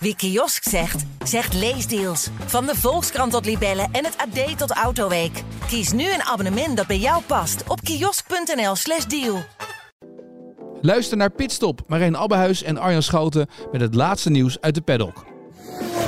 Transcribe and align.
Wie 0.00 0.16
kiosk 0.16 0.62
zegt, 0.62 1.04
zegt 1.24 1.54
leesdeals. 1.54 2.28
Van 2.46 2.66
de 2.66 2.74
Volkskrant 2.74 3.32
tot 3.32 3.44
Libellen 3.44 3.88
en 3.92 4.04
het 4.04 4.16
AD 4.16 4.58
tot 4.58 4.70
Autoweek. 4.70 5.42
Kies 5.66 5.92
nu 5.92 6.12
een 6.12 6.22
abonnement 6.22 6.76
dat 6.76 6.86
bij 6.86 6.98
jou 6.98 7.22
past 7.22 7.64
op 7.68 7.80
kiosk.nl/slash 7.80 9.04
deal. 9.04 9.38
Luister 10.80 11.16
naar 11.16 11.30
Pitstop, 11.30 11.80
Marijn 11.86 12.16
Abbehuis 12.16 12.62
en 12.62 12.78
Arjan 12.78 13.02
Schouten 13.02 13.48
met 13.72 13.80
het 13.80 13.94
laatste 13.94 14.30
nieuws 14.30 14.60
uit 14.60 14.74
de 14.74 14.80
paddock. 14.80 15.24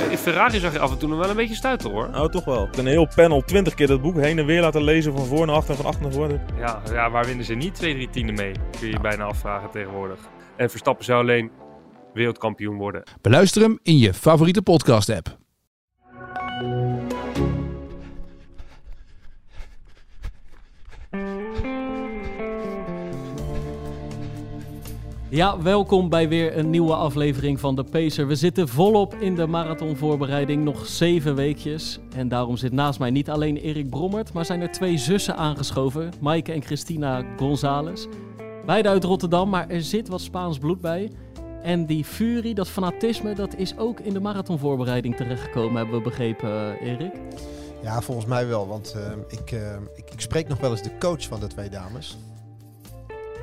In 0.09 0.17
Ferrari 0.17 0.59
zag 0.59 0.73
je 0.73 0.79
af 0.79 0.91
en 0.91 0.97
toe 0.97 1.09
nog 1.09 1.19
wel 1.19 1.29
een 1.29 1.35
beetje 1.35 1.55
stuiten 1.55 1.91
hoor. 1.91 2.09
Nou, 2.09 2.31
toch 2.31 2.45
wel. 2.45 2.69
Een 2.77 2.85
heel 2.85 3.07
panel, 3.15 3.41
20 3.41 3.73
keer 3.73 3.87
dat 3.87 4.01
boek 4.01 4.15
heen 4.15 4.39
en 4.39 4.45
weer 4.45 4.61
laten 4.61 4.83
lezen 4.83 5.17
van 5.17 5.25
voor 5.25 5.45
naar 5.45 5.55
achter 5.55 5.71
en 5.71 5.77
van 5.77 5.85
achter 5.85 6.03
naar 6.03 6.11
voren. 6.11 6.41
Ja, 6.57 6.81
ja 6.91 7.09
waar 7.09 7.25
winnen 7.25 7.45
ze 7.45 7.53
niet 7.53 7.75
twee, 7.75 7.93
drie 7.93 8.09
tienden 8.09 8.35
mee? 8.35 8.51
Kun 8.51 8.87
je 8.87 8.93
je 8.93 8.99
bijna 8.99 9.23
afvragen 9.23 9.69
tegenwoordig. 9.69 10.19
En 10.55 10.69
Verstappen 10.69 11.05
zou 11.05 11.19
alleen 11.19 11.51
wereldkampioen 12.13 12.77
worden. 12.77 13.03
Beluister 13.21 13.61
hem 13.61 13.79
in 13.83 13.97
je 13.97 14.13
favoriete 14.13 14.61
podcast-app. 14.61 15.39
Ja, 25.29 25.61
welkom 25.61 26.09
bij 26.09 26.29
weer 26.29 26.57
een 26.57 26.69
nieuwe 26.69 26.95
aflevering 26.95 27.59
van 27.59 27.75
de 27.75 27.83
Pacer. 27.83 28.27
We 28.27 28.35
zitten 28.35 28.67
volop 28.67 29.15
in 29.15 29.35
de 29.35 29.47
marathonvoorbereiding, 29.47 30.63
nog 30.63 30.85
zeven 30.85 31.35
weekjes. 31.35 31.99
En 32.15 32.27
daarom 32.27 32.57
zit 32.57 32.71
naast 32.71 32.99
mij 32.99 33.09
niet 33.09 33.29
alleen 33.29 33.57
Erik 33.57 33.89
Brommert, 33.89 34.33
maar 34.33 34.45
zijn 34.45 34.61
er 34.61 34.71
twee 34.71 34.97
zussen 34.97 35.35
aangeschoven. 35.35 36.11
Maaike 36.19 36.51
en 36.51 36.61
Christina 36.61 37.25
González. 37.37 38.05
Beide 38.65 38.89
uit 38.89 39.03
Rotterdam, 39.03 39.49
maar 39.49 39.69
er 39.69 39.81
zit 39.81 40.07
wat 40.07 40.21
Spaans 40.21 40.57
bloed 40.57 40.81
bij. 40.81 41.11
En 41.63 41.85
die 41.85 42.05
furie, 42.05 42.53
dat 42.53 42.69
fanatisme, 42.69 43.35
dat 43.35 43.55
is 43.55 43.77
ook 43.77 43.99
in 43.99 44.13
de 44.13 44.19
marathonvoorbereiding 44.19 45.15
terechtgekomen, 45.15 45.75
hebben 45.75 45.95
we 45.95 46.01
begrepen, 46.01 46.79
eh, 46.79 46.87
Erik. 46.87 47.13
Ja, 47.81 48.01
volgens 48.01 48.25
mij 48.25 48.47
wel. 48.47 48.67
Want 48.67 48.93
uh, 48.97 49.11
ik, 49.27 49.51
uh, 49.51 49.73
ik, 49.95 50.11
ik, 50.11 50.21
spreek 50.21 50.47
nog 50.47 50.59
wel 50.59 50.71
eens 50.71 50.83
de 50.83 50.97
coach 50.99 51.27
van 51.27 51.39
de 51.39 51.47
twee 51.47 51.69
dames. 51.69 52.17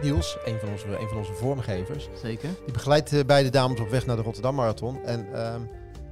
Niels, 0.03 0.37
een 0.45 0.59
van 0.59 0.69
onze, 0.69 0.87
een 0.87 1.09
van 1.09 1.19
onze 1.19 1.33
vormgevers. 1.33 2.09
Zeker. 2.23 2.49
Die 2.65 2.73
begeleidt 2.73 3.13
uh, 3.13 3.25
beide 3.25 3.51
dames 3.51 3.81
op 3.81 3.89
weg 3.89 4.07
naar 4.07 4.17
de 4.17 4.23
Rotterdam 4.23 4.55
Marathon. 4.55 5.05
En 5.05 5.35
ehm, 5.35 5.61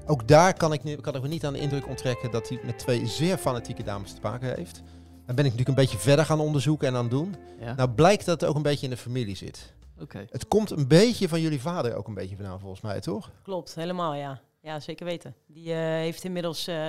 ook 0.06 0.28
daar 0.28 0.54
kan 0.54 0.72
ik, 0.72 0.98
kan 1.00 1.14
ik 1.14 1.22
me 1.22 1.28
niet 1.28 1.44
aan 1.44 1.52
de 1.52 1.58
indruk 1.58 1.88
onttrekken 1.88 2.30
dat 2.30 2.48
hij 2.48 2.58
met 2.64 2.78
twee 2.78 3.06
zeer 3.06 3.36
fanatieke 3.36 3.82
dames 3.82 4.12
te 4.12 4.20
maken 4.22 4.54
heeft. 4.54 4.82
Dan 5.26 5.34
ben 5.34 5.44
ik 5.44 5.50
natuurlijk 5.50 5.68
een 5.68 5.84
beetje 5.84 5.98
verder 5.98 6.24
gaan 6.24 6.41
onderzoeken 6.41 6.88
en 6.88 6.94
aan 6.94 7.08
doen. 7.08 7.34
Ja. 7.60 7.74
Nou 7.74 7.91
blijkt 7.91 8.24
dat 8.24 8.41
het 8.41 8.50
ook 8.50 8.56
een 8.56 8.62
beetje 8.62 8.84
in 8.84 8.92
de 8.92 8.96
familie 8.96 9.36
zit. 9.36 9.74
Okay. 10.00 10.27
Het 10.30 10.48
komt 10.48 10.70
een 10.70 10.89
beetje 10.89 11.28
van 11.28 11.41
jullie 11.41 11.61
vader 11.61 11.97
ook 11.97 12.08
een 12.08 12.14
beetje 12.14 12.36
vandaan, 12.36 12.61
volgens 12.61 12.80
mij, 12.80 13.00
toch? 13.00 13.30
Klopt, 13.42 13.75
helemaal, 13.75 14.14
ja. 14.14 14.41
Ja, 14.61 14.80
zeker 14.80 15.06
weten. 15.06 15.34
Die 15.47 15.69
uh, 15.69 15.77
heeft 15.77 16.25
inmiddels, 16.25 16.69
uh, 16.69 16.88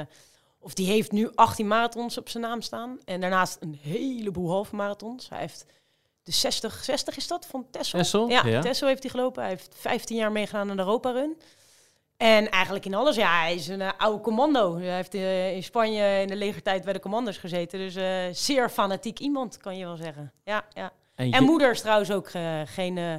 of 0.60 0.74
die 0.74 0.88
heeft 0.88 1.12
nu 1.12 1.32
18 1.36 1.68
marathons 1.68 2.18
op 2.18 2.30
zijn 2.30 2.44
naam 2.44 2.62
staan. 2.62 3.00
En 3.06 3.22
daarnaast 3.22 3.58
een 3.60 3.80
heleboel 3.82 4.50
halve 4.50 4.76
marathons. 4.76 5.30
Hij 5.30 5.40
heeft 5.40 5.66
de 6.24 6.32
60, 6.32 6.84
60 6.84 7.18
is 7.18 7.28
dat, 7.28 7.46
van 7.46 7.66
Tessel? 7.72 8.00
Tessel? 8.00 8.30
Ja, 8.30 8.46
ja, 8.46 8.62
Tessel 8.62 8.88
heeft 8.88 9.02
hij 9.02 9.12
gelopen. 9.12 9.42
Hij 9.42 9.52
heeft 9.52 9.76
15 9.78 10.18
jaar 10.18 10.32
meegedaan 10.32 10.70
aan 10.70 10.76
de 10.76 10.84
Europa 10.84 11.12
Run. 11.12 11.38
En 12.18 12.50
eigenlijk 12.50 12.86
in 12.86 12.94
alles, 12.94 13.16
ja, 13.16 13.40
hij 13.42 13.56
is 13.56 13.68
een 13.68 13.80
uh, 13.80 13.92
oude 13.98 14.22
commando. 14.22 14.78
Hij 14.78 14.96
heeft 14.96 15.14
in 15.56 15.64
Spanje 15.64 16.22
in 16.22 16.28
de 16.28 16.36
legertijd 16.36 16.84
bij 16.84 16.94
de 16.94 17.00
commando's 17.00 17.38
gezeten. 17.38 17.80
Dus 17.80 17.94
zeer 18.46 18.70
fanatiek 18.70 19.20
iemand, 19.20 19.58
kan 19.58 19.78
je 19.78 19.86
wel 19.86 19.96
zeggen. 19.96 20.34
Ja, 20.44 20.66
ja. 20.74 20.92
En, 21.18 21.32
en 21.32 21.44
moeder 21.44 21.72
is 21.72 21.82
trouwens 21.82 22.12
ook 22.12 22.34
uh, 22.34 22.62
geen, 22.66 22.98
uh, 22.98 23.14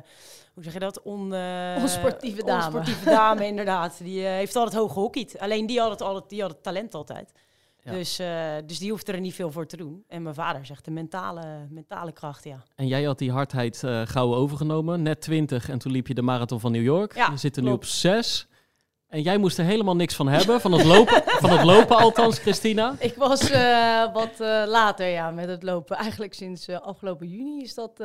hoe 0.55 0.63
zeg 0.63 0.73
je 0.73 0.79
dat, 0.79 1.03
On, 1.03 1.33
uh, 1.33 1.77
onsportieve 1.81 2.45
dame. 2.45 2.65
Onsportieve 2.65 3.05
dame, 3.11 3.47
inderdaad. 3.47 3.99
Die 4.03 4.21
heeft 4.21 4.57
altijd 4.57 4.81
hoog 4.81 4.93
gehockeyd. 4.93 5.39
Alleen 5.39 5.67
die 5.67 5.81
had 5.81 5.91
het, 5.91 6.03
altijd, 6.03 6.29
die 6.29 6.41
had 6.41 6.51
het 6.51 6.63
talent 6.63 6.95
altijd. 6.95 7.33
Ja. 7.83 7.93
Dus, 7.93 8.17
dus 8.67 8.79
die 8.79 8.91
hoeft 8.91 9.09
er 9.09 9.21
niet 9.21 9.35
veel 9.35 9.53
voor 9.53 9.67
te 9.67 9.77
doen. 9.77 10.05
En 10.09 10.23
mijn 10.23 10.35
vader 10.35 10.67
zegt 10.67 10.85
de 10.85 10.91
mentale, 10.91 11.67
mentale 11.71 12.13
kracht, 12.13 12.45
ja. 12.45 12.63
En 12.75 12.87
jij 12.87 13.03
had 13.03 13.19
die 13.19 13.33
hardheid 13.33 13.83
gauw 14.05 14.35
overgenomen, 14.35 15.03
net 15.03 15.21
20 15.21 15.69
en 15.69 15.79
toen 15.79 15.93
liep 15.93 16.07
je 16.07 16.15
de 16.15 16.23
marathon 16.23 16.61
van 16.61 16.73
New 16.73 16.83
York. 16.83 17.15
Ja, 17.15 17.31
je 17.31 17.37
zit 17.37 17.57
er 17.57 17.63
klopt. 17.63 17.83
nu 17.83 17.89
op 17.89 17.95
6. 17.95 18.49
En 19.09 19.23
jij 19.23 19.39
moest 19.39 19.59
er 19.59 19.65
helemaal 19.65 19.97
niks 19.97 20.15
van 20.15 20.29
hebben, 20.29 20.61
van 20.61 20.73
het 20.73 20.85
lopen, 20.85 21.23
van 21.25 21.51
het 21.51 21.65
lopen 21.65 21.97
althans, 21.97 22.39
Christina? 22.39 22.95
Ik 22.99 23.15
was 23.15 23.51
uh, 23.51 24.13
wat 24.13 24.41
uh, 24.41 24.63
later 24.67 25.07
ja, 25.07 25.31
met 25.31 25.49
het 25.49 25.63
lopen. 25.63 25.97
Eigenlijk 25.97 26.35
sinds 26.35 26.69
uh, 26.69 26.81
afgelopen 26.81 27.29
juni 27.29 27.63
is 27.63 27.75
dat... 27.75 28.03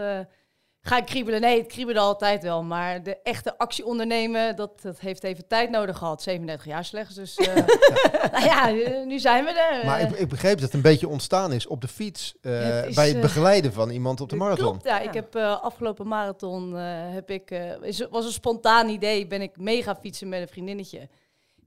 ga 0.85 0.97
ik 0.97 1.05
kriebelen? 1.05 1.41
Nee, 1.41 1.57
het 1.57 1.67
kriebelde 1.67 1.99
altijd 1.99 2.43
wel. 2.43 2.63
Maar 2.63 3.03
de 3.03 3.17
echte 3.23 3.57
actie 3.57 3.85
ondernemen, 3.85 4.55
dat, 4.55 4.81
dat 4.81 4.99
heeft 4.99 5.23
even 5.23 5.47
tijd 5.47 5.69
nodig 5.69 5.97
gehad. 5.97 6.21
37 6.21 6.65
jaar 6.65 6.85
slechts, 6.85 7.15
dus... 7.15 7.35
nou 8.31 8.43
ja, 8.43 8.69
nu 9.05 9.19
zijn 9.19 9.45
we 9.45 9.51
er. 9.51 9.85
Maar 9.85 10.01
ik, 10.01 10.11
ik, 10.11 10.29
begreep 10.29 10.53
dat 10.53 10.61
het 10.61 10.73
een 10.73 10.81
beetje 10.81 11.07
ontstaan 11.07 11.51
is 11.51 11.67
op 11.67 11.81
de 11.81 11.87
fiets... 11.87 12.35
Ja, 12.41 12.81
is, 12.81 12.95
bij 12.95 13.09
het 13.09 13.21
begeleiden 13.21 13.73
van 13.73 13.89
iemand 13.89 14.21
op 14.21 14.29
de 14.29 14.35
marathon. 14.35 14.69
Klopt, 14.69 14.83
ja. 14.83 14.97
ja. 14.97 15.07
Ik 15.07 15.13
heb 15.13 15.35
afgelopen 15.35 16.07
marathon, 16.07 16.73
heb 16.73 17.29
ik, 17.29 17.51
is, 17.81 18.07
was 18.09 18.25
een 18.25 18.31
spontaan 18.31 18.89
idee, 18.89 19.27
ben 19.27 19.41
ik 19.41 19.57
mega 19.57 19.95
fietsen 19.95 20.29
met 20.29 20.41
een 20.41 20.47
vriendinnetje. 20.47 21.09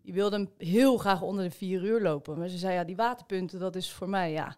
Die 0.02 0.14
wilde 0.14 0.36
hem 0.36 0.50
heel 0.58 0.96
graag 0.96 1.22
onder 1.22 1.44
de 1.44 1.50
vier 1.50 1.84
uur 1.84 2.00
lopen. 2.00 2.38
Maar 2.38 2.48
ze 2.48 2.58
zei, 2.58 2.74
ja, 2.74 2.84
die 2.84 2.96
waterpunten, 2.96 3.58
dat 3.58 3.76
is 3.76 3.92
voor 3.92 4.08
mij, 4.08 4.32
ja... 4.32 4.56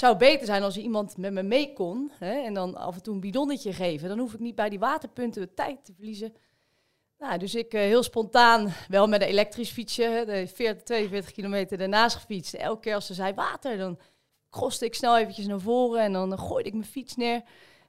Zou 0.00 0.16
beter 0.16 0.46
zijn 0.46 0.62
als 0.62 0.76
iemand 0.76 1.16
met 1.16 1.32
me 1.32 1.42
mee 1.42 1.72
kon. 1.72 2.10
Hè, 2.18 2.32
en 2.32 2.54
dan 2.54 2.76
af 2.76 2.94
en 2.94 3.02
toe 3.02 3.14
een 3.14 3.20
bidonnetje 3.20 3.72
geven. 3.72 4.08
Dan 4.08 4.18
hoef 4.18 4.34
ik 4.34 4.40
niet 4.40 4.54
bij 4.54 4.68
die 4.68 4.78
waterpunten 4.78 5.42
de 5.42 5.54
tijd 5.54 5.84
te 5.84 5.92
verliezen. 5.92 6.34
Nou, 7.18 7.38
dus 7.38 7.54
ik 7.54 7.74
uh, 7.74 7.80
heel 7.80 8.02
spontaan, 8.02 8.72
wel 8.88 9.08
met 9.08 9.20
een 9.22 9.28
elektrisch 9.28 9.70
fietsje, 9.70 10.22
de 10.26 10.46
40, 10.54 10.82
42 10.82 11.32
kilometer 11.32 11.80
ernaast 11.80 12.16
gefietst. 12.16 12.54
Elke 12.54 12.80
keer 12.80 12.94
als 12.94 13.06
ze 13.06 13.14
zei 13.14 13.34
water, 13.34 13.76
dan 13.76 13.98
kroste 14.50 14.84
ik 14.84 14.94
snel 14.94 15.18
eventjes 15.18 15.46
naar 15.46 15.60
voren 15.60 16.00
en 16.00 16.12
dan 16.12 16.32
uh, 16.32 16.38
gooide 16.38 16.68
ik 16.68 16.74
mijn 16.74 16.86
fiets 16.86 17.16
neer. 17.16 17.42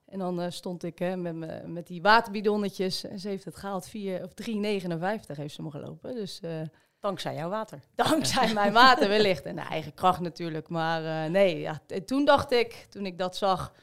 En 0.05 0.19
dan 0.19 0.41
uh, 0.41 0.45
stond 0.49 0.83
ik 0.83 0.99
met, 0.99 1.35
me, 1.35 1.61
met 1.66 1.88
die 1.88 2.01
waterbidonnetjes. 2.01 3.03
En 3.03 3.19
ze 3.19 3.28
heeft 3.28 3.45
het 3.45 3.55
gehaald, 3.55 3.88
4 3.88 4.23
of 4.23 4.31
3,59 4.31 5.35
heeft 5.35 5.55
ze 5.55 5.61
me 5.61 5.72
gelopen. 5.72 6.16
Dus... 6.16 6.41
Dankzij 7.01 7.35
jouw 7.35 7.50
water. 7.50 7.79
Dankzij 7.95 8.53
mijn 8.53 8.73
water 8.73 9.09
wellicht. 9.09 9.44
En 9.44 9.56
de 9.56 9.62
eigen 9.62 9.94
kracht 9.94 10.19
natuurlijk. 10.19 10.69
Maar 10.69 11.03
uh, 11.03 11.31
nee, 11.31 11.59
ja, 11.59 11.81
toen 12.06 12.25
dacht 12.25 12.51
ik, 12.51 12.85
toen 12.89 13.06
ik 13.06 13.17
dat 13.17 13.35
zag... 13.35 13.73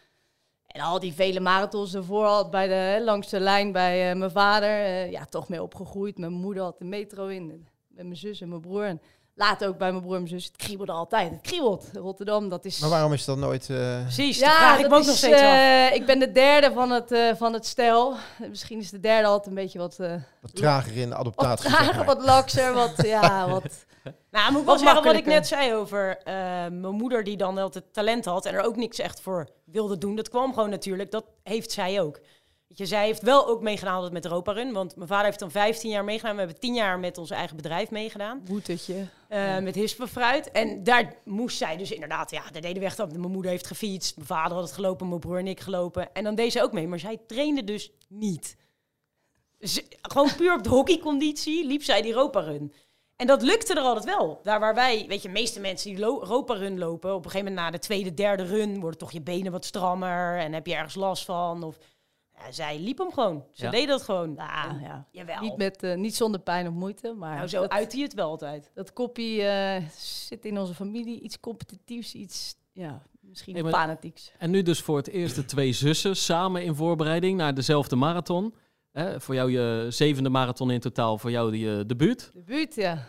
En 0.67 0.81
al 0.81 0.99
die 0.99 1.13
vele 1.13 1.41
marathons 1.41 1.95
ervoor 1.95 2.25
had 2.25 2.51
bij 2.51 2.69
de, 2.69 3.05
langs 3.05 3.29
de 3.29 3.41
lijn 3.41 3.73
bij 3.73 4.11
uh, 4.11 4.19
mijn 4.19 4.31
vader. 4.31 4.69
Uh, 4.69 5.11
ja, 5.11 5.25
toch 5.25 5.49
mee 5.49 5.63
opgegroeid. 5.63 6.19
Mijn 6.19 6.33
moeder 6.33 6.63
had 6.63 6.79
de 6.79 6.85
metro 6.85 7.27
in. 7.27 7.69
Met 7.89 8.05
mijn 8.05 8.17
zus 8.17 8.41
en 8.41 8.49
mijn 8.49 8.61
broer. 8.61 8.85
En 8.85 9.01
later 9.39 9.69
ook 9.69 9.79
bij 9.79 9.91
mijn 9.91 10.03
broer 10.03 10.15
en 10.15 10.23
mijn 10.23 10.35
zus. 10.35 10.45
Het 10.45 10.57
kriebelde 10.57 10.93
altijd. 10.93 11.31
Het 11.31 11.41
kriebelt. 11.41 11.85
Rotterdam, 11.95 12.49
dat 12.49 12.65
is... 12.65 12.79
Maar 12.79 12.91
waarom 12.91 13.13
is 13.13 13.25
dat 13.25 13.37
nooit... 13.37 13.69
Uh... 13.69 14.01
Precies, 14.03 14.39
ja, 14.39 14.79
ik 14.79 14.93
ook 14.93 15.01
is, 15.01 15.07
nog 15.07 15.17
steeds 15.17 15.41
uh, 15.41 15.95
Ik 15.95 16.07
ben 16.07 16.19
de 16.19 16.33
derde 16.33 16.73
van 16.73 16.91
het, 16.91 17.13
uh, 17.13 17.35
van 17.35 17.53
het 17.53 17.67
stel. 17.67 18.15
Misschien 18.49 18.79
is 18.79 18.91
de 18.91 19.01
derde 19.01 19.27
altijd 19.27 19.47
een 19.47 19.63
beetje 19.63 19.79
wat... 19.79 19.97
wat 19.97 20.55
trager 20.55 20.97
in 20.97 21.09
de 21.09 21.15
adoptatie. 21.15 21.71
Wat 21.71 21.79
trager, 21.79 22.05
wat 22.05 22.25
lakser, 22.25 22.75
wat... 22.75 22.93
Ja, 23.07 23.49
wat... 23.49 23.87
Nou, 24.31 24.53
moet 24.53 24.61
ik 24.61 24.67
wel 24.67 24.79
zeggen 24.79 25.05
wat 25.05 25.15
ik 25.15 25.27
net 25.27 25.47
zei 25.47 25.75
over 25.75 26.19
mijn 26.71 26.95
moeder 26.95 27.25
die 27.25 27.37
dan 27.37 27.59
altijd 27.59 27.85
talent 27.93 28.25
had 28.25 28.47
en 28.47 28.55
er 28.55 28.65
ook 28.65 28.77
niks 28.77 28.99
echt 28.99 29.21
voor 29.21 29.49
wilde 29.65 29.99
doen. 29.99 30.17
Dat 30.17 30.29
kwam 30.29 30.55
gewoon 30.55 30.71
natuurlijk. 30.71 31.11
Dat 31.11 31.25
heeft 31.43 31.73
zij 31.73 32.01
ook. 32.01 32.21
Je, 32.75 32.87
zij 32.87 33.05
heeft 33.05 33.23
wel 33.23 33.47
ook 33.47 33.63
meegedaan 33.63 34.13
met 34.13 34.25
Europa 34.25 34.53
Run. 34.53 34.73
Want 34.73 34.97
mijn 34.97 35.09
vader 35.09 35.25
heeft 35.25 35.39
dan 35.39 35.51
15 35.51 35.91
jaar 35.91 36.05
meegedaan. 36.05 36.33
We 36.33 36.39
hebben 36.39 36.61
10 36.61 36.75
jaar 36.75 36.99
met 36.99 37.19
ons 37.19 37.31
eigen 37.31 37.57
bedrijf 37.57 37.91
meegedaan. 37.91 38.43
Boetetje. 38.45 38.95
Uh, 38.95 39.07
ja. 39.29 39.61
Met 39.61 39.75
Hispenfruit. 39.75 40.51
En 40.51 40.83
daar 40.83 41.15
moest 41.25 41.57
zij 41.57 41.77
dus 41.77 41.91
inderdaad... 41.91 42.31
Ja, 42.31 42.43
daar 42.53 42.63
deden 42.63 42.79
we 42.79 42.85
echt 42.85 43.01
op. 43.01 43.17
Mijn 43.17 43.33
moeder 43.33 43.51
heeft 43.51 43.67
gefietst. 43.67 44.17
Mijn 44.17 44.29
vader 44.29 44.53
had 44.53 44.65
het 44.65 44.75
gelopen. 44.75 45.09
Mijn 45.09 45.21
broer 45.21 45.39
en 45.39 45.47
ik 45.47 45.61
gelopen. 45.61 46.15
En 46.15 46.25
dan 46.25 46.35
deed 46.35 46.53
ze 46.53 46.63
ook 46.63 46.73
mee. 46.73 46.89
Maar 46.89 46.99
zij 46.99 47.19
trainde 47.27 47.65
dus 47.65 47.91
niet. 48.09 48.57
Ze, 49.61 49.85
gewoon 50.03 50.35
puur 50.37 50.55
op 50.55 50.63
de 50.63 50.69
hockeyconditie 50.69 51.67
liep 51.67 51.83
zij 51.83 52.03
die 52.03 52.13
Europa 52.13 52.41
Run. 52.41 52.73
En 53.17 53.27
dat 53.27 53.43
lukte 53.43 53.75
er 53.75 53.81
altijd 53.81 54.17
wel. 54.17 54.41
Daar 54.43 54.61
waar 54.61 54.75
wij, 54.75 55.05
weet 55.09 55.23
je, 55.23 55.29
de 55.29 55.35
meeste 55.35 55.61
mensen 55.61 55.95
die 55.95 56.05
Europa 56.05 56.55
Run 56.55 56.79
lopen... 56.79 57.15
op 57.15 57.25
een 57.25 57.31
gegeven 57.31 57.53
moment 57.53 57.67
na 57.67 57.73
de 57.73 57.79
tweede, 57.79 58.15
derde 58.15 58.43
run... 58.45 58.81
worden 58.81 58.99
toch 58.99 59.13
je 59.13 59.21
benen 59.21 59.53
wat 59.53 59.65
strammer 59.65 60.39
en 60.39 60.53
heb 60.53 60.67
je 60.67 60.75
ergens 60.75 60.95
last 60.95 61.25
van... 61.25 61.63
of 61.63 61.79
ja, 62.45 62.53
zij 62.53 62.79
liep 62.79 62.99
hem 62.99 63.13
gewoon. 63.13 63.45
Ze 63.53 63.65
Ja. 63.65 63.71
deed 63.71 63.89
dat 63.89 64.03
gewoon. 64.03 64.35
Ja, 64.37 64.69
En- 64.69 64.81
ja. 64.81 65.07
Jawel. 65.11 65.41
Niet, 65.41 65.57
met, 65.57 65.83
eh, 65.83 65.97
niet 65.97 66.17
zonder 66.17 66.41
pijn 66.41 66.67
of 66.69 66.73
moeite, 66.75 67.13
maar 67.13 67.37
nou, 67.37 67.49
zo 67.49 67.61
dat, 67.61 67.71
uit 67.71 67.93
hij 67.93 68.03
het 68.03 68.15
wel 68.15 68.29
altijd. 68.29 68.71
dat 68.75 68.93
koppie 68.93 69.43
eh, 69.43 69.83
zit 70.27 70.45
in 70.45 70.59
onze 70.59 70.75
familie. 70.75 71.21
Iets 71.21 71.41
competitiefs, 71.41 72.15
iets, 72.15 72.55
ja, 72.73 73.03
misschien 73.21 73.55
Hey, 73.55 73.63
maar- 73.63 73.73
fanatieks. 73.73 74.33
En 74.39 74.51
nu 74.51 74.63
dus 74.63 74.81
voor 74.81 74.97
het 74.97 75.09
eerst 75.09 75.35
de 75.35 75.45
twee 75.45 75.73
zussen 75.73 76.17
samen 76.17 76.63
in 76.65 76.75
voorbereiding 76.75 77.37
naar 77.37 77.55
dezelfde 77.55 77.97
marathon. 77.97 78.55
Hè, 78.93 79.21
voor 79.21 79.35
jou 79.35 79.51
je 79.51 79.87
zevende 79.89 80.29
marathon 80.29 80.71
in 80.71 80.81
totaal, 80.81 81.19
voor 81.19 81.31
jou 81.31 81.51
die 81.51 81.79
eh, 81.79 81.81
debuut. 81.87 82.31
De 82.33 82.43
buurt, 82.43 82.75
ja. 82.75 83.07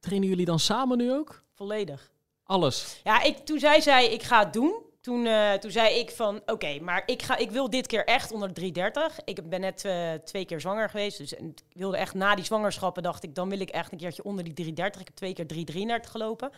Trainen 0.00 0.28
jullie 0.28 0.44
dan 0.44 0.58
samen 0.58 0.96
nu 0.98 1.12
ook? 1.12 1.42
Volledig. 1.54 2.10
Alles. 2.44 3.00
Ja, 3.04 3.22
ik, 3.22 3.36
toen 3.38 3.58
zij 3.58 3.80
zei, 3.80 4.06
ik 4.06 4.22
ga 4.22 4.44
het 4.44 4.52
doen... 4.52 4.84
toen, 5.06 5.26
eh, 5.26 5.52
toen 5.52 5.70
zei 5.70 5.98
ik 5.98 6.10
van, 6.10 6.42
oké, 6.46 6.80
maar 6.80 7.02
ik, 7.06 7.22
ga, 7.22 7.36
ik 7.36 7.50
wil 7.50 7.70
dit 7.70 7.86
keer 7.86 8.04
echt 8.04 8.32
onder 8.32 8.48
de 8.48 8.54
330. 8.54 9.24
Ik 9.24 9.48
ben 9.48 9.60
net 9.60 9.84
eh, 9.84 10.12
twee 10.12 10.44
keer 10.44 10.60
zwanger 10.60 10.90
geweest. 10.90 11.18
Dus 11.18 11.34
en 11.34 11.48
ik 11.48 11.62
wilde 11.72 11.96
echt 11.96 12.14
na 12.14 12.34
die 12.34 12.44
zwangerschappen, 12.44 13.02
dacht 13.02 13.22
ik, 13.22 13.34
dan 13.34 13.48
wil 13.48 13.60
ik 13.60 13.70
echt 13.70 13.92
een 13.92 13.98
keertje 13.98 14.24
onder 14.24 14.44
die 14.44 14.52
330. 14.52 15.00
Ik 15.00 15.06
heb 15.06 15.16
twee 15.16 15.32
keer 15.32 15.46
333 15.46 16.10
gelopen. 16.10 16.50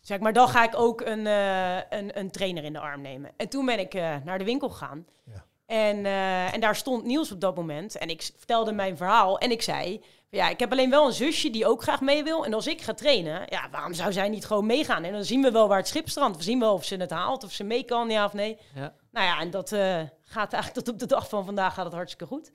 Zeg 0.00 0.18
maar, 0.18 0.32
dan 0.32 0.48
ga 0.48 0.64
ik 0.64 0.76
ook 0.76 1.00
een, 1.00 1.26
eh, 1.26 1.76
een, 1.90 2.18
een 2.18 2.30
trainer 2.30 2.64
in 2.64 2.72
de 2.72 2.78
arm 2.80 3.00
nemen. 3.00 3.30
En 3.36 3.48
toen 3.48 3.66
ben 3.66 3.78
ik 3.78 3.94
naar 4.24 4.38
de 4.38 4.44
winkel 4.44 4.68
gegaan. 4.68 5.06
Ja. 5.24 5.44
En, 5.66 6.06
en 6.52 6.60
daar 6.60 6.76
stond 6.76 7.04
Niels 7.04 7.32
op 7.32 7.40
dat 7.40 7.56
moment. 7.56 7.98
En 7.98 8.08
ik 8.08 8.30
vertelde 8.36 8.72
mijn 8.72 8.96
verhaal. 8.96 9.38
En 9.38 9.50
ik 9.50 9.62
zei, 9.62 10.00
ja, 10.34 10.48
ik 10.48 10.58
heb 10.60 10.72
alleen 10.72 10.90
wel 10.90 11.06
een 11.06 11.12
zusje 11.12 11.50
die 11.50 11.66
ook 11.66 11.82
graag 11.82 12.00
mee 12.00 12.24
wil. 12.24 12.44
En 12.44 12.54
als 12.54 12.66
ik 12.66 12.82
ga 12.82 12.94
trainen, 12.94 13.42
ja, 13.48 13.68
waarom 13.70 13.94
zou 13.94 14.12
zij 14.12 14.28
niet 14.28 14.44
gewoon 14.44 14.66
meegaan? 14.66 15.04
En 15.04 15.12
dan 15.12 15.24
zien 15.24 15.42
we 15.42 15.50
wel 15.50 15.68
waar 15.68 15.78
het 15.78 15.88
schip 15.88 16.08
strandt. 16.08 16.36
We 16.36 16.42
zien 16.42 16.60
wel 16.60 16.72
of 16.72 16.84
ze 16.84 16.96
het 16.96 17.10
haalt, 17.10 17.44
of 17.44 17.52
ze 17.52 17.64
mee 17.64 17.84
kan, 17.84 18.10
ja 18.10 18.24
of 18.24 18.32
nee. 18.32 18.58
Ja. 18.74 18.94
Nou 19.10 19.26
ja, 19.26 19.40
en 19.40 19.50
dat 19.50 19.72
eh, 19.72 20.00
gaat 20.20 20.52
eigenlijk 20.52 20.84
tot 20.84 20.94
op 20.94 20.98
de 21.00 21.06
dag 21.06 21.28
van 21.28 21.44
vandaag 21.44 21.74
gaat 21.74 21.84
het 21.84 21.94
hartstikke 21.94 22.26
goed. 22.26 22.50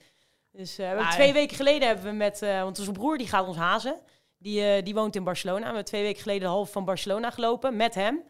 Dus 0.52 0.78
eh, 0.78 0.98
Ah, 0.98 1.10
twee 1.10 1.26
ja. 1.26 1.32
weken 1.32 1.56
geleden 1.56 1.88
hebben 1.88 2.04
we 2.04 2.12
met, 2.12 2.42
eh, 2.42 2.62
want 2.62 2.78
onze 2.78 2.92
broer 2.92 3.18
die 3.18 3.28
gaat 3.28 3.46
ons 3.46 3.56
hazen. 3.56 4.00
Die, 4.38 4.82
die 4.82 4.94
woont 4.94 5.16
in 5.16 5.24
Barcelona. 5.24 5.58
We 5.58 5.64
hebben 5.64 5.84
twee 5.84 6.02
weken 6.02 6.22
geleden 6.22 6.42
de 6.42 6.48
halve 6.48 6.72
van 6.72 6.84
Barcelona 6.84 7.30
gelopen 7.30 7.76
met 7.76 7.94
hem. 7.94 8.22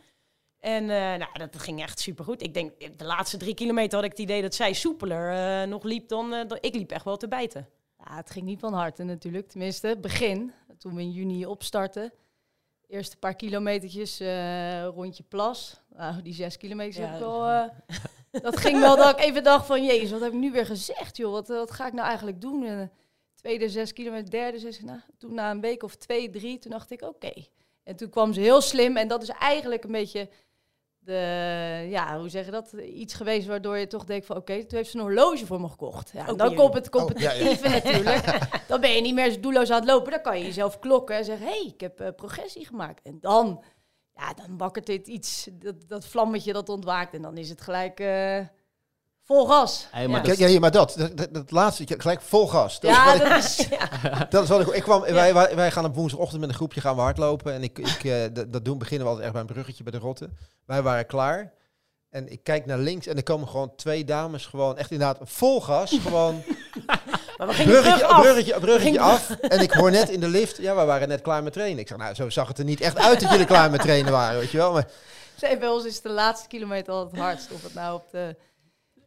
En 0.58 0.86
nou, 0.86 1.38
dat 1.38 1.58
ging 1.58 1.82
echt 1.82 2.00
supergoed. 2.00 2.42
Ik 2.42 2.54
denk, 2.54 2.98
de 2.98 3.04
laatste 3.04 3.36
drie 3.36 3.54
kilometer 3.54 3.94
had 3.94 4.04
ik 4.04 4.10
het 4.10 4.20
idee 4.20 4.42
dat 4.42 4.54
zij 4.54 4.72
soepeler 4.72 5.68
nog 5.68 5.82
liep 5.82 6.08
dan, 6.08 6.30
dan 6.30 6.58
ik 6.60 6.74
liep 6.74 6.90
echt 6.90 7.04
wel 7.04 7.16
te 7.16 7.28
bijten. 7.28 7.68
Ja, 8.04 8.16
het 8.16 8.30
ging 8.30 8.44
niet 8.44 8.60
van 8.60 8.72
harte 8.72 9.02
natuurlijk. 9.02 9.48
Tenminste, 9.48 9.86
het 9.86 10.00
begin. 10.00 10.52
Toen 10.78 10.94
we 10.94 11.00
in 11.00 11.10
juni 11.10 11.46
opstarten. 11.46 12.12
Eerste 12.86 13.16
paar 13.16 13.34
kilometertjes, 13.34 14.20
eh, 14.20 14.84
rondje 14.84 15.22
plas. 15.22 15.80
Nou, 15.88 16.22
die 16.22 16.34
zes 16.34 16.56
kilometer 16.56 17.00
Ja. 17.00 17.06
heb 17.06 17.14
ik 17.14 17.20
wel... 17.20 17.46
eh, 17.46 17.68
dat 18.42 18.56
ging 18.56 18.78
wel 18.78 18.96
dat 18.96 19.18
ik 19.18 19.24
even 19.24 19.42
dacht 19.42 19.66
van... 19.66 19.84
Jezus, 19.84 20.10
wat 20.10 20.20
heb 20.20 20.32
ik 20.32 20.38
nu 20.38 20.50
weer 20.52 20.66
gezegd, 20.66 21.16
joh? 21.16 21.32
Wat, 21.32 21.48
wat 21.48 21.70
ga 21.70 21.86
ik 21.86 21.92
nou 21.92 22.06
eigenlijk 22.06 22.40
doen? 22.40 22.64
En, 22.66 22.80
eh, 22.80 22.86
tweede 23.34 23.68
zes 23.68 23.92
kilometer, 23.92 24.30
derde 24.30 24.58
zes... 24.58 24.80
Nou, 24.80 25.00
toen 25.18 25.34
na 25.34 25.50
een 25.50 25.60
week 25.60 25.82
of 25.82 25.96
twee, 25.96 26.30
drie, 26.30 26.58
toen 26.58 26.70
dacht 26.70 26.90
ik, 26.90 27.02
oké. 27.02 27.32
En 27.82 27.96
toen 27.96 28.10
kwam 28.10 28.32
ze 28.32 28.40
heel 28.40 28.60
slim. 28.60 28.96
En 28.96 29.08
dat 29.08 29.22
is 29.22 29.28
eigenlijk 29.28 29.84
een 29.84 29.92
beetje 29.92 30.28
de, 31.10 31.86
ja, 31.90 32.18
hoe 32.18 32.28
zeg 32.28 32.44
je 32.44 32.50
dat? 32.50 32.72
Iets 32.72 33.14
geweest 33.14 33.46
waardoor 33.46 33.78
je 33.78 33.86
toch 33.86 34.04
denkt 34.04 34.26
van, 34.26 34.36
oké, 34.36 34.64
toen 34.64 34.78
heeft 34.78 34.90
ze 34.90 34.96
een 34.96 35.02
horloge 35.02 35.46
voor 35.46 35.60
me 35.60 35.68
gekocht. 35.68 36.10
Ja, 36.14 36.32
dan 36.32 36.54
komt 36.54 36.74
het 36.74 36.88
competitieve 36.88 37.68
natuurlijk. 37.68 38.38
Dan 38.68 38.80
ben 38.80 38.90
je 38.90 39.00
niet 39.00 39.14
meer 39.14 39.30
zo 39.30 39.40
doelloos 39.40 39.70
aan 39.70 39.80
het 39.80 39.88
lopen. 39.88 40.10
Dan 40.10 40.22
kan 40.22 40.38
je 40.38 40.44
jezelf 40.44 40.78
klokken 40.78 41.16
en 41.16 41.24
zeggen, 41.24 41.46
hé, 41.46 41.52
hey, 41.52 41.66
ik 41.66 41.80
heb 41.80 42.00
eh, 42.00 42.08
progressie 42.16 42.66
gemaakt. 42.66 43.02
En 43.02 43.18
dan, 43.20 43.64
ja, 44.14 44.34
dan 44.34 44.56
wakkert 44.56 44.86
dit 44.86 45.06
iets, 45.06 45.48
dat, 45.52 45.88
dat 45.88 46.06
vlammetje 46.06 46.52
dat 46.52 46.68
ontwaakt. 46.68 47.14
En 47.14 47.22
dan 47.22 47.36
is 47.36 47.48
het 47.48 47.60
gelijk 47.60 48.00
eh, 48.00 48.38
vol 49.30 49.46
gas. 49.46 49.86
Hey, 49.90 50.08
maar 50.08 50.26
Ja. 50.38 50.46
ja, 50.48 50.58
maar 50.60 50.70
dat, 50.70 50.94
dat, 50.98 51.16
dat, 51.16 51.34
dat 51.34 51.50
laatste, 51.50 51.84
gelijk 51.98 52.20
vol 52.20 52.46
gas. 52.48 52.80
Dat 52.80 52.90
is 52.90 52.96
Ja, 52.96 53.12
ik- 53.14 53.20
dat 53.28 53.38
is... 53.44 53.68
Dat 54.30 54.42
is 54.42 54.48
wat 54.48 54.60
ik. 54.60 54.66
Ik 54.68 54.82
kwam. 54.82 55.00
Wij, 55.00 55.34
wij, 55.34 55.56
wij 55.56 55.70
gaan 55.70 55.84
op 55.84 55.94
woensdagochtend 55.94 56.40
met 56.40 56.48
een 56.50 56.54
groepje 56.56 56.80
gaan 56.80 56.94
we 56.96 57.00
hardlopen 57.00 57.52
en 57.52 57.62
ik, 57.62 57.78
ik 57.78 58.04
eh, 58.04 58.44
dat, 58.48 58.64
doen 58.64 58.78
beginnen 58.78 59.06
we 59.06 59.12
altijd 59.12 59.24
echt 59.24 59.32
bij 59.32 59.40
een 59.48 59.52
bruggetje 59.54 59.82
bij 59.82 59.92
de 59.92 59.98
Rotte. 59.98 60.30
Wij 60.66 60.82
waren 60.82 61.06
klaar 61.06 61.52
en 62.10 62.32
ik 62.32 62.42
kijk 62.44 62.66
naar 62.66 62.78
links 62.78 63.06
en 63.06 63.16
er 63.16 63.22
komen 63.22 63.48
gewoon 63.48 63.74
twee 63.76 64.04
dames 64.04 64.46
gewoon 64.46 64.78
echt 64.78 64.90
inderdaad 64.90 65.18
vol 65.22 65.60
gas 65.60 65.98
gewoon 66.02 66.42
Maar 67.38 67.46
we 67.48 67.54
gingen 67.54 67.70
bruggetje, 67.72 67.98
terug 67.98 68.12
af. 68.12 68.20
bruggetje, 68.22 68.60
bruggetje 68.60 69.00
af 69.00 69.30
en 69.30 69.60
ik 69.60 69.72
hoor 69.72 69.90
net 69.90 70.08
in 70.08 70.20
de 70.20 70.28
lift. 70.28 70.56
Ja, 70.56 70.76
we 70.76 70.84
waren 70.84 71.08
net 71.08 71.20
klaar 71.20 71.42
met 71.42 71.52
trainen. 71.52 71.78
Ik 71.78 71.88
zeg 71.88 71.98
nou 71.98 72.14
zo 72.14 72.30
zag 72.30 72.48
het 72.48 72.58
er 72.58 72.64
niet 72.64 72.80
echt 72.80 72.98
uit 72.98 73.20
dat 73.20 73.30
jullie 73.30 73.46
klaar 73.46 73.70
met 73.70 73.80
trainen 73.80 74.12
waren, 74.12 74.40
weet 74.40 74.50
je 74.50 74.56
wel. 74.56 74.72
Maar 74.72 74.86
Zei, 75.36 75.56
bij 75.56 75.68
ons 75.68 75.84
is 75.84 76.00
de 76.00 76.10
laatste 76.10 76.48
kilometer 76.48 76.92
altijd 76.92 77.10
het 77.12 77.20
hardst. 77.20 77.50
Of 77.52 77.62
het 77.62 77.74
nou 77.74 77.94
op 77.94 78.04
de, 78.10 78.36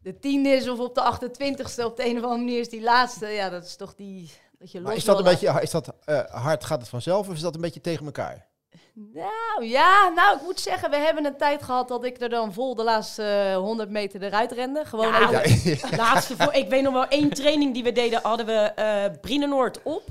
de 0.03 0.19
tiende 0.19 0.49
is 0.49 0.69
of 0.69 0.79
op 0.79 0.95
de 0.95 1.01
28ste. 1.01 1.83
Op 1.83 1.97
de 1.97 2.05
een 2.05 2.17
of 2.17 2.23
andere 2.23 2.37
manier 2.37 2.59
is 2.59 2.69
die 2.69 2.81
laatste. 2.81 3.27
Ja, 3.27 3.49
dat 3.49 3.63
is 3.63 3.75
toch 3.75 3.95
die... 3.95 4.31
Dat 4.59 4.71
je 4.71 4.81
maar 4.81 4.95
is 4.95 5.05
dat 5.05 5.17
een 5.17 5.23
beetje 5.23 5.61
is 5.61 5.71
dat 5.71 5.93
eh, 6.05 6.19
hard 6.29 6.63
gaat 6.63 6.79
het 6.79 6.89
vanzelf 6.89 7.27
of 7.27 7.33
is 7.33 7.41
dat 7.41 7.55
een 7.55 7.61
beetje 7.61 7.81
tegen 7.81 8.05
elkaar? 8.05 8.47
Nou 8.93 9.65
ja, 9.65 10.09
nou 10.15 10.35
ik 10.35 10.41
moet 10.43 10.59
zeggen, 10.59 10.89
we 10.89 10.95
hebben 10.95 11.25
een 11.25 11.37
tijd 11.37 11.63
gehad 11.63 11.87
dat 11.87 12.03
ik 12.03 12.21
er 12.21 12.29
dan 12.29 12.53
vol 12.53 12.75
de 12.75 12.83
laatste 12.83 13.23
eh, 13.23 13.57
100 13.57 13.89
meter 13.89 14.23
eruit 14.23 14.51
rende. 14.51 14.85
Gewoon 14.85 15.07
Ja, 15.07 15.41
even. 15.41 15.89
Ja, 15.89 15.97
Laatste 15.97 16.35
voor, 16.37 16.53
ik 16.53 16.69
weet 16.69 16.83
nog 16.83 16.93
wel 16.93 17.07
één 17.07 17.29
training 17.29 17.73
die 17.73 17.83
we 17.83 17.91
deden, 17.91 18.19
hadden 18.23 18.45
we 18.45 18.53
eh 18.53 19.05
Brienenoord 19.21 19.83
op. 19.83 20.03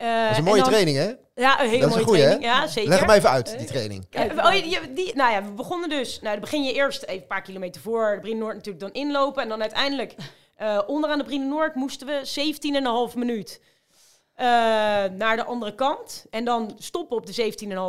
Eh, 0.00 0.06
dat 0.22 0.30
is 0.30 0.30
een 0.30 0.36
en 0.36 0.44
mooie 0.44 0.60
dan- 0.60 0.68
training 0.70 0.96
hè? 0.96 1.12
Ja, 1.34 1.60
een 1.62 1.68
hele 1.68 1.80
Dat 1.80 1.88
is 1.88 1.94
mooie 1.94 2.00
een 2.00 2.06
goeie, 2.06 2.20
training. 2.22 2.50
hè? 2.52 2.58
Ja, 2.60 2.66
zeker. 2.66 2.90
Leg 2.90 3.00
hem 3.00 3.10
even 3.10 3.30
uit, 3.30 3.58
die 3.58 3.66
training. 3.66 4.06
Ja, 4.10 4.24
oh, 4.24 4.50
die, 4.52 4.92
die, 4.92 5.14
nou 5.16 5.32
ja, 5.32 5.44
we 5.44 5.50
begonnen 5.52 5.88
dus. 5.88 6.20
Nou, 6.20 6.32
dan 6.32 6.40
begin 6.40 6.62
je 6.62 6.72
eerst 6.72 7.02
even 7.02 7.20
een 7.22 7.26
paar 7.26 7.42
kilometer 7.42 7.80
voor 7.80 8.10
de 8.14 8.20
Brienenoord 8.20 8.54
natuurlijk 8.54 8.80
dan 8.84 9.02
inlopen. 9.02 9.42
En 9.42 9.48
dan 9.48 9.60
uiteindelijk 9.60 10.14
eh, 10.56 10.78
onderaan 10.86 11.18
de 11.18 11.24
Brienenoord 11.24 11.74
moesten 11.74 12.06
we 12.06 13.08
17,5 13.12 13.16
minuut 13.18 13.60
eh, 14.34 14.46
naar 15.16 15.36
de 15.36 15.44
andere 15.44 15.74
kant. 15.74 16.24
En 16.30 16.44
dan 16.44 16.74
stoppen 16.78 17.16
op 17.16 17.26
de 17.26 17.32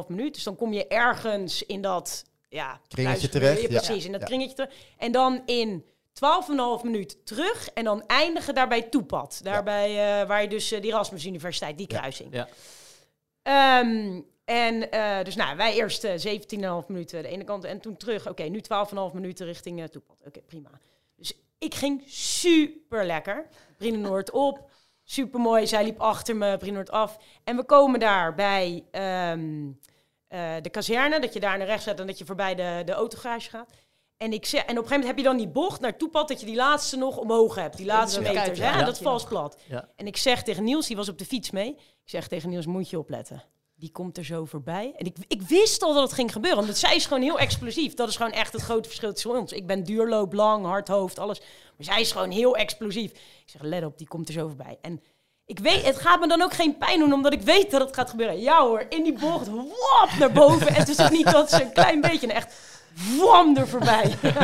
17,5 0.04 0.08
minuut. 0.10 0.34
Dus 0.34 0.44
dan 0.44 0.56
kom 0.56 0.74
je 0.74 0.88
ergens 0.88 1.64
in 1.66 1.82
dat 1.82 2.24
ja, 2.50 2.80
Kringetje 2.88 3.30
terecht, 3.30 3.62
Ja, 3.62 3.68
ja. 3.70 3.80
precies, 3.82 4.06
in 4.06 4.12
dat 4.12 4.22
Ja. 4.22 4.28
kringetje 4.28 4.56
terug. 4.56 4.74
En 4.98 5.12
dan 5.12 5.42
in 5.46 5.86
12,5 6.78 6.84
minuut 6.84 7.26
terug. 7.26 7.70
En 7.70 7.84
dan 7.84 8.04
eindigen 8.08 8.56
daarbij 8.56 8.82
Toepad. 8.82 9.40
Daarbij 9.44 9.90
eh, 9.90 10.28
waar 10.28 10.42
je 10.42 10.48
dus 10.48 10.72
eh, 10.72 10.82
die 10.82 10.92
Erasmus 10.92 11.26
Universiteit, 11.26 11.78
die 11.78 11.88
kruising. 11.88 12.34
Ja. 12.34 12.48
Ehm, 13.42 14.22
en 14.46 14.92
eh, 14.92 15.24
dus 15.24 15.36
nou, 15.36 15.58
wij 15.58 15.74
eerst 15.74 16.04
eh 16.04 16.82
17,5 16.82 16.88
minuten 16.88 17.22
de 17.22 17.28
ene 17.28 17.44
kant 17.44 17.64
en 17.64 17.82
toen 17.82 17.98
terug. 17.98 18.30
Oké, 18.30 18.44
nu 18.44 18.62
12,5 18.62 19.14
minuten 19.14 19.46
richting 19.46 19.90
Toepad. 19.90 20.22
Oké, 20.26 20.40
prima. 20.40 20.70
Dus 21.16 21.34
ik 21.58 21.76
ging 21.76 22.04
super 22.06 23.06
lekker. 23.06 23.48
Noord 23.78 24.32
op, 24.32 24.70
super 25.04 25.40
mooi. 25.40 25.68
Zij 25.68 25.84
liep 25.84 26.00
achter 26.00 26.36
me, 26.36 26.58
Noord 26.62 26.92
af. 26.92 27.18
En 27.44 27.56
we 27.56 27.64
komen 27.64 28.00
daar 28.00 28.36
bij 28.36 28.84
ehm, 28.92 29.70
eh, 30.32 30.56
de 30.62 30.70
kazerne, 30.70 31.20
dat 31.20 31.34
je 31.34 31.40
daar 31.40 31.58
naar 31.58 31.68
rechts 31.68 31.84
zet 31.84 32.00
en 32.00 32.08
dat 32.08 32.18
je 32.18 32.26
voorbij 32.26 32.56
de, 32.56 32.82
de 32.86 32.92
autogarage 32.92 33.50
gaat. 33.50 33.72
En, 34.22 34.34
ik 34.34 34.46
zeg, 34.46 34.62
en 34.62 34.78
op 34.78 34.84
een 34.84 34.90
gegeven 34.90 35.00
moment 35.00 35.08
heb 35.08 35.18
je 35.18 35.24
dan 35.24 35.38
die 35.38 35.48
bocht 35.48 35.82
naar 35.82 35.98
Toepad, 35.98 36.28
dat 36.28 36.40
je 36.40 36.46
die 36.46 36.56
laatste 36.56 36.98
nog 36.98 37.18
omhoog 37.18 37.56
hebt. 37.56 37.78
Die 37.78 37.86
laatste 37.86 38.22
meters, 38.22 38.60
hè? 38.60 38.66
ja. 38.66 38.84
Dat 38.84 38.98
valt 38.98 39.28
plat. 39.28 39.58
Ja. 39.68 39.90
En 39.96 40.08
ik 40.08 40.18
zeg 40.18 40.44
tegen 40.44 40.64
Niels, 40.64 40.88
die 40.88 40.96
was 40.96 41.10
op 41.10 41.18
de 41.18 41.26
fiets 41.26 41.52
mee. 41.52 41.70
Ik 41.78 42.10
zeg 42.10 42.28
tegen 42.28 42.50
Niels, 42.50 42.66
moet 42.66 42.90
je 42.90 43.00
opletten. 43.00 43.44
Die 43.76 43.92
komt 43.92 44.18
er 44.18 44.26
zo 44.26 44.46
voorbij. 44.46 44.94
En 44.96 45.06
ik, 45.06 45.16
ik 45.28 45.42
wist 45.42 45.84
al 45.84 45.94
dat 45.94 46.04
het 46.04 46.14
ging 46.14 46.32
gebeuren. 46.32 46.60
Omdat 46.60 46.78
zij 46.78 46.96
is 46.96 47.06
gewoon 47.06 47.24
heel 47.24 47.40
explosief. 47.40 47.94
Dat 47.94 48.10
is 48.10 48.16
gewoon 48.16 48.32
echt 48.32 48.54
het 48.54 48.62
grote 48.62 48.88
verschil 48.88 49.14
tussen 49.14 49.32
ons. 49.32 49.52
Ik 49.52 49.68
ben 49.68 49.84
duurloop, 49.84 50.34
lang, 50.34 50.66
hard 50.66 50.88
hoofd, 50.88 51.20
alles. 51.20 51.40
Maar 51.78 51.86
zij 51.86 52.02
is 52.02 52.12
gewoon 52.12 52.32
heel 52.32 52.56
explosief. 52.56 53.12
Ik 53.12 53.44
zeg, 53.46 53.62
let 53.62 53.86
op, 53.86 53.98
die 53.98 54.08
komt 54.08 54.28
er 54.28 54.34
zo 54.34 54.48
voorbij. 54.48 54.78
En 54.82 55.02
ik 55.46 55.60
weet, 55.60 55.86
het 55.86 55.98
gaat 55.98 56.20
me 56.20 56.28
dan 56.28 56.42
ook 56.42 56.54
geen 56.54 56.78
pijn 56.78 57.00
doen, 57.00 57.14
omdat 57.14 57.34
ik 57.34 57.42
weet 57.42 57.72
dat 57.72 57.82
het 57.82 57.96
gaat 57.96 58.10
gebeuren. 58.10 58.40
Ja 58.40 58.66
hoor, 58.66 58.86
in 58.90 59.04
die 59.04 59.20
bocht, 59.20 59.48
wap, 59.48 60.10
naar 60.20 60.32
boven. 60.32 60.68
En 60.68 60.74
het 60.74 60.90
is 60.90 61.00
ook 61.00 61.12
niet 61.12 61.32
dat 61.32 61.50
ze 61.50 61.64
een 61.64 61.74
klein 61.74 62.02
beetje, 62.02 62.34
echt, 62.34 62.54
wam, 63.20 63.58
er 63.58 63.68
voorbij. 63.68 64.16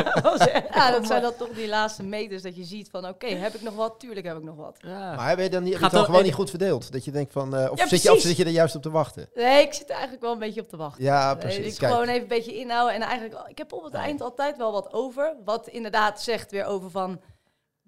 Ja, 0.74 0.90
dat 0.90 1.06
zijn 1.06 1.22
dan 1.22 1.36
toch 1.36 1.48
die 1.48 1.68
laatste 1.68 2.02
meters 2.02 2.42
dat 2.42 2.56
je 2.56 2.64
ziet 2.64 2.88
van 2.90 3.08
oké, 3.08 3.26
heb 3.26 3.54
ik 3.54 3.62
nog 3.62 3.74
wat? 3.74 3.94
Tuurlijk 4.00 4.26
heb 4.26 4.36
ik 4.36 4.42
nog 4.42 4.56
wat. 4.56 4.76
Ja. 4.80 5.14
Maar 5.14 5.28
heb 5.28 5.38
je 5.38 5.48
dan 5.48 5.62
niet, 5.62 5.72
Gaat 5.72 5.82
het 5.82 5.92
dan 5.92 6.04
gewoon 6.04 6.22
niet 6.22 6.34
goed 6.34 6.50
verdeeld? 6.50 6.92
Dat 6.92 7.04
je 7.04 7.10
denkt 7.10 7.32
van, 7.32 7.56
eh, 7.56 7.70
of, 7.70 7.78
Ja, 7.78 7.86
zit 7.86 8.02
je, 8.02 8.12
of 8.12 8.20
zit 8.20 8.36
je 8.36 8.44
er 8.44 8.50
juist 8.50 8.74
op 8.74 8.82
te 8.82 8.90
wachten? 8.90 9.28
Nee, 9.34 9.62
ik 9.66 9.72
zit 9.74 9.84
er 9.88 9.92
eigenlijk 9.94 10.22
wel 10.22 10.32
een 10.32 10.38
beetje 10.38 10.60
op 10.60 10.68
te 10.68 10.76
wachten. 10.76 11.04
Ja, 11.04 11.26
Nee, 11.32 11.36
precies. 11.42 11.72
ik 11.72 11.78
Kijk. 11.78 11.92
gewoon 11.92 12.08
even 12.08 12.22
een 12.22 12.28
beetje 12.28 12.58
inhouden. 12.58 12.94
En 12.94 13.00
eigenlijk, 13.02 13.48
ik 13.48 13.58
heb 13.58 13.72
op 13.72 13.84
het 13.84 13.94
eind 13.94 14.20
altijd 14.20 14.56
wel 14.56 14.72
wat 14.72 14.92
over. 14.92 15.34
Wat 15.44 15.68
inderdaad 15.68 16.22
zegt 16.22 16.50
weer 16.50 16.64
over 16.64 16.90
van, 16.90 17.20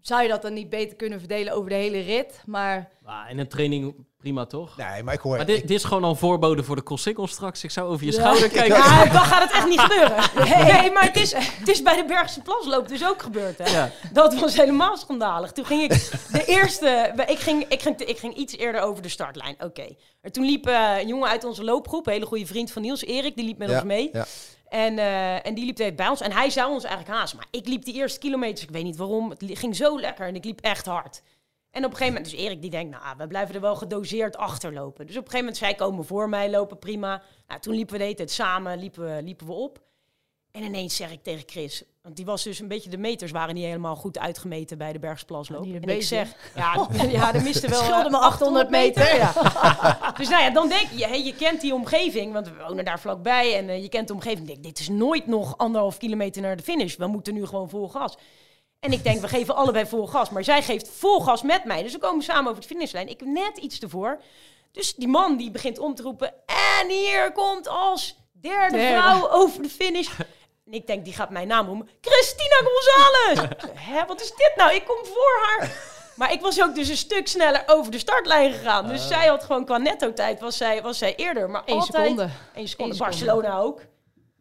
zou 0.01 0.23
je 0.23 0.29
dat 0.29 0.43
dan 0.43 0.53
niet 0.53 0.69
beter 0.71 0.97
kunnen 0.97 1.19
verdelen 1.19 1.53
over 1.53 1.69
de 1.69 1.75
hele 1.77 2.01
rit? 2.01 2.43
Maar 2.47 2.89
Maar 3.05 3.31
in 3.31 3.39
een 3.39 3.49
training 3.49 4.07
prima 4.21 4.47
toch? 4.47 4.77
Nee, 4.77 5.03
maar 5.03 5.15
ik 5.15 5.21
hoor... 5.21 5.37
Maar 5.37 5.47
dit, 5.47 5.57
ik- 5.57 5.69
dit 5.69 5.77
is 5.77 5.85
gewoon 5.85 6.05
al 6.05 6.11
een 6.11 6.17
voorbode 6.17 6.63
voor 6.63 6.77
de 6.77 6.83
Koolsingel 6.83 7.27
straks. 7.27 7.65
Ik 7.65 7.71
zou 7.71 7.89
over 7.89 8.07
je 8.07 8.13
Ja. 8.13 8.19
schouder 8.19 8.49
kijken. 8.49 8.77
Ja, 8.77 9.05
dan 9.05 9.21
gaat 9.25 9.43
het 9.43 9.53
echt 9.53 9.67
niet 9.69 9.81
gebeuren. 9.81 10.17
Nee, 10.65 10.91
maar 10.91 11.03
het 11.05 11.17
is, 11.17 11.33
het 11.33 11.69
is 11.69 11.83
bij 11.83 11.97
de 11.97 12.05
Bergse 12.05 12.41
Plasloop 12.41 12.89
dus 12.89 13.07
ook 13.07 13.23
gebeurd. 13.23 13.59
Hè? 13.59 13.71
Ja. 13.71 13.91
Dat 14.13 14.35
was 14.41 14.57
helemaal 14.57 14.97
schandalig. 14.97 15.53
Toen 15.53 15.65
ging 15.67 15.83
ik 15.83 15.89
de 16.33 16.45
eerste... 16.45 17.13
Ik 17.27 17.39
ging, 17.39 17.65
ik 17.69 17.83
ging, 17.83 18.01
ik 18.01 18.19
ging 18.19 18.35
iets 18.35 18.57
eerder 18.57 18.81
over 18.81 19.03
de 19.03 19.09
startlijn. 19.09 19.57
Oké. 19.61 19.87
Maar 20.23 20.31
toen 20.31 20.45
liep 20.45 20.67
eh, 20.67 20.91
een 21.01 21.07
jongen 21.09 21.29
uit 21.29 21.45
onze 21.45 21.65
loopgroep, 21.65 22.07
een 22.07 22.13
hele 22.13 22.27
goede 22.27 22.47
vriend 22.47 22.71
van 22.73 22.83
Niels, 22.83 23.05
Erik, 23.05 23.37
die 23.37 23.45
liep 23.45 23.59
met 23.59 23.69
Ja, 23.69 23.75
ons 23.75 23.85
mee. 23.85 24.09
ja. 24.13 24.27
En, 24.69 24.99
eh, 24.99 25.47
en 25.47 25.55
die 25.55 25.65
liep 25.65 25.97
bij 25.97 26.09
ons. 26.09 26.21
En 26.21 26.33
hij 26.33 26.51
zou 26.51 26.71
ons 26.73 26.85
eigenlijk 26.85 27.19
hazen. 27.19 27.37
Maar 27.37 27.47
ik 27.51 27.67
liep 27.69 27.85
die 27.85 27.95
eerste 27.95 28.19
kilometers, 28.19 28.63
ik 28.63 28.71
weet 28.71 28.85
niet 28.85 28.97
waarom. 28.97 29.31
Het 29.31 29.45
ging 29.53 29.77
zo 29.77 30.01
lekker 30.01 30.27
en 30.27 30.35
ik 30.35 30.45
liep 30.45 30.61
echt 30.61 30.87
hard. 30.87 31.23
En 31.71 31.85
op 31.85 31.91
een 31.91 31.97
gegeven 31.97 32.15
moment, 32.15 32.31
dus 32.31 32.41
Erik 32.41 32.61
die 32.61 32.71
denkt, 32.71 32.91
nou, 32.91 33.17
we 33.17 33.27
blijven 33.27 33.55
er 33.55 33.61
wel 33.61 33.77
gedoseerd 33.77 34.37
achterlopen. 34.37 35.07
Dus 35.07 35.17
op 35.17 35.25
een 35.25 35.31
gegeven 35.31 35.47
moment, 35.47 35.57
zij 35.57 35.75
komen 35.75 36.05
voor 36.05 36.29
mij, 36.29 36.51
lopen 36.51 36.79
prima. 36.79 37.23
Nou, 37.47 37.61
toen 37.61 37.75
liepen 37.75 37.93
we 37.93 37.99
de 37.99 38.05
hele 38.05 38.17
tijd 38.17 38.31
samen, 38.31 38.79
liepen 38.79 39.05
we, 39.05 39.23
liepen 39.23 39.47
we 39.47 39.53
op. 39.53 39.81
En 40.51 40.63
ineens 40.63 40.97
zeg 40.97 41.11
ik 41.11 41.23
tegen 41.23 41.43
Chris, 41.47 41.85
want 42.03 42.17
die 42.17 42.25
was 42.25 42.43
dus 42.43 42.59
een 42.59 42.69
beetje, 42.69 42.91
de 42.91 42.99
meters 42.99 43.31
waren 43.31 43.55
niet 43.55 43.65
helemaal 43.65 43.97
goed 43.97 44.19
uitgemeten 44.19 44.79
bij 44.79 44.93
de 44.93 44.99
Bergsplasloop. 44.99 45.65
En 45.65 45.75
een 45.75 45.89
ik 45.89 46.03
zeg, 46.03 46.35
ja, 46.55 46.89
ja 47.09 47.35
er 47.35 47.43
miste 47.43 47.69
wel 47.69 47.83
Scheelde 47.83 48.05
eh, 48.05 48.11
me 48.11 48.19
800 48.19 48.71
meter. 48.71 49.17
Ja. 49.17 49.33
dus 50.19 50.29
nou 50.29 50.43
ja, 50.43 50.51
dan 50.51 50.69
denk 50.69 50.89
je, 50.91 51.07
hè, 51.07 51.15
je 51.15 51.35
kent 51.35 51.61
die 51.61 51.75
omgeving, 51.75 52.33
want 52.33 52.49
we 52.49 52.55
wonen 52.69 52.85
daar 52.85 53.01
vlakbij 53.01 53.57
en 53.57 53.69
eh, 53.69 53.83
je 53.83 53.89
kent 53.89 54.09
de 54.09 54.15
omgeving. 54.15 54.41
Ik 54.41 54.47
denk, 54.47 54.63
dit 54.63 54.79
is 54.79 54.89
nooit 54.89 55.27
nog 55.27 55.59
anderhalf 55.59 55.99
kilometer 55.99 56.43
naar 56.43 56.57
de 56.57 56.63
finish. 56.63 56.97
We 56.97 57.07
moeten 57.07 57.35
nu 57.35 57.47
gewoon 57.47 57.69
vol 57.69 57.89
gas. 57.89 58.17
En 58.81 58.93
ik 58.93 59.05
denk, 59.05 59.21
we 59.21 59.29
geven 59.29 59.55
allebei 59.55 59.87
vol 59.87 60.07
gas. 60.07 60.31
Maar 60.31 60.45
zij 60.45 60.63
geeft 60.63 60.89
vol 60.89 61.21
gas 61.21 61.43
met 61.43 61.65
mij. 61.65 61.83
Dus 61.83 61.93
we 61.93 61.99
komen 61.99 62.25
samen 62.25 62.51
over 62.51 62.61
de 62.63 62.67
finishlijn. 62.69 63.09
Ik 63.09 63.25
net 63.25 63.57
iets 63.59 63.79
ervoor. 63.81 64.21
Dus 64.73 64.95
die 64.95 65.09
man 65.09 65.37
die 65.37 65.51
begint 65.51 65.79
om 65.79 65.95
te 65.95 66.03
roepen. 66.03 66.33
En 66.81 66.89
hier 66.89 67.33
komt 67.33 67.69
als 67.69 68.17
derde, 68.33 68.77
Derde. 68.77 68.99
vrouw 69.01 69.31
over 69.31 69.63
de 69.63 69.69
finish. 69.69 70.09
En 70.67 70.73
ik 70.73 70.87
denk, 70.87 71.05
die 71.05 71.15
gaat 71.15 71.31
mijn 71.31 71.49
naam 71.49 71.67
noemen. 71.67 71.89
Christina 72.01 72.55
Gonzalez. 72.65 73.49
Hè, 73.75 74.07
wat 74.07 74.21
is 74.21 74.29
dit 74.29 74.53
nou? 74.57 74.75
Ik 74.75 74.85
kom 74.85 75.05
voor 75.05 75.41
haar. 75.47 75.71
Maar 76.17 76.33
ik 76.33 76.41
was 76.41 76.63
ook 76.63 76.75
dus 76.75 76.89
een 76.89 76.97
stuk 76.97 77.29
sneller 77.29 77.63
over 77.67 77.93
de 77.93 77.99
startlijn 77.99 78.53
gegaan. 78.53 78.89
Dus 78.89 79.09
zij 79.09 79.27
had 79.27 79.45
gewoon 79.45 79.65
qua 79.65 79.77
netto-tijd 79.79 80.41
was 80.41 80.57
zij, 80.57 80.83
was 80.83 80.99
zij 80.99 81.17
eerder. 81.17 81.51
Maar 81.51 81.63
Eén 81.67 81.79
altijd... 81.79 82.03
seconde. 82.03 82.29
Eén 82.55 82.69
seconde. 82.69 82.97
Barcelona 82.97 83.59
ook. 83.59 83.81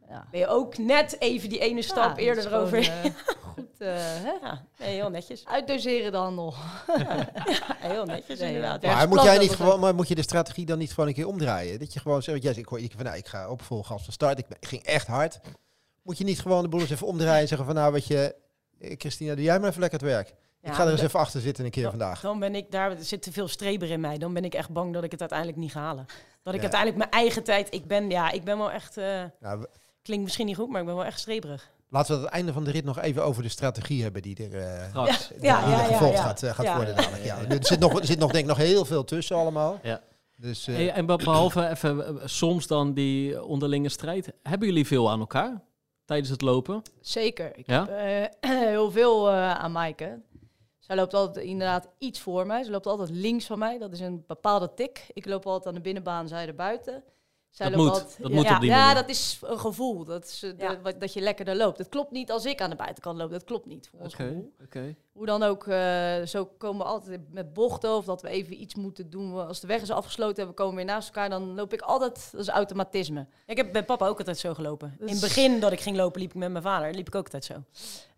Ja. 0.09 0.27
Ben 0.31 0.39
je 0.39 0.47
ook 0.47 0.77
net 0.77 1.15
even 1.19 1.49
die 1.49 1.59
ene 1.59 1.81
stap 1.81 2.17
Ja, 2.17 2.23
eerder 2.23 2.45
erover. 2.45 2.83
gewoon, 2.83 3.13
eh, 3.81 3.87
hè? 3.97 4.31
Ja, 4.41 4.63
nee, 4.79 4.95
heel 4.95 5.09
netjes. 5.09 5.45
Uitdoseren 5.45 6.11
de 6.11 6.17
handel. 6.17 6.53
Heel 7.77 8.05
netjes 8.05 8.39
Nee, 8.39 8.47
inderdaad. 8.53 8.81
Maar 8.81 9.07
moet, 9.07 9.23
jij 9.23 9.37
niet 9.37 9.51
gewoon, 9.55 9.79
maar 9.79 9.95
moet 9.95 10.07
je 10.07 10.15
de 10.15 10.21
strategie 10.21 10.65
dan 10.65 10.77
niet 10.77 10.89
gewoon 10.93 11.07
een 11.09 11.15
keer 11.15 11.27
omdraaien? 11.27 11.79
Dat 11.79 11.93
je 11.93 11.99
gewoon 11.99 12.23
zegt, 12.23 12.43
jij, 12.43 12.53
ik, 12.53 12.65
hoor, 12.65 12.79
ik, 12.79 12.91
van, 12.95 13.05
nou, 13.05 13.17
ik 13.17 13.27
ga 13.27 13.49
op 13.49 13.61
vol 13.61 13.83
gas 13.83 14.03
van 14.03 14.13
start, 14.13 14.39
ik, 14.39 14.47
ben- 14.47 14.57
ik 14.59 14.67
ging 14.67 14.83
echt 14.83 15.07
hard. 15.07 15.39
Moet 16.03 16.17
je 16.17 16.23
niet 16.23 16.39
gewoon 16.41 16.61
de 16.63 16.69
boel 16.69 16.79
eens 16.79 16.89
even 16.89 17.07
omdraaien 17.07 17.41
en 17.41 17.47
zeggen 17.47 17.65
van 17.65 17.75
nou, 17.75 17.91
weet 17.93 18.07
je, 18.07 18.35
eh, 18.79 18.95
Christina, 18.97 19.35
doe 19.35 19.43
jij 19.43 19.59
maar 19.59 19.69
even 19.69 19.81
lekker 19.81 19.99
het 19.99 20.07
werk. 20.09 20.27
Ja, 20.61 20.69
ik 20.69 20.75
ga 20.75 20.83
er 20.83 20.89
eens 20.89 20.97
dan- 20.99 21.07
even 21.07 21.19
achter 21.19 21.41
zitten 21.41 21.65
een 21.65 21.71
keer 21.71 21.81
dan- 21.83 21.91
vandaag. 21.91 22.21
Dan 22.21 22.39
ben 22.39 22.55
ik 22.55 22.71
daar, 22.71 22.91
er 22.91 23.03
zit 23.03 23.21
te 23.21 23.31
veel 23.31 23.47
streber 23.47 23.89
in 23.89 23.99
mij. 23.99 24.17
Dan 24.17 24.33
ben 24.33 24.45
ik 24.45 24.53
echt 24.53 24.69
bang 24.69 24.93
dat 24.93 25.03
ik 25.03 25.11
het 25.11 25.19
uiteindelijk 25.19 25.59
niet 25.59 25.71
ga 25.71 25.79
halen. 25.79 26.05
Dat 26.43 26.53
ik 26.53 26.61
Ja. 26.61 26.69
uiteindelijk 26.71 26.97
mijn 26.97 27.11
eigen 27.23 27.43
tijd. 27.43 27.73
Ik 27.73 27.87
ben, 27.87 28.09
ja, 28.09 28.31
ik 28.31 28.43
ben 28.43 28.57
wel 28.57 28.71
echt. 28.71 28.97
eh, 28.97 29.23
Nou, 29.39 29.59
we- 29.59 29.69
klinkt 30.01 30.23
misschien 30.23 30.45
niet 30.45 30.55
goed, 30.55 30.69
maar 30.69 30.79
ik 30.79 30.85
ben 30.85 30.95
wel 30.95 31.05
echt 31.05 31.19
streberig. 31.19 31.69
Laten 31.89 32.11
we 32.11 32.17
aan 32.17 32.23
het 32.25 32.33
einde 32.33 32.53
van 32.53 32.63
de 32.63 32.71
rit 32.71 32.85
nog 32.85 32.99
even 32.99 33.23
over 33.23 33.43
de 33.43 33.49
strategie 33.49 34.03
hebben 34.03 34.21
die 34.21 34.47
er, 34.49 34.85
Straks. 34.89 35.27
die 35.27 35.37
Ja, 35.41 35.59
ja, 35.61 35.69
ja, 35.69 35.83
gevolgd 35.83 36.19
gaat, 36.19 36.75
worden 36.75 36.95
dadelijk. 36.95 37.23
Ja. 37.23 37.37
Er, 37.49 37.65
zit 37.65 37.79
nog, 37.79 37.99
er 37.99 38.05
zit 38.05 38.19
nog 38.19 38.31
denk 38.31 38.43
ik 38.43 38.49
nog 38.49 38.57
heel 38.57 38.85
veel 38.85 39.03
tussen 39.03 39.35
allemaal. 39.35 39.79
Ja. 39.83 40.01
Dus, 40.35 40.67
eh, 40.67 40.75
Hey, 40.75 40.91
en 40.91 41.05
be- 41.05 41.15
behalve 41.15 41.67
even 41.69 42.05
eh, 42.07 42.25
soms 42.27 42.67
dan 42.67 42.93
die 42.93 43.43
onderlinge 43.43 43.89
strijd, 43.89 44.31
hebben 44.43 44.67
jullie 44.67 44.87
veel 44.87 45.09
aan 45.11 45.19
elkaar 45.19 45.61
tijdens 46.05 46.29
het 46.29 46.41
lopen? 46.41 46.81
Zeker. 47.01 47.57
Ik 47.57 47.67
Ja? 47.67 47.85
heb 47.89 48.29
eh, 48.39 48.59
heel 48.69 48.91
veel 48.91 49.29
eh, 49.29 49.51
aan 49.55 49.71
Maaike. 49.71 50.21
Zij 50.79 50.95
loopt 50.95 51.13
altijd 51.13 51.45
inderdaad 51.45 51.87
iets 51.97 52.19
voor 52.19 52.45
mij. 52.45 52.63
Ze 52.63 52.71
loopt 52.71 52.87
altijd 52.87 53.09
links 53.09 53.45
van 53.45 53.59
mij. 53.59 53.77
Dat 53.77 53.91
is 53.93 53.99
een 53.99 54.23
bepaalde 54.27 54.73
tik. 54.73 55.05
Ik 55.13 55.25
loop 55.25 55.45
altijd 55.45 55.67
aan 55.67 55.73
de 55.73 55.81
binnenbaan, 55.81 56.27
zij 56.27 56.47
er 56.47 56.55
buiten. 56.55 57.03
Zij 57.49 57.69
Dat 57.69 57.77
moet. 57.79 57.89
Dat 57.93 58.15
ja, 58.17 58.29
moet 58.29 58.49
op 58.51 58.59
die 58.59 58.69
Ja, 58.69 58.93
dat 58.93 59.09
is 59.09 59.39
een 59.43 59.59
gevoel. 59.59 60.03
Dat, 60.05 60.25
is, 60.25 60.43
eh, 60.43 60.49
de- 60.57 60.63
Ja. 60.63 60.81
wat- 60.81 60.99
dat 60.99 61.13
je 61.13 61.21
lekkerder 61.21 61.55
loopt. 61.55 61.77
Het 61.77 61.89
klopt 61.89 62.11
niet 62.11 62.31
als 62.31 62.45
ik 62.45 62.61
aan 62.61 62.69
de 62.69 62.75
buitenkant 62.75 63.17
loop. 63.17 63.31
Dat 63.31 63.43
klopt 63.43 63.65
niet 63.65 63.87
voor 63.89 63.99
ons 63.99 64.13
Oké, 64.13 64.23
gevoel. 64.23 64.53
oké. 64.63 64.95
Hoe 65.11 65.25
dan 65.25 65.43
ook, 65.43 65.67
eh, 65.67 66.21
zo 66.21 66.45
komen 66.57 66.77
we 66.85 66.91
altijd 66.91 67.21
met 67.33 67.53
bochten 67.53 67.95
of 67.95 68.05
dat 68.05 68.21
we 68.21 68.29
even 68.29 68.61
iets 68.61 68.75
moeten 68.75 69.09
doen. 69.09 69.47
Als 69.47 69.59
de 69.59 69.67
weg 69.67 69.81
is 69.81 69.91
afgesloten 69.91 70.43
en 70.43 70.49
we 70.49 70.55
komen 70.55 70.75
weer 70.75 70.85
naast 70.85 71.07
elkaar, 71.07 71.29
dan 71.29 71.55
loop 71.55 71.73
ik 71.73 71.81
altijd, 71.81 72.29
dat 72.31 72.41
is 72.41 72.47
automatisme. 72.47 73.27
Ik 73.45 73.57
heb 73.57 73.71
bij 73.71 73.85
papa 73.85 74.07
ook 74.07 74.17
altijd 74.17 74.37
zo 74.37 74.53
gelopen. 74.53 74.95
Dat 74.99 75.07
In 75.07 75.13
het 75.13 75.23
begin 75.23 75.59
dat 75.59 75.71
ik 75.71 75.79
ging 75.81 75.97
lopen, 75.97 76.21
liep 76.21 76.29
ik 76.29 76.35
met 76.35 76.51
mijn 76.51 76.63
vader. 76.63 76.93
Liep 76.93 77.07
ik 77.07 77.15
ook 77.15 77.23
altijd 77.23 77.45
zo. 77.45 77.53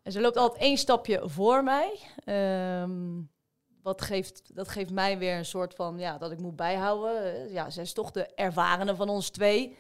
En 0.04 0.12
ze 0.12 0.22
loopt 0.22 0.38
altijd 0.38 0.62
één 0.62 0.78
stapje 0.78 1.22
voor 1.26 1.64
mij. 1.64 2.00
Ehm, 2.24 3.20
wat 3.84 4.02
geeft, 4.02 4.42
dat 4.54 4.68
geeft 4.68 4.92
mij 4.92 5.18
weer 5.18 5.38
een 5.38 5.46
soort 5.46 5.74
van, 5.76 6.00
ja, 6.00 6.18
dat 6.18 6.32
ik 6.32 6.40
moet 6.40 6.56
bijhouden. 6.56 7.52
Ja, 7.52 7.70
zij 7.70 7.84
is 7.84 7.94
toch 7.94 8.12
de 8.12 8.26
ervarene 8.36 8.96
van 8.96 9.10
ons 9.10 9.30
twee. 9.30 9.78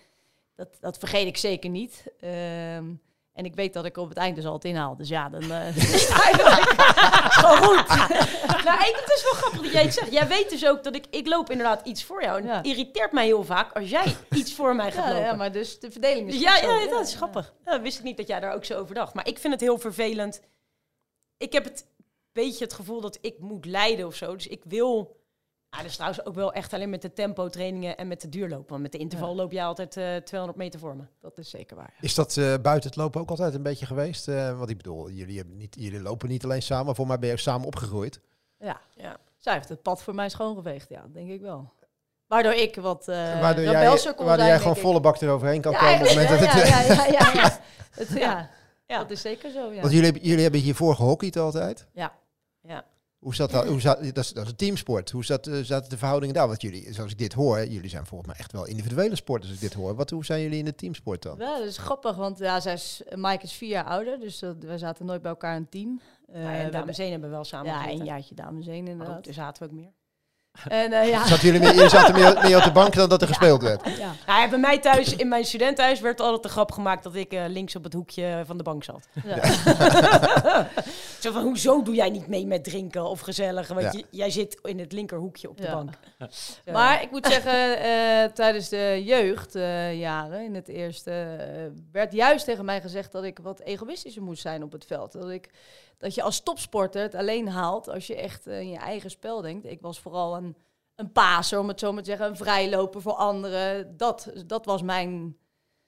Dat, 0.55 0.67
dat 0.79 0.97
vergeet 0.97 1.27
ik 1.27 1.37
zeker 1.37 1.69
niet. 1.69 2.03
Ehm, 2.19 2.85
en 3.33 3.45
ik 3.45 3.55
weet 3.55 3.73
dat 3.73 3.85
ik 3.85 3.97
op 3.97 4.09
het 4.09 4.17
eind 4.17 4.35
dus 4.35 4.45
altijd 4.45 4.73
inhaal. 4.73 4.95
Dus 4.95 5.09
ja, 5.09 5.29
dan 5.29 5.51
eh, 5.51 5.77
is 5.77 6.07
het 6.07 6.19
eigenlijk 6.19 6.81
gewoon 7.31 7.57
goed. 7.57 7.87
nou, 8.65 8.79
ik, 8.79 8.95
het 9.05 9.11
is 9.15 9.23
wel 9.23 9.33
grappig 9.33 9.61
dat 9.61 9.71
jij 9.71 9.81
het 9.83 9.93
zegt. 9.93 10.11
Jij 10.11 10.27
weet 10.27 10.49
dus 10.49 10.65
ook 10.67 10.83
dat 10.83 10.95
ik, 10.95 11.05
ik 11.09 11.27
loop 11.27 11.49
inderdaad 11.49 11.85
iets 11.87 12.03
voor 12.03 12.23
jou. 12.23 12.39
En 12.41 12.45
Ja. 12.47 12.55
het 12.57 12.65
irriteert 12.65 13.11
mij 13.11 13.25
heel 13.25 13.43
vaak 13.43 13.73
als 13.73 13.89
jij 13.89 14.15
iets 14.31 14.53
voor 14.53 14.75
mij 14.75 14.91
gaat 14.91 15.05
Ja, 15.05 15.09
lopen. 15.11 15.25
ja, 15.25 15.33
maar 15.35 15.51
dus 15.51 15.79
de 15.79 15.91
verdeling 15.91 16.27
is 16.29 16.39
Ja, 16.39 16.55
ja, 16.57 16.87
dat 16.87 17.07
is 17.07 17.15
grappig. 17.15 17.53
Ja, 17.65 17.81
wist 17.81 17.97
ik 17.97 18.03
niet 18.03 18.17
dat 18.17 18.27
jij 18.27 18.39
daar 18.39 18.53
ook 18.53 18.65
zo 18.65 18.79
over 18.79 18.95
dacht. 18.95 19.13
Maar 19.13 19.27
ik 19.27 19.39
vind 19.39 19.53
het 19.53 19.61
heel 19.61 19.77
vervelend. 19.77 20.41
Ik 21.37 21.53
heb 21.53 21.63
het 21.63 21.85
beetje 22.33 22.63
het 22.63 22.73
gevoel 22.73 23.01
dat 23.01 23.17
ik 23.21 23.39
moet 23.39 23.65
leiden 23.65 24.05
of 24.07 24.15
zo. 24.15 24.35
Dus 24.35 24.47
ik 24.47 24.63
wil... 24.67 25.19
Ja, 25.69 25.77
dat 25.77 25.85
is 25.85 25.93
trouwens 25.95 26.25
ook 26.25 26.35
wel 26.35 26.53
echt 26.53 26.73
alleen 26.73 26.89
met 26.89 27.01
de 27.01 27.13
tempo 27.13 27.49
trainingen 27.49 27.97
en 27.97 28.07
met 28.07 28.21
de 28.21 28.29
duurlopen. 28.29 28.69
Want 28.69 28.81
met 28.81 28.91
de 28.91 28.97
interval 28.97 29.29
Ja. 29.29 29.35
loop 29.35 29.51
jij 29.51 29.65
altijd 29.65 29.97
eh 29.97 30.15
200 30.15 30.59
meter 30.59 30.79
voor 30.79 30.95
me. 30.95 31.03
Dat 31.21 31.37
is 31.37 31.49
zeker 31.49 31.75
waar. 31.75 31.93
Is 32.01 32.15
dat 32.15 32.37
eh, 32.37 32.53
buiten 32.61 32.89
het 32.89 32.99
lopen 32.99 33.21
ook 33.21 33.29
altijd 33.29 33.53
een 33.53 33.63
beetje 33.63 33.85
geweest? 33.85 34.27
Eh, 34.27 34.57
want 34.57 34.69
ik 34.69 34.77
bedoel, 34.77 35.09
jullie, 35.09 35.37
hebben 35.37 35.57
niet, 35.57 35.75
jullie 35.79 36.01
lopen 36.01 36.29
niet 36.29 36.43
alleen 36.43 36.61
samen, 36.61 36.95
voor 36.95 37.07
mij 37.07 37.19
ben 37.19 37.27
je 37.27 37.33
ook 37.33 37.39
samen 37.39 37.67
opgegroeid. 37.67 38.19
Ja. 38.59 38.81
Ja. 38.95 39.17
Zij 39.37 39.53
heeft 39.53 39.69
het 39.69 39.81
pad 39.81 40.01
voor 40.03 40.15
mij 40.15 40.29
schoongeveegd, 40.29 40.89
ja, 40.89 41.05
denk 41.13 41.29
ik 41.29 41.41
wel. 41.41 41.71
Waardoor 42.27 42.53
ik 42.53 42.75
wat 42.75 43.07
uh, 43.07 43.15
waardoor 43.41 43.63
jij, 43.63 43.99
waardoor 44.17 44.45
jij 44.45 44.57
gewoon 44.59 44.75
volle 44.77 44.99
bak 44.99 45.21
eroverheen 45.21 45.61
kan 45.61 45.73
komen 45.73 45.93
op 45.93 45.99
het 45.99 46.09
moment 46.09 46.29
ja, 46.29 46.37
dat 46.37 46.53
het... 46.53 46.67
ja, 46.67 46.81
ja, 46.81 46.93
ja, 46.93 47.05
ja, 47.05 47.31
ja. 47.33 47.59
Het- 47.99 48.09
ja. 48.09 48.49
Ja. 48.87 48.97
dat 48.97 49.11
is 49.11 49.21
zeker 49.21 49.51
zo, 49.51 49.71
ja. 49.73 49.81
Want 49.81 49.93
jullie, 49.93 50.03
hebben- 50.05 50.23
jullie 50.23 50.41
hebben 50.43 50.59
hiervoor 50.61 50.95
gehockeyd 50.95 51.37
altijd. 51.37 51.87
Ja. 51.93 52.13
Ja. 52.67 52.85
Hoe 53.19 53.35
zat 53.35 53.51
dat? 53.51 53.67
Hoe 53.67 53.81
zat, 53.81 54.03
dat, 54.03 54.17
is, 54.17 54.33
dat 54.33 54.43
is 54.45 54.49
een 54.51 54.55
teamsport. 54.55 55.11
Hoe 55.11 55.25
zat, 55.25 55.47
eh, 55.47 55.59
zaten 55.61 55.89
de 55.89 55.97
verhoudingen 55.97 56.35
daar? 56.35 56.47
Want 56.47 56.61
jullie, 56.61 56.93
zoals 56.93 57.11
ik 57.11 57.17
dit 57.17 57.33
hoor, 57.33 57.65
jullie 57.65 57.89
zijn 57.89 58.05
volgens 58.05 58.29
mij 58.29 58.39
echt 58.39 58.51
wel 58.51 58.65
individuele 58.67 59.15
sporters 59.15 59.51
als 59.51 59.61
ik 59.61 59.69
dit 59.69 59.79
hoor. 59.79 59.95
Wat, 59.95 60.09
hoe 60.09 60.25
zijn 60.25 60.41
jullie 60.41 60.59
in 60.59 60.65
de 60.65 60.75
teamsport 60.75 61.21
dan? 61.21 61.35
Ja, 61.39 61.57
dat 61.57 61.67
is 61.67 61.77
grappig, 61.77 62.15
want 62.15 62.37
ja, 62.37 62.59
zij 62.59 62.73
is, 62.73 63.01
Mike 63.15 63.43
is 63.43 63.53
vier 63.53 63.69
jaar 63.69 63.85
ouder, 63.85 64.19
dus 64.19 64.39
dat, 64.39 64.55
wij 64.63 64.77
zaten 64.77 65.05
nooit 65.05 65.21
bij 65.21 65.31
elkaar 65.31 65.55
in 65.55 65.61
een 65.61 65.69
team. 65.69 66.01
Eh, 66.27 66.35
Ja, 66.35 66.41
we 66.41 66.47
en 66.47 66.53
hebben- 66.61 66.71
dames 66.79 66.97
1 66.97 67.11
hebben 67.11 67.29
we 67.29 67.35
wel 67.35 67.43
samen 67.43 67.71
ja, 67.71 67.89
een 67.89 68.03
jaartje 68.05 68.35
dames 68.35 68.67
inderdaad. 68.67 69.15
goed, 69.15 69.27
er 69.27 69.33
zaten 69.33 69.63
we 69.63 69.69
ook 69.69 69.75
meer. 69.79 69.91
En 70.67 70.93
eh, 70.93 71.09
ja, 71.09 71.27
Zaten 71.27 71.45
jullie, 71.45 71.59
meer, 71.59 71.73
jullie 71.73 71.89
zaten 71.89 72.13
meer, 72.13 72.39
meer 72.43 72.57
op 72.57 72.63
de 72.63 72.71
bank 72.71 72.93
dan 72.93 73.09
dat 73.09 73.21
er 73.21 73.27
gespeeld 73.27 73.61
werd? 73.61 73.97
ja. 73.97 74.13
Nou, 74.25 74.41
ja, 74.41 74.49
bij 74.49 74.59
mij 74.59 74.79
thuis, 74.79 75.15
in 75.15 75.27
mijn 75.27 75.45
studentenhuis, 75.45 75.99
werd 75.99 76.19
altijd 76.21 76.43
de 76.43 76.49
grap 76.49 76.71
gemaakt 76.71 77.03
dat 77.03 77.15
ik 77.15 77.31
eh, 77.33 77.43
links 77.47 77.75
op 77.75 77.83
het 77.83 77.93
hoekje 77.93 78.43
van 78.45 78.57
de 78.57 78.63
bank 78.63 78.83
zat. 78.83 79.07
ja. 79.25 79.43
Zo 81.21 81.31
van, 81.31 81.43
hoezo 81.43 81.81
doe 81.83 81.95
jij 81.95 82.09
niet 82.09 82.27
mee 82.27 82.45
met 82.47 82.63
drinken 82.63 83.03
of 83.05 83.19
gezellig? 83.19 83.67
Want 83.67 83.81
Ja. 83.81 83.91
je- 83.91 84.05
jij 84.09 84.29
zit 84.29 84.59
in 84.63 84.79
het 84.79 84.91
linkerhoekje 84.91 85.49
op 85.49 85.57
de 85.61 85.69
bank. 85.71 85.93
Maar 86.71 87.01
ik 87.01 87.11
moet 87.11 87.27
zeggen, 87.27 87.79
eh, 87.79 88.31
tijdens 88.33 88.69
de 88.69 89.01
jeugdjaren 89.05 90.43
in 90.45 90.55
het 90.55 90.67
eerste, 90.67 91.37
werd 91.91 92.13
juist 92.13 92.45
tegen 92.45 92.65
mij 92.65 92.81
gezegd 92.81 93.11
dat 93.11 93.23
ik 93.23 93.39
wat 93.41 93.59
egoïstischer 93.59 94.23
moest 94.23 94.41
zijn 94.41 94.63
op 94.63 94.71
het 94.71 94.85
veld. 94.85 95.11
Dat, 95.11 95.29
ik, 95.29 95.49
dat 96.01 96.15
je 96.15 96.21
als 96.21 96.43
topsporter 96.43 97.01
het 97.01 97.15
alleen 97.15 97.47
haalt 97.47 97.89
als 97.89 98.07
je 98.07 98.15
echt 98.15 98.47
eh, 98.47 98.59
in 98.59 98.69
je 98.69 98.77
eigen 98.77 99.09
spel 99.09 99.41
denkt. 99.41 99.65
Ik 99.65 99.81
was 99.81 99.99
vooral 99.99 100.35
een, 100.35 100.55
een 100.95 101.11
paser, 101.11 101.59
om 101.59 101.67
het 101.67 101.79
zo 101.79 101.93
maar 101.93 102.03
te 102.03 102.09
zeggen, 102.09 102.27
een 102.27 102.37
vrijloper 102.37 103.01
voor 103.01 103.13
anderen. 103.13 103.97
Dat, 103.97 104.31
dat 104.45 104.65
was 104.65 104.81
mijn 104.81 105.37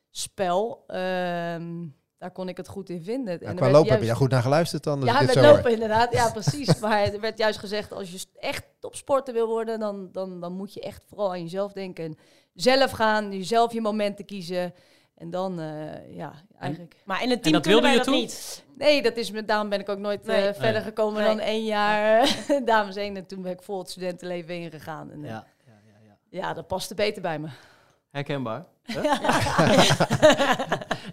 spel. 0.10 0.84
Ehm, 0.88 1.88
daar 2.17 2.32
kon 2.32 2.50
ik 2.50 2.58
het 2.58 2.67
goed 2.67 2.89
in 2.89 3.03
vinden. 3.03 3.38
Ja, 3.39 3.48
er 3.48 3.55
qua 3.55 3.72
lopen 3.72 3.91
heb 3.91 4.01
je 4.01 4.08
daar 4.08 4.15
goed 4.15 4.29
naar 4.29 4.41
geluisterd 4.41 4.84
dan? 4.84 5.01
ja, 5.01 5.22
met 5.22 5.36
hoor. 5.36 5.43
lopen 5.43 5.72
inderdaad. 5.72 6.13
Ja, 6.13 6.32
precies. 6.39 6.79
maar 6.79 7.01
er 7.01 7.20
werd 7.20 7.38
juist 7.38 7.60
gezegd, 7.60 7.91
als 7.91 8.12
je 8.12 8.25
echt 8.39 8.65
topsporter 8.79 9.34
wil 9.34 9.48
worden, 9.48 9.79
dan, 9.79 10.10
dan, 10.12 10.39
dan 10.39 10.53
moet 10.53 10.74
je 10.74 10.82
echt 10.82 11.03
vooral 11.08 11.32
aan 11.32 11.41
jezelf 11.41 11.72
denken. 11.72 12.03
En 12.03 12.17
zelf 12.53 12.91
gaan, 12.91 13.32
jezelf 13.32 13.74
je 13.74 13.82
momenten 13.82 14.25
kiezen. 14.25 14.74
En 15.24 15.30
dan, 15.30 15.60
eh, 15.60 16.15
ja, 16.15 16.34
eigenlijk... 16.60 16.96
Maar 17.06 17.24
in 17.24 17.30
het 17.30 17.38
En 17.38 17.42
team 17.42 17.53
dat 17.53 17.63
kunnen 17.63 17.82
wij 17.82 17.92
wilde 17.92 18.06
dat 18.12 18.15
je 18.15 18.22
niet. 18.22 18.63
Nee, 18.77 19.01
dat 19.01 19.18
is 19.18 19.32
met, 19.32 19.48
daarom 19.48 19.70
ben 19.70 19.80
ik 19.80 19.89
ook 19.89 19.98
nooit 19.98 20.27
eh, 20.27 20.36
Nee. 20.36 20.53
verder 20.53 20.72
Nee. 20.72 20.82
gekomen 20.82 21.22
Nee. 21.24 21.27
dan 21.36 21.39
één 21.39 21.63
jaar 21.65 22.22
eh, 22.22 22.65
dames 22.65 22.96
één. 22.96 23.18
En 23.18 23.25
toen 23.25 23.42
ben 23.42 23.51
ik 23.51 23.62
vol 23.62 23.80
het 23.80 23.89
studentenleven 23.89 24.56
ingegaan. 24.56 25.12
En, 25.12 25.22
ja. 25.22 25.27
Ja, 25.27 25.46
ja, 25.65 25.74
ja, 26.30 26.48
ja. 26.48 26.53
dat 26.53 26.68
paste 26.68 26.96
beter 26.96 27.22
bij 27.22 27.39
me. 27.39 27.48
Herkenbaar. 28.12 28.65
hè? 28.94 29.01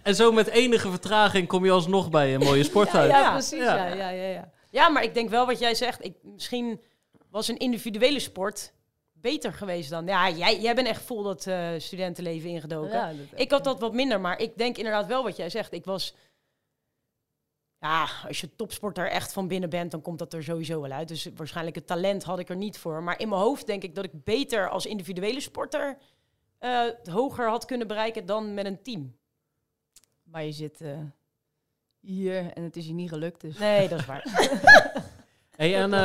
en 0.03 0.15
zo 0.15 0.31
met 0.31 0.47
enige 0.47 0.89
vertraging 0.89 1.47
kom 1.47 1.65
je 1.65 1.71
alsnog 1.71 2.09
bij 2.09 2.33
een 2.33 2.39
mooie 2.43 2.63
sport 2.63 2.91
Ja, 2.91 2.99
uit. 2.99 3.11
ja, 3.11 3.19
Ja. 3.19 3.31
precies. 3.31 3.59
Ja. 3.63 3.75
Ja. 3.75 3.85
Ja, 3.93 4.09
ja, 4.09 4.27
ja, 4.27 4.49
Ja, 4.69 4.89
maar 4.89 5.03
ik 5.03 5.13
denk 5.13 5.29
wel 5.29 5.45
wat 5.45 5.59
jij 5.59 5.75
zegt. 5.75 6.05
Ik, 6.05 6.15
misschien 6.23 6.81
was 7.29 7.47
een 7.47 7.57
individuele 7.57 8.19
sport 8.19 8.73
beter 9.21 9.53
geweest 9.53 9.89
dan... 9.89 10.05
Ja, 10.05 10.29
jij, 10.29 10.59
jij 10.61 10.75
bent 10.75 10.87
echt 10.87 11.01
vol 11.01 11.23
dat 11.23 11.47
eh, 11.47 11.69
studentenleven 11.77 12.49
ingedoken. 12.49 12.91
Ja, 12.91 13.07
dat- 13.13 13.39
Ik 13.39 13.51
had 13.51 13.63
dat 13.63 13.79
wat 13.79 13.93
minder, 13.93 14.21
maar 14.21 14.39
ik 14.39 14.57
denk 14.57 14.77
inderdaad 14.77 15.05
wel 15.07 15.23
wat 15.23 15.35
jij 15.37 15.49
zegt. 15.49 15.71
Ik 15.73 15.85
was... 15.85 16.15
Ja, 17.79 18.07
als 18.27 18.41
je 18.41 18.55
topsporter 18.55 19.07
echt 19.09 19.33
van 19.33 19.47
binnen 19.47 19.69
bent, 19.69 19.91
dan 19.91 20.01
komt 20.01 20.19
dat 20.19 20.33
er 20.33 20.43
sowieso 20.43 20.81
wel 20.81 20.91
uit. 20.91 21.07
Dus 21.07 21.29
waarschijnlijk 21.35 21.75
het 21.75 21.87
talent 21.87 22.23
had 22.23 22.39
ik 22.39 22.49
er 22.49 22.55
niet 22.55 22.77
voor. 22.77 23.03
Maar 23.03 23.19
in 23.19 23.29
mijn 23.29 23.41
hoofd 23.41 23.67
denk 23.67 23.83
ik 23.83 23.95
dat 23.95 24.03
ik 24.03 24.23
beter 24.23 24.69
als 24.69 24.85
individuele 24.85 25.39
sporter 25.39 25.97
eh, 26.57 26.81
het 26.83 27.07
hoger 27.07 27.49
had 27.49 27.65
kunnen 27.65 27.87
bereiken 27.87 28.25
dan 28.25 28.53
met 28.53 28.65
een 28.65 28.81
team. 28.81 29.15
Maar 30.23 30.43
je 30.43 30.51
zit 30.51 30.81
eh, 30.81 30.99
hier 31.99 32.51
en 32.53 32.63
het 32.63 32.75
is 32.75 32.85
je 32.85 32.93
niet 32.93 33.09
gelukt. 33.09 33.41
Dus. 33.41 33.57
Nee, 33.57 33.87
dat 33.87 33.99
is 33.99 34.05
waar. 34.05 34.23
Hey, 35.61 35.75
en 35.75 35.93
eh, 35.93 35.99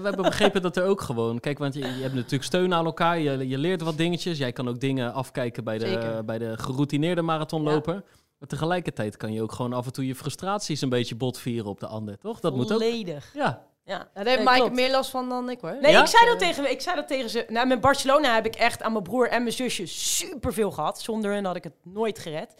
we 0.00 0.04
hebben 0.08 0.22
begrepen 0.22 0.62
dat 0.62 0.76
er 0.76 0.84
ook 0.84 1.00
gewoon... 1.00 1.40
Kijk, 1.40 1.58
want 1.58 1.74
je, 1.74 1.80
je 1.80 2.02
hebt 2.02 2.14
natuurlijk 2.14 2.42
steun 2.44 2.74
aan 2.74 2.84
elkaar. 2.84 3.18
Je, 3.18 3.48
je 3.48 3.58
leert 3.58 3.80
wat 3.82 3.96
dingetjes. 3.96 4.38
Jij 4.38 4.52
kan 4.52 4.68
ook 4.68 4.80
dingen 4.80 5.12
afkijken 5.12 5.64
bij 5.64 5.78
de, 5.78 5.86
Zeker. 5.86 6.24
bij 6.24 6.38
de 6.38 6.58
geroutineerde 6.58 7.22
marathonloper. 7.22 8.02
Maar 8.38 8.48
tegelijkertijd 8.48 9.16
kan 9.16 9.32
je 9.32 9.42
ook 9.42 9.52
gewoon 9.52 9.72
af 9.72 9.86
en 9.86 9.92
toe 9.92 10.06
je 10.06 10.14
frustraties 10.14 10.80
een 10.80 10.88
beetje 10.88 11.14
botvieren 11.14 11.66
op 11.70 11.80
de 11.80 11.86
ander, 11.86 12.18
toch? 12.18 12.40
Dat 12.40 12.54
moet 12.54 12.72
ook. 12.72 12.80
Volledig. 12.80 13.30
Ja. 13.34 13.66
Ja, 13.84 13.94
Ja, 13.94 14.08
daar 14.14 14.24
heeft 14.24 14.36
Nee, 14.36 14.46
Mike 14.46 14.58
klopt. 14.58 14.74
meer 14.74 14.90
last 14.90 15.10
van 15.10 15.28
dan 15.28 15.50
ik 15.50 15.60
hoor. 15.60 15.76
Nee, 15.80 15.92
Ja? 15.92 16.00
ik, 16.00 16.06
zei 16.06 16.26
dat 16.26 16.38
tegen, 16.38 16.70
ik 16.70 16.80
zei 16.80 16.96
dat 16.96 17.08
tegen 17.08 17.30
ze. 17.30 17.44
Nou, 17.48 17.66
met 17.66 17.80
Barcelona 17.80 18.34
heb 18.34 18.46
ik 18.46 18.54
echt 18.54 18.82
aan 18.82 18.92
mijn 18.92 19.04
broer 19.04 19.28
en 19.28 19.42
mijn 19.42 19.54
zusje 19.54 19.86
superveel 19.86 20.70
gehad. 20.70 21.00
Zonder 21.00 21.32
hen 21.32 21.44
had 21.44 21.56
ik 21.56 21.64
het 21.64 21.74
nooit 21.82 22.18
gered. 22.18 22.54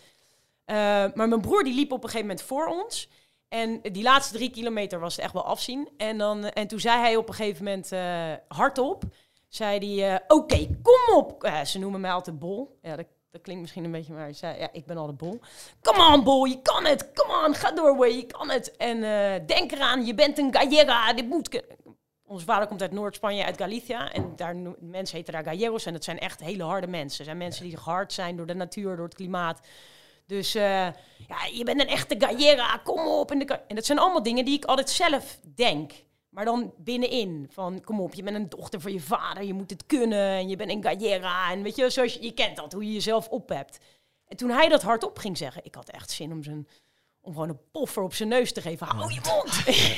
Eh, 0.65 0.77
maar 1.15 1.29
mijn 1.29 1.41
broer 1.41 1.65
die 1.65 1.75
liep 1.75 1.93
op 1.93 2.03
een 2.03 2.11
gegeven 2.11 2.27
moment 2.29 2.47
voor 2.47 2.67
ons. 2.67 3.09
En 3.49 3.81
die 3.83 4.03
laatste 4.03 4.35
drie 4.37 4.51
kilometer 4.51 5.01
was 5.01 5.17
het 5.17 5.25
echt 5.25 5.33
wel 5.33 5.45
afzien. 5.45 5.89
En, 5.97 6.19
dan, 6.19 6.45
en 6.45 6.67
toen 6.67 6.81
zei 6.81 7.01
hij 7.01 7.17
op 7.17 7.29
een 7.29 7.35
gegeven 7.35 7.65
moment 7.65 7.93
eh, 7.93 8.33
hardop... 8.49 9.03
zei 9.49 9.79
hij, 9.79 10.15
eh, 10.15 10.21
oké, 10.29 10.69
kom 10.83 11.17
op. 11.17 11.45
Eh, 11.45 11.65
ze 11.65 11.79
noemen 11.79 12.01
mij 12.01 12.13
altijd 12.13 12.39
Bol. 12.39 12.79
Ja, 12.83 12.97
dat, 12.97 13.07
dat 13.31 13.41
klinkt 13.41 13.61
misschien 13.61 13.85
een 13.85 13.91
beetje, 13.91 14.13
maar 14.13 14.23
hij 14.23 14.33
zei, 14.33 14.59
ja, 14.59 14.69
ik 14.73 14.87
ben 14.87 14.97
altijd 14.97 15.17
Bol. 15.17 15.41
Come 15.83 16.15
on, 16.15 16.25
Bol, 16.25 16.45
je 16.45 16.63
kan 16.63 16.85
het. 16.85 17.13
Come 17.13 17.47
on, 17.47 17.55
ga 17.55 17.71
door, 17.71 17.97
Way, 17.97 18.13
je 18.17 18.27
kan 18.27 18.51
het. 18.51 18.77
En 18.77 19.03
eh, 19.03 19.47
denk 19.47 19.73
eraan, 19.73 20.07
je 20.07 20.15
bent 20.15 20.39
een 20.39 20.55
gallega, 20.55 21.13
dit 21.13 21.29
moet... 21.29 21.63
Onze 22.27 22.45
vader 22.45 22.69
komt 22.69 22.83
uit 22.83 22.93
Noord-Spanje, 22.93 23.45
uit 23.45 23.57
Galicia. 23.57 24.13
En 24.13 24.33
daar 24.37 24.57
mensen 24.79 25.17
heten 25.17 25.33
daar 25.33 25.45
gallegos. 25.45 25.87
En 25.87 25.93
dat 25.93 26.05
zijn 26.05 26.19
echt 26.19 26.41
hele 26.41 26.63
harde 26.63 26.87
mensen. 26.87 27.17
Het 27.17 27.27
zijn 27.27 27.37
mensen 27.37 27.65
die 27.65 27.77
hard 27.77 28.13
zijn 28.13 28.37
door 28.37 28.47
de 28.47 28.55
natuur, 28.55 28.97
door 28.97 29.05
het 29.05 29.15
klimaat. 29.15 29.61
Dus 30.29 30.55
eh, 30.55 30.63
ja, 31.29 31.45
je 31.53 31.65
bent 31.65 31.81
een 31.81 31.89
echte 31.89 32.15
gallega, 32.19 32.81
kom 32.85 33.07
op. 33.07 33.31
En, 33.31 33.39
de 33.39 33.45
en 33.69 33.75
dat 33.75 33.87
zijn 33.87 33.99
allemaal 33.99 34.23
dingen 34.23 34.45
die 34.45 34.57
ik 34.57 34.65
altijd 34.65 34.91
zelf 34.91 35.39
denk. 35.55 35.93
Maar 36.29 36.45
dan 36.45 36.73
binnenin. 36.77 37.47
Van, 37.51 37.85
kom 37.85 38.01
op, 38.01 38.15
je 38.15 38.23
bent 38.23 38.37
een 38.37 38.49
dochter 38.49 38.81
van 38.81 38.93
je 38.93 39.01
vader. 39.01 39.43
Je 39.43 39.55
moet 39.55 39.71
het 39.71 39.87
kunnen. 39.87 40.29
En 40.29 40.49
je 40.49 40.57
bent 40.57 40.71
een 40.71 40.83
gallega. 40.83 41.51
En 41.51 41.63
weet 41.63 41.77
je, 41.77 41.91
zoals 41.91 42.15
je, 42.15 42.33
kent 42.33 42.57
dat, 42.57 42.73
hoe 42.73 42.87
je 42.87 42.93
jezelf 42.93 43.29
ophebt. 43.29 43.79
En 44.27 44.37
toen 44.37 44.51
hij 44.51 44.69
dat 44.69 44.83
hardop 44.83 45.19
ging 45.19 45.37
zeggen, 45.37 45.65
ik 45.65 45.75
had 45.75 45.89
echt 45.89 46.11
zin 46.11 46.33
om 46.33 46.43
zijn 46.43 46.69
om 47.21 47.33
gewoon 47.33 47.49
een 47.49 47.71
poffer 47.71 48.03
op 48.03 48.15
zijn 48.15 48.29
neus 48.29 48.53
te 48.53 48.61
geven. 48.61 48.87
Hou 48.87 49.13
je 49.13 49.21
mond! 49.27 49.55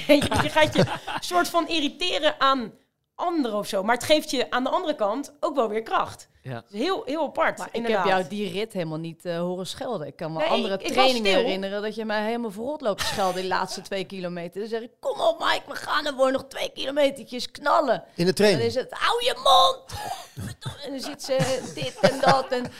je 0.42 0.48
gaat 0.48 0.74
je 0.74 0.84
soort 1.20 1.48
van 1.48 1.68
irriteren 1.68 2.40
aan 2.40 2.72
anderen 3.20 3.58
of 3.58 3.66
zo. 3.66 3.82
Maar 3.82 3.94
het 3.94 4.04
geeft 4.04 4.30
je 4.30 4.50
aan 4.50 4.64
de 4.64 4.70
andere 4.70 4.94
kant 4.94 5.32
ook 5.40 5.54
wel 5.54 5.68
weer 5.68 5.82
kracht. 5.82 6.28
Ja. 6.42 6.64
Is 6.70 6.78
heel, 6.78 7.02
heel 7.04 7.22
apart, 7.22 7.58
Maar 7.58 7.68
ik 7.72 7.86
heb 7.86 8.04
jou 8.04 8.28
die 8.28 8.52
rit 8.52 8.72
helemaal 8.72 8.98
niet 8.98 9.24
eh, 9.24 9.38
horen 9.38 9.66
schelden. 9.66 10.06
Ik 10.06 10.16
kan 10.16 10.32
me 10.32 10.38
Nee, 10.38 10.48
andere 10.48 10.78
ik- 10.78 10.92
trainingen 10.92 11.34
herinneren 11.34 11.82
dat 11.82 11.94
je 11.94 12.04
mij 12.04 12.24
helemaal 12.24 12.50
verrot 12.50 12.80
loopt 12.80 13.02
schelden 13.02 13.40
die 13.40 13.50
laatste 13.50 13.80
twee 13.82 14.04
kilometer. 14.04 14.60
Dan 14.60 14.68
zeg 14.68 14.80
ik, 14.80 14.90
kom 15.00 15.20
op 15.20 15.38
Mike, 15.38 15.62
we 15.66 15.74
gaan 15.74 16.06
er 16.06 16.14
voor 16.14 16.32
nog 16.32 16.44
twee 16.48 16.70
kilometertjes 16.74 17.50
knallen. 17.50 17.94
In 17.94 18.02
de 18.04 18.14
En 18.16 18.24
dan 18.24 18.34
training. 18.34 18.64
is 18.64 18.74
het, 18.74 18.86
hou 18.90 19.24
je 19.24 19.34
mond! 19.42 20.00
En 20.84 20.90
dan 20.90 21.00
zit 21.00 21.22
ze 21.22 21.60
dit 21.74 21.98
en 22.10 22.20
dat. 22.20 22.46
En, 22.48 22.64
en 22.64 22.72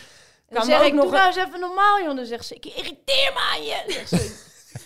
dan 0.48 0.64
zeg 0.64 0.82
ik, 0.82 0.92
nog 0.92 1.02
doe 1.04 1.12
nou 1.12 1.26
eens 1.26 1.36
even 1.36 1.60
normaal, 1.60 2.00
joh. 2.02 2.16
Dan 2.16 2.24
zegt 2.26 2.46
ze, 2.46 2.54
ik 2.54 2.64
irriteer 2.64 3.30
me 3.34 3.40
aan 3.54 3.62
je. 3.62 4.04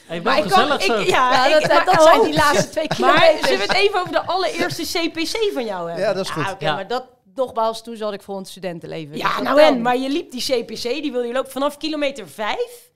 Hey, 0.07 0.21
maar 0.21 0.38
ik 0.38 0.45
kan, 0.49 0.73
ik, 0.73 0.81
ja, 0.83 1.47
Ja, 1.47 1.47
ik, 1.57 1.69
dat, 1.69 1.73
maar- 1.73 1.85
dat 1.85 2.03
zijn 2.03 2.23
die 2.23 2.35
laatste 2.35 2.69
twee 2.69 2.87
Maar 2.88 2.97
kilometer. 2.97 3.49
zullen 3.49 3.67
we 3.67 3.73
het 3.73 3.76
even 3.83 4.00
over 4.00 4.12
de 4.12 4.23
allereerste 4.26 4.83
CPC 4.83 5.53
van 5.53 5.64
jou 5.64 5.87
hebben? 5.88 6.07
Ja, 6.07 6.12
dat 6.12 6.25
is 6.25 6.31
goed. 6.31 6.45
Ja, 6.45 6.50
oké, 6.53 6.64
Ja. 6.64 6.75
maar 6.75 6.87
dat, 6.88 7.05
nogmaals, 7.35 7.83
toen 7.83 7.97
zat 7.97 8.12
ik 8.12 8.23
voor 8.23 8.37
een 8.37 8.45
studentenleven. 8.45 9.17
Ja, 9.17 9.29
Dus 9.38 9.43
nou 9.47 9.61
en, 9.61 9.83
maar 9.83 9.97
je 9.97 10.09
liep 10.09 10.31
die 10.31 10.43
CPC, 10.43 10.83
die 10.83 11.12
wil 11.12 11.23
je 11.23 11.33
lopen 11.33 11.50
vanaf 11.53 11.76
kilometer 11.76 12.29
5. 12.29 12.91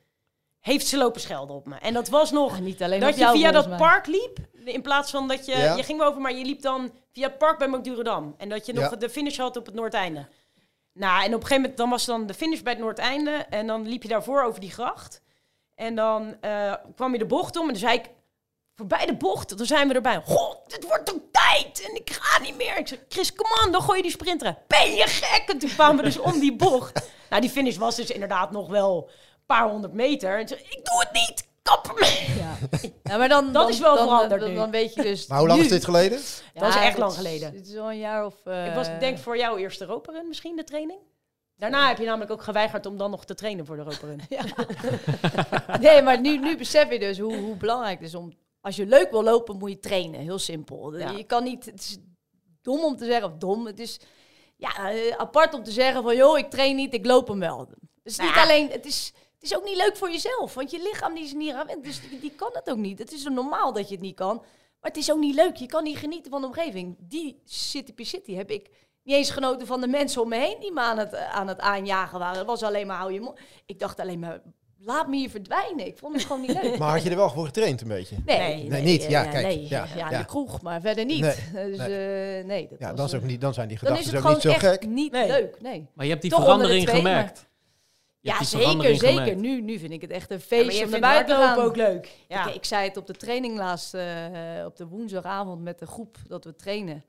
Heeft 0.61 0.87
ze 0.87 0.97
lopen 0.97 1.21
schelden 1.21 1.57
op 1.57 1.67
me. 1.67 1.77
En 1.77 1.95
dat 1.95 2.09
was 2.09 2.31
nog 2.31 2.55
Ja, 2.57 2.63
niet 2.63 2.83
alleen 2.83 3.01
dat 3.01 3.09
op 3.11 3.15
je 3.15 3.21
jou, 3.21 3.37
via 3.39 3.51
dat 3.51 3.77
park 3.77 4.07
liep. 4.07 4.39
In 4.65 4.83
plaats 4.83 5.11
van 5.11 5.29
dat 5.29 5.47
je... 5.47 5.57
Ja. 5.57 5.75
Je 5.75 5.83
ging 5.83 6.03
over, 6.03 6.21
maar 6.21 6.33
je 6.35 6.45
liep 6.45 6.63
dan 6.63 6.93
via 7.13 7.27
het 7.27 7.39
park 7.39 7.59
bij 7.59 7.69
Madurodam. 7.69 8.35
En 8.39 8.49
dat 8.49 8.67
je 8.67 8.73
nog 8.73 8.91
Ja. 8.91 8.97
de 8.97 9.09
finish 9.11 9.37
had 9.37 9.57
op 9.57 9.67
het 9.67 9.75
Noordeinde. 9.75 10.27
Nou, 10.93 11.19
en 11.23 11.27
op 11.27 11.33
een 11.35 11.41
gegeven 11.41 11.57
moment 11.61 11.77
dan 11.77 11.91
was 11.91 12.05
dan 12.05 12.27
de 12.27 12.35
finish 12.35 12.61
bij 12.61 12.73
het 12.73 12.83
Noordeinde. 12.83 13.31
En 13.51 13.67
dan 13.67 13.89
liep 13.89 14.03
je 14.03 14.09
daarvoor 14.09 14.43
over 14.43 14.61
die 14.61 14.71
gracht. 14.71 15.21
En 15.79 15.95
dan 15.95 16.37
eh, 16.41 16.75
kwam 16.95 17.13
je 17.13 17.19
de 17.19 17.27
bocht 17.27 17.57
om. 17.57 17.63
En 17.63 17.69
dan 17.69 17.77
zei 17.77 17.95
ik, 17.99 18.05
voorbij 18.77 19.07
de 19.07 19.15
bocht, 19.17 19.57
dan 19.59 19.67
zijn 19.67 19.89
we 19.89 19.95
erbij. 19.95 20.23
God, 20.27 20.59
dit 20.67 20.85
wordt 20.87 21.07
toch 21.07 21.17
tijd? 21.33 21.87
En 21.89 21.95
ik 21.95 22.11
ga 22.21 22.41
niet 22.41 22.57
meer. 22.57 22.79
Ik 22.79 22.89
zei, 22.89 23.01
Chris, 23.09 23.33
kom 23.33 23.47
aan, 23.63 23.73
dan 23.73 23.83
gooi 23.83 23.97
je 23.97 24.03
die 24.03 24.13
sprinter. 24.13 24.57
Ben 24.67 24.93
je 24.95 25.05
gek? 25.07 25.49
En 25.49 25.59
toen 25.59 25.71
kwamen 25.71 25.97
we 25.97 26.03
dus 26.03 26.19
om 26.19 26.41
die 26.41 26.57
bocht. 26.57 27.09
Nou, 27.31 27.41
die 27.41 27.51
finish 27.51 27.77
was 27.77 27.97
dus 27.97 28.11
inderdaad 28.11 28.51
nog 28.51 28.69
wel 28.69 29.05
een 29.09 29.45
paar 29.47 29.69
honderd 29.69 29.93
meter. 29.93 30.39
En 30.39 30.47
toen 30.47 30.57
zei 30.57 30.61
ik, 30.71 30.79
ik 30.79 30.85
doe 30.85 30.99
het 31.01 31.13
niet. 31.13 31.47
Kap 31.63 31.87
ermee. 31.89 32.37
Ja. 32.39 32.57
Ja, 33.03 33.17
maar 33.17 33.29
dan, 33.29 33.45
Dat 33.53 33.53
dan- 33.63 33.69
is 33.69 33.79
wel 33.79 33.95
dan, 33.95 34.05
veranderd 34.09 34.41
dan, 34.41 34.51
nu. 34.51 34.57
dan 34.57 34.71
weet 34.71 34.95
je 34.95 35.03
dus. 35.03 35.27
Maar 35.27 35.39
hoe 35.39 35.47
lang 35.49 35.59
nu- 35.61 35.65
is 35.67 35.71
dit 35.73 35.85
geleden? 35.85 36.21
Dat 36.55 36.69
is 36.69 36.75
echt 36.77 36.99
lang 36.99 37.13
geleden. 37.13 37.53
Dit 37.53 37.67
is 37.69 37.77
al 37.77 37.91
een 37.91 37.99
jaar 37.99 38.25
of. 38.27 38.35
eh, 38.45 38.67
Ik 38.67 38.75
was 38.75 38.87
denk 39.01 39.19
voor 39.19 39.37
jou 39.37 39.61
eerste 39.61 39.85
Roperun 39.85 40.29
misschien, 40.29 40.57
de 40.57 40.65
training. 40.65 40.99
Daarna 41.59 41.89
heb 41.89 41.99
je 41.99 42.05
namelijk 42.05 42.31
ook 42.31 42.43
geweigerd 42.43 42.87
om 42.87 42.97
dan 42.97 43.11
nog 43.11 43.25
te 43.25 43.35
trainen 43.35 43.67
voor 43.67 43.77
de 43.77 43.83
Roperun. 43.83 44.21
Nee, 45.81 46.03
maar 46.03 46.21
nu, 46.21 46.39
nu 46.39 46.57
besef 46.57 46.91
je 46.91 46.99
dus 46.99 47.19
hoe, 47.19 47.37
hoe 47.37 47.57
belangrijk 47.57 47.99
het 47.99 48.09
is 48.09 48.15
om. 48.15 48.33
Als 48.61 48.77
je 48.77 48.87
leuk 48.87 49.11
wil 49.11 49.23
lopen, 49.23 49.59
moet 49.59 49.71
je 49.71 49.79
trainen. 49.79 50.21
Heel 50.21 50.39
simpel. 50.39 50.99
Ja. 50.99 51.11
Je 51.11 51.25
kan 51.25 51.45
niet. 51.45 51.65
Het 51.65 51.81
is 51.81 51.99
dom 52.63 52.85
om 52.85 52.97
te 52.97 53.05
zeggen, 53.05 53.33
of 53.33 53.37
dom. 53.39 53.67
Het 53.67 53.79
is 53.79 54.01
ja, 54.57 54.91
eh, 54.91 55.17
apart 55.17 55.55
om 55.55 55.63
te 55.63 55.71
zeggen 55.71 56.03
van, 56.03 56.17
joh, 56.17 56.39
ik 56.39 56.51
train 56.51 56.77
niet, 56.77 56.95
ik 56.95 57.07
loop 57.07 57.29
hem 57.29 57.39
wel. 57.41 57.59
Het 57.59 57.69
is 58.03 58.19
niet 58.19 58.35
Ja. 58.35 58.43
alleen. 58.43 58.71
Het 58.71 58.87
is, 58.87 59.13
het 59.35 59.43
is 59.43 59.57
ook 59.57 59.65
niet 59.65 59.77
leuk 59.77 59.97
voor 59.97 60.11
jezelf, 60.11 60.55
want 60.55 60.71
je 60.71 60.79
lichaam 60.83 61.15
die 61.15 61.25
is 61.25 61.33
niet 61.33 61.53
aan 61.53 61.61
gewend, 61.61 61.85
dus 61.85 62.01
die, 62.09 62.21
die 62.21 62.33
kan 62.37 62.51
het 62.53 62.71
ook 62.71 62.77
niet. 62.77 62.99
Het 62.99 63.13
is 63.13 63.25
normaal 63.25 63.73
dat 63.73 63.89
je 63.89 63.95
het 63.95 64.03
niet 64.05 64.15
kan, 64.17 64.37
maar 64.81 64.91
het 64.91 64.97
is 64.97 65.13
ook 65.13 65.19
niet 65.19 65.35
leuk. 65.35 65.57
Je 65.57 65.67
kan 65.67 65.83
niet 65.85 65.99
genieten 65.99 66.31
van 66.31 66.41
de 66.41 66.47
omgeving. 66.47 66.97
Die 66.99 67.41
City 67.45 68.05
City 68.05 68.35
heb 68.35 68.51
ik 68.51 68.71
niet 69.09 69.17
eens 69.17 69.31
genoten 69.31 69.67
van 69.67 69.81
de 69.81 69.87
mensen 69.89 70.23
om 70.23 70.29
me 70.29 70.37
heen 70.37 70.57
die 70.61 70.73
me 70.73 70.81
aan 70.81 70.99
het, 70.99 71.13
eh, 71.13 71.31
aan 71.35 71.49
het 71.49 71.61
aanjagen 71.61 72.19
waren. 72.19 72.39
Het 72.39 72.47
was 72.47 72.63
alleen 72.63 72.87
maar 72.87 72.97
hou 72.97 73.13
je 73.13 73.21
mond. 73.21 73.39
Ik 73.67 73.79
dacht 73.79 74.01
alleen 74.01 74.19
maar, 74.19 74.41
laat 74.79 75.09
me 75.09 75.17
hier 75.17 75.31
verdwijnen. 75.31 75.87
Ik 75.87 75.99
vond 75.99 76.15
het 76.15 76.23
gewoon 76.25 76.41
niet 76.41 76.63
leuk. 76.63 76.79
Maar 76.79 76.91
had 76.91 77.03
je 77.03 77.11
er 77.11 77.17
wel 77.17 77.31
voor 77.31 77.45
getraind 77.47 77.81
een 77.81 77.89
beetje? 77.89 78.17
Nee, 78.27 78.65
Nee, 78.69 78.83
niet. 78.83 79.03
Ja, 79.05 79.25
kijk, 79.25 79.47
Nee, 79.47 79.67
ja, 79.69 79.87
ja, 79.97 80.11
ja. 80.11 80.19
de 80.19 80.25
kroeg, 80.25 80.63
maar 80.63 80.81
verder 80.81 81.05
niet. 81.05 81.21
Nee, 81.21 81.35
dus 81.71 81.79
nee. 81.79 82.39
eh, 82.39 82.45
nee, 82.47 82.69
dat 82.71 82.79
Ja, 82.79 82.93
dan, 82.93 83.07
is 83.07 83.15
ook 83.15 83.23
niet, 83.23 83.41
dan 83.41 83.55
zijn 83.55 83.69
die 83.69 83.79
dan 83.83 83.97
is 83.97 83.99
gedachten 83.99 84.17
het 84.17 84.27
ook 84.27 84.41
gewoon 84.41 84.53
niet 84.53 84.61
zo 84.63 84.67
echt 84.69 84.81
gek. 84.83 84.91
niet 84.91 85.13
Nee. 85.13 85.27
leuk. 85.27 85.61
Nee. 85.61 85.87
Maar 85.95 86.05
je 86.05 86.11
hebt 86.11 86.23
die 86.23 86.31
Toch 86.31 86.41
verandering 86.43 86.83
twee, 86.87 86.97
gemerkt. 86.97 87.47
Ja, 88.21 88.45
zeker, 88.45 88.83
zeker. 88.97 89.09
gemerkt. 89.09 89.41
Nu, 89.41 89.61
nu 89.63 89.79
vind 89.79 89.93
ik 89.93 90.01
het 90.01 90.11
echt 90.11 90.31
een 90.31 90.37
Ja, 90.37 90.43
feestje 90.43 90.65
maar 90.67 90.75
je 90.79 90.85
om 90.85 90.91
naar 90.91 91.01
buiten 91.01 91.37
te 91.37 91.43
gaan. 91.43 91.59
ook 91.59 91.77
leuk. 91.77 92.11
Ja. 92.29 92.47
Ik, 92.49 92.55
ik 92.55 92.65
zei 92.65 92.89
het 92.89 92.97
op 92.97 93.07
de 93.07 93.13
training 93.15 93.57
laatst, 93.57 93.95
eh, 93.95 94.05
op 94.67 94.77
de 94.77 94.87
woensdagavond 94.87 95.63
met 95.63 95.79
de 95.79 95.87
groep 95.87 96.17
dat 96.27 96.45
we 96.45 96.55
trainen. 96.55 97.05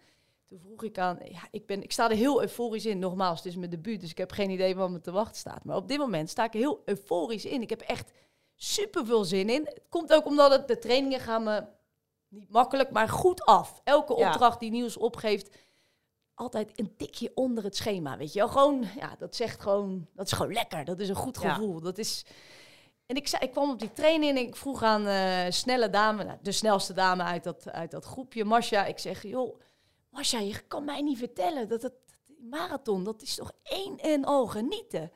Toen 0.49 0.59
vroeg 0.59 0.83
ik 0.83 0.97
aan, 0.97 1.19
ja, 1.23 1.47
ik, 1.51 1.65
ben, 1.65 1.83
ik 1.83 1.91
sta 1.91 2.09
er 2.09 2.15
heel 2.15 2.41
euforisch 2.41 2.85
in. 2.85 2.99
Nogmaals, 2.99 3.38
het 3.38 3.47
is 3.47 3.55
mijn 3.55 3.69
debuut, 3.69 4.01
dus 4.01 4.09
ik 4.09 4.17
heb 4.17 4.31
geen 4.31 4.49
idee 4.49 4.75
wat 4.75 4.89
me 4.89 5.01
te 5.01 5.12
wachten 5.12 5.35
staat. 5.38 5.63
Maar 5.63 5.75
op 5.75 5.88
dit 5.88 5.97
moment 5.97 6.29
sta 6.29 6.43
ik 6.43 6.53
er 6.53 6.59
heel 6.59 6.81
euforisch 6.85 7.45
in. 7.45 7.62
Ik 7.62 7.69
heb 7.69 7.81
echt 7.81 8.12
super 8.55 9.05
veel 9.05 9.23
zin 9.23 9.49
in. 9.49 9.65
Het 9.65 9.81
komt 9.89 10.13
ook 10.13 10.25
omdat 10.25 10.51
het, 10.51 10.67
de 10.67 10.79
trainingen 10.79 11.19
gaan 11.19 11.43
me 11.43 11.63
niet 12.27 12.49
makkelijk, 12.49 12.91
maar 12.91 13.09
goed 13.09 13.45
af. 13.45 13.81
Elke 13.83 14.13
opdracht 14.13 14.59
die 14.59 14.71
Niels 14.71 14.97
opgeeft, 14.97 15.55
altijd 16.33 16.79
een 16.79 16.95
tikje 16.97 17.31
onder 17.35 17.63
het 17.63 17.75
schema, 17.75 18.17
weet 18.17 18.33
je 18.33 18.39
wel. 18.39 18.47
Gewoon, 18.47 18.85
ja, 18.99 19.15
dat 19.17 19.35
zegt 19.35 19.62
gewoon, 19.62 20.07
dat 20.13 20.25
is 20.25 20.31
gewoon 20.31 20.53
lekker. 20.53 20.85
Dat 20.85 20.99
is 20.99 21.09
een 21.09 21.15
goed 21.15 21.41
Ja. 21.41 21.53
gevoel. 21.53 21.79
Dat 21.81 21.97
is... 21.97 22.25
En 23.05 23.15
ik, 23.15 23.27
zei, 23.27 23.43
ik 23.43 23.51
kwam 23.51 23.69
op 23.69 23.79
die 23.79 23.93
training 23.93 24.38
en 24.38 24.43
ik 24.47 24.55
vroeg 24.55 24.83
aan 24.83 25.07
eh 25.07 25.51
snelle 25.51 25.89
dame, 25.89 26.23
nou, 26.23 26.38
de 26.41 26.51
snelste 26.51 26.93
dame 26.93 27.23
uit 27.23 27.43
dat, 27.43 27.69
uit 27.71 27.91
dat 27.91 28.05
groepje, 28.05 28.45
Masha. 28.45 28.85
Ik 28.85 28.99
zeg, 28.99 29.23
joh, 29.23 29.59
Masha, 30.10 30.39
je 30.39 30.62
kan 30.67 30.86
mij 30.86 31.02
niet 31.02 31.17
vertellen 31.17 31.67
dat 31.67 31.82
het 31.82 31.93
marathon, 32.50 33.04
dat 33.04 33.22
is 33.22 33.36
toch 33.36 33.52
één 33.63 33.98
en 33.98 34.26
al 34.26 34.48
genieten. 34.48 35.12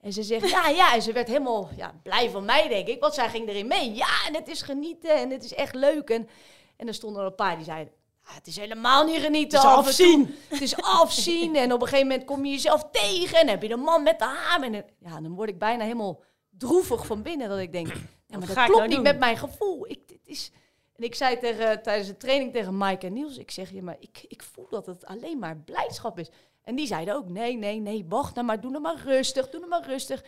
En 0.00 0.12
ze 0.12 0.22
zegt, 0.22 0.50
ja, 0.50 0.68
ja. 0.68 0.94
En 0.94 1.02
ze 1.02 1.12
werd 1.12 1.28
helemaal 1.28 1.68
ja, 1.76 2.00
blij 2.02 2.30
van 2.30 2.44
mij, 2.44 2.68
denk 2.68 2.86
ik. 2.88 3.00
Want 3.00 3.14
zij 3.14 3.28
ging 3.28 3.48
erin 3.48 3.66
mee. 3.66 3.94
Ja, 3.94 4.26
en 4.26 4.34
het 4.34 4.48
is 4.48 4.62
genieten 4.62 5.16
en 5.16 5.30
het 5.30 5.44
is 5.44 5.54
echt 5.54 5.74
leuk. 5.74 6.10
En, 6.10 6.28
en 6.76 6.88
er 6.88 6.94
stonden 6.94 7.20
er 7.20 7.26
een 7.28 7.34
paar 7.34 7.56
die 7.56 7.64
zeiden, 7.64 7.92
"Ah, 8.24 8.34
het 8.34 8.46
is 8.46 8.56
helemaal 8.56 9.04
niet 9.04 9.20
genieten. 9.20 9.58
Het 9.58 9.68
is 9.68 9.74
toe. 9.74 9.84
afzien. 9.84 10.34
Het 10.48 10.60
is 10.60 10.76
afzien. 10.76 11.56
en 11.56 11.72
op 11.72 11.80
een 11.80 11.88
gegeven 11.88 12.08
moment 12.08 12.26
kom 12.26 12.44
je 12.44 12.50
jezelf 12.50 12.88
tegen. 12.90 13.38
En 13.38 13.48
heb 13.48 13.62
je 13.62 13.68
de 13.68 13.76
man 13.76 14.02
met 14.02 14.18
de 14.18 14.24
hamer. 14.24 14.74
En 14.74 14.84
ja, 14.98 15.20
dan 15.20 15.34
word 15.34 15.48
ik 15.48 15.58
bijna 15.58 15.82
helemaal 15.82 16.22
droevig 16.50 17.06
van 17.06 17.22
binnen. 17.22 17.48
Dat 17.48 17.58
ik 17.58 17.72
denk, 17.72 17.86
ja, 18.28 18.38
maar 18.38 18.46
dat 18.46 18.56
klopt 18.56 18.70
nou 18.70 18.86
niet 18.86 18.94
doen? 18.94 19.02
met 19.02 19.18
mijn 19.18 19.36
gevoel. 19.36 19.88
Ik, 19.88 20.08
dit 20.08 20.20
is... 20.24 20.50
En 20.98 21.04
ik 21.04 21.14
zei 21.14 21.38
tegen, 21.38 21.82
tijdens 21.82 22.08
de 22.08 22.16
training 22.16 22.52
tegen 22.52 22.76
Mike 22.78 23.06
en 23.06 23.12
Niels, 23.12 23.36
ik 23.38 23.50
zeg 23.50 23.70
je, 23.70 23.82
maar 23.82 23.96
ik, 24.00 24.24
ik 24.28 24.42
voel 24.42 24.66
dat 24.70 24.86
het 24.86 25.06
alleen 25.06 25.38
maar 25.38 25.56
blijdschap 25.56 26.18
is. 26.18 26.30
En 26.64 26.74
die 26.76 26.86
zeiden 26.86 27.14
ook, 27.14 27.28
nee, 27.28 27.56
nee, 27.56 27.80
nee, 27.80 28.04
wacht 28.08 28.34
nou 28.34 28.46
maar, 28.46 28.60
doe 28.60 28.70
nou 28.70 28.82
maar 28.82 29.02
rustig, 29.04 29.48
doe 29.48 29.58
nou 29.60 29.70
maar 29.70 29.86
rustig. 29.86 30.24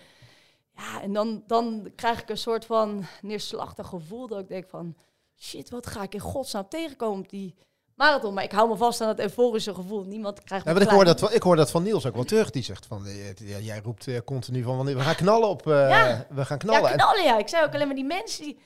Ja, 0.76 1.02
en 1.02 1.12
dan, 1.12 1.42
dan 1.46 1.90
krijg 1.96 2.20
ik 2.22 2.28
een 2.30 2.38
soort 2.38 2.64
van 2.64 3.04
neerslachtig 3.22 3.87
gevoel 3.87 4.26
dat 4.26 4.38
ik 4.40 4.48
denk 4.48 4.68
van, 4.68 4.96
shit, 5.38 5.70
wat 5.70 5.87
ga 5.87 6.02
ik 6.02 6.14
in 6.14 6.20
godsnaam 6.20 6.68
tegenkomen 6.68 7.18
op 7.18 7.28
die 7.28 7.54
marathon. 7.94 8.35
Maar 8.35 8.44
ik 8.44 8.52
hou 8.52 8.68
me 8.68 8.76
vast 8.76 9.00
aan 9.00 9.06
dat 9.06 9.18
euforische 9.18 9.74
gevoel. 9.74 10.04
Niemand 10.04 10.42
krijgt 10.42 10.64
Ja, 10.66 10.72
want 10.72 10.85
ik 10.85 10.90
hoor, 10.90 11.04
dat, 11.04 11.20
van- 11.20 11.33
ik 11.33 11.42
hoor 11.42 11.56
dat 11.56 11.70
van 11.70 11.83
Niels 11.83 12.06
ook 12.06 12.14
wel 12.14 12.24
terug. 12.24 12.50
Die 12.50 12.62
zegt 12.62 12.87
van, 12.87 13.06
eh, 13.06 13.35
ja, 13.35 13.59
jij 13.59 13.80
roept 13.85 14.06
eh, 14.06 14.18
continu 14.24 14.62
van, 14.62 14.76
wanneer- 14.76 14.96
we 14.96 15.02
gaan 15.02 15.14
knallen 15.14 15.48
op, 15.48 15.66
eh, 15.66 15.72
Ja. 15.88 16.26
we 16.30 16.44
gaan 16.44 16.59
knallen. 16.59 16.83
Ja, 16.83 16.90
En- 16.90 16.96
knallen 16.96 17.22
ja. 17.24 17.38
Ik 17.38 17.48
zei 17.48 17.64
ook 17.64 17.74
alleen 17.74 17.87
maar 17.87 17.96
die 17.96 18.04
mensen 18.04 18.44
die... 18.44 18.59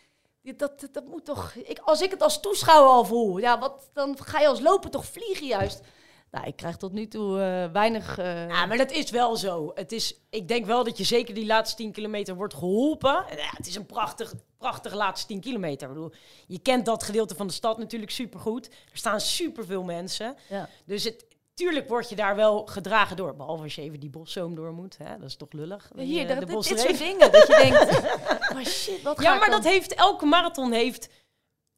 dat, 0.45 0.81
dat, 0.81 0.89
dat 0.93 1.07
moet 1.07 1.25
toch... 1.25 1.55
Ik, 1.55 1.79
als 1.79 2.01
ik 2.01 2.11
het 2.11 2.23
als 2.23 2.41
toeschouwer 2.41 2.91
al 2.91 3.05
voel, 3.05 3.39
ja, 3.39 3.59
wat, 3.59 3.91
dan 3.93 4.17
ga 4.25 4.41
je 4.41 4.47
als 4.49 4.61
loper 4.61 4.91
toch 4.91 5.05
vliegen 5.07 5.47
juist. 5.47 5.81
Nou, 6.31 6.47
ik 6.47 6.57
krijg 6.57 6.77
tot 6.77 6.93
nu 6.93 7.09
toe 7.09 7.41
eh, 7.41 7.73
weinig... 7.73 8.19
eh, 8.19 8.49
Ja, 8.49 8.67
maar 8.67 8.77
dat 8.77 8.91
is 8.91 9.11
wel 9.11 9.37
zo. 9.37 9.71
Het 9.75 9.93
is, 9.93 10.15
ik 10.31 10.49
denk 10.49 10.67
wel 10.67 10.85
dat 10.85 10.99
je 10.99 11.05
zeker 11.05 11.35
die 11.35 11.47
laatste 11.47 11.77
10 11.77 11.93
kilometer 11.93 12.35
wordt 12.35 12.55
geholpen. 12.55 13.27
En 13.29 13.37
Ja, 13.37 13.51
het 13.57 13.67
is 13.67 13.75
een 13.75 13.87
prachtig, 13.87 14.35
prachtig 14.59 14.95
laatste 14.95 15.27
10 15.27 15.41
kilometer. 15.41 15.89
Ik 15.89 15.95
bedoel, 15.95 16.13
je 16.47 16.59
kent 16.59 16.87
dat 16.87 17.03
gedeelte 17.03 17.35
van 17.35 17.47
de 17.47 17.53
stad 17.53 17.79
natuurlijk 17.79 18.11
supergoed. 18.11 18.67
Er 18.67 18.73
staan 18.99 19.21
superveel 19.21 19.83
mensen. 19.83 20.37
Ja. 20.49 20.69
Dus 20.85 21.05
het, 21.05 21.25
tuurlijk 21.55 21.89
word 21.89 22.09
je 22.09 22.17
daar 22.17 22.37
wel 22.37 22.67
gedragen 22.67 23.17
door. 23.17 23.37
Behalve 23.37 23.63
als 23.63 23.75
je 23.75 23.83
even 23.83 24.01
die 24.01 24.11
boszoom 24.11 24.55
door 24.55 24.73
moet. 24.73 24.97
Hè? 24.99 25.19
Dat 25.19 25.29
is 25.29 25.37
toch 25.37 25.53
lullig. 25.53 25.91
Hier, 25.97 26.23
eh, 26.23 26.29
dat, 26.29 26.49
de 26.49 26.55
dit, 26.55 26.65
soort 26.65 26.99
dingen. 26.99 27.33
Dat 27.33 27.47
je 27.47 27.57
denkt, 27.57 28.03
maar 28.55 28.67
shit, 28.67 29.03
wat 29.03 29.23
Ja, 29.23 29.35
maar 29.35 29.51
dan- 29.51 29.63
dat 29.63 29.73
heeft 29.73 29.95
elke 29.95 30.27
marathon 30.27 30.73
heeft 30.73 31.09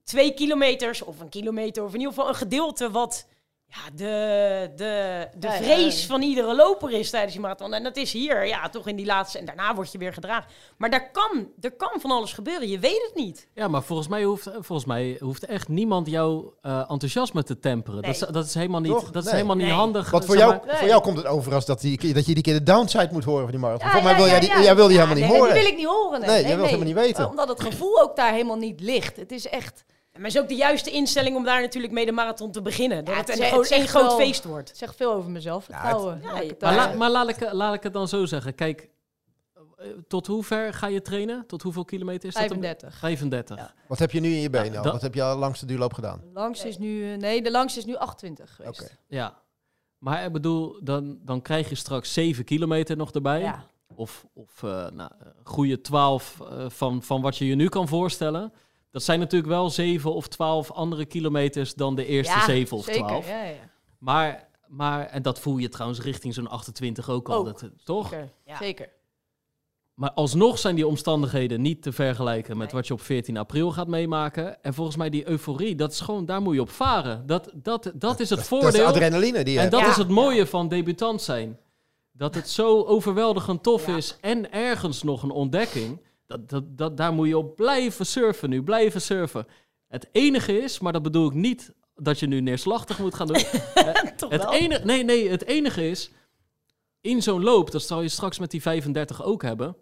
twee 0.05 0.35
kilometers 0.35 1.03
of 1.03 1.21
een 1.21 1.29
kilometer 1.29 1.85
of 1.85 1.93
in 1.93 1.99
ieder 1.99 2.15
geval 2.15 2.29
een 2.29 2.35
gedeelte 2.35 2.91
wat 2.91 3.27
ja, 3.69 3.91
de, 3.95 4.71
de, 4.77 5.27
de 5.39 5.47
ja, 5.47 5.53
vrees 5.53 6.01
ja. 6.01 6.07
van 6.07 6.23
iedere 6.23 6.55
loper 6.55 6.91
is 6.93 7.11
tijdens 7.11 7.33
die 7.33 7.41
marathon. 7.41 7.75
En 7.75 7.83
dat 7.83 7.97
is 7.97 8.13
hier, 8.13 8.47
ja, 8.47 8.69
toch 8.69 8.87
in 8.89 8.97
die 8.97 9.07
laatste. 9.07 9.39
En 9.39 9.45
daarna 9.45 9.75
word 9.75 9.93
je 9.93 9.99
weer 9.99 10.13
gedragen. 10.13 10.51
Maar 10.77 10.91
daar 10.91 11.11
kan, 11.11 11.49
er 11.61 11.73
kan 11.73 12.01
van 12.01 12.11
alles 12.11 12.33
gebeuren. 12.33 12.69
Je 12.69 12.79
weet 12.79 13.03
het 13.07 13.15
niet. 13.15 13.49
Ja, 13.55 13.69
maar 13.69 13.83
volgens 13.83 14.09
mij 14.09 14.25
hoeft, 14.25 14.49
volgens 14.53 14.85
mij 14.85 15.17
hoeft 15.21 15.45
echt 15.47 15.69
niemand 15.69 16.11
jouw 16.11 16.55
eh, 16.63 16.91
enthousiasme 16.91 17.43
te 17.43 17.59
temperen. 17.59 18.03
Dat, 18.03 18.11
is, 18.15 18.21
Nee. 18.21 18.31
dat 18.31 18.45
is 18.47 18.55
helemaal 18.55 18.81
niet, 18.81 18.91
Toch? 18.93 19.11
dat 19.11 19.17
is 19.17 19.25
Nee. 19.25 19.35
helemaal 19.35 19.57
niet 19.57 19.67
Nee. 19.67 19.75
handig. 19.75 20.11
Want 20.11 20.25
voor 20.25 20.37
jou. 20.37 20.59
Nee. 20.67 20.77
voor 20.77 20.89
jou 20.89 21.03
komt 21.03 21.17
het 21.17 21.27
over 21.27 21.55
als 21.55 21.67
dat, 21.67 21.81
die, 21.81 22.13
dat 22.15 22.27
je 22.27 22.35
die 22.35 22.43
keer 22.43 22.55
de 22.55 22.63
downside 22.63 23.09
moet 23.13 23.25
horen 23.25 23.43
van 23.43 23.51
die 23.51 23.61
marathon. 23.61 23.87
Ja, 23.87 23.93
Voor 23.93 24.03
mij 24.03 24.13
ja, 24.13 24.17
wil 24.19 24.27
ja, 24.27 24.31
jij 24.33 24.41
die, 24.41 24.49
ja. 24.51 24.63
jij 24.63 24.77
wil 24.77 24.87
die 24.89 24.97
Ja, 24.97 25.03
helemaal 25.07 25.23
niet 25.23 25.31
nee, 25.33 25.41
horen. 25.41 25.55
die 25.55 25.63
wil 25.63 25.73
ik 25.73 25.77
niet 25.79 25.87
horen. 25.87 26.21
Nee, 26.21 26.29
Nee, 26.31 26.43
jij 26.47 26.57
wil 26.57 26.65
helemaal 26.65 26.87
niet 26.87 26.95
weten. 26.95 27.29
Omdat 27.29 27.49
het 27.49 27.61
gevoel 27.61 28.03
ook 28.03 28.17
daar 28.17 28.33
helemaal 28.33 28.57
niet 28.57 28.81
ligt. 28.81 29.17
Het 29.17 29.33
is 29.33 29.49
echt... 29.49 29.85
Maar 30.17 30.25
het 30.27 30.35
is 30.35 30.41
ook 30.43 30.49
de 30.49 30.55
juiste 30.55 30.91
instelling 30.91 31.37
om 31.37 31.45
daar 31.45 31.61
natuurlijk 31.61 31.93
mee 31.93 32.07
de 32.07 32.13
marathon 32.13 32.53
te 32.53 32.63
beginnen. 32.63 33.05
Dat 33.05 33.15
Ja, 33.15 33.21
het 33.21 33.29
het 33.29 33.43
gewoon 33.45 33.65
één 33.65 33.89
groot 33.89 34.03
wel- 34.07 34.17
feest 34.17 34.45
wordt. 34.45 34.69
Het 34.69 34.79
zegt 34.79 34.97
veel 34.97 35.13
over 35.13 35.31
mezelf. 35.31 35.65
Vertrouwen. 35.65 36.21
het 36.23 36.61
Maar, 36.61 36.75
la- 36.75 36.93
maar 36.95 37.11
laat, 37.11 37.29
ik, 37.29 37.53
laat 37.53 37.75
ik 37.75 37.83
het 37.83 37.93
dan 37.93 38.09
zo 38.09 38.25
zeggen. 38.27 38.55
Kijk, 38.55 38.89
eh, 39.77 39.87
tot 40.09 40.27
hoe 40.27 40.45
ver 40.45 40.75
ga 40.75 40.87
je 40.87 41.03
trainen? 41.03 41.47
Tot 41.47 41.63
hoeveel 41.63 41.85
kilometer 41.85 42.29
is 42.29 42.35
dat? 42.35 42.43
35. 42.43 42.99
35. 42.99 43.57
Ja. 43.59 43.75
Wat 43.89 43.99
heb 43.99 44.11
je 44.11 44.21
nu 44.21 44.29
in 44.29 44.41
je 44.41 44.51
benen 44.51 44.83
Wat 44.83 45.03
heb 45.03 45.15
je 45.15 45.23
al 45.23 45.37
langste 45.39 45.67
duurloop 45.67 45.93
gedaan? 45.93 46.21
De 46.21 46.31
langste 46.33 46.69
is 46.69 46.79
nu... 46.79 47.13
eh, 47.13 47.19
Nee, 47.19 47.43
de 47.43 47.51
langste 47.51 47.79
is 47.79 47.85
nu 47.85 47.97
28 47.97 48.55
geweest. 48.55 48.81
Oké. 48.83 48.91
Ja. 49.07 49.39
Maar 49.99 50.25
ik 50.25 50.33
bedoel, 50.33 50.79
dan, 50.83 51.19
dan 51.23 51.43
krijg 51.43 51.69
je 51.69 51.75
straks 51.75 52.13
7 52.13 52.45
kilometer 52.45 52.97
nog 52.97 53.11
erbij. 53.13 53.41
Ja. 53.41 53.65
Of, 53.95 54.27
of 54.33 54.63
eh, 54.63 54.71
nou, 54.91 55.11
een 55.19 55.33
goede 55.45 55.81
12 55.81 56.41
eh, 56.41 56.65
van, 56.69 57.03
van 57.03 57.21
wat 57.21 57.37
je 57.37 57.47
je 57.47 57.55
nu 57.55 57.69
kan 57.69 57.89
voorstellen. 57.89 58.53
Dat 58.97 59.05
zijn 59.05 59.19
natuurlijk 59.19 59.51
wel 59.53 59.71
7 59.71 60.15
of 60.15 60.29
12 60.29 60.71
andere 60.73 61.05
kilometers 61.05 61.75
dan 61.75 61.95
de 61.95 62.07
eerste 62.07 62.33
Ja, 62.35 62.45
7 62.45 62.77
of 62.77 62.85
zeker, 62.85 63.07
12. 63.07 63.29
Ja, 63.29 63.45
ja. 63.45 63.55
Maar, 63.99 64.49
maar, 64.67 65.07
en 65.07 65.23
dat 65.23 65.39
voel 65.41 65.57
je 65.59 65.69
trouwens 65.69 66.01
richting 66.01 66.35
zo'n 66.35 66.49
28 66.49 67.11
ook 67.11 67.29
al. 67.29 67.39
Ook. 67.39 67.45
Dat, 67.45 67.71
toch? 67.85 68.09
Zeker. 68.09 68.29
Ja. 68.45 68.57
Zeker. 68.57 68.89
Maar 69.95 70.11
alsnog 70.13 70.59
zijn 70.59 70.75
die 70.75 70.87
omstandigheden 70.87 71.61
niet 71.61 71.83
te 71.83 71.93
vergelijken 71.93 72.57
met 72.57 72.67
Nee. 72.67 72.77
wat 72.77 72.87
je 72.87 72.93
op 72.93 73.01
14 73.01 73.37
april 73.37 73.71
gaat 73.73 73.87
meemaken. 73.89 74.63
En 74.63 74.75
volgens 74.75 74.97
mij 74.97 75.11
die 75.11 75.29
euforie, 75.29 75.75
dat 75.75 75.93
is 75.93 76.01
gewoon, 76.01 76.27
daar 76.27 76.43
moet 76.43 76.55
je 76.55 76.61
op 76.61 76.71
varen. 76.71 77.27
Dat, 77.27 77.51
dat, 77.55 77.93
dat 77.95 78.21
is 78.21 78.31
het 78.31 78.39
Dat 78.39 78.49
voordeel. 78.49 78.69
is 78.69 78.75
de 78.77 78.85
adrenaline 78.85 79.45
die 79.45 79.53
je 79.53 79.59
en 79.61 79.65
hebt. 79.65 79.73
dat 79.73 79.81
Ja. 79.85 79.89
is 79.91 79.97
het 79.97 80.09
mooie 80.09 80.47
van 80.47 80.69
debutant 80.69 81.23
zijn. 81.23 81.59
Dat 82.13 82.35
het 82.35 82.49
zo 82.49 82.83
overweldigend 82.85 83.63
tof 83.63 83.89
is 83.89 84.17
en 84.21 84.53
ergens 84.53 85.03
nog 85.03 85.23
een 85.23 85.31
ontdekking. 85.31 86.01
Dat, 86.27 86.49
dat, 86.49 86.79
dat, 86.79 86.97
daar 86.97 87.13
moet 87.13 87.29
je 87.29 87.39
op 87.39 87.57
blijven 87.57 88.07
surfen 88.07 88.51
nu, 88.51 88.63
blijven 88.63 89.01
surfen. 89.01 89.47
Het 89.89 90.09
enige 90.13 90.59
is, 90.59 90.79
maar 90.79 90.93
dat 90.93 91.03
bedoel 91.03 91.27
ik 91.27 91.35
niet 91.35 91.73
dat 91.95 92.19
je 92.19 92.27
nu 92.27 92.41
neerslachtig 92.41 92.99
moet 92.99 93.15
gaan 93.15 93.27
doen. 93.27 93.37
Toch 94.17 94.31
Het 94.31 94.43
wel? 94.43 94.53
enige, 94.53 94.85
nee, 94.85 95.05
nee, 95.05 95.31
het 95.31 95.45
enige 95.45 95.89
is, 95.89 96.11
in 97.01 97.23
zo'n 97.23 97.43
loop, 97.43 97.71
dat 97.71 97.83
zal 97.83 98.03
je 98.03 98.09
straks 98.09 98.39
met 98.39 98.51
die 98.51 98.63
35 98.63 99.25
ook 99.25 99.43
hebben, 99.43 99.77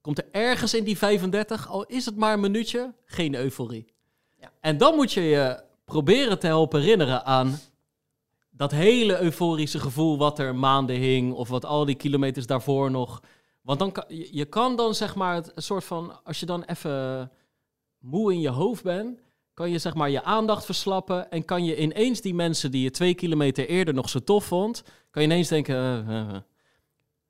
komt 0.00 0.18
er 0.18 0.28
ergens 0.30 0.74
in 0.74 0.84
die 0.84 0.98
35, 0.98 1.68
al 1.68 1.84
is 1.84 2.04
het 2.04 2.16
maar 2.16 2.32
een 2.32 2.40
minuutje, 2.40 2.94
geen 3.04 3.34
euforie. 3.34 3.92
Ja. 4.40 4.52
En 4.60 4.78
dan 4.78 4.94
moet 4.94 5.12
je 5.12 5.20
je 5.20 5.62
proberen 5.84 6.38
te 6.38 6.46
helpen 6.46 6.80
herinneren 6.80 7.24
aan 7.24 7.58
dat 8.50 8.70
hele 8.70 9.20
euforische 9.20 9.80
gevoel 9.80 10.18
wat 10.18 10.38
er 10.38 10.54
maanden 10.54 10.96
hing, 10.96 11.32
of 11.32 11.48
wat 11.48 11.64
al 11.64 11.84
die 11.84 11.94
kilometers 11.94 12.46
daarvoor 12.46 12.90
nog. 12.90 13.22
Want 13.60 13.78
dan 13.78 13.92
kan, 13.92 14.04
je, 14.08 14.28
je 14.32 14.44
kan 14.44 14.76
dan 14.76 14.94
zeg 14.94 15.14
maar 15.14 15.34
het 15.34 15.52
een 15.54 15.62
soort 15.62 15.84
van, 15.84 16.24
als 16.24 16.40
je 16.40 16.46
dan 16.46 16.62
even 16.64 17.30
moe 17.98 18.32
in 18.32 18.40
je 18.40 18.48
hoofd 18.48 18.82
bent, 18.82 19.20
kan 19.54 19.70
je 19.70 19.78
zeg 19.78 19.94
maar 19.94 20.10
je 20.10 20.22
aandacht 20.22 20.64
verslappen 20.64 21.30
en 21.30 21.44
kan 21.44 21.64
je 21.64 21.76
ineens 21.80 22.20
die 22.20 22.34
mensen 22.34 22.70
die 22.70 22.82
je 22.82 22.90
twee 22.90 23.14
kilometer 23.14 23.68
eerder 23.68 23.94
nog 23.94 24.08
zo 24.08 24.18
tof 24.18 24.44
vond, 24.44 24.82
kan 25.10 25.22
je 25.22 25.28
ineens 25.28 25.48
denken. 25.48 25.74
eh, 25.76 25.98
eh, 26.20 26.28
eh. 26.34 26.40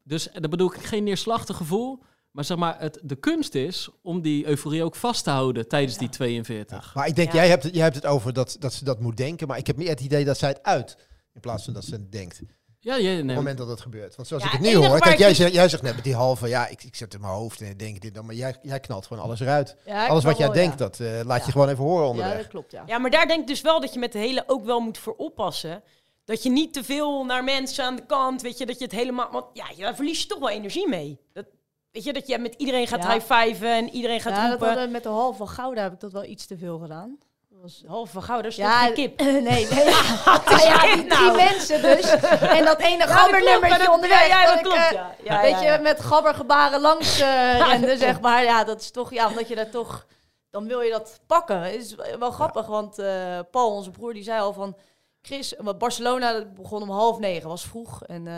Dus 0.03 0.29
dat 0.33 0.51
bedoel 0.51 0.73
ik 0.75 0.81
geen 0.85 1.05
neerslachtig 1.05 1.57
gevoel, 1.57 2.03
maar 2.31 2.45
zeg 2.45 2.57
maar 2.57 2.81
het, 2.81 3.01
de 3.03 3.17
kunst 3.17 3.55
is 3.55 3.89
om 4.03 4.21
die 4.23 4.47
euforie 4.47 4.85
ook 4.85 4.95
vast 4.95 5.25
te 5.25 5.31
houden 5.31 5.69
tijdens 5.69 5.99
die 5.99 6.09
42. 6.09 6.95
Maar 6.95 7.07
ik 7.07 7.17
denk, 7.17 7.33
Ja. 7.33 7.35
jij, 7.39 7.49
hebt, 7.49 7.63
het- 7.63 7.75
jij 7.75 7.83
hebt 7.83 7.95
het 7.95 8.07
over 8.07 8.33
dat, 8.33 8.57
dat 8.59 8.73
ze 8.73 8.85
dat 8.85 9.01
moet 9.01 9.17
denken. 9.17 9.49
Maar 9.49 9.59
ik 9.59 9.67
heb 9.67 9.77
meer 9.77 9.89
het 9.89 10.01
idee 10.01 10.25
dat 10.25 10.39
zij 10.39 10.49
het 10.49 10.63
uit. 10.63 11.09
In 11.35 11.41
plaats 11.41 11.65
van 11.65 11.75
dat 11.75 11.85
ze 11.85 11.93
het 11.95 12.13
denkt. 12.13 12.41
Ja, 12.83 12.97
ja, 12.97 13.13
Op 13.21 13.27
het 13.27 13.37
moment 13.37 13.59
dat 13.59 13.69
het 13.69 13.81
gebeurt. 13.81 14.17
Want 14.17 14.29
zoals 14.29 14.43
Ja, 14.43 14.49
ik 14.49 14.55
het 14.59 14.67
nu 14.67 14.75
hoor. 14.77 14.99
Kijk, 15.01 15.19
jij, 15.19 15.29
dus- 15.29 15.37
zegt, 15.37 15.53
jij 15.53 15.69
zegt 15.69 15.83
net 15.83 15.95
met 15.95 16.05
die 16.05 16.15
halve. 16.15 16.49
Ja, 16.49 16.67
ik, 16.67 16.83
ik 16.85 16.97
zet 16.97 17.15
in 17.15 17.21
mijn 17.21 17.33
hoofd 17.33 17.61
en 17.61 17.69
ik 17.71 17.79
denk 17.79 18.01
dit 18.01 18.15
dan. 18.15 18.27
Maar 18.27 18.35
jij, 18.35 18.57
jij 18.63 18.81
knalt 18.81 19.07
gewoon 19.07 19.23
alles 19.23 19.41
eruit. 19.41 19.77
Ja, 19.87 20.07
alles 20.07 20.25
wat 20.25 20.37
jij 20.37 20.47
wel, 20.47 20.55
denkt, 20.55 20.79
ja. 20.79 20.85
dat 20.85 21.01
eh, 21.01 21.07
laat 21.25 21.39
je 21.41 21.45
Ja. 21.47 21.53
gewoon 21.53 21.69
even 21.69 21.85
horen 21.85 22.03
Ja, 22.05 22.09
onderweg. 22.11 22.37
dat 22.37 22.47
klopt, 22.49 22.73
ja. 22.73 22.83
Ja, 22.87 22.99
maar 22.99 23.11
daar 23.11 23.27
denk 23.27 23.41
ik 23.41 23.47
dus 23.47 23.61
wel 23.61 23.81
dat 23.81 23.93
je 23.93 23.99
met 23.99 24.13
de 24.13 24.19
hele 24.19 24.45
ook 24.47 24.65
wel 24.65 24.81
moet 24.81 24.99
voor 24.99 25.15
oppassen. 25.17 25.83
Dat 26.25 26.43
je 26.43 26.51
niet 26.51 26.73
te 26.73 26.85
veel 26.85 27.25
naar 27.25 27.45
mensen 27.45 27.85
aan 27.85 27.97
de 27.97 28.07
kant, 28.07 28.43
weet 28.43 28.59
je, 28.59 28.67
dat 28.67 28.79
je 28.79 28.85
het 28.85 28.93
helemaal... 28.95 29.29
Want 29.31 29.45
ja, 29.53 29.65
daar 29.79 29.95
verlies 29.95 30.21
je 30.23 30.27
toch 30.27 30.39
wel 30.39 30.49
energie 30.51 30.89
mee. 30.89 31.19
Dat, 31.33 31.45
weet 31.91 32.05
je, 32.05 32.13
dat 32.13 32.27
je 32.27 32.39
met 32.39 32.55
iedereen 32.55 32.87
gaat 32.87 33.03
Ja. 33.03 33.13
high-fiven 33.13 33.75
en 33.77 33.89
iedereen 33.89 34.21
gaat 34.21 34.37
ja, 34.37 34.49
dat 34.49 34.61
roepen. 34.61 34.91
met 34.91 35.03
de 35.03 35.09
halve 35.09 35.39
van 35.39 35.49
Gouda 35.49 35.83
heb 35.83 35.93
ik 35.93 36.01
dat 36.01 36.13
wel 36.13 36.25
iets 36.25 36.47
te 36.47 36.57
veel 36.59 36.79
gedaan. 36.79 37.19
Was... 37.63 37.83
Halve 37.87 38.21
van 38.21 38.45
is 38.45 38.57
Ja, 38.57 38.71
toch 38.71 38.85
geen 38.85 38.95
kip? 38.95 39.21
nee, 39.21 39.41
nee. 39.43 39.67
Ja, 39.69 40.43
ja, 40.59 40.95
die 40.95 41.07
drie 41.07 41.07
nou? 41.07 41.37
mensen 41.37 41.83
dus. 41.83 42.11
En 42.41 42.65
dat 42.65 42.81
ene 42.81 43.07
gabbernummertje 43.07 43.91
onderweg. 43.91 44.27
Ja, 44.27 44.47
dat 44.47 44.61
klopt, 44.61 44.77
eh, 44.77 44.91
ja. 44.93 45.15
Ja, 45.23 45.41
weet 45.41 45.61
je, 45.61 45.79
met 45.83 46.01
gabbergebaren 46.01 46.81
langs 46.81 47.19
rende, 47.69 47.87
dat 47.87 47.99
zeg 47.99 48.21
maar. 48.21 48.45
Ja, 48.45 48.65
dat 48.65 48.81
is 48.81 48.91
toch, 48.91 49.13
ja, 49.13 49.29
omdat 49.29 49.49
je 49.49 49.55
dat 49.55 49.73
toch, 49.73 50.07
dan 50.51 50.67
wil 50.67 50.81
je 50.81 50.91
dat 50.91 51.21
pakken. 51.27 51.75
Is 51.75 51.95
wel 52.19 52.31
grappig, 52.31 52.67
want 52.67 52.99
eh, 52.99 53.39
Paul, 53.51 53.71
onze 53.71 53.91
broer, 53.91 54.13
die 54.13 54.23
zei 54.25 54.41
al 54.41 54.53
van... 54.53 54.77
Chris, 55.23 55.55
want 55.59 55.79
Barcelona 55.79 56.33
dat 56.33 56.55
begon 56.55 56.83
om 56.83 56.91
half 56.91 57.19
negen, 57.19 57.49
was 57.49 57.63
vroeg. 57.65 58.03
En 58.05 58.27
eh, 58.27 58.35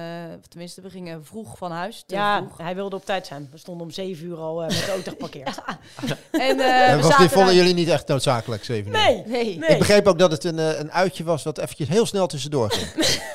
tenminste, 0.48 0.80
we 0.80 0.90
gingen 0.90 1.24
vroeg 1.24 1.58
van 1.58 1.70
huis. 1.70 2.04
Ja, 2.06 2.36
vroeg. 2.38 2.58
hij 2.58 2.74
wilde 2.74 2.96
op 2.96 3.04
tijd 3.04 3.26
zijn. 3.26 3.48
We 3.50 3.58
stonden 3.58 3.86
om 3.86 3.92
zeven 3.92 4.26
uur 4.26 4.36
al 4.36 4.62
eh, 4.62 4.68
met 4.68 4.84
de 4.84 4.90
auto 4.90 5.10
geparkeerd. 5.10 5.58
En 6.30 6.60
eh, 6.60 6.88
En 6.90 6.96
we 6.96 7.02
was, 7.02 7.02
dit 7.02 7.10
zaten 7.12 7.28
vonden 7.28 7.44
daar- 7.46 7.54
jullie 7.54 7.74
niet 7.74 7.88
echt 7.88 8.08
noodzakelijk, 8.08 8.64
zeven 8.64 8.92
uur? 8.92 8.98
Nee, 8.98 9.22
Nee, 9.26 9.58
nee. 9.58 9.68
Ik 9.70 9.78
begreep 9.78 10.06
ook 10.06 10.18
dat 10.18 10.30
het 10.30 10.44
een, 10.44 10.58
eh, 10.58 10.78
een 10.78 10.92
uitje 10.92 11.24
was 11.24 11.42
wat 11.42 11.58
eventjes 11.58 11.88
heel 11.88 12.06
snel 12.06 12.26
tussendoor 12.26 12.70
ging. 12.70 13.20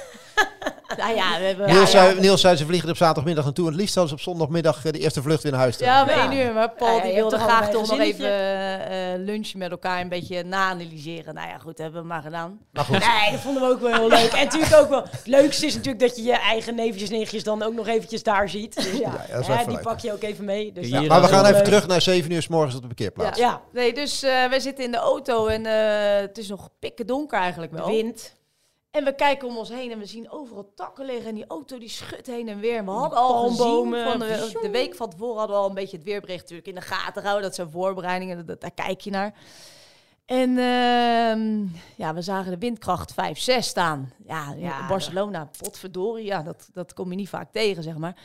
nou 0.98 1.16
ja, 1.16 1.38
we 1.40 1.44
hebben... 1.46 1.68
Niels, 1.68 1.92
ja, 1.92 2.06
zei, 2.06 2.20
Niels 2.20 2.42
zei 2.42 2.56
ze 2.56 2.66
vliegen 2.66 2.86
er 2.86 2.92
op 2.94 2.98
zaterdagmiddag 2.98 3.44
naartoe. 3.44 3.66
En 3.66 3.72
het 3.72 3.80
liefst 3.82 3.96
hadden 3.96 4.18
ze 4.18 4.24
op 4.26 4.34
zondagmiddag 4.34 4.86
eh, 4.86 4.92
de 4.92 5.00
eerste 5.00 5.22
vlucht 5.22 5.44
weer 5.44 5.52
naar 5.52 5.62
huis. 5.62 5.78
te 5.78 5.84
Ja, 5.84 6.02
om 6.04 6.10
Ja. 6.10 6.30
één 6.32 6.46
uur. 6.48 6.54
Maar 6.54 6.70
Paul 6.70 6.90
Ja, 6.90 6.96
ja, 6.98 7.04
die 7.04 7.14
wilde 7.14 7.36
toch 7.38 7.46
graag 7.46 7.70
toch 7.70 7.88
nog 7.90 8.00
even 8.00 8.26
eh, 8.26 9.14
eh, 9.14 9.20
lunchen 9.20 9.60
met 9.60 9.72
elkaar. 9.72 10.02
Een 10.02 10.10
beetje 10.10 10.44
na-analyseren. 10.44 11.34
Nou 11.34 11.48
ja, 11.48 11.58
goed, 11.58 11.68
dat 11.78 11.78
hebben 11.78 12.02
we 12.02 12.08
maar 12.08 12.22
gedaan. 12.22 12.60
Maar 12.72 12.84
goed, 12.84 13.00
Nee, 13.00 13.32
dat 13.32 13.40
vonden 13.40 13.64
we 13.64 13.70
ook 13.70 13.80
wel 13.82 13.94
heel 13.94 14.08
leuk. 14.08 14.32
En 14.32 14.44
natuurlijk 14.46 14.76
ook 14.76 14.90
wel... 14.90 15.04
Het 15.10 15.28
leukste 15.28 15.66
is 15.66 15.76
natuurlijk 15.76 16.00
dat 16.08 16.16
je 16.16 16.24
je 16.24 16.38
eigen 16.40 16.76
neefjes 16.76 17.10
en 17.10 17.18
nichtjes 17.18 17.44
dan 17.44 17.64
ook 17.64 17.74
nog 17.74 17.88
eventjes 17.88 18.24
daar 18.24 18.50
ziet. 18.50 18.76
Dus 18.76 18.92
ja, 18.98 19.26
Ja, 19.30 19.58
die 19.64 19.74
leuk. 19.74 19.82
pak 19.82 20.00
je 20.00 20.14
ook 20.14 20.24
even 20.24 20.46
mee. 20.46 20.72
Dus 20.72 20.88
Ja, 20.90 21.02
maar 21.02 21.22
we 21.22 21.28
gaan 21.28 21.42
even 21.44 21.56
leuk. 21.56 21.64
terug 21.64 21.88
naar 21.88 22.02
7 22.02 22.32
uur 22.32 22.42
s 22.42 22.48
morgens 22.48 22.76
op 22.76 22.82
de 22.82 22.88
parkeerplaats. 22.88 23.40
Ja, 23.40 23.62
Nee, 23.74 23.94
dus 23.94 24.24
eh 24.24 24.32
wij 24.50 24.60
zitten 24.60 24.84
in 24.84 24.92
de 24.92 24.98
auto 24.98 25.48
en 25.48 25.66
eh, 25.66 26.22
het 26.22 26.38
is 26.38 26.48
nog 26.48 26.70
pikken 26.80 27.08
donker 27.08 27.40
eigenlijk 27.40 27.72
de 27.72 27.78
wel. 27.78 27.88
wind. 27.88 28.36
En 28.92 29.04
we 29.04 29.16
kijken 29.16 29.48
om 29.48 29.58
ons 29.58 29.70
heen 29.70 29.92
en 29.92 30.00
we 30.00 30.06
zien 30.06 30.32
overal 30.32 30.72
takken 30.76 31.06
liggen. 31.06 31.26
En 31.26 31.36
die 31.36 31.48
auto 31.48 31.78
die 31.78 31.90
schudt 31.90 32.28
heen 32.28 32.48
en 32.48 32.60
weer. 32.60 32.86
We 32.86 32.92
hadden 32.92 33.20
al 33.20 33.44
gezien 33.44 33.58
palmbomen, 33.58 34.04
van 34.10 34.20
de, 34.62 34.70
week 34.72 34.96
van 34.96 35.10
tevoren 35.10 35.38
hadden 35.38 35.56
we 35.56 35.62
al 35.62 35.70
een 35.70 35.76
beetje 35.76 35.98
het 35.98 36.06
weerbericht 36.06 36.42
natuurlijk 36.42 36.68
in 36.68 36.76
de 36.76 36.82
gaten 36.82 37.22
gehouden. 37.22 37.46
Dat 37.46 37.56
zijn 37.56 37.70
voorbereidingen, 37.70 38.46
dat, 38.46 38.62
daar 38.62 38.72
kijk 38.72 39.02
je 39.02 39.10
naar. 39.10 39.34
En 40.26 40.58
ehm, 40.58 41.66
ja, 41.96 42.14
we 42.14 42.22
zagen 42.22 42.52
de 42.52 42.58
windkracht 42.58 43.14
5, 43.14 43.40
6 43.40 43.68
staan. 43.68 44.14
Ja, 44.26 44.88
Barcelona, 44.88 45.50
potverdorie. 45.62 46.26
Ja, 46.26 46.42
dat, 46.44 46.70
dat 46.74 46.94
kom 46.94 47.10
je 47.10 47.16
niet 47.16 47.30
vaak 47.30 47.52
tegen, 47.52 47.84
zeg 47.84 47.98
maar. 47.98 48.16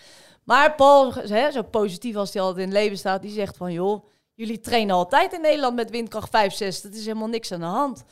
Maar 0.44 0.74
Paul, 0.74 1.14
hè, 1.14 1.50
zo 1.50 1.62
positief 1.62 2.16
als 2.16 2.32
hij 2.32 2.42
altijd 2.42 2.66
in 2.66 2.72
het 2.72 2.82
leven 2.82 2.98
staat, 2.98 3.22
die 3.22 3.30
zegt 3.30 3.56
van... 3.56 3.72
joh, 3.72 4.04
jullie 4.34 4.60
trainen 4.60 4.94
altijd 4.94 5.32
in 5.32 5.40
Nederland 5.40 5.74
met 5.74 5.90
windkracht 5.90 6.30
5, 6.30 6.54
6. 6.54 6.82
Dat 6.82 6.94
is 6.94 7.06
helemaal 7.06 7.28
niks 7.28 7.52
aan 7.52 7.60
de 7.60 7.66
hand. 7.66 8.04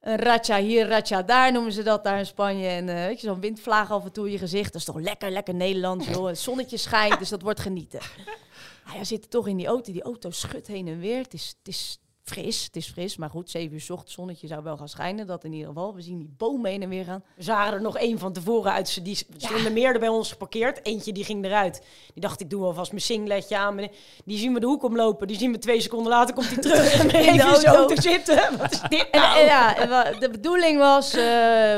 Een 0.00 0.16
ratja 0.16 0.60
hier, 0.60 0.88
ratja 0.88 1.22
daar 1.22 1.52
noemen 1.52 1.72
ze 1.72 1.82
dat 1.82 2.04
daar 2.04 2.18
in 2.18 2.26
Spanje. 2.26 2.68
En 2.68 2.88
eh, 2.88 2.94
weet 2.94 3.20
je, 3.20 3.26
zo'n 3.26 3.40
windvlaag 3.40 3.90
af 3.90 4.04
en 4.04 4.12
toe 4.12 4.26
in 4.26 4.32
je 4.32 4.38
gezicht. 4.38 4.72
Dat 4.72 4.80
is 4.80 4.86
toch 4.86 5.00
lekker, 5.00 5.30
lekker 5.30 5.54
Nederlands, 5.54 6.06
joh. 6.06 6.26
Het 6.26 6.38
zonnetje 6.38 6.76
schijnt, 6.76 7.18
dus 7.18 7.28
dat 7.28 7.42
wordt 7.42 7.60
genieten. 7.60 8.00
Ah, 8.88 8.94
ja, 8.94 9.04
zitten 9.04 9.30
toch 9.30 9.46
in 9.48 9.56
die 9.56 9.66
auto. 9.66 9.92
Die 9.92 10.02
auto 10.02 10.30
schudt 10.30 10.66
heen 10.66 10.88
en 10.88 10.98
weer. 10.98 11.22
Het 11.22 11.34
is, 11.34 11.54
het 11.58 11.68
is 11.68 11.98
fris, 12.28 12.64
het 12.64 12.76
is 12.76 12.86
fris. 12.90 13.16
Maar 13.16 13.30
goed, 13.30 13.50
7 13.50 13.72
uur 13.74 13.80
's 13.80 13.90
ochtends, 13.90 14.14
zonnetje 14.14 14.46
zou 14.46 14.62
wel 14.62 14.76
gaan 14.76 14.88
schijnen. 14.88 15.26
Dat 15.26 15.44
in 15.44 15.52
ieder 15.52 15.68
geval. 15.68 15.94
We 15.94 16.02
zien 16.02 16.18
die 16.18 16.34
bomen 16.36 16.70
heen 16.70 16.82
en 16.82 16.88
weer 16.88 17.04
gaan. 17.04 17.22
We 17.36 17.42
zagen 17.42 17.72
er 17.72 17.80
nog 17.82 17.96
één 17.96 18.18
van 18.18 18.32
tevoren 18.32 18.72
uit. 18.72 18.88
Ze- 18.88 19.02
Die 19.02 19.16
stonden 19.36 19.72
meer 19.72 19.92
er 19.92 19.98
bij 20.00 20.08
ons 20.08 20.30
geparkeerd. 20.30 20.86
Eentje 20.86 21.12
die 21.12 21.24
ging 21.24 21.44
eruit. 21.44 21.82
Die 22.12 22.22
dacht, 22.22 22.40
ik 22.40 22.50
doe 22.50 22.64
alvast 22.64 22.90
mijn 22.90 23.02
singletje 23.02 23.56
aan. 23.56 23.88
Die 24.24 24.38
zien 24.38 24.54
we 24.54 24.60
de 24.60 24.66
hoek 24.66 24.82
omlopen. 24.82 25.26
Die 25.26 25.36
zien 25.38 25.52
we 25.52 25.58
twee 25.58 25.80
seconden 25.80 26.08
later, 26.12 26.34
komt 26.34 26.48
hij 26.48 26.58
terug. 26.58 26.92
En 26.98 27.02
In 27.02 27.08
de 27.08 27.18
even 27.18 27.32
in 27.32 27.38
zijn 27.38 27.48
auto. 27.50 27.74
auto 27.74 28.00
zitten. 28.00 28.36
Wat 28.58 28.72
is 28.72 28.80
dit 28.88 29.06
En, 29.10 29.20
nou? 29.20 29.38
en 29.38 29.44
ja, 29.44 29.76
en 29.76 30.20
de 30.20 30.30
bedoeling 30.30 30.78
was, 30.78 31.12
eh, 31.12 31.20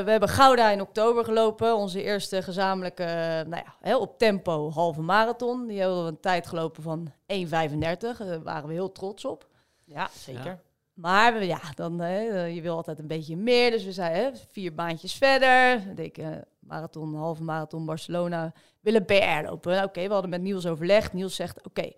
we 0.05 0.11
hebben 0.11 0.29
Gouda 0.29 0.71
in 0.71 0.81
oktober 0.81 1.25
gelopen. 1.25 1.77
Onze 1.77 2.03
eerste 2.03 2.43
gezamenlijke, 2.43 3.03
eh, 3.03 3.17
nou 3.47 3.63
ja, 3.65 3.75
hè, 3.81 3.97
op 3.97 4.19
tempo 4.19 4.71
halve 4.71 5.01
marathon. 5.01 5.67
Die 5.67 5.79
hebben 5.81 6.03
we 6.05 6.09
een 6.11 6.21
tijd 6.21 6.47
gelopen 6.47 6.83
van 6.83 7.13
1,35. 7.27 8.19
Daar 8.19 8.43
waren 8.43 8.69
we 8.69 8.73
heel 8.75 8.93
trots 8.93 9.25
op. 9.25 9.49
Ja, 9.91 10.11
zeker. 10.15 10.61
Maar 10.95 11.33
we- 11.39 11.47
ja, 11.47 11.61
dan, 11.75 11.99
hè, 12.01 12.21
je 12.45 12.61
wil 12.61 12.77
altijd 12.77 12.99
een 12.99 13.07
beetje 13.07 13.37
meer. 13.37 13.71
Dus 13.71 13.85
we 13.85 13.93
zeiden, 13.93 14.23
hè, 14.33 14.39
vier 14.51 14.75
baantjes 14.75 15.15
verder. 15.15 15.83
Ik, 15.99 16.19
eh, 16.19 16.29
marathon, 16.59 17.15
halve 17.15 17.43
marathon 17.43 17.85
Barcelona. 17.87 18.53
Willen 18.81 19.05
PR 19.05 19.43
lopen. 19.45 19.83
Oké, 19.85 20.07
we 20.07 20.13
hadden 20.13 20.31
met 20.31 20.41
Niels 20.43 20.67
overlegd. 20.67 21.13
Niels 21.13 21.35
zegt, 21.35 21.67
oké, 21.67 21.93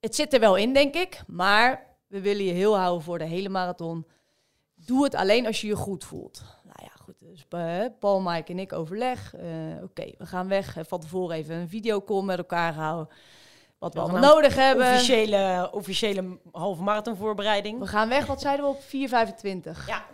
het 0.00 0.14
zit 0.14 0.32
er 0.34 0.40
wel 0.40 0.56
in, 0.56 0.72
denk 0.72 0.94
ik. 0.94 1.22
Maar 1.26 1.86
we 2.06 2.20
willen 2.20 2.44
je 2.44 2.52
heel 2.52 2.76
houden 2.78 3.02
voor 3.02 3.18
de 3.18 3.24
hele 3.24 3.48
marathon. 3.48 4.06
Doe 4.74 5.04
het 5.04 5.14
alleen 5.14 5.46
als 5.46 5.60
je 5.60 5.66
je 5.66 5.76
goed 5.76 6.04
voelt. 6.04 6.42
Nou 6.64 6.78
ja, 6.82 6.90
goed. 7.02 7.14
Dus 7.18 7.46
eh, 7.48 7.84
Paul, 7.98 8.20
Mike 8.20 8.52
en 8.52 8.58
ik 8.58 8.72
overleg. 8.72 9.34
Eh, 9.34 9.46
oké, 9.82 10.04
we 10.18 10.26
gaan 10.26 10.48
weg. 10.48 10.76
Eh, 10.76 10.84
Van 10.86 11.00
tevoren 11.00 11.36
even 11.36 11.54
een 11.56 11.68
videocall 11.68 12.22
met 12.22 12.38
elkaar 12.38 12.72
gehouden. 12.72 13.14
Wat 13.82 13.94
we 13.94 14.00
allemaal 14.00 14.34
nodig 14.34 14.54
hebben. 14.54 14.86
Officiële, 14.86 15.68
officiële 15.72 16.38
halve 16.52 16.82
marathon 16.82 17.16
voorbereiding. 17.16 17.78
We 17.78 17.86
gaan 17.86 18.08
weg, 18.08 18.26
wat 18.26 18.40
zeiden 18.40 18.64
we 18.64 18.70
op 18.70 18.80
4,25? 18.82 19.86
Ja, 19.86 20.04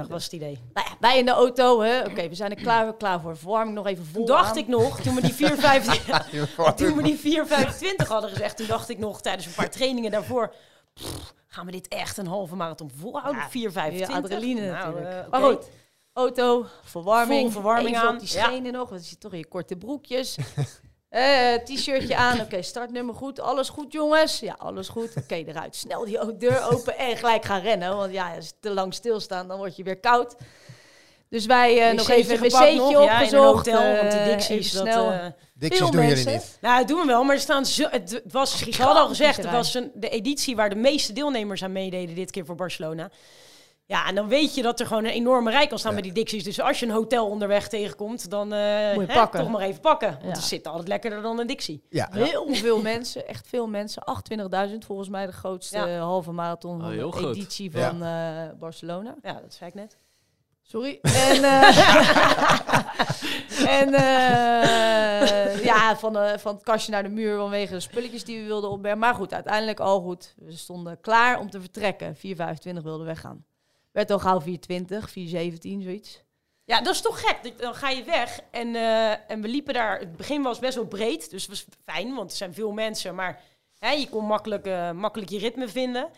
4,25 0.00 0.06
was 0.08 0.24
het 0.24 0.32
idee. 0.32 0.58
Nou 0.74 0.88
ja, 0.90 0.96
wij 1.00 1.18
in 1.18 1.24
de 1.24 1.30
auto, 1.30 1.80
hè. 1.80 2.00
Oké, 2.00 2.28
we 2.28 2.34
zijn 2.34 2.50
er 2.50 2.62
klaar, 2.62 2.96
klaar 2.96 3.20
voor. 3.20 3.36
Verwarming 3.36 3.76
nog 3.76 3.86
even 3.86 4.04
vol 4.04 4.24
Toen 4.24 4.36
dacht 4.36 4.50
aan. 4.50 4.56
ik 4.56 4.66
nog, 4.66 5.00
toen 5.00 5.14
we 5.14 5.20
die 5.20 5.34
4,25 5.50 6.74
toen 6.80 6.96
we 6.96 7.02
die 7.02 7.18
4,25 7.18 8.08
hadden 8.08 8.30
gezegd, 8.30 8.56
toen 8.56 8.66
dacht 8.66 8.88
ik 8.88 8.98
nog 8.98 9.20
tijdens 9.20 9.46
een 9.46 9.52
paar 9.52 9.70
trainingen 9.70 10.10
daarvoor, 10.10 10.54
pff, 10.94 11.34
gaan 11.46 11.66
we 11.66 11.72
dit 11.72 11.88
echt 11.88 12.16
een 12.16 12.26
halve 12.26 12.56
marathon 12.56 12.90
volhouden? 12.96 13.42
4,25? 13.42 13.52
Ja, 13.52 14.06
adrenaline 14.08 14.60
Nou, 14.60 14.72
natuurlijk. 14.72 15.24
eh. 15.24 15.30
Maar 15.30 15.40
goed, 15.42 15.68
auto, 16.12 16.66
verwarming. 16.82 17.40
Vol 17.40 17.50
verwarming 17.50 17.96
even 17.96 18.08
aan, 18.08 18.14
op 18.14 18.20
die 18.20 18.36
ja. 18.36 18.44
schenen 18.44 18.72
nog, 18.72 18.88
want 18.88 19.02
je 19.02 19.08
ziet 19.08 19.20
toch 19.20 19.32
in 19.32 19.38
je 19.38 19.46
korte 19.46 19.76
broekjes. 19.76 20.36
Eh, 21.10 21.54
T-shirtje 21.54 22.16
aan, 22.16 22.40
oké, 22.40 22.62
startnummer 22.62 23.14
goed, 23.14 23.40
alles 23.40 23.68
goed 23.68 23.92
jongens? 23.92 24.40
Ja, 24.40 24.54
alles 24.58 24.88
goed. 24.88 25.16
Oké, 25.16 25.34
eruit. 25.34 25.76
Snel 25.76 26.04
die 26.04 26.36
deur 26.36 26.70
open 26.72 26.98
en 26.98 27.16
gelijk 27.16 27.44
gaan 27.44 27.60
rennen. 27.60 27.96
Want 27.96 28.12
ja, 28.12 28.34
als 28.34 28.46
je 28.46 28.52
te 28.60 28.70
lang 28.70 28.94
stilstaan, 28.94 29.48
dan 29.48 29.58
word 29.58 29.76
je 29.76 29.82
weer 29.82 29.98
koud. 29.98 30.36
Dus 31.28 31.46
wij 31.46 31.88
eh, 31.88 31.96
nog 31.96 32.08
even 32.08 32.34
een 32.34 32.40
wc'tje 32.40 32.74
nog, 32.74 33.04
ja, 33.04 33.20
in 33.20 33.34
een 33.34 33.40
opgezocht. 33.40 33.66
hotel, 33.66 33.96
want 33.96 34.10
die 34.10 34.20
eh, 34.20 34.26
Dixies, 34.26 34.72
dat, 34.72 34.86
eh, 34.86 35.26
doen 35.54 36.06
jullie 36.06 36.26
niet. 36.26 36.58
Nou, 36.60 36.78
dat 36.78 36.88
doen 36.88 37.00
we 37.00 37.06
wel, 37.06 37.24
maar 37.24 37.34
er 37.34 37.40
staan 37.40 37.66
zo, 37.66 37.86
het 37.90 38.10
het 38.10 38.32
was, 38.32 38.58
ze 38.58 38.82
hadden 38.82 39.02
al 39.02 39.08
gezegd, 39.08 39.36
het 39.36 39.50
was 39.50 39.74
een, 39.74 39.90
de 39.94 40.08
editie 40.08 40.56
waar 40.56 40.68
de 40.68 40.76
meeste 40.76 41.12
deelnemers 41.12 41.64
aan 41.64 41.72
meededen 41.72 42.14
dit 42.14 42.30
keer 42.30 42.44
voor 42.44 42.54
Barcelona. 42.54 43.10
Ja, 43.90 44.06
en 44.06 44.14
dan 44.14 44.28
weet 44.28 44.54
je 44.54 44.62
dat 44.62 44.80
er 44.80 44.86
gewoon 44.86 45.04
een 45.04 45.10
enorme 45.10 45.50
rij 45.50 45.66
kan 45.66 45.78
staan 45.78 45.92
bij 45.92 46.02
die 46.02 46.12
Dixies. 46.12 46.44
Dus 46.44 46.60
als 46.60 46.80
je 46.80 46.86
een 46.86 46.92
hotel 46.92 47.26
onderweg 47.28 47.68
tegenkomt, 47.68 48.30
dan 48.30 48.52
eh, 48.52 48.94
Moet 48.94 49.06
je 49.06 49.12
hè, 49.12 49.18
pakken. 49.18 49.40
toch 49.40 49.50
maar 49.50 49.60
even 49.60 49.80
pakken. 49.80 50.08
Want 50.10 50.22
Ja. 50.22 50.28
het 50.30 50.42
zit 50.42 50.66
altijd 50.66 50.88
lekkerder 50.88 51.22
dan 51.22 51.38
een 51.38 51.46
Dixie. 51.46 51.82
Ja. 51.88 52.08
Heel 52.12 52.46
veel 52.54 52.82
mensen, 52.82 53.26
echt 53.28 53.46
veel 53.48 53.66
mensen. 53.66 54.02
28.000 54.70 54.84
volgens 54.86 55.08
mij 55.08 55.26
de 55.26 55.32
grootste 55.32 55.76
Ja. 55.78 55.98
halve 55.98 56.32
marathon 56.32 56.76
Oh, 56.76 56.82
van 56.82 56.90
heel 56.92 57.10
de 57.10 57.16
groot. 57.16 57.36
editie 57.36 57.70
Ja. 57.72 57.88
van 57.88 58.02
eh, 58.02 58.58
Barcelona. 58.58 59.14
Ja, 59.22 59.32
dat 59.32 59.54
zei 59.54 59.70
ik 59.70 59.74
net. 59.76 59.98
Sorry. 60.62 60.98
En, 61.02 61.44
eh, 61.44 61.78
en 63.80 63.94
eh, 63.94 65.64
ja, 65.64 65.96
van, 65.96 66.12
de, 66.12 66.34
van 66.38 66.54
het 66.54 66.62
kastje 66.62 66.92
naar 66.92 67.02
de 67.02 67.08
muur 67.08 67.36
vanwege 67.38 67.72
de 67.72 67.80
spulletjes 67.80 68.24
die 68.24 68.40
we 68.40 68.46
wilden 68.46 68.70
opbergen. 68.70 68.98
Maar 69.00 69.14
goed, 69.14 69.34
uiteindelijk 69.34 69.80
al 69.80 70.00
goed. 70.00 70.34
We 70.38 70.52
stonden 70.56 71.00
klaar 71.00 71.38
om 71.40 71.50
te 71.50 71.60
vertrekken. 71.60 72.16
4,25 72.16 72.82
wilden 72.82 73.06
weggaan. 73.06 73.44
Werd 73.92 74.10
al 74.10 74.18
gauw 74.18 74.40
4,20, 74.40 74.46
4,17, 75.08 75.82
zoiets. 75.82 76.22
Ja, 76.64 76.80
dat 76.80 76.94
is 76.94 77.00
toch 77.00 77.20
gek. 77.20 77.58
Dan 77.58 77.74
ga 77.74 77.88
je 77.90 78.04
weg 78.04 78.40
en, 78.50 78.74
eh, 78.74 79.30
en 79.30 79.40
we 79.42 79.48
liepen 79.48 79.74
daar. 79.74 79.98
Het 79.98 80.16
begin 80.16 80.42
was 80.42 80.58
best 80.58 80.74
wel 80.74 80.86
breed, 80.86 81.30
dus 81.30 81.42
het 81.46 81.50
was 81.50 81.66
fijn, 81.84 82.14
want 82.14 82.30
er 82.30 82.36
zijn 82.36 82.54
veel 82.54 82.72
mensen. 82.72 83.14
Maar 83.14 83.40
hè, 83.78 83.90
je 83.90 84.08
kon 84.08 84.24
makkelijk, 84.24 84.66
eh, 84.66 84.90
makkelijk 84.92 85.30
je 85.30 85.38
ritme 85.38 85.68
vinden. 85.68 86.08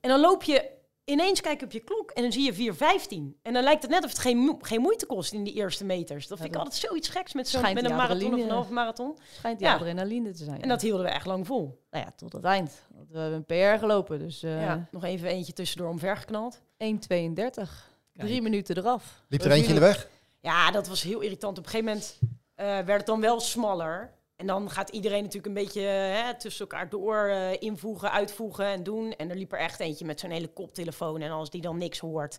En 0.00 0.08
dan 0.10 0.20
loop 0.20 0.42
je 0.42 0.70
ineens 1.04 1.40
kijken 1.40 1.66
op 1.66 1.72
je 1.72 1.80
klok 1.80 2.10
en 2.10 2.22
dan 2.22 2.32
zie 2.32 2.44
je 2.44 2.52
4,15. 2.54 3.38
En 3.42 3.52
dan 3.52 3.62
lijkt 3.62 3.82
het 3.82 3.90
net 3.90 4.04
of 4.04 4.10
het 4.10 4.18
geen, 4.18 4.36
mo- 4.38 4.58
geen 4.60 4.80
moeite 4.80 5.06
kost 5.06 5.32
in 5.32 5.44
die 5.44 5.54
eerste 5.54 5.84
meters. 5.84 6.26
Dat 6.26 6.38
vind 6.38 6.48
ik 6.50 6.54
dat 6.56 6.64
altijd 6.64 6.82
zoiets 6.88 7.08
geks 7.08 7.32
met, 7.32 7.48
zo'n 7.48 7.60
schijnt 7.60 7.80
met 7.82 7.90
een 7.90 7.96
marathon 7.96 8.34
of 8.34 8.40
een 8.40 8.50
halve 8.50 8.72
marathon. 8.72 9.18
Schijnt 9.36 9.58
die 9.58 9.66
Ja. 9.68 9.74
adrenaline 9.74 10.30
te 10.32 10.44
zijn. 10.44 10.62
En 10.62 10.68
dat 10.68 10.82
hielden 10.82 11.04
we 11.06 11.10
echt 11.12 11.26
lang 11.26 11.46
vol. 11.46 11.84
nou 11.90 12.04
ja, 12.04 12.12
tot 12.16 12.32
het 12.32 12.44
eind. 12.44 12.82
Want 12.94 13.10
We 13.10 13.18
hebben 13.18 13.44
een 13.48 13.74
PR 13.74 13.78
gelopen, 13.78 14.18
dus 14.18 14.42
eh 14.42 14.60
ja, 14.62 14.88
nog 14.90 15.04
even 15.04 15.28
eentje 15.28 15.52
tussendoor 15.52 15.88
omvergeknald. 15.90 16.62
1,32. 16.84 17.70
Drie 18.12 18.42
minuten 18.42 18.76
eraf. 18.76 19.22
Liep 19.28 19.42
er 19.42 19.50
eentje 19.50 19.68
in 19.68 19.74
de 19.74 19.80
weg? 19.80 20.08
Ja, 20.40 20.70
dat 20.70 20.88
was 20.88 21.02
heel 21.02 21.20
irritant. 21.20 21.58
Op 21.58 21.64
een 21.64 21.70
gegeven 21.70 21.92
moment 21.92 22.18
eh, 22.54 22.66
werd 22.66 22.98
het 22.98 23.06
dan 23.06 23.20
wel 23.20 23.40
smaller. 23.40 24.14
En 24.36 24.46
dan 24.46 24.70
gaat 24.70 24.88
iedereen 24.88 25.22
natuurlijk 25.22 25.46
een 25.46 25.64
beetje 25.64 25.80
hè, 25.80 26.38
tussen 26.38 26.68
elkaar 26.68 26.88
door 26.88 27.26
eh, 27.26 27.52
invoegen, 27.58 28.12
uitvoegen 28.12 28.66
en 28.66 28.82
doen. 28.82 29.12
En 29.16 29.30
er 29.30 29.36
liep 29.36 29.52
er 29.52 29.58
echt 29.58 29.80
eentje 29.80 30.04
met 30.04 30.20
zo'n 30.20 30.30
hele 30.30 30.48
koptelefoon. 30.48 31.20
En 31.20 31.30
als 31.30 31.50
die 31.50 31.60
dan 31.60 31.78
niks 31.78 31.98
hoort, 31.98 32.38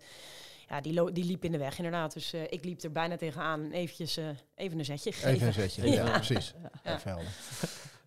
ja, 0.69 0.82
die, 0.82 1.12
die 1.12 1.26
liep 1.26 1.43
in 1.43 1.52
de 1.52 1.58
weg 1.58 1.78
inderdaad. 1.78 2.13
Dus 2.13 2.34
eh, 2.34 2.41
ik 2.50 2.63
liep 2.63 2.82
er 2.82 2.91
bijna 2.91 3.17
tegenaan 3.17 3.63
en 3.63 3.71
eventjes 3.71 4.17
eh, 4.17 4.26
even 4.56 4.80
een 4.80 4.86
zetje 4.86 5.12
gegeven. 5.12 5.34
Even 5.34 5.47
een 5.47 5.54
zetje. 5.54 5.89
Ja, 5.91 6.12
precies. 6.12 6.54
Ja. 6.84 6.95
Even 6.95 7.10
helder. 7.10 7.32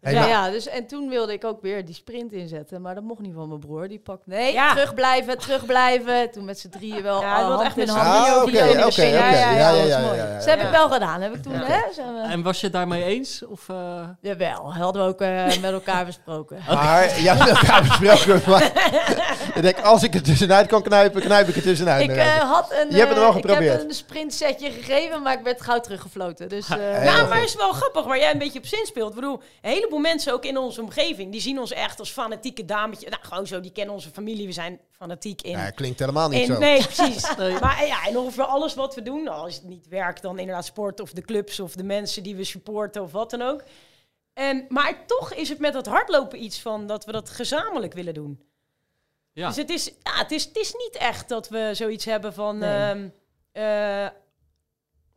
Hey, 0.01 0.13
ja, 0.13 0.27
ja, 0.27 0.51
dus 0.51 0.69
en 0.69 0.87
toen 0.87 1.09
wilde 1.09 1.33
ik 1.33 1.45
ook 1.45 1.63
weer 1.63 1.85
die 1.85 1.95
sprint 1.95 2.33
inzetten, 2.33 2.81
maar 2.81 2.95
dat 2.95 3.05
mocht 3.05 3.21
niet 3.21 3.35
van 3.35 3.49
mijn 3.49 3.61
broer. 3.61 3.89
Die 3.89 3.99
pakt, 3.99 4.27
nee, 4.27 4.53
Ja. 4.53 4.75
terugblijven, 4.75 5.39
terugblijven. 5.39 6.31
Toen 6.31 6.45
met 6.45 6.59
z'n 6.59 6.69
drieën 6.69 7.03
wel 7.03 7.21
Ja, 7.21 7.49
dat 7.49 7.63
echt 7.63 7.77
met 7.77 7.89
hand. 7.89 8.27
Ah, 8.27 8.37
oké, 8.37 8.85
oké. 8.87 9.03
Ja, 9.03 9.31
ja, 9.31 9.51
ja, 9.51 9.71
Ja, 9.71 10.15
ja, 10.15 10.35
Dus 10.37 10.45
heb 10.45 10.61
ja. 10.61 10.65
ik 10.67 10.71
wel 10.71 10.89
gedaan. 10.91 11.21
Heb 11.21 11.35
ik 11.35 11.43
toen, 11.43 11.53
Ja. 11.53 11.65
hè? 11.67 12.23
En 12.29 12.43
was 12.43 12.59
je 12.61 12.65
het 12.67 12.75
daarmee 12.75 13.05
eens? 13.05 13.43
Of, 13.47 13.69
eh, 13.69 13.77
Jawel, 14.21 14.75
hadden 14.75 15.03
we 15.03 15.09
ook 15.09 15.21
eh, 15.21 15.45
met 15.61 15.73
elkaar 15.73 16.05
besproken. 16.05 16.59
Maar, 16.69 17.21
ja, 17.21 17.35
dat 17.35 17.57
gaan 17.57 17.83
we 17.83 17.97
besproken. 18.01 18.51
Maar 18.51 18.63
ik 19.55 19.63
denk, 19.63 19.81
als 19.81 20.03
ik 20.03 20.15
er 20.15 20.23
tussenuit 20.23 20.67
kan 20.67 20.83
knijpen, 20.83 21.21
knijp 21.21 21.49
ik 21.49 21.57
er 21.57 21.63
tussenuit. 21.63 22.03
Ik 22.03 22.17
eh, 22.17 22.37
had 22.53 22.71
een, 22.73 22.91
Je 22.91 22.97
hebt 22.97 23.09
het 23.09 23.19
wel 23.19 23.29
ik 23.29 23.35
geprobeerd. 23.35 23.79
heb 23.79 23.89
een 23.89 23.95
sprintsetje 23.95 24.71
gegeven, 24.71 25.23
maar 25.23 25.33
ik 25.33 25.45
werd 25.45 25.61
gauw 25.61 25.81
teruggefloten. 25.81 26.49
Dus, 26.49 26.69
eh, 26.79 27.05
Ja, 27.05 27.23
maar 27.27 27.35
het 27.41 27.49
is 27.49 27.57
wel 27.57 27.73
grappig 27.73 28.05
waar 28.05 28.19
jij 28.19 28.33
een 28.33 28.39
beetje 28.39 28.59
op 28.59 28.67
zin 28.67 28.87
speelt. 28.87 29.09
Ik 29.09 29.15
bedoel, 29.15 29.41
een 29.63 29.89
heleboel 29.91 30.13
mensen 30.13 30.33
ook 30.33 30.45
in 30.45 30.59
onze 30.59 30.81
omgeving, 30.81 31.33
die 31.33 31.41
zien 31.41 31.59
ons 31.59 31.73
echt 31.73 31.99
als 31.99 32.11
fanatieke 32.11 32.65
dametjes. 32.65 33.11
Nou, 33.11 33.25
gewoon 33.25 33.47
zo, 33.47 33.61
die 33.61 33.73
kennen 33.73 33.95
onze 33.95 34.11
familie. 34.11 34.47
We 34.47 34.53
zijn 34.53 34.81
fanatiek 34.91 35.43
in. 35.43 35.51
Ja, 35.51 35.71
klinkt 35.71 35.99
helemaal 35.99 36.29
niet 36.29 36.41
in 36.41 36.47
zo. 36.47 36.59
nee, 36.59 36.83
precies. 36.87 37.37
Maar 37.61 37.87
ja, 37.87 38.07
en 38.07 38.19
ongeveer 38.19 38.45
alles 38.45 38.75
wat 38.75 38.95
we 38.95 39.03
doen, 39.03 39.29
als 39.29 39.55
het 39.55 39.65
niet 39.65 39.89
werkt, 39.89 40.23
dan 40.23 40.39
inderdaad 40.39 40.65
sport 40.65 41.01
of 41.01 41.13
de 41.13 41.21
clubs 41.21 41.61
of 41.61 41.73
de 41.73 41.85
mensen 41.85 42.23
die 42.23 42.37
we 42.37 42.45
supporten 42.45 43.03
of 43.03 43.13
wat 43.13 43.31
dan 43.31 43.43
ook. 43.43 43.63
En, 44.33 44.67
maar 44.69 45.07
toch 45.07 45.35
is 45.35 45.49
het 45.49 45.59
met 45.59 45.73
dat 45.73 45.87
hardlopen 45.87 46.43
iets 46.43 46.61
van 46.61 46.87
dat 46.87 47.05
we 47.05 47.13
dat 47.13 47.31
gezamenlijk 47.31 47.93
willen 47.93 48.15
doen. 48.15 48.41
ja. 49.33 49.47
Dus 49.47 49.57
het 49.57 49.71
is, 49.71 49.87
ja, 49.87 50.19
het, 50.19 50.31
is, 50.31 50.45
het 50.45 50.57
is 50.57 50.73
niet 50.73 50.97
echt 50.97 51.29
dat 51.29 51.49
we 51.49 51.71
zoiets 51.73 52.05
hebben 52.05 52.35
van... 52.35 52.59
Nee. 52.59 52.71
ehm, 52.71 53.09
eh, 53.53 54.07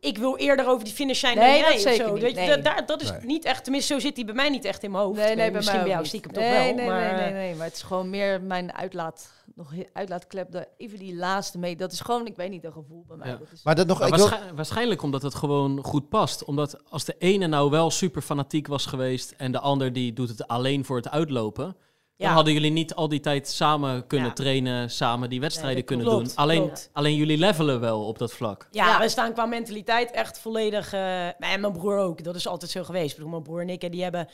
ik 0.04 0.18
wil 0.18 0.36
eerder 0.36 0.66
over 0.68 0.84
die 0.84 0.92
finish 0.94 1.20
zijn 1.20 1.36
Nee, 1.36 1.44
dan 1.46 1.54
jij 1.58 1.66
dat 1.66 1.74
of 1.74 1.80
zeker 1.80 2.06
zo. 2.06 2.12
niet, 2.12 2.22
Weet 2.22 2.30
je, 2.34 2.36
nee. 2.40 2.48
dat, 2.48 2.64
daar, 2.64 2.86
dat 2.86 3.02
is 3.02 3.10
Nee. 3.10 3.20
niet 3.24 3.44
echt... 3.44 3.62
Tenminste, 3.64 3.92
zo 3.94 4.00
zit 4.00 4.16
hij 4.16 4.24
bij 4.24 4.34
mij 4.34 4.48
niet 4.48 4.64
echt 4.64 4.82
in 4.82 4.90
mijn 4.90 5.04
hoofd. 5.04 5.16
Nee, 5.18 5.26
nee, 5.26 5.36
bij 5.36 5.50
Misschien 5.50 5.76
mij 5.76 5.84
bij 5.84 5.92
ook 5.92 5.96
jou 5.98 6.06
stiekem 6.08 6.32
toch 6.32 6.42
wel. 6.42 6.52
Nee, 6.74 6.74
maar, 6.86 7.12
nee, 7.14 7.22
nee, 7.22 7.32
nee. 7.32 7.54
Maar 7.54 7.66
het 7.66 7.74
is 7.76 7.82
gewoon 7.82 8.10
meer 8.10 8.42
mijn 8.42 8.74
uitlaat, 8.74 9.32
nog 9.54 9.72
uitlaatklep. 9.92 10.50
De, 10.52 10.68
even 10.76 10.98
die 10.98 11.14
laatste 11.14 11.58
mee. 11.58 11.76
Dat 11.76 11.92
is 11.92 12.00
gewoon, 12.00 12.26
ik 12.26 12.36
weet 12.36 12.50
niet, 12.50 12.64
een 12.64 12.72
gevoel 12.72 13.04
bij 13.08 13.16
mij. 13.16 13.28
Ja. 13.28 13.36
Dat 13.36 13.48
is, 13.52 13.62
Maar 13.62 13.74
dat 13.74 13.86
nog, 13.86 13.98
Maar 13.98 14.08
ik 14.08 14.14
wil, 14.14 14.28
waarschijn- 14.28 14.56
waarschijnlijk 14.56 15.02
omdat 15.02 15.22
het 15.22 15.34
gewoon 15.34 15.84
goed 15.84 16.08
past. 16.08 16.44
Omdat 16.44 16.80
als 16.90 17.04
de 17.04 17.14
ene 17.18 17.46
nou 17.46 17.70
wel 17.70 17.90
super 17.90 18.22
fanatiek 18.22 18.66
was 18.66 18.86
geweest 18.86 19.34
en 19.36 19.52
de 19.52 19.60
ander 19.60 19.92
die 19.92 20.12
doet 20.12 20.28
het 20.28 20.46
alleen 20.48 20.84
voor 20.84 20.96
het 20.96 21.10
uitlopen. 21.10 21.76
Dan 22.16 22.30
hadden 22.30 22.52
jullie 22.52 22.70
niet 22.70 22.94
al 22.94 23.08
die 23.08 23.20
tijd 23.20 23.48
samen 23.48 24.06
kunnen 24.06 24.28
Ja. 24.28 24.32
trainen, 24.34 24.90
samen 24.90 25.30
die 25.30 25.40
wedstrijden 25.40 25.74
Nee, 25.74 25.84
kunnen 25.84 26.06
klopt. 26.06 26.26
doen. 26.26 26.36
Alleen, 26.36 26.60
Klopt. 26.62 26.90
alleen 26.92 27.14
jullie 27.16 27.38
levelen 27.38 27.80
wel 27.80 28.06
op 28.06 28.18
dat 28.18 28.32
vlak. 28.32 28.68
Ja, 28.70 28.86
Ja. 28.86 29.00
we 29.00 29.08
staan 29.08 29.32
qua 29.32 29.46
mentaliteit 29.46 30.10
echt 30.10 30.38
volledig... 30.38 30.92
eh, 30.92 31.26
en 31.26 31.60
mijn 31.60 31.72
broer 31.72 31.98
ook, 31.98 32.24
dat 32.24 32.34
is 32.34 32.46
altijd 32.46 32.70
zo 32.70 32.84
geweest. 32.84 33.10
Ik 33.10 33.14
bedoel, 33.16 33.30
mijn 33.30 33.42
broer 33.42 33.60
en 33.60 33.68
ik, 33.68 33.90
die 33.92 34.02
hebben 34.02 34.28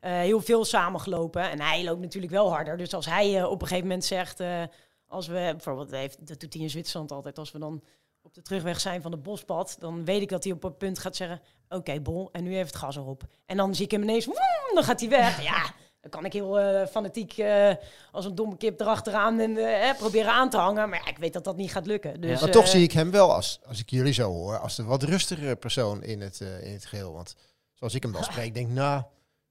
eh, 0.00 0.12
heel 0.12 0.40
veel 0.40 0.64
samengelopen. 0.64 1.50
En 1.50 1.60
hij 1.60 1.84
loopt 1.84 2.00
natuurlijk 2.00 2.32
wel 2.32 2.50
harder. 2.52 2.76
Dus 2.76 2.94
als 2.94 3.06
hij 3.06 3.38
eh, 3.38 3.50
op 3.50 3.60
een 3.62 3.66
gegeven 3.66 3.86
moment 3.88 4.04
zegt... 4.04 4.40
eh, 4.40 4.62
Als 5.06 5.26
we 5.26 5.32
bijvoorbeeld, 5.50 5.90
dat 5.90 5.98
heeft, 5.98 6.26
dat 6.26 6.40
doet 6.40 6.52
hij 6.54 6.62
in 6.62 6.70
Zwitserland 6.70 7.12
altijd, 7.12 7.38
als 7.38 7.52
we 7.52 7.58
dan 7.58 7.82
op 8.22 8.34
de 8.34 8.42
terugweg 8.42 8.80
zijn 8.80 9.02
van 9.02 9.12
het 9.12 9.22
bospad, 9.22 9.76
dan 9.78 10.04
weet 10.04 10.22
ik 10.22 10.28
dat 10.28 10.44
hij 10.44 10.52
op 10.52 10.64
een 10.64 10.76
punt 10.76 10.98
gaat 10.98 11.16
zeggen, 11.16 11.40
oké, 11.68 12.00
bol, 12.00 12.28
en 12.32 12.42
nu 12.42 12.50
even 12.52 12.66
het 12.66 12.76
gas 12.76 12.96
erop. 12.96 13.22
En 13.46 13.56
dan 13.56 13.74
zie 13.74 13.84
ik 13.84 13.90
hem 13.90 14.02
ineens, 14.02 14.24
woem, 14.26 14.36
dan 14.74 14.84
gaat 14.84 15.00
hij 15.00 15.08
weg. 15.08 15.42
Ja, 15.42 15.70
dan 16.02 16.10
kan 16.10 16.24
ik 16.24 16.32
heel 16.32 16.58
eh, 16.58 16.86
fanatiek 16.86 17.38
eh, 17.38 17.70
als 18.12 18.24
een 18.24 18.34
domme 18.34 18.56
kip 18.56 18.80
erachteraan 18.80 19.40
en 19.40 19.56
eh, 19.56 19.88
eh, 19.90 19.96
proberen 19.96 20.32
aan 20.32 20.50
te 20.50 20.56
hangen. 20.56 20.88
Maar 20.88 21.00
ja, 21.04 21.10
ik 21.10 21.18
weet 21.18 21.32
dat 21.32 21.44
dat 21.44 21.56
niet 21.56 21.72
gaat 21.72 21.86
lukken. 21.86 22.20
Dus, 22.20 22.40
Maar 22.40 22.48
eh, 22.48 22.54
toch 22.54 22.68
zie 22.68 22.82
ik 22.82 22.92
hem 22.92 23.10
wel 23.10 23.34
als, 23.34 23.60
als 23.68 23.80
ik 23.80 23.90
jullie 23.90 24.12
zo 24.12 24.30
hoor, 24.32 24.58
als 24.58 24.76
de 24.76 24.84
wat 24.84 25.02
rustigere 25.02 25.56
persoon 25.56 26.02
in 26.02 26.20
het, 26.20 26.40
eh, 26.40 26.66
in 26.66 26.72
het 26.72 26.84
geheel. 26.84 27.12
Want 27.12 27.34
zoals 27.74 27.94
ik 27.94 28.02
hem 28.02 28.12
wel 28.12 28.22
spreek, 28.22 28.54
denk 28.54 28.68
ik, 28.68 28.74
nou, 28.74 29.02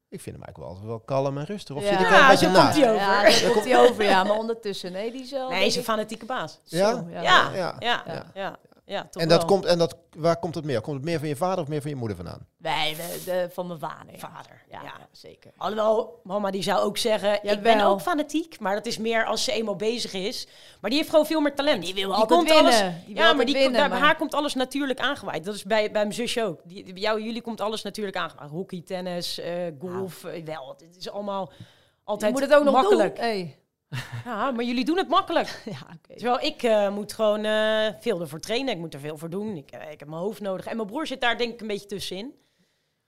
ik 0.10 0.22
vind 0.22 0.36
hem 0.36 0.46
eigenlijk 0.46 0.58
wel 0.58 0.68
altijd 0.68 0.86
wel 0.88 1.00
kalm 1.00 1.38
en 1.38 1.46
rustig. 1.46 1.76
Of 1.76 1.84
Ja. 1.84 1.90
zit 1.90 2.00
ik 2.00 2.06
Ja, 2.10 2.32
er 2.32 2.38
zo 2.38 2.44
komt 2.46 2.58
naast? 2.58 2.78
hij 2.78 2.90
over. 2.92 3.02
Ja, 3.02 3.22
daar 3.42 3.52
komt 3.52 3.66
hij 3.66 3.80
over, 3.80 4.04
ja. 4.04 4.24
Maar 4.28 4.38
ondertussen, 4.38 4.92
nee, 4.92 5.12
die 5.12 5.28
wel... 5.32 5.50
Nee, 5.50 5.58
hij 5.58 5.68
is 5.68 5.76
een 5.76 5.84
fanatieke 5.84 6.26
baas. 6.26 6.60
Ja? 6.64 6.90
Zo, 6.92 7.06
Ja, 7.10 7.22
Ja. 7.22 7.76
ja, 7.80 8.24
ja, 8.34 8.60
Ja. 8.92 9.08
toch 9.10 9.22
En, 9.22 9.28
dat 9.28 9.38
wel. 9.38 9.48
komt, 9.48 9.66
en 9.66 9.78
dat, 9.78 9.96
waar 10.18 10.40
komt 10.40 10.56
het 10.56 10.66
meer? 10.66 10.82
Komt 10.82 10.96
het 10.96 11.06
meer 11.06 11.20
van 11.20 11.28
je 11.28 11.36
vader 11.36 11.64
of 11.64 11.70
meer 11.70 11.82
van 11.82 11.90
je 11.90 11.96
moeder 11.96 12.18
vandaan? 12.18 12.48
Nee, 12.58 12.96
de, 12.96 13.22
de- 13.26 13.50
van 13.54 13.68
mijn 13.68 13.80
vader. 13.80 14.12
ja. 14.14 14.18
Vader, 14.20 14.64
Ja, 14.70 14.78
ja. 14.82 14.84
ja, 14.84 15.08
zeker. 15.12 15.52
Alhoewel, 15.58 16.20
mama 16.24 16.52
die 16.52 16.64
zou 16.64 16.80
ook 16.80 16.98
zeggen, 16.98 17.44
ik 17.44 17.62
ben 17.62 17.82
ook 17.82 18.02
fanatiek. 18.02 18.60
Maar 18.60 18.76
dat 18.76 18.86
is 18.86 18.98
meer 18.98 19.26
als 19.26 19.44
ze 19.44 19.52
eenmaal 19.52 19.76
bezig 19.76 20.14
is. 20.14 20.48
Maar 20.82 20.90
die 20.90 21.00
heeft 21.00 21.12
gewoon 21.12 21.26
veel 21.26 21.42
meer 21.42 21.56
talent. 21.56 21.84
Die 21.84 21.94
wil 21.94 22.14
altijd 22.14 22.44
winnen. 22.44 22.64
Alles, 22.64 22.80
Die 23.06 23.16
wil 23.16 23.24
ja, 23.24 23.34
maar 23.34 23.46
die, 23.46 23.54
winnen, 23.54 23.72
bij 23.80 23.90
maar- 23.90 24.00
haar 24.00 24.16
komt 24.18 24.34
alles 24.34 24.54
natuurlijk 24.54 25.00
aangewaaid. 25.00 25.44
Dat 25.44 25.56
is 25.56 25.64
bij, 25.64 25.82
bij 25.92 26.02
mijn 26.02 26.14
zusje 26.14 26.44
ook. 26.44 26.60
Die, 26.64 26.84
bij 26.84 27.02
jou, 27.02 27.22
jullie 27.24 27.42
komt 27.42 27.62
alles 27.62 27.82
natuurlijk 27.82 28.18
aangewaaid. 28.18 28.50
Hockey, 28.52 28.82
tennis, 28.86 29.40
eh, 29.40 29.54
golf, 29.80 30.24
eh, 30.24 30.44
wel. 30.46 30.76
Het 30.78 30.98
is 30.98 31.10
allemaal 31.10 31.52
Je 31.58 31.64
altijd 32.04 32.32
moet 32.32 32.42
het 32.42 32.54
ook 32.54 32.64
nog 32.64 32.74
makkelijk. 32.74 33.16
doen. 33.16 33.26
Hey. 33.26 33.56
Ja, 34.26 34.52
maar 34.52 34.64
jullie 34.66 34.86
doen 34.86 34.98
het 34.98 35.08
makkelijk. 35.08 35.62
Ja. 35.66 36.16
Terwijl 36.16 36.40
ik 36.40 36.64
eh, 36.64 36.94
moet 36.94 37.14
gewoon 37.14 37.44
eh, 37.44 37.88
veel 38.00 38.22
ervoor 38.22 38.40
trainen. 38.40 38.74
Ik 38.74 38.80
moet 38.80 38.94
er 38.94 39.00
veel 39.00 39.18
voor 39.18 39.30
doen. 39.30 39.58
Ik, 39.58 39.72
eh, 39.72 39.92
ik 39.92 40.00
heb 40.00 40.10
mijn 40.10 40.22
hoofd 40.22 40.42
nodig. 40.42 40.66
En 40.66 40.76
mijn 40.76 40.88
broer 40.88 41.08
zit 41.08 41.22
daar 41.22 41.38
denk 41.38 41.54
ik 41.54 41.62
een 41.62 41.68
beetje 41.68 41.86
tussenin. 41.86 42.34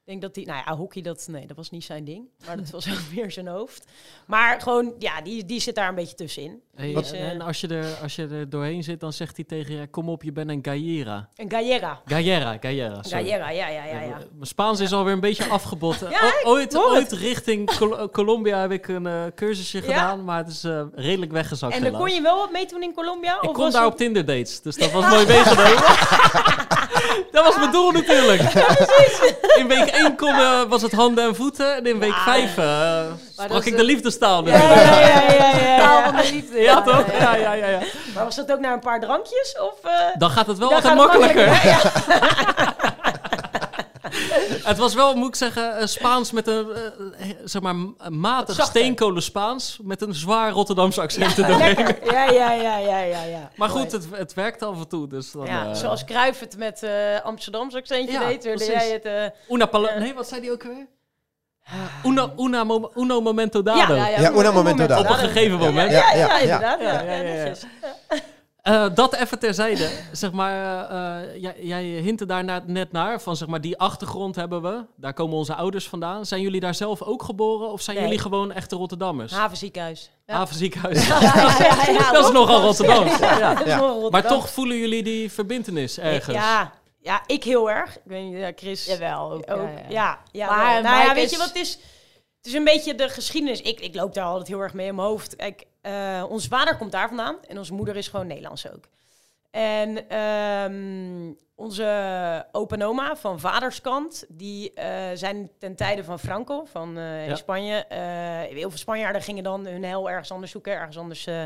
Ik 0.05 0.09
denk 0.09 0.21
dat 0.21 0.33
die, 0.33 0.45
nou 0.45 0.63
ja, 0.65 0.75
hockey, 0.75 1.01
dat, 1.01 1.27
nee, 1.29 1.47
dat 1.47 1.57
was 1.57 1.69
niet 1.69 1.83
zijn 1.83 2.03
ding. 2.03 2.27
Maar 2.47 2.57
dat 2.57 2.69
was 2.77 2.91
ook 2.91 2.99
meer 3.15 3.31
zijn 3.31 3.47
hoofd. 3.47 3.85
Maar 4.27 4.61
gewoon, 4.61 4.93
ja, 4.99 5.21
die, 5.21 5.45
die 5.45 5.59
zit 5.59 5.75
daar 5.75 5.89
een 5.89 5.95
beetje 5.95 6.15
tussenin. 6.15 6.61
Hey, 6.75 6.93
Wat- 6.93 7.11
en 7.11 7.41
als 7.41 7.61
je, 7.61 7.67
er, 7.67 7.85
als 8.01 8.15
je 8.15 8.27
er 8.27 8.49
doorheen 8.49 8.83
zit, 8.83 8.99
dan 8.99 9.13
zegt 9.13 9.35
hij 9.35 9.45
tegen 9.45 9.75
je... 9.75 9.87
Kom 9.87 10.09
op, 10.09 10.23
je 10.23 10.31
bent 10.31 10.49
een 10.49 10.59
Gallera. 10.61 11.29
Een 11.35 11.51
Gallera. 11.51 12.01
Gallera, 12.05 12.57
Gallera. 12.59 12.99
Gallera, 13.03 13.49
ja, 13.49 13.67
ja, 13.67 13.83
ja. 13.85 13.93
Ja, 13.93 14.01
ja. 14.01 14.17
Mijn 14.33 14.45
Spaans 14.47 14.79
is 14.79 14.93
alweer 14.93 15.13
een 15.13 15.19
beetje 15.19 15.45
afgebot. 15.49 15.99
Ja, 16.09 16.21
O- 16.21 16.27
ik 16.27 16.41
ooit, 16.43 16.77
ooit 16.77 17.11
richting 17.11 17.77
Col- 17.77 18.09
Colombia 18.09 18.59
heb 18.61 18.71
ik 18.71 18.87
een 18.87 19.07
eh, 19.07 19.23
cursusje 19.35 19.77
Ja? 19.77 19.83
gedaan, 19.83 20.23
maar 20.23 20.37
het 20.37 20.47
is 20.47 20.63
eh, 20.63 20.81
redelijk 20.95 21.31
weggezakt 21.31 21.73
En 21.73 21.79
dan 21.81 21.91
helaas. 21.91 22.05
kon 22.07 22.15
je 22.15 22.21
wel 22.21 22.37
wat 22.37 22.51
meedoen 22.51 22.83
in 22.83 22.93
Colombia? 22.93 23.35
Ik 23.35 23.43
of 23.49 23.53
kon 23.53 23.63
was 23.63 23.73
daar 23.73 23.83
het- 23.83 23.91
op 23.91 23.97
Tinder 23.97 24.25
dates, 24.25 24.61
dus 24.61 24.75
dat 24.77 24.91
was 24.91 25.09
mooi 25.09 25.25
meegenomen. 25.27 25.83
dat 27.31 27.43
was 27.43 27.57
mijn 27.57 27.71
doel 27.71 27.91
natuurlijk. 27.91 28.41
in 29.59 29.67
week 29.67 29.87
1 29.87 30.15
kon, 30.15 30.35
eh, 30.35 30.61
was 30.67 30.81
het 30.81 30.91
handen 30.91 31.23
en 31.23 31.35
voeten 31.35 31.75
en 31.75 31.85
in 31.85 31.99
week 31.99 32.15
5 32.25 32.57
sprak 33.43 33.57
dat 33.57 33.67
is 33.67 33.71
ik 33.71 33.77
de 33.77 33.83
liefdestaal. 33.83 34.47
Ja, 34.47 34.57
ja, 34.57 35.29
ja, 35.29 35.59
ja, 35.59 35.77
Taal 35.83 36.03
van 36.03 36.15
de 36.15 36.31
liefde. 36.31 36.59
Ja, 36.59 36.81
toch? 36.81 37.05
Ja, 37.19 37.35
ja, 37.35 37.53
ja, 37.53 37.67
ja. 37.67 37.79
Maar 38.15 38.23
was 38.23 38.35
dat 38.35 38.51
ook 38.51 38.59
naar 38.59 38.73
een 38.73 38.79
paar 38.79 38.99
drankjes? 38.99 39.55
Of, 39.59 39.91
eh, 39.91 39.91
Dan 40.17 40.29
gaat 40.29 40.47
het 40.47 40.57
wel 40.57 40.73
altijd 40.73 40.93
het 40.93 40.95
makkelijker. 40.95 41.47
makkelijker, 41.47 41.91
Het 44.69 44.77
was 44.77 44.93
wel, 44.93 45.15
moet 45.15 45.27
ik 45.27 45.35
zeggen, 45.35 45.77
eh, 45.77 45.85
Spaans 45.87 46.31
met 46.31 46.47
een, 46.47 46.67
eh, 46.71 47.29
eh, 47.29 47.35
zeg 47.43 47.61
maar, 47.61 47.75
matig 48.09 48.65
steenkolen 48.65 49.21
Spaans. 49.23 49.77
Met 49.81 50.01
een 50.01 50.13
zwaar 50.15 50.51
Rotterdamse 50.51 51.01
accent 51.01 51.37
erin. 51.37 51.57
Lekker. 51.57 52.13
Ja, 52.13 52.23
ja, 52.29 52.51
ja, 52.51 52.77
ja, 52.77 52.99
ja, 52.99 53.23
ja. 53.23 53.49
Maar 53.55 53.69
goed, 53.69 53.91
het, 53.91 54.05
het 54.11 54.33
werkt 54.33 54.63
af 54.63 54.77
en 54.79 54.87
toe. 54.87 55.07
Dus 55.07 55.31
dan, 55.31 55.45
Ja, 55.45 55.73
zoals 55.73 56.03
Cruijff 56.05 56.39
het 56.39 56.57
met 56.57 56.83
eh 56.83 56.91
Amsterdamse 57.23 57.77
accentje 57.77 58.11
Ja, 58.19 58.27
deed. 58.27 58.43
Wilde 58.43 58.65
jij 58.65 58.89
het... 58.91 59.05
eh, 59.05 59.53
Una 59.55 59.65
pala- 59.65 59.89
Ja. 59.93 59.99
Nee, 59.99 60.13
wat 60.13 60.27
zei 60.27 60.41
die 60.41 60.51
ook 60.51 60.63
weer? 60.63 60.87
Una, 62.05 62.33
una 62.37 62.63
mo- 62.63 62.91
uno 62.95 63.21
momento 63.21 63.61
dado. 63.63 63.95
Ja, 63.95 64.07
ja, 64.07 64.19
Ja, 64.19 64.31
una 64.31 64.51
momento 64.51 64.83
Op 64.83 64.89
dado. 64.89 65.09
een 65.09 65.15
gegeven 65.15 65.57
moment. 65.57 65.91
Ja, 65.91 66.11
ja, 66.13 66.15
Ja, 66.15 66.39
ja, 66.39 66.59
inderdaad. 66.99 67.65
Eh, 68.63 68.85
dat 68.93 69.13
even 69.15 69.39
terzijde. 69.39 69.89
Zeg 70.11 70.31
maar, 70.31 70.89
eh, 70.89 71.41
jij, 71.41 71.55
jij 71.61 71.83
hintte 71.83 72.25
daar 72.25 72.43
net 72.65 72.91
naar. 72.91 73.21
Van 73.21 73.35
zeg 73.35 73.47
maar, 73.47 73.61
die 73.61 73.77
achtergrond 73.77 74.35
hebben 74.35 74.61
we. 74.61 74.85
Daar 74.95 75.13
komen 75.13 75.37
onze 75.37 75.55
ouders 75.55 75.87
vandaan. 75.87 76.25
Zijn 76.25 76.41
jullie 76.41 76.59
daar 76.59 76.75
zelf 76.75 77.01
ook 77.01 77.23
geboren? 77.23 77.71
Of 77.71 77.81
zijn 77.81 77.97
Nee. 77.97 78.05
jullie 78.05 78.19
gewoon 78.21 78.51
echte 78.51 78.75
Rotterdammers? 78.75 79.31
Havenziekenhuis. 79.33 80.09
Ja. 80.25 80.33
Havenziekenhuis. 80.35 81.07
Ja, 81.07 81.21
ja, 81.21 81.57
ja, 81.59 81.91
ja, 81.91 82.11
dat 82.11 82.25
is 82.25 82.31
nogal 82.31 82.61
Rotterdam. 82.61 83.05
Maar 84.11 84.27
toch 84.27 84.49
voelen 84.49 84.77
jullie 84.77 85.03
die 85.03 85.31
verbintenis 85.31 85.99
ergens. 85.99 86.35
Ja, 86.37 86.71
ja, 86.99 87.21
ik 87.25 87.43
heel 87.43 87.69
erg. 87.71 87.95
Ik 87.95 88.01
weet 88.05 88.23
niet, 88.23 88.37
ja, 88.39 88.51
Chris 88.55 88.85
Jawel, 88.85 89.31
ook. 89.31 89.51
ook. 89.51 89.69
ja, 89.89 90.19
ja. 90.31 90.47
Maar 90.55 90.81
nou 90.81 91.13
weet 91.13 91.23
is- 91.23 91.31
je 91.31 91.37
wat 91.37 91.47
het 91.47 91.55
is? 91.57 91.71
Het 92.37 92.45
is 92.45 92.53
een 92.53 92.63
beetje 92.63 92.95
de 92.95 93.09
geschiedenis. 93.09 93.61
Ik, 93.61 93.79
ik 93.79 93.95
loop 93.95 94.13
daar 94.13 94.25
altijd 94.25 94.47
heel 94.47 94.59
erg 94.59 94.73
mee 94.73 94.87
in 94.87 94.95
mijn 94.95 95.07
hoofd. 95.07 95.35
Kijk, 95.35 95.63
eh 95.83 96.23
onze 96.29 96.47
vader 96.47 96.77
komt 96.77 96.91
daar 96.91 97.07
vandaan 97.07 97.35
en 97.47 97.57
onze 97.57 97.73
moeder 97.73 97.95
is 97.95 98.07
gewoon 98.07 98.27
Nederlands 98.27 98.71
ook. 98.71 98.87
En 99.51 100.09
ehm, 100.09 101.33
onze 101.55 102.45
opa 102.51 102.75
en 102.75 102.83
oma 102.83 103.15
van 103.15 103.39
vaderskant, 103.39 104.25
die 104.29 104.73
eh, 104.73 105.09
zijn 105.13 105.49
ten 105.59 105.75
tijde 105.75 106.03
van 106.03 106.19
Franco, 106.19 106.65
van 106.65 106.97
eh, 106.97 107.23
Ja. 107.25 107.29
in 107.31 107.37
Spanje. 107.37 107.75
eh, 107.85 107.99
heel 108.57 108.69
veel 108.69 108.77
Spanjaarden 108.79 109.21
gingen 109.21 109.43
dan 109.43 109.65
hun 109.65 109.83
hel 109.83 110.09
ergens 110.09 110.31
anders 110.31 110.51
zoeken, 110.51 110.73
ergens 110.73 110.97
anders 110.97 111.27
eh, 111.27 111.43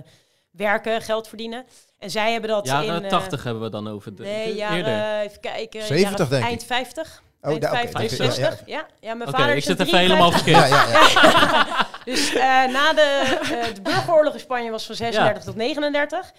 werken, 0.52 1.02
geld 1.02 1.28
verdienen. 1.28 1.66
En 2.00 2.10
zij 2.12 2.32
hebben 2.32 2.50
dat 2.50 2.66
Jaren 2.66 2.96
in... 2.96 3.04
eh, 3.04 3.10
80 3.10 3.44
hebben 3.44 3.64
we 3.64 3.70
dan 3.70 3.88
over. 3.88 4.16
De, 4.16 4.24
Nee, 4.24 4.48
de- 4.52 4.56
jaren, 4.58 5.20
even 5.22 5.40
kijken. 5.40 5.82
70 5.82 6.10
jaren 6.10 6.30
denk 6.30 6.42
ik. 6.44 6.48
Eind 6.50 6.64
50. 6.64 7.24
Oh, 7.48 7.52
eind 7.52 7.62
daar- 7.62 7.82
oké, 7.84 7.92
50, 7.92 8.18
dat- 8.18 8.36
ja, 8.36 8.44
60. 8.46 8.68
ja. 8.68 8.76
Ja, 8.78 8.86
ja, 9.00 9.14
mijn 9.14 9.30
Oké, 9.30 9.38
vader 9.38 9.56
ik 9.56 9.58
is 9.62 9.66
zit 9.66 9.78
van 9.78 9.86
even 9.86 10.00
helemaal 10.00 10.30
53. 10.32 10.70
verkeerd. 10.70 11.22
Ja, 11.24 11.52
ja, 11.52 11.66
ja. 11.66 11.88
Dus 12.14 12.34
eh, 12.34 12.42
na 12.74 12.94
de, 12.94 13.38
eh, 13.42 13.74
de 13.76 13.82
burgeroorlog 13.82 14.34
in 14.34 14.40
Spanje 14.40 14.72
was 14.72 14.86
van 14.86 14.96
36 14.96 15.44
tot 15.44 15.56
39. 15.56 16.32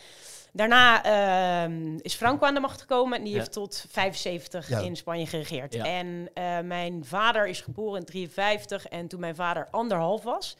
Daarna 0.52 1.02
ehm, 1.04 1.96
is 1.96 2.14
Franco 2.14 2.46
aan 2.46 2.54
de 2.54 2.60
macht 2.60 2.80
gekomen 2.80 3.18
en 3.18 3.24
die 3.24 3.32
Ja. 3.32 3.38
heeft 3.38 3.52
tot 3.52 3.84
75 3.90 4.68
Ja. 4.68 4.78
in 4.78 4.96
Spanje 4.96 5.26
geregeerd. 5.26 5.74
Ja. 5.74 5.84
En 5.84 6.30
eh, 6.34 6.58
mijn 6.64 7.04
vader 7.04 7.46
is 7.46 7.60
geboren 7.60 7.98
in 8.00 8.04
53 8.06 8.86
en 8.86 9.08
toen 9.08 9.20
mijn 9.20 9.34
vader 9.34 9.68
anderhalf 9.70 10.22
was, 10.22 10.56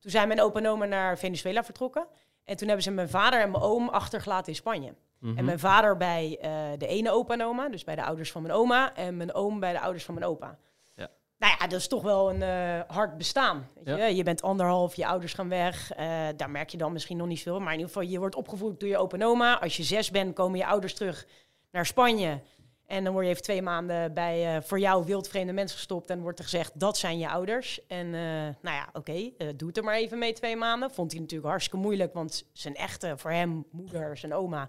toen 0.00 0.10
zijn 0.10 0.28
mijn 0.28 0.40
opa 0.40 0.58
en 0.58 0.68
oma 0.68 0.84
naar 0.84 1.18
Venezuela 1.18 1.64
vertrokken. 1.64 2.06
En 2.44 2.56
toen 2.56 2.66
hebben 2.66 2.84
ze 2.84 2.90
mijn 2.90 3.08
vader 3.08 3.40
en 3.40 3.50
mijn 3.50 3.62
oom 3.62 3.88
achtergelaten 3.88 4.48
in 4.48 4.54
Spanje. 4.54 4.94
Mhm. 5.20 5.38
En 5.38 5.44
mijn 5.44 5.58
vader 5.58 5.96
bij 5.96 6.38
eh, 6.40 6.50
de 6.78 6.86
ene 6.86 7.10
opa 7.10 7.34
en 7.34 7.42
oma, 7.42 7.68
dus 7.68 7.84
bij 7.84 7.96
de 7.96 8.04
ouders 8.04 8.30
van 8.32 8.42
mijn 8.42 8.54
oma. 8.54 8.94
En 8.94 9.16
mijn 9.16 9.34
oom 9.34 9.60
bij 9.60 9.72
de 9.72 9.80
ouders 9.80 10.04
van 10.04 10.14
mijn 10.14 10.26
opa. 10.26 10.58
Ja. 10.94 11.08
Nou 11.38 11.52
ja, 11.58 11.66
dat 11.66 11.80
is 11.80 11.88
toch 11.88 12.02
wel 12.02 12.30
een 12.30 12.42
eh, 12.42 12.80
hard 12.96 13.16
bestaan. 13.16 13.68
Weet 13.74 13.98
Ja. 13.98 14.06
je? 14.06 14.14
je 14.16 14.22
bent 14.22 14.42
anderhalf, 14.42 14.94
je 14.94 15.06
ouders 15.06 15.32
gaan 15.34 15.48
weg. 15.48 15.92
eh, 15.92 16.06
daar 16.36 16.50
merk 16.50 16.68
je 16.68 16.76
dan 16.78 16.92
misschien 16.92 17.16
nog 17.16 17.26
niet 17.26 17.42
veel. 17.42 17.58
Maar 17.60 17.72
in 17.72 17.78
ieder 17.78 17.92
geval, 17.94 18.08
je 18.08 18.18
wordt 18.18 18.34
opgevoed 18.34 18.80
door 18.80 18.88
je 18.88 18.98
opa 18.98 19.16
en 19.16 19.24
oma. 19.24 19.60
Als 19.60 19.76
je 19.76 19.82
zes 19.82 20.10
bent, 20.10 20.34
komen 20.34 20.58
je 20.58 20.66
ouders 20.66 20.94
terug 20.94 21.26
naar 21.70 21.86
Spanje. 21.86 22.40
En 22.86 23.04
dan 23.04 23.12
word 23.12 23.24
je 23.24 23.30
even 23.30 23.42
twee 23.42 23.62
maanden 23.62 24.14
bij 24.14 24.62
voor 24.62 24.78
jou 24.80 25.04
wildvreemde 25.04 25.52
mensen 25.52 25.76
gestopt. 25.76 26.10
En 26.10 26.20
wordt 26.20 26.38
er 26.38 26.44
gezegd, 26.44 26.80
dat 26.80 26.96
zijn 26.98 27.18
je 27.18 27.28
ouders. 27.28 27.86
En 27.86 28.10
nou 28.10 28.56
ja, 28.76 28.88
oké, 28.92 29.12
eh, 29.12 29.48
doe 29.56 29.68
het 29.68 29.76
er 29.76 29.84
maar 29.84 29.94
even 29.94 30.18
mee 30.18 30.32
twee 30.32 30.56
maanden. 30.56 30.90
Vond 30.90 31.10
hij 31.12 31.20
natuurlijk 31.20 31.48
hartstikke 31.50 31.78
moeilijk. 31.84 32.14
Want 32.14 32.48
zijn 32.52 32.74
echte, 32.74 33.12
voor 33.16 33.30
hem, 33.30 33.64
moeder, 33.70 34.16
zijn 34.16 34.34
oma, 34.34 34.68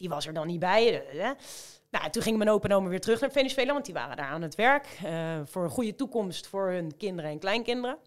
die 0.00 0.08
was 0.08 0.26
er 0.26 0.32
dan 0.32 0.46
niet 0.46 0.58
bij. 0.58 1.02
eh, 1.06 1.20
hè. 1.20 1.32
Nou, 1.90 2.10
toen 2.10 2.22
ging 2.22 2.36
mijn 2.36 2.50
opa 2.50 2.68
en 2.68 2.74
oma 2.74 2.88
weer 2.88 3.00
terug 3.00 3.20
naar 3.20 3.30
Venezuela, 3.30 3.72
want 3.72 3.84
die 3.84 3.94
waren 3.94 4.16
daar 4.16 4.26
aan 4.26 4.42
het 4.42 4.54
werk. 4.54 4.86
eh, 5.04 5.40
voor 5.44 5.64
een 5.64 5.70
goede 5.70 5.94
toekomst 5.94 6.46
voor 6.46 6.68
hun 6.68 6.96
kinderen 6.96 7.30
en 7.30 7.38
kleinkinderen. 7.38 7.98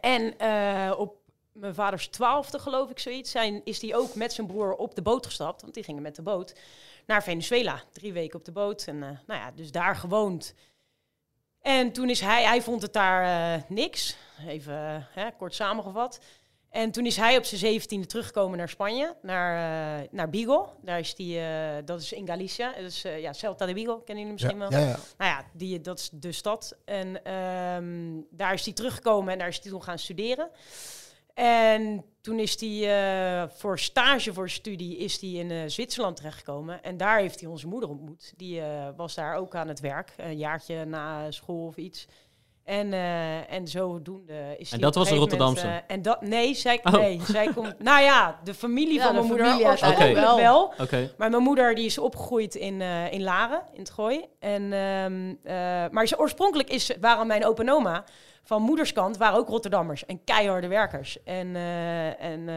En 0.00 0.38
eh, 0.38 0.94
op 0.98 1.16
mijn 1.52 1.74
vaders 1.74 2.06
twaalfde, 2.08 2.58
geloof 2.58 2.90
ik, 2.90 2.98
zoiets, 2.98 3.30
zijn, 3.30 3.60
is 3.64 3.80
hij 3.80 3.94
ook 3.94 4.14
met 4.14 4.32
zijn 4.32 4.46
broer 4.46 4.74
op 4.74 4.94
de 4.94 5.02
boot 5.02 5.26
gestapt. 5.26 5.62
Want 5.62 5.74
die 5.74 5.82
gingen 5.84 6.02
met 6.02 6.16
de 6.16 6.22
boot 6.22 6.54
naar 7.06 7.22
Venezuela. 7.22 7.82
Drie 7.92 8.12
weken 8.12 8.38
op 8.38 8.44
de 8.44 8.52
boot. 8.52 8.84
En 8.86 8.98
nou 8.98 9.40
ja, 9.40 9.50
dus 9.50 9.70
daar 9.72 9.96
gewoond. 9.96 10.54
En 11.60 11.92
toen 11.92 12.10
is 12.10 12.20
hij, 12.20 12.44
hij 12.44 12.62
vond 12.62 12.82
het 12.82 12.92
daar 12.92 13.64
niks. 13.68 14.16
Even 14.46 15.08
hè, 15.10 15.30
kort 15.38 15.54
samengevat. 15.54 16.20
En 16.70 16.90
toen 16.90 17.06
is 17.06 17.16
hij 17.16 17.36
op 17.36 17.44
zijn 17.44 17.60
zeventiende 17.60 18.06
teruggekomen 18.06 18.58
naar 18.58 18.68
Spanje, 18.68 19.16
naar, 19.22 19.54
eh, 20.00 20.08
naar 20.10 20.28
Vigo. 20.30 20.72
Daar 20.82 20.98
is 20.98 21.14
die, 21.14 21.40
eh, 21.40 21.76
dat 21.84 22.00
is 22.00 22.12
in 22.12 22.26
Galicia. 22.26 22.72
Dat 22.72 22.90
is 22.90 23.04
uh, 23.04 23.20
ja, 23.20 23.32
Celta 23.32 23.66
de 23.66 23.74
Vigo, 23.74 23.98
kennen 23.98 24.24
jullie 24.24 24.32
misschien 24.32 24.58
Ja, 24.60 24.68
wel? 24.68 24.80
ja, 24.80 24.86
ja. 24.86 24.98
Nou 25.18 25.30
ja, 25.30 25.44
die, 25.52 25.80
dat 25.80 25.98
is 25.98 26.10
de 26.12 26.32
stad. 26.32 26.76
En 26.84 27.24
ehm, 27.24 28.20
daar 28.30 28.52
is 28.54 28.64
hij 28.64 28.74
teruggekomen 28.74 29.32
en 29.32 29.38
daar 29.38 29.48
is 29.48 29.60
hij 29.62 29.70
toen 29.70 29.82
gaan 29.82 29.98
studeren. 29.98 30.50
En 31.34 32.04
toen 32.20 32.38
is 32.38 32.60
hij 32.60 33.42
eh, 33.42 33.48
voor 33.48 33.78
stage 33.78 34.32
voor 34.32 34.50
studie 34.50 34.96
is 34.96 35.20
hij 35.20 35.30
in 35.30 35.50
eh, 35.50 35.62
Zwitserland 35.66 36.16
terechtgekomen. 36.16 36.82
En 36.82 36.96
daar 36.96 37.18
heeft 37.18 37.40
hij 37.40 37.48
onze 37.48 37.66
moeder 37.66 37.88
ontmoet. 37.88 38.32
Die 38.36 38.60
eh, 38.60 38.88
was 38.96 39.14
daar 39.14 39.36
ook 39.36 39.54
aan 39.54 39.68
het 39.68 39.80
werk, 39.80 40.14
een 40.16 40.38
jaartje 40.38 40.84
na 40.84 41.30
school 41.30 41.66
of 41.66 41.76
iets. 41.76 42.06
En, 42.70 42.92
eh, 42.92 43.52
en 43.52 43.68
zodoende 43.68 44.54
is 44.58 44.72
En 44.72 44.80
dat 44.80 44.94
was 44.94 45.10
een 45.10 45.14
moment, 45.14 45.32
Rotterdamse? 45.32 45.66
eh, 45.86 45.94
en 45.94 46.02
dat, 46.02 46.20
nee, 46.20 46.54
zij, 46.54 46.80
Oh. 46.82 46.92
nee, 46.92 47.20
zij 47.24 47.48
komt... 47.54 47.74
Nou 47.78 48.02
ja, 48.02 48.38
de 48.44 48.54
familie 48.54 48.94
Ja, 48.94 49.02
van 49.04 49.12
de 49.12 49.18
mijn 49.18 49.26
moeder 49.26 49.46
familie 49.46 49.66
oorspronkelijk 49.66 50.16
uiteindelijk 50.16 50.48
wel. 50.48 50.72
Oké. 50.86 51.14
Maar 51.18 51.30
mijn 51.30 51.42
moeder 51.42 51.74
die 51.74 51.84
is 51.84 51.98
opgegroeid 51.98 52.54
in, 52.54 52.80
eh, 52.80 53.12
in 53.12 53.22
Laren, 53.22 53.62
in 53.72 53.78
het 53.80 53.90
Gooi. 53.90 54.24
En, 54.38 54.72
ehm, 54.72 55.34
eh, 55.42 55.90
maar 55.90 56.06
ze, 56.06 56.18
oorspronkelijk 56.18 56.70
is, 56.70 56.92
waren 57.00 57.26
mijn 57.26 57.44
opa 57.46 57.62
en 57.62 57.70
oma 57.70 58.04
van 58.42 58.62
moederskant 58.62 59.16
waren 59.16 59.38
ook 59.38 59.48
Rotterdammers 59.48 60.06
en 60.06 60.24
keiharde 60.24 60.68
werkers. 60.68 61.22
En, 61.24 61.56
eh, 61.56 62.22
en 62.22 62.48
eh, 62.48 62.54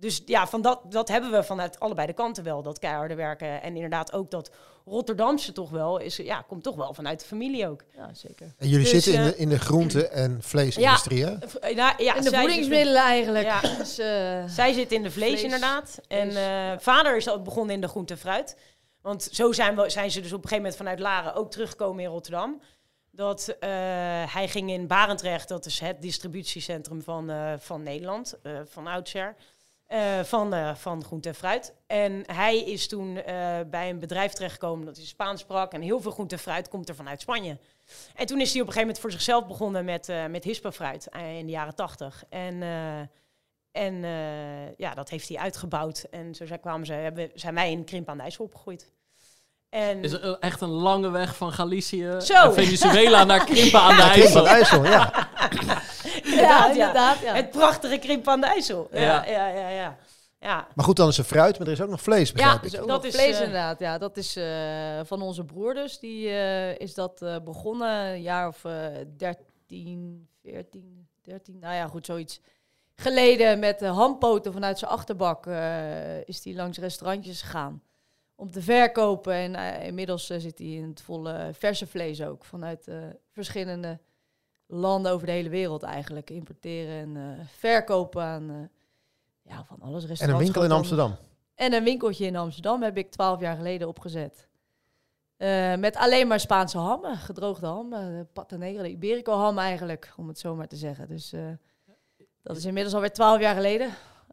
dus 0.00 0.22
ja, 0.26 0.46
van 0.46 0.62
dat, 0.62 0.80
dat 0.88 1.08
hebben 1.08 1.30
we 1.30 1.42
vanuit 1.44 1.80
allebei 1.80 2.06
de 2.06 2.12
kanten 2.12 2.44
wel, 2.44 2.62
dat 2.62 2.78
keiharde 2.78 3.14
werken. 3.14 3.62
En 3.62 3.74
inderdaad 3.74 4.12
ook 4.12 4.30
dat 4.30 4.50
Rotterdamse 4.84 5.52
toch 5.52 5.70
wel, 5.70 5.98
is, 5.98 6.16
ja, 6.16 6.44
komt 6.48 6.62
toch 6.62 6.76
wel 6.76 6.94
vanuit 6.94 7.20
de 7.20 7.26
familie 7.26 7.68
ook. 7.68 7.84
Ja, 7.96 8.10
zeker. 8.14 8.54
En 8.58 8.68
jullie 8.68 8.90
Dus, 8.90 9.04
zitten 9.04 9.12
in 9.12 9.20
eh, 9.20 9.26
de, 9.26 9.36
in 9.36 9.48
de 9.48 9.58
groente- 9.58 10.08
en 10.08 10.38
vleesindustrie, 10.42 11.24
hè? 11.24 11.34
Eh, 11.34 11.76
nou, 11.76 12.02
ja, 12.02 12.16
en 12.16 12.22
de 12.24 12.30
voedingsmiddelen 12.30 13.02
eigenlijk. 13.02 13.44
Ja. 13.44 13.60
Dus, 13.78 13.98
eh, 13.98 14.44
Zij 14.46 14.72
zit 14.72 14.92
in 14.92 15.02
de 15.02 15.10
vlees, 15.10 15.28
Vlees. 15.28 15.42
inderdaad. 15.42 16.00
En 16.08 16.30
Vlees, 16.30 16.36
eh, 16.36 16.72
vader 16.78 17.16
is 17.16 17.30
ook 17.30 17.44
begonnen 17.44 17.74
in 17.74 17.80
de 17.80 17.88
groente 17.88 18.12
en 18.12 18.18
fruit. 18.18 18.56
Want 19.02 19.28
zo 19.32 19.52
zijn, 19.52 19.76
we, 19.76 19.90
zijn 19.90 20.10
ze 20.10 20.20
dus 20.20 20.32
op 20.32 20.42
een 20.42 20.48
gegeven 20.48 20.62
moment 20.62 20.76
vanuit 20.76 20.98
Laren 20.98 21.34
ook 21.34 21.50
teruggekomen 21.50 22.04
in 22.04 22.10
Rotterdam. 22.10 22.60
Dat 23.10 23.56
eh, 23.60 23.68
hij 24.32 24.48
ging 24.48 24.70
in 24.70 24.86
Barendrecht, 24.86 25.48
dat 25.48 25.66
is 25.66 25.80
het 25.80 26.02
distributiecentrum 26.02 27.02
van, 27.02 27.30
eh, 27.30 27.52
van 27.58 27.82
Nederland, 27.82 28.38
eh, 28.42 28.52
van 28.64 28.86
oudsher. 28.86 29.36
Eh, 29.90 30.20
van, 30.24 30.54
eh, 30.54 30.74
van 30.74 31.04
groente 31.04 31.28
en 31.28 31.34
fruit. 31.34 31.74
En 31.86 32.22
hij 32.26 32.58
is 32.58 32.88
toen 32.88 33.16
eh, 33.16 33.58
bij 33.70 33.90
een 33.90 33.98
bedrijf 33.98 34.32
terechtgekomen 34.32 34.86
dat 34.86 34.96
hij 34.96 35.04
Spaans 35.06 35.40
sprak. 35.40 35.72
En 35.72 35.80
heel 35.82 36.00
veel 36.00 36.10
groente 36.10 36.34
en 36.34 36.40
fruit 36.40 36.68
komt 36.68 36.88
er 36.88 36.94
vanuit 36.94 37.20
Spanje. 37.20 37.58
En 38.14 38.26
toen 38.26 38.40
is 38.40 38.52
hij 38.52 38.60
op 38.60 38.66
een 38.66 38.72
gegeven 38.72 38.80
moment 38.80 38.98
voor 38.98 39.10
zichzelf 39.10 39.46
begonnen 39.46 39.84
met, 39.84 40.08
eh 40.08 40.26
met 40.26 40.44
Hispa-fruit 40.44 41.08
in 41.38 41.46
de 41.46 41.52
jaren 41.52 41.74
tachtig. 41.74 42.24
En, 42.28 42.62
eh, 42.62 42.98
en 43.72 44.04
eh, 44.04 44.76
ja, 44.76 44.94
dat 44.94 45.08
heeft 45.08 45.28
hij 45.28 45.38
uitgebouwd. 45.38 46.06
En 46.10 46.34
zo 46.34 46.46
zijn, 46.46 46.60
kwamen 46.60 46.86
ze, 46.86 46.92
hebben, 46.92 47.30
zijn 47.34 47.54
wij 47.54 47.70
in 47.70 47.84
Krimp 47.84 48.08
aan 48.08 48.16
de 48.16 48.22
IJssel 48.22 48.44
opgegroeid. 48.44 48.92
En 49.68 50.02
Is 50.02 50.12
er 50.12 50.38
echt 50.38 50.60
een 50.60 50.68
lange 50.68 51.10
weg 51.10 51.36
van 51.36 51.52
Galicië 51.52 52.14
Zo. 52.20 52.34
en 52.34 52.52
Venezuela 52.52 53.24
naar 53.24 53.44
Krimpen 53.44 53.80
aan 53.80 53.96
de 53.96 54.02
Ja, 54.02 54.10
Krimpen 54.10 54.46
IJssel. 54.46 54.78
aan 54.78 54.82
de 54.82 54.88
IJssel, 54.88 55.64
ja. 55.64 55.79
inderdaad, 56.24 56.40
ja, 56.40 56.64
ja, 56.66 56.70
inderdaad. 56.72 57.18
Ja. 57.20 57.34
het 57.34 57.50
prachtige 57.50 57.98
Krimp 57.98 58.28
aan 58.28 58.40
de 58.40 58.46
IJssel. 58.46 58.88
Ja, 58.92 59.00
Ja. 59.00 59.24
ja, 59.26 59.46
ja, 59.48 59.68
ja. 59.68 59.96
ja. 60.38 60.66
Maar 60.74 60.84
goed, 60.84 60.96
dan 60.96 61.08
is 61.08 61.18
er 61.18 61.24
fruit, 61.24 61.58
maar 61.58 61.66
er 61.66 61.72
is 61.72 61.80
ook 61.80 61.90
nog 61.90 62.02
vlees, 62.02 62.28
Ja, 62.28 62.34
begrijp 62.34 62.62
dus 62.62 62.72
ik. 62.74 62.80
ook 62.80 62.88
Dat 62.88 62.96
nog 62.96 63.06
is, 63.06 63.14
vlees 63.14 63.34
eh, 63.34 63.40
inderdaad. 63.44 63.78
Ja, 63.78 63.98
dat 63.98 64.16
is 64.16 64.36
eh, 64.36 65.00
van 65.04 65.22
onze 65.22 65.44
broer 65.44 65.74
dus. 65.74 65.98
Die 65.98 66.28
eh, 66.28 66.78
is 66.78 66.94
dat 66.94 67.22
eh, 67.22 67.36
begonnen 67.44 68.06
een 68.06 68.22
jaar 68.22 68.48
of 68.48 68.64
eh 68.64 68.86
13, 69.16 70.28
14, 70.42 71.08
13, 71.22 71.58
nou 71.58 71.74
ja, 71.74 71.86
goed, 71.86 72.06
zoiets. 72.06 72.40
Geleden 72.94 73.58
met 73.58 73.78
de 73.78 73.86
handpoten 73.86 74.52
vanuit 74.52 74.78
zijn 74.78 74.90
achterbak 74.90 75.46
eh, 75.46 76.28
is 76.28 76.44
hij 76.44 76.54
langs 76.54 76.78
restaurantjes 76.78 77.42
gegaan 77.42 77.82
om 78.36 78.50
te 78.50 78.62
verkopen. 78.62 79.32
En 79.56 79.82
inmiddels 79.82 80.26
zit 80.26 80.58
hij 80.58 80.66
in 80.66 80.88
het 80.88 81.02
volle 81.02 81.50
verse 81.52 81.86
vlees 81.86 82.22
ook 82.22 82.44
vanuit 82.44 82.88
eh, 82.88 82.96
verschillende 83.32 83.98
landen 84.70 85.12
over 85.12 85.26
de 85.26 85.32
hele 85.32 85.48
wereld 85.48 85.82
eigenlijk. 85.82 86.30
Importeren 86.30 86.94
en 86.94 87.16
eh, 87.16 87.46
verkopen 87.46 88.22
aan 88.22 88.50
eh, 88.50 88.56
ja, 89.52 89.64
van 89.64 89.80
alles. 89.80 89.96
En 89.96 90.02
een 90.02 90.08
restaurants, 90.08 90.42
winkel 90.42 90.64
in 90.64 90.72
Amsterdam. 90.72 91.16
en 91.54 91.72
een 91.72 91.84
winkeltje 91.84 92.26
in 92.26 92.36
Amsterdam 92.36 92.82
heb 92.82 92.96
ik 92.96 93.10
twaalf 93.10 93.40
jaar 93.40 93.56
geleden 93.56 93.88
opgezet. 93.88 94.48
Eh, 95.36 95.74
met 95.74 95.96
alleen 95.96 96.28
maar 96.28 96.40
Spaanse 96.40 96.78
hammen, 96.78 97.16
gedroogde 97.16 97.66
hammen, 97.66 98.18
de 98.18 98.26
pata 98.32 98.56
negra, 98.56 98.82
de 98.82 98.90
Iberico 98.90 99.32
ham 99.32 99.58
eigenlijk, 99.58 100.12
om 100.16 100.28
het 100.28 100.38
zo 100.38 100.54
maar 100.54 100.68
te 100.68 100.76
zeggen. 100.76 101.08
Dus 101.08 101.34
dat 102.42 102.56
is 102.56 102.64
inmiddels 102.64 102.94
alweer 102.94 103.12
twaalf 103.12 103.40
jaar 103.40 103.54
geleden. 103.54 103.90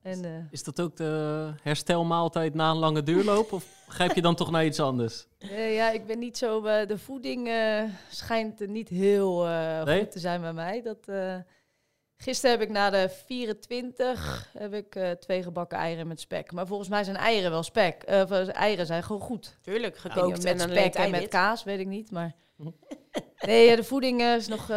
En, 0.08 0.26
eh, 0.26 0.32
Is 0.52 0.64
dat 0.64 0.82
ook 0.82 0.98
de 0.98 1.50
herstelmaaltijd 1.62 2.54
na 2.54 2.70
een 2.70 2.78
lange 2.78 3.04
duurloop? 3.04 3.52
Of 3.52 3.66
grijp 3.88 4.16
je 4.16 4.22
dan 4.22 4.36
toch 4.36 4.52
naar 4.52 4.66
iets 4.66 4.80
anders? 4.80 5.28
eh, 5.38 5.76
ja, 5.76 5.90
ik 5.92 6.06
ben 6.06 6.20
niet 6.20 6.38
zo. 6.38 6.66
eh, 6.66 6.88
de 6.88 6.98
voeding 6.98 7.48
eh, 7.48 7.84
schijnt 8.10 8.68
niet 8.68 8.90
heel 8.90 9.46
eh, 9.48 9.84
Nee? 9.84 10.00
goed 10.00 10.12
te 10.12 10.20
zijn 10.20 10.42
bij 10.42 10.54
mij. 10.54 10.82
Dat, 10.82 10.98
eh, 11.08 11.36
gisteren 12.18 12.52
heb 12.60 12.68
ik 12.68 12.74
na 12.74 12.90
de 12.90 13.10
24 13.26 14.50
heb 14.58 14.74
ik, 14.74 14.96
eh, 14.96 15.12
twee 15.12 15.44
gebakken 15.44 15.78
eieren 15.78 16.08
met 16.08 16.20
spek. 16.20 16.52
Maar 16.52 16.68
volgens 16.68 16.90
mij 16.90 17.04
zijn 17.04 17.16
eieren 17.18 17.52
wel 17.52 17.64
spek. 17.64 18.04
Eieren 18.04 18.86
zijn 18.86 19.04
gewoon 19.04 19.22
goed. 19.22 19.58
Tuurlijk, 19.62 19.98
Gekookt 19.98 20.30
met 20.38 20.46
en 20.46 20.58
dan 20.58 20.70
spek 20.70 20.94
en 20.94 21.12
met 21.12 21.28
kaas, 21.28 21.64
weet 21.64 21.80
ik 21.80 21.88
niet. 21.88 22.12
Maar 22.12 22.36
nee, 23.46 23.76
de 23.76 23.84
voeding 23.84 24.22
is 24.22 24.48
nog. 24.48 24.70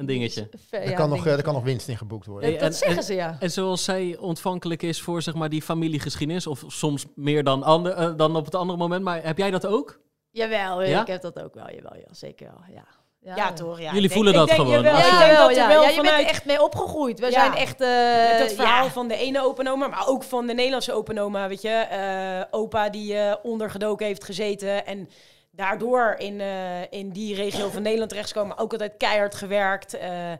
Een 0.00 0.06
dingetje. 0.06 0.48
ver- 0.68 0.80
Er 0.82 0.88
ja, 0.90 0.94
kan, 0.96 1.08
nog, 1.08 1.18
dingetje. 1.18 1.36
er 1.36 1.42
kan 1.44 1.54
nog 1.54 1.62
winst 1.62 1.88
in 1.88 1.96
geboekt 1.96 2.26
worden. 2.26 2.52
Dat, 2.52 2.60
en- 2.60 2.72
zeggen 2.74 2.96
en- 2.96 3.02
ze 3.02 3.14
ja. 3.14 3.36
En 3.40 3.50
zoals 3.50 3.84
zij 3.84 4.16
ontvankelijk 4.20 4.82
is 4.82 5.00
voor 5.00 5.22
zeg 5.22 5.34
maar, 5.34 5.48
die 5.48 5.62
familiegeschiedenis, 5.62 6.46
of 6.46 6.64
soms 6.66 7.04
meer 7.14 7.44
dan, 7.44 7.62
ander, 7.62 7.92
eh, 7.92 8.12
dan 8.16 8.36
op 8.36 8.44
het 8.44 8.54
andere 8.54 8.78
moment, 8.78 9.02
maar 9.02 9.24
heb 9.24 9.38
jij 9.38 9.50
dat 9.50 9.66
ook? 9.66 10.00
Jawel, 10.30 10.82
Ja? 10.82 11.00
ik 11.00 11.06
heb 11.06 11.22
dat 11.22 11.42
ook 11.42 11.54
wel. 11.54 11.70
Jawel, 11.74 11.96
ja, 11.96 12.14
zeker 12.14 12.46
wel. 12.46 12.74
Ja, 12.74 12.84
ja, 13.20 13.36
Ja, 13.36 13.52
toch? 13.52 13.80
Ja, 13.80 13.84
Jullie 13.84 13.94
ik 13.94 14.00
denk- 14.00 14.12
voelen 14.12 14.32
ik 14.32 14.38
dat 14.38 14.48
denk, 14.48 14.60
gewoon. 14.60 14.74
jawel, 14.74 14.92
dat 15.46 15.56
ja. 15.56 15.68
wel 15.68 15.82
ja, 15.82 15.88
je 15.88 15.94
vanuit... 15.94 16.16
bent 16.16 16.26
er 16.28 16.34
echt 16.34 16.44
mee 16.44 16.62
opgegroeid. 16.62 17.18
We 17.20 17.26
Ja. 17.26 17.32
zijn 17.32 17.54
echt... 17.54 17.80
eh, 17.80 17.88
Met 18.38 18.48
het 18.48 18.52
verhaal 18.52 18.84
ja. 18.84 18.90
van 18.90 19.08
de 19.08 19.14
ene 19.16 19.44
open 19.44 19.66
oma, 19.66 19.86
maar 19.88 20.06
ook 20.08 20.22
van 20.24 20.46
de 20.46 20.54
Nederlandse 20.54 20.92
open 20.92 21.18
oma, 21.18 21.48
weet 21.48 21.62
je. 21.62 21.68
eh, 21.68 22.44
opa 22.50 22.90
die 22.90 23.14
eh, 23.16 23.34
ondergedoken 23.42 24.06
heeft 24.06 24.24
gezeten 24.24 24.86
en 24.86 25.08
daardoor 25.60 26.14
in, 26.18 26.40
eh, 26.40 26.92
in 26.92 27.10
die 27.10 27.34
regio 27.34 27.68
van 27.68 27.82
Nederland 27.82 28.10
terechtgekomen. 28.10 28.58
Ook 28.58 28.72
altijd 28.72 28.94
keihard 28.96 29.34
gewerkt. 29.34 29.94
eh, 29.94 30.32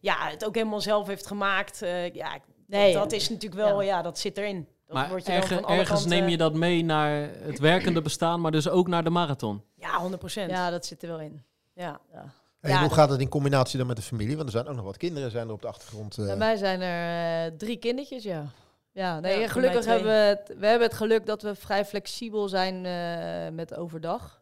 ja, 0.00 0.16
het 0.28 0.44
ook 0.44 0.54
helemaal 0.54 0.80
zelf 0.80 1.06
heeft 1.06 1.26
gemaakt. 1.26 1.82
eh, 1.82 2.10
ja, 2.14 2.38
Nee, 2.66 2.92
dat 2.92 3.12
is 3.12 3.28
natuurlijk 3.28 3.60
wel, 3.60 3.80
Ja. 3.82 3.96
ja, 3.96 4.02
dat 4.02 4.18
zit 4.18 4.38
erin. 4.38 4.68
Dat 4.86 4.96
Maar 4.96 5.08
wordt 5.08 5.26
je 5.26 5.32
erge- 5.32 5.54
van 5.54 5.68
ergens 5.68 5.88
kanten- 5.88 6.08
neem 6.08 6.28
je 6.28 6.36
dat 6.36 6.54
mee 6.54 6.84
naar 6.84 7.28
het 7.42 7.58
werkende 7.58 8.02
bestaan, 8.02 8.40
maar 8.40 8.50
dus 8.50 8.68
ook 8.68 8.88
naar 8.88 9.04
de 9.04 9.10
marathon. 9.10 9.62
Ja, 9.76 9.98
100 9.98 10.18
procent. 10.20 10.50
Ja, 10.50 10.70
dat 10.70 10.86
zit 10.86 11.02
er 11.02 11.08
wel 11.08 11.20
in. 11.20 11.42
Ja. 11.74 12.00
Ja. 12.12 12.24
En 12.60 12.70
Ja, 12.70 12.80
hoe 12.80 12.90
gaat 12.90 13.10
het 13.10 13.20
in 13.20 13.28
combinatie 13.28 13.78
dan 13.78 13.86
met 13.86 13.96
de 13.96 14.02
familie? 14.02 14.34
Want 14.36 14.46
er 14.46 14.52
zijn 14.54 14.68
ook 14.68 14.74
nog 14.76 14.84
wat 14.84 14.96
kinderen 14.96 15.30
zijn 15.30 15.46
er 15.46 15.52
op 15.52 15.62
de 15.62 15.68
achtergrond. 15.68 16.16
Bij 16.16 16.36
mij 16.36 16.56
zijn 16.56 16.80
er 16.80 17.56
drie 17.56 17.76
kindertjes, 17.76 18.22
ja. 18.22 18.44
Ja, 18.92 19.20
nee, 19.20 19.40
Ja, 19.40 19.48
gelukkig 19.48 19.84
hebben 19.84 20.06
we 20.08 20.12
het, 20.18 20.52
we 20.58 20.66
hebben 20.66 20.88
het 20.88 20.96
geluk 20.96 21.26
dat 21.26 21.42
we 21.42 21.54
vrij 21.54 21.84
flexibel 21.84 22.48
zijn 22.48 22.84
eh, 22.86 23.52
met 23.54 23.74
overdag. 23.76 24.39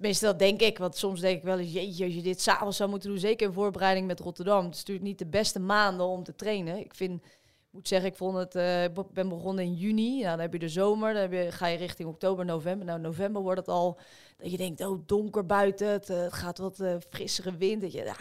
Tenminste, 0.00 0.26
dat 0.26 0.38
denk 0.38 0.60
ik. 0.60 0.78
Want 0.78 0.96
soms 0.96 1.20
denk 1.20 1.36
ik 1.36 1.44
wel 1.44 1.58
eens, 1.58 1.72
jeetje, 1.72 2.04
als 2.04 2.14
je 2.14 2.22
dit 2.22 2.40
s'avonds 2.40 2.76
zou 2.76 2.90
moeten 2.90 3.08
doen, 3.08 3.18
zeker 3.18 3.46
in 3.46 3.52
voorbereiding 3.52 4.06
met 4.06 4.20
Rotterdam. 4.20 4.64
Het 4.64 4.72
is 4.74 4.78
natuurlijk 4.78 5.06
niet 5.06 5.18
de 5.18 5.26
beste 5.26 5.58
maanden 5.58 6.06
om 6.06 6.22
te 6.22 6.34
trainen. 6.34 6.78
Ik 6.78 6.94
vind, 6.94 7.22
moet 7.70 7.88
zeggen, 7.88 8.08
ik 8.08 8.16
vond 8.16 8.36
het, 8.36 8.54
ik 8.96 9.12
ben 9.12 9.28
begonnen 9.28 9.64
in 9.64 9.74
juni. 9.74 10.16
Nou, 10.16 10.30
dan 10.30 10.40
heb 10.40 10.52
je 10.52 10.58
de 10.58 10.68
zomer, 10.68 11.12
dan 11.12 11.22
heb 11.22 11.32
je, 11.32 11.52
ga 11.52 11.66
je 11.66 11.76
richting 11.76 12.08
oktober, 12.08 12.44
november. 12.44 12.86
Nou, 12.86 13.00
november 13.00 13.42
wordt 13.42 13.58
het 13.58 13.68
al, 13.68 13.98
dat 14.36 14.50
je 14.50 14.56
denkt, 14.56 14.86
oh, 14.86 15.02
donker 15.06 15.46
buiten, 15.46 15.88
het, 15.88 16.10
eh, 16.10 16.26
gaat 16.28 16.58
wat 16.58 16.80
eh, 16.80 16.96
frissere 17.10 17.56
wind. 17.56 17.80
Dat 17.80 17.92
je, 17.92 18.04
ja, 18.04 18.16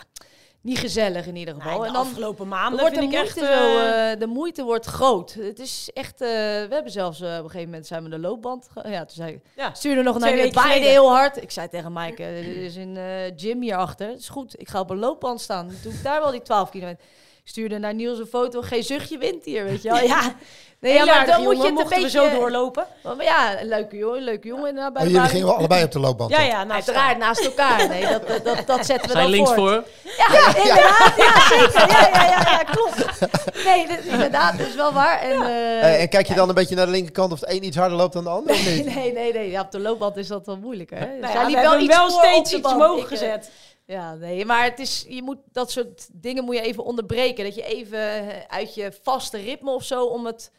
niet 0.62 0.80
gezellig 0.80 1.26
in 1.26 1.36
ieder 1.36 1.53
geval. 1.53 1.72
Nou, 1.72 1.88
en 1.88 1.93
dan 1.93 2.01
afgelopen 2.01 2.47
maanden 2.47 2.80
wordt 2.80 2.95
de 2.95 3.01
vind 3.01 3.14
ik 3.14 3.20
moeite, 3.20 3.39
echt... 3.39 3.49
zo, 3.49 3.78
eh, 3.78 4.12
eh, 4.12 4.20
de 4.20 4.28
moeite 4.28 4.64
wordt 4.64 4.86
groot. 4.86 5.34
Het 5.34 5.60
is 5.60 5.89
echt, 5.93 6.22
eh, 6.22 6.28
we 6.30 6.68
hebben 6.70 6.91
zelfs 6.91 7.22
op 7.22 7.28
een 7.28 7.36
gegeven 7.36 7.66
moment 7.66 7.88
zijn 7.88 8.03
we 8.03 8.10
de 8.10 8.20
loopband. 8.20 8.68
Ja, 8.84 8.99
toen 8.99 9.16
zei 9.16 9.34
ik, 9.34 9.41
ja. 9.55 9.74
stuurde 9.74 10.01
nog 10.01 10.20
naar 10.20 10.30
waaide 10.30 10.60
geleden. 10.60 10.89
heel 10.89 11.10
hard. 11.10 11.41
Ik 11.41 11.51
zei 11.51 11.68
tegen 11.68 11.91
Maaike, 11.91 12.24
eh, 12.24 12.38
er 12.38 12.64
is 12.64 12.76
een 12.76 12.97
gym 13.36 13.62
hierachter. 13.62 14.07
Het 14.07 14.20
is 14.20 14.30
goed, 14.30 14.60
ik 14.60 14.70
ga 14.70 14.80
op 14.80 14.89
een 14.89 14.99
loopband 14.99 15.41
staan. 15.41 15.68
Toen 15.68 15.78
doe 15.84 15.93
ik 15.93 16.03
daar 16.03 16.22
wel 16.22 16.32
die 16.32 16.41
12 16.41 16.70
kilometer. 16.70 17.03
Ik 17.50 17.56
stuurde 17.56 17.78
naar 17.78 17.93
Niels 17.93 18.20
een 18.20 18.26
foto, 18.26 18.62
geen 18.62 18.84
zuchtje 18.84 19.18
wind 19.18 19.45
hier, 19.45 19.64
weet 19.64 19.82
je 19.82 19.89
wel. 19.89 20.00
Ja, 20.08 20.34
nee, 20.80 20.93
ja 20.93 21.06
maar 21.06 21.26
dan 21.26 21.43
moet 21.43 21.56
je 21.56 21.60
het 21.62 21.68
een 21.68 21.74
mochten 21.74 22.02
beetje... 22.02 22.20
we 22.22 22.28
zo 22.30 22.39
doorlopen. 22.39 22.86
Maar 23.04 23.24
ja, 23.24 23.62
een 23.62 23.68
leuke 23.68 23.97
jongen, 23.97 24.22
leuke 24.22 24.47
jongen. 24.47 24.68
inderdaad, 24.70 24.93
bij 24.93 25.04
Oh, 25.06 25.10
jullie 25.12 25.28
gingen 25.28 25.45
wel 25.45 25.56
allebei 25.58 25.84
op 25.84 25.91
de 25.91 26.00
loopband. 26.00 26.32
Ja, 26.36 26.41
ja, 26.41 26.58
nou, 26.64 26.72
Uiteraard 26.72 27.18
naast 27.18 27.45
elkaar. 27.45 27.88
Nee, 27.88 28.02
dat, 28.08 28.28
dat, 28.28 28.45
dat, 28.45 28.68
dat 28.68 28.86
zetten 28.86 29.08
we 29.08 29.12
Zij 29.14 29.22
dan 29.22 29.32
links 29.32 29.54
voort. 29.54 29.84
voor. 30.04 30.12
Ja, 30.18 30.56
inderdaad. 30.56 31.14
Ja, 31.18 31.39
zeker. 31.58 31.88
Ja, 31.89 32.10
ja, 32.14 32.24
ja, 32.24 32.41
ja, 32.52 32.64
klopt. 32.64 33.20
Nee, 33.66 33.88
dat, 33.88 33.97
inderdaad, 34.04 34.58
dat 34.58 34.68
is 34.68 34.76
wel 34.76 34.93
waar. 34.93 35.20
En, 35.22 35.41
eh, 35.41 35.80
Eh, 35.84 36.02
en 36.02 36.10
kijk 36.10 36.28
je 36.28 36.34
dan 36.34 36.50
een 36.50 36.56
beetje 36.56 36.76
naar 36.76 36.86
de 36.86 36.91
linkerkant 36.91 37.32
of 37.32 37.39
de 37.39 37.52
een 37.54 37.64
iets 37.64 37.78
harder 37.78 37.97
loopt 37.97 38.14
dan 38.14 38.24
de 38.24 38.30
ander? 38.30 38.54
of 38.54 38.66
Nee, 38.66 38.84
niet? 38.84 38.95
nee, 38.95 39.14
nee, 39.14 39.34
nee. 39.34 39.50
Ja, 39.50 39.62
op 39.62 39.72
de 39.72 39.80
loopband 39.80 40.18
is 40.18 40.28
dat 40.28 40.45
wel 40.45 40.58
moeilijker. 40.58 40.97
Hè? 40.97 41.06
Nou 41.06 41.20
Zij 41.22 41.34
ja, 41.34 41.39
we 41.39 41.45
liep 41.45 41.56
hebben 41.56 41.72
hem 41.72 41.82
iets 41.82 41.95
wel 41.97 42.10
steeds 42.10 42.50
de 42.50 42.56
iets 42.58 42.68
band. 42.70 42.82
omhoog 42.82 43.02
eh, 43.02 43.08
gezet. 43.08 43.50
Ja, 43.90 44.16
nee, 44.16 44.46
maar 44.46 44.64
het 44.64 44.80
is, 44.80 45.06
je 45.08 45.22
moet 45.24 45.38
dat 45.52 45.72
soort 45.72 46.10
dingen 46.22 46.44
moet 46.44 46.56
je 46.56 46.62
even 46.62 46.84
onderbreken. 46.84 47.44
Dat 47.44 47.56
je 47.56 47.64
even 47.64 48.00
eh, 48.00 48.40
uit 48.48 48.74
je 48.76 48.92
vaste 49.02 49.38
ritme 49.38 49.72
of 49.72 49.84
zo 49.84 50.06
om 50.06 50.26
het 50.26 50.52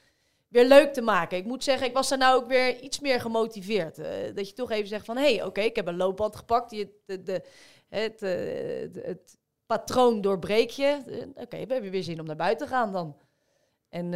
weer 0.48 0.64
leuk 0.66 0.92
te 0.92 1.00
maken. 1.00 1.38
Ik 1.38 1.44
moet 1.44 1.64
zeggen, 1.64 1.86
ik 1.86 1.94
was 1.94 2.08
daar 2.08 2.18
nou 2.18 2.36
ook 2.42 2.48
weer 2.48 2.80
iets 2.80 3.00
meer 3.00 3.20
gemotiveerd. 3.20 3.98
Eh, 3.98 4.34
dat 4.34 4.48
je 4.48 4.54
toch 4.54 4.70
even 4.70 4.88
zegt 4.88 5.04
van, 5.04 5.16
hé, 5.16 5.34
hey, 5.34 5.44
oké, 5.44 5.60
ik 5.60 5.76
heb 5.76 5.86
een 5.86 5.96
loopband 5.96 6.36
gepakt. 6.36 6.70
Die, 6.70 7.00
de, 7.06 7.22
de, 7.22 7.42
het, 7.88 8.22
eh, 8.22 9.04
het 9.04 9.36
patroon 9.66 10.20
doorbreek 10.20 10.70
je. 10.70 10.98
Oké, 11.34 11.66
we 11.66 11.72
hebben 11.72 11.90
weer 11.90 12.02
zin 12.02 12.20
om 12.20 12.26
naar 12.26 12.36
buiten 12.36 12.66
te 12.66 12.72
gaan 12.72 12.92
dan. 12.92 13.16
En 13.88 14.12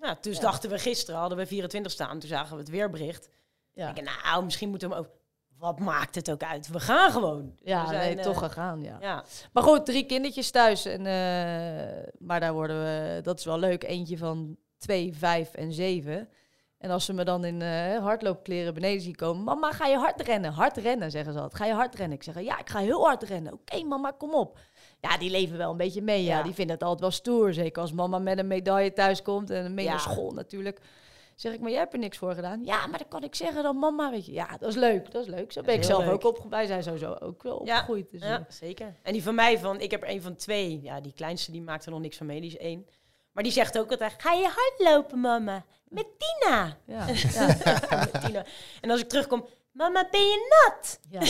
Ja, 0.00 0.18
dus 0.20 0.36
Ja. 0.36 0.42
dachten 0.42 0.70
we 0.70 0.78
gisteren, 0.78 1.20
hadden 1.20 1.38
we 1.38 1.46
24 1.46 1.92
staan. 1.92 2.18
Toen 2.18 2.28
zagen 2.28 2.54
we 2.54 2.60
het 2.60 2.70
weerbericht. 2.70 3.28
ja. 3.74 3.88
Ik 3.88 3.94
denk, 3.94 4.08
nou, 4.24 4.44
misschien 4.44 4.68
moeten 4.70 4.88
we 4.88 4.94
hem 4.94 5.04
ook... 5.04 5.10
wat 5.62 5.78
maakt 5.78 6.14
het 6.14 6.30
ook 6.30 6.42
uit? 6.42 6.68
We 6.68 6.80
gaan 6.80 7.10
gewoon. 7.10 7.52
Ja, 7.64 7.82
We 7.82 7.88
zijn, 7.88 8.00
nee, 8.00 8.16
eh, 8.16 8.22
toch 8.22 8.38
gegaan, 8.38 8.82
ja. 8.82 8.96
Ja. 9.00 9.24
Maar 9.52 9.62
goed, 9.62 9.86
drie 9.86 10.06
kindertjes 10.06 10.50
thuis. 10.50 10.84
En, 10.84 11.06
eh, 11.06 12.10
maar 12.18 12.40
daar 12.40 12.52
worden 12.52 12.82
we, 12.82 13.20
dat 13.22 13.38
is 13.38 13.44
wel 13.44 13.58
leuk. 13.58 13.84
Eentje 13.84 14.18
van 14.18 14.56
twee, 14.78 15.14
vijf 15.14 15.54
en 15.54 15.72
zeven. 15.72 16.28
En 16.78 16.90
als 16.90 17.04
ze 17.04 17.12
me 17.12 17.24
dan 17.24 17.44
in 17.44 17.62
eh, 17.62 17.98
hardloopkleren 17.98 18.74
beneden 18.74 19.00
zien 19.02 19.14
komen. 19.14 19.44
Mama, 19.44 19.72
ga 19.72 19.86
je 19.86 19.96
hard 19.96 20.20
rennen? 20.20 20.52
Hard 20.52 20.76
rennen, 20.76 21.10
zeggen 21.10 21.32
ze 21.32 21.38
altijd. 21.40 21.60
Ga 21.62 21.66
je 21.66 21.74
hard 21.74 21.94
rennen? 21.94 22.16
Ik 22.16 22.22
zeg, 22.22 22.40
ja, 22.40 22.58
ik 22.58 22.70
ga 22.70 22.78
heel 22.78 23.04
hard 23.04 23.22
rennen. 23.22 23.52
Oké, 23.52 23.82
mama, 23.84 24.10
kom 24.18 24.34
op. 24.34 24.58
Ja, 25.00 25.18
die 25.18 25.30
leven 25.30 25.56
wel 25.58 25.70
een 25.70 25.76
beetje 25.76 26.02
mee. 26.02 26.24
Ja. 26.24 26.36
Ja. 26.36 26.42
Die 26.42 26.54
vinden 26.54 26.74
het 26.74 26.82
altijd 26.84 27.00
wel 27.00 27.10
stoer. 27.10 27.52
Zeker 27.52 27.82
als 27.82 27.92
mama 27.92 28.18
met 28.18 28.38
een 28.38 28.46
medaille 28.46 28.92
thuis 28.92 29.22
komt 29.22 29.50
en 29.50 29.74
mee 29.74 29.84
Ja. 29.84 29.90
naar 29.90 30.00
school 30.00 30.30
natuurlijk. 30.32 30.80
Zeg 31.36 31.52
ik, 31.52 31.60
maar 31.60 31.70
jij 31.70 31.78
hebt 31.78 31.92
er 31.92 31.98
niks 31.98 32.18
voor 32.18 32.34
gedaan. 32.34 32.64
Ja, 32.64 32.86
maar 32.86 32.98
dan 32.98 33.08
kan 33.08 33.22
ik 33.24 33.34
zeggen 33.34 33.62
dan 33.62 33.76
mama, 33.78 34.10
weet 34.10 34.26
je. 34.26 34.32
Ja, 34.32 34.56
dat 34.58 34.68
is 34.68 34.74
leuk, 34.74 35.10
dat 35.10 35.22
is 35.26 35.28
leuk. 35.34 35.52
Zo 35.52 35.62
ben 35.62 35.74
ik 35.74 35.82
zelf 35.84 36.04
leuk. 36.04 36.12
ook 36.12 36.24
opgegroeid. 36.24 36.54
Wij 36.54 36.66
zijn 36.66 36.82
sowieso 36.82 37.16
ook 37.20 37.42
wel 37.42 37.64
Ja. 37.64 37.72
opgegroeid. 37.74 38.10
Dus, 38.10 38.22
Ja, 38.22 38.38
eh, 38.38 38.44
zeker. 38.48 38.94
En 39.02 39.12
die 39.12 39.22
van 39.22 39.34
mij, 39.34 39.58
van, 39.58 39.80
ik 39.80 39.90
heb 39.90 40.02
er 40.02 40.08
een 40.10 40.22
van 40.22 40.36
twee. 40.36 40.80
Ja, 40.82 41.00
die 41.00 41.12
kleinste 41.12 41.52
die 41.52 41.62
maakt 41.62 41.84
er 41.84 41.90
nog 41.90 42.00
niks 42.00 42.16
van 42.16 42.26
mee, 42.26 42.40
die 42.40 42.50
is 42.50 42.56
één. 42.58 42.86
Maar 43.32 43.42
die 43.42 43.52
zegt 43.52 43.78
ook 43.78 43.90
altijd, 43.90 44.14
ga 44.18 44.32
je 44.32 44.50
hardlopen, 44.54 45.20
mama? 45.20 45.64
Met 45.88 46.06
Tina. 46.18 46.76
ja, 46.86 47.06
ja, 47.34 47.46
Met 48.12 48.24
Tina. 48.24 48.44
En 48.80 48.90
als 48.90 49.00
ik 49.00 49.08
terugkom, 49.08 49.46
mama, 49.72 50.08
ben 50.10 50.20
je 50.20 50.64
nat? 50.70 50.98
ja. 51.10 51.20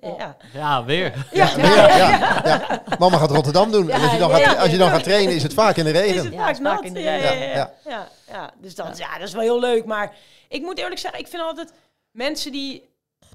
Ja. 0.18 0.36
Ja, 0.52 0.84
weer. 0.84 1.26
Ja. 1.32 1.50
Ja, 1.56 1.88
ja, 1.96 1.96
ja. 1.96 2.82
Mama 2.98 3.18
gaat 3.18 3.30
Rotterdam 3.30 3.70
doen. 3.70 3.90
en 3.90 4.00
als 4.02 4.12
je, 4.12 4.18
dan 4.18 4.30
Ja, 4.30 4.36
gaat, 4.36 4.54
ja, 4.54 4.60
als 4.62 4.70
je 4.70 4.76
dan 4.78 4.90
gaat 4.90 5.02
trainen, 5.02 5.34
is 5.34 5.42
het 5.42 5.54
vaak 5.54 5.76
in 5.76 5.84
de 5.84 5.90
Is 5.90 5.98
regen. 5.98 6.24
het 6.24 6.32
Ja, 6.32 6.38
vaak 6.38 6.50
is 6.50 6.56
vaak 6.62 6.74
nat? 6.76 6.84
in 6.84 6.92
de 6.94 7.00
Ja, 7.00 7.12
ja, 7.14 7.30
regen. 7.30 7.48
ja, 7.48 7.54
ja. 7.54 7.72
ja, 7.84 8.08
ja. 8.28 8.50
Dus 8.60 8.74
dat, 8.74 8.98
ja. 8.98 9.18
dat 9.18 9.26
is 9.28 9.32
wel 9.34 9.42
heel 9.42 9.60
leuk. 9.60 9.84
Maar 9.84 10.14
ik 10.48 10.62
moet 10.62 10.78
eerlijk 10.78 11.00
zeggen, 11.00 11.20
ik 11.20 11.26
vind 11.28 11.42
altijd 11.42 11.72
mensen 12.10 12.52
die... 12.52 12.86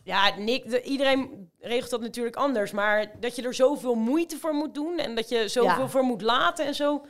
Ja, 0.04 0.32
Nick, 0.38 0.70
de- 0.70 0.82
iedereen 0.82 1.50
regelt 1.60 1.90
dat 1.92 2.02
natuurlijk 2.02 2.36
anders. 2.36 2.72
Maar 2.72 3.06
dat 3.20 3.36
je 3.36 3.42
er 3.44 3.54
zoveel 3.54 3.96
moeite 3.96 4.38
voor 4.38 4.54
moet 4.54 4.74
doen... 4.74 4.98
en 5.00 5.16
dat 5.16 5.30
je 5.30 5.48
zoveel 5.48 5.82
Ja. 5.84 5.88
voor 5.88 6.04
moet 6.04 6.22
laten 6.22 6.66
en 6.66 6.76
zo... 6.76 7.06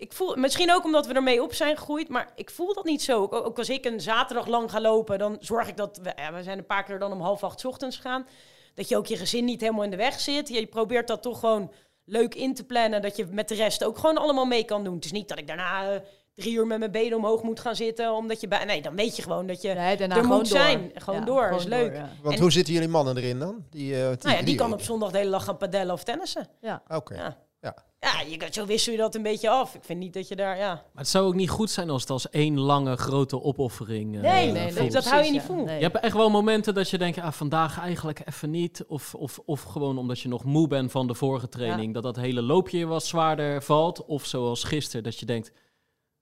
Ik 0.00 0.12
voel, 0.12 0.36
misschien 0.36 0.72
ook 0.72 0.84
omdat 0.84 1.06
we 1.06 1.12
ermee 1.14 1.42
op 1.42 1.54
zijn 1.54 1.76
gegroeid, 1.76 2.08
maar 2.08 2.32
ik 2.34 2.50
voel 2.50 2.74
dat 2.74 2.84
niet 2.84 3.02
zo. 3.02 3.20
Ook, 3.22 3.32
ook 3.32 3.58
als 3.58 3.68
ik 3.68 3.84
een 3.84 4.00
zaterdag 4.00 4.46
lang 4.46 4.70
ga 4.70 4.80
lopen, 4.80 5.18
dan 5.18 5.36
zorg 5.40 5.68
ik 5.68 5.76
dat... 5.76 6.00
We, 6.02 6.12
ja, 6.16 6.32
we 6.32 6.42
zijn 6.42 6.58
een 6.58 6.66
paar 6.66 6.84
keer 6.84 6.98
dan 6.98 7.12
om 7.12 7.20
half 7.20 7.44
acht 7.44 7.60
's 7.60 7.64
ochtends 7.64 7.96
gegaan. 7.96 8.26
Dat 8.74 8.88
je 8.88 8.96
ook 8.96 9.06
je 9.06 9.16
gezin 9.16 9.44
niet 9.44 9.60
helemaal 9.60 9.84
in 9.84 9.90
de 9.90 9.96
weg 9.96 10.20
zit. 10.20 10.48
Je 10.48 10.66
probeert 10.66 11.08
dat 11.08 11.22
toch 11.22 11.38
gewoon 11.40 11.72
leuk 12.04 12.34
in 12.34 12.54
te 12.54 12.64
plannen. 12.64 13.02
Dat 13.02 13.16
je 13.16 13.26
met 13.30 13.48
de 13.48 13.54
rest 13.54 13.84
ook 13.84 13.98
gewoon 13.98 14.18
allemaal 14.18 14.44
mee 14.44 14.64
kan 14.64 14.84
doen. 14.84 14.94
Het 14.94 15.04
is 15.04 15.12
niet 15.12 15.28
dat 15.28 15.38
ik 15.38 15.46
daarna 15.46 15.92
eh, 15.92 16.00
drie 16.34 16.54
uur 16.54 16.66
met 16.66 16.78
mijn 16.78 16.90
benen 16.90 17.16
omhoog 17.18 17.42
moet 17.42 17.60
gaan 17.60 17.76
zitten. 17.76 18.12
Omdat 18.12 18.40
je 18.40 18.48
bij. 18.48 18.64
Nee, 18.64 18.82
dan 18.82 18.96
weet 18.96 19.16
je 19.16 19.22
gewoon 19.22 19.46
dat 19.46 19.62
je. 19.62 19.68
Nee, 19.68 19.96
daarna 19.96 20.14
er 20.16 20.20
gewoon 20.22 20.36
moet 20.36 20.48
door. 20.48 20.58
zijn. 20.58 20.90
Gewoon 20.94 21.24
door, 21.24 21.50
is 21.50 21.64
leuk. 21.64 21.94
ja. 21.94 22.08
Want 22.22 22.34
En- 22.34 22.40
hoe 22.40 22.52
zitten 22.52 22.72
jullie 22.74 22.88
mannen 22.88 23.16
erin 23.16 23.38
dan? 23.38 23.64
Die, 23.70 23.94
eh, 23.94 24.00
nou 24.00 24.36
ja, 24.36 24.42
die 24.42 24.54
kan 24.54 24.72
op 24.72 24.82
zondag 24.82 25.10
de 25.10 25.18
hele 25.18 25.30
dag 25.30 25.44
gaan 25.44 25.56
padellen 25.56 25.94
of 25.94 26.04
tennissen. 26.04 26.48
Ja. 26.60 26.82
Oké. 26.88 27.14
Ja. 27.14 27.36
Ja. 27.60 27.76
Ja, 28.00 28.20
je, 28.20 28.48
zo 28.50 28.66
wissel 28.66 28.92
je 28.92 28.98
dat 28.98 29.14
een 29.14 29.22
beetje 29.22 29.50
af. 29.50 29.74
Ik 29.74 29.84
vind 29.84 29.98
niet 29.98 30.12
dat 30.14 30.28
je 30.28 30.36
daar. 30.36 30.56
Ja. 30.58 30.72
Maar 30.74 30.82
het 31.02 31.08
zou 31.08 31.26
ook 31.26 31.34
niet 31.34 31.50
goed 31.50 31.70
zijn 31.70 31.90
als 31.90 32.00
het 32.02 32.10
als 32.10 32.30
één 32.30 32.58
lange 32.58 32.96
grote 32.96 33.42
opoffering 33.42 34.14
eh, 34.16 34.20
Nee, 34.22 34.52
nee, 34.52 34.90
dat 34.90 35.08
hou 35.08 35.24
je 35.24 35.30
niet 35.30 35.42
vol. 35.42 35.64
Nee. 35.64 35.76
Je 35.76 35.82
hebt 35.82 36.00
echt 36.00 36.16
wel 36.16 36.30
momenten 36.30 36.74
dat 36.74 36.90
je 36.90 36.98
denkt, 36.98 37.18
ah, 37.18 37.32
vandaag 37.32 37.78
eigenlijk 37.78 38.22
even 38.26 38.50
niet. 38.50 38.84
Of, 38.88 39.14
of, 39.14 39.38
of 39.44 39.62
gewoon 39.62 39.98
omdat 39.98 40.20
je 40.20 40.28
nog 40.28 40.44
moe 40.44 40.68
bent 40.68 40.90
van 40.90 41.06
de 41.06 41.14
vorige 41.14 41.48
training. 41.48 41.94
Dat 41.94 42.02
dat 42.02 42.16
hele 42.16 42.42
loopje 42.42 42.78
je 42.78 42.86
wat 42.86 43.04
zwaarder 43.04 43.62
valt. 43.62 44.04
Of 44.04 44.24
zoals 44.26 44.64
gisteren, 44.64 45.04
dat 45.04 45.18
je 45.18 45.26
denkt, 45.26 45.52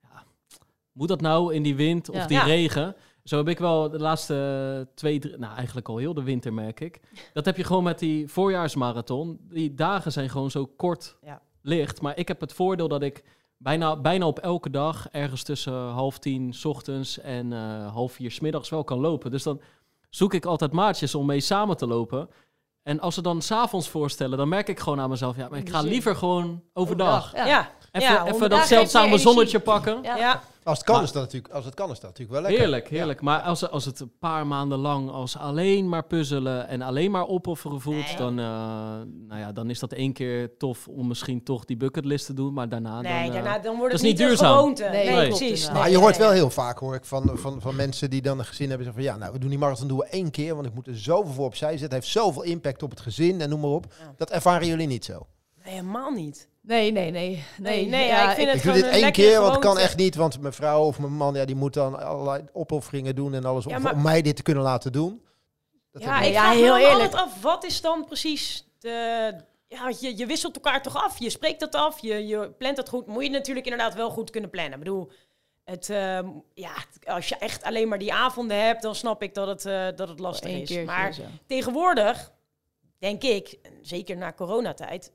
ja, 0.02 0.24
moet 0.92 1.08
dat 1.08 1.20
nou 1.20 1.54
in 1.54 1.62
die 1.62 1.76
wind 1.76 2.08
of 2.08 2.16
Ja. 2.16 2.26
die 2.26 2.36
Ja. 2.36 2.44
regen? 2.44 2.96
Zo 3.24 3.36
heb 3.36 3.48
ik 3.48 3.58
wel 3.58 3.90
de 3.90 3.98
laatste 3.98 4.88
twee, 4.94 5.18
drie, 5.18 5.36
nou 5.36 5.56
eigenlijk 5.56 5.88
al 5.88 5.96
heel 5.96 6.14
de 6.14 6.22
winter 6.22 6.52
merk 6.52 6.80
ik. 6.80 7.00
Dat 7.32 7.44
heb 7.44 7.56
je 7.56 7.64
gewoon 7.64 7.82
met 7.82 7.98
die 7.98 8.28
voorjaarsmarathon. 8.28 9.38
Die 9.48 9.74
dagen 9.74 10.12
zijn 10.12 10.28
gewoon 10.30 10.50
zo 10.50 10.66
kort 10.66 11.16
Ja. 11.22 11.42
Licht. 11.62 12.00
Maar 12.00 12.18
ik 12.18 12.28
heb 12.28 12.40
het 12.40 12.52
voordeel 12.52 12.88
dat 12.88 13.02
ik 13.02 13.24
bijna, 13.56 13.96
bijna 13.96 14.26
op 14.26 14.38
elke 14.38 14.70
dag 14.70 15.08
ergens 15.10 15.42
tussen 15.42 15.88
half 15.88 16.18
tien 16.18 16.54
's 16.54 16.64
ochtends 16.64 17.20
en 17.20 17.52
eh, 17.52 17.92
half 17.92 18.12
vier 18.12 18.30
's 18.30 18.40
middags 18.40 18.68
wel 18.68 18.84
kan 18.84 18.98
lopen. 18.98 19.30
Dus 19.30 19.42
dan 19.42 19.60
zoek 20.10 20.34
ik 20.34 20.44
altijd 20.44 20.72
maatjes 20.72 21.14
om 21.14 21.26
mee 21.26 21.40
samen 21.40 21.76
te 21.76 21.86
lopen. 21.86 22.28
En 22.82 23.00
als 23.00 23.14
ze 23.14 23.22
dan 23.22 23.42
s'avonds 23.42 23.88
voorstellen, 23.88 24.38
dan 24.38 24.48
merk 24.48 24.68
ik 24.68 24.80
gewoon 24.80 25.00
aan 25.00 25.10
mezelf, 25.10 25.36
ja, 25.36 25.48
maar 25.48 25.58
ik 25.58 25.68
ga 25.68 25.80
liever 25.80 26.16
gewoon 26.16 26.62
overdag. 26.72 27.34
Ja. 27.34 27.46
Ja. 27.46 27.70
Even, 27.92 28.08
Ja, 28.08 28.26
even 28.26 28.50
dat 28.50 28.66
zeldzame 28.66 29.18
zonnetje 29.18 29.58
pakken. 29.60 29.98
Ja. 30.02 30.16
Ja. 30.16 30.42
Als 30.62 30.78
het 30.78 30.86
kan, 30.86 30.94
Maar- 30.96 31.04
is 31.04 31.12
dat 31.12 31.22
natuurlijk, 31.22 31.54
als 31.54 31.64
het 31.64 31.74
kan, 31.74 31.90
is 31.90 32.00
dat 32.00 32.10
natuurlijk 32.10 32.30
wel 32.30 32.40
lekker. 32.40 32.60
Heerlijk, 32.60 32.88
heerlijk. 32.88 33.20
Maar 33.20 33.40
als, 33.40 33.70
als 33.70 33.84
het 33.84 34.00
een 34.00 34.12
paar 34.18 34.46
maanden 34.46 34.78
lang 34.78 35.10
als 35.10 35.36
alleen 35.38 35.88
maar 35.88 36.04
puzzelen 36.04 36.68
en 36.68 36.82
alleen 36.82 37.10
maar 37.10 37.26
opofferen 37.26 37.80
voelt, 37.80 38.06
Nee. 38.06 38.16
dan, 38.16 38.38
eh, 38.38 38.44
nou 39.28 39.40
ja, 39.40 39.52
dan 39.52 39.70
is 39.70 39.78
dat 39.78 39.92
één 39.92 40.12
keer 40.12 40.56
tof 40.56 40.88
om 40.88 41.06
misschien 41.08 41.42
toch 41.42 41.64
die 41.64 41.76
bucketlist 41.76 42.26
te 42.26 42.34
doen. 42.34 42.52
Maar 42.52 42.68
daarna 42.68 43.00
Nee, 43.00 43.12
dan... 43.12 43.22
eh, 43.22 43.32
daarna 43.32 43.58
dan 43.58 43.76
wordt 43.76 43.92
het 43.92 44.02
niet 44.02 44.20
een 44.20 44.26
duurzaam. 44.26 44.56
gewoonte. 44.56 44.82
Nee, 44.82 44.90
Nee, 44.90 45.14
nee. 45.14 45.26
klopt 45.26 45.38
precies. 45.38 45.70
Maar 45.70 45.90
je 45.90 45.98
hoort 45.98 46.16
wel 46.16 46.30
heel 46.30 46.50
vaak, 46.50 46.78
hoor 46.78 46.94
ik, 46.94 47.04
van, 47.04 47.30
van, 47.34 47.60
van 47.60 47.76
mensen 47.76 48.10
die 48.10 48.22
dan 48.22 48.38
een 48.38 48.44
gezin 48.44 48.68
hebben. 48.68 48.86
Zeggen 48.86 49.02
van, 49.04 49.12
ja, 49.12 49.18
nou, 49.18 49.32
we 49.32 49.38
doen 49.38 49.50
die 49.50 49.58
marathon 49.58 49.88
doen 49.88 49.98
we 49.98 50.04
één 50.06 50.30
keer, 50.30 50.54
want 50.54 50.66
ik 50.66 50.74
moet 50.74 50.86
er 50.86 50.98
zoveel 50.98 51.32
voor 51.32 51.44
opzij 51.46 51.68
zetten. 51.70 51.84
Het 51.86 51.92
heeft 51.92 52.06
zoveel 52.12 52.42
impact 52.42 52.82
op 52.82 52.90
het 52.90 53.00
gezin 53.00 53.40
en 53.40 53.48
noem 53.48 53.60
maar 53.60 53.70
op. 53.70 53.86
Ja. 53.98 54.14
Dat 54.16 54.30
ervaren 54.30 54.66
jullie 54.66 54.86
niet 54.86 55.04
zo. 55.04 55.26
Nee, 55.64 55.74
helemaal 55.74 56.10
niet. 56.10 56.48
Nee, 56.68 56.90
nee, 56.92 57.10
nee. 57.10 57.44
Nee, 57.58 57.86
nee, 57.86 58.06
ja, 58.06 58.30
ik 58.30 58.36
vind 58.36 58.46
het 58.48 58.56
Ik 58.56 58.62
doe 58.62 58.72
dit 58.72 58.84
een 58.84 58.90
één 58.90 59.12
keer, 59.12 59.40
want 59.40 59.52
het 59.52 59.60
kan 59.64 59.78
echt 59.78 59.96
niet. 59.96 60.14
Want 60.14 60.40
mijn 60.40 60.52
vrouw 60.52 60.82
of 60.84 60.98
mijn 60.98 61.12
man, 61.12 61.34
ja, 61.34 61.44
die 61.44 61.54
moet 61.56 61.74
dan 61.74 62.02
allerlei 62.04 62.44
opofferingen 62.52 63.14
doen 63.14 63.34
en 63.34 63.44
alles 63.44 63.64
Ja, 63.64 63.76
om, 63.76 63.82
maar- 63.82 63.92
om 63.92 64.02
mij 64.02 64.22
dit 64.22 64.36
te 64.36 64.42
kunnen 64.42 64.62
laten 64.62 64.92
doen. 64.92 65.22
Dat 65.92 66.02
Ja, 66.02 66.20
ik 66.20 66.32
vraag 66.34 66.54
me 66.54 66.60
heel 66.60 66.66
dan 66.68 66.78
eerlijk. 66.80 67.00
altijd 67.12 67.14
af, 67.22 67.42
wat 67.42 67.64
is 67.64 67.80
dan 67.80 68.04
precies 68.04 68.66
de... 68.78 69.34
Ja, 69.68 69.92
je, 70.00 70.16
je 70.16 70.26
wisselt 70.26 70.54
elkaar 70.54 70.82
toch 70.82 71.04
af, 71.04 71.18
je 71.18 71.30
spreekt 71.30 71.60
dat 71.60 71.74
af, 71.74 71.98
je, 71.98 72.26
je 72.26 72.50
plant 72.58 72.76
dat 72.76 72.88
goed. 72.88 73.06
Moet 73.06 73.22
je 73.24 73.30
natuurlijk 73.30 73.66
inderdaad 73.66 73.94
wel 73.94 74.10
goed 74.10 74.30
kunnen 74.30 74.50
plannen. 74.50 74.72
Ik 74.72 74.78
bedoel, 74.78 75.10
het, 75.64 75.90
ehm, 75.90 76.26
ja, 76.54 76.72
als 77.04 77.28
je 77.28 77.36
echt 77.36 77.62
alleen 77.62 77.88
maar 77.88 77.98
die 77.98 78.12
avonden 78.12 78.64
hebt, 78.64 78.82
dan 78.82 78.94
snap 78.94 79.22
ik 79.22 79.34
dat 79.34 79.46
het, 79.48 79.66
eh, 79.66 79.86
dat 79.96 80.08
het 80.08 80.18
lastig 80.18 80.50
is. 80.50 80.56
keertje 80.56 80.84
Maar 80.84 81.12
zo. 81.14 81.22
tegenwoordig, 81.46 82.32
denk 82.98 83.22
ik, 83.22 83.58
zeker 83.82 84.16
na 84.16 84.32
coronatijd, 84.32 85.12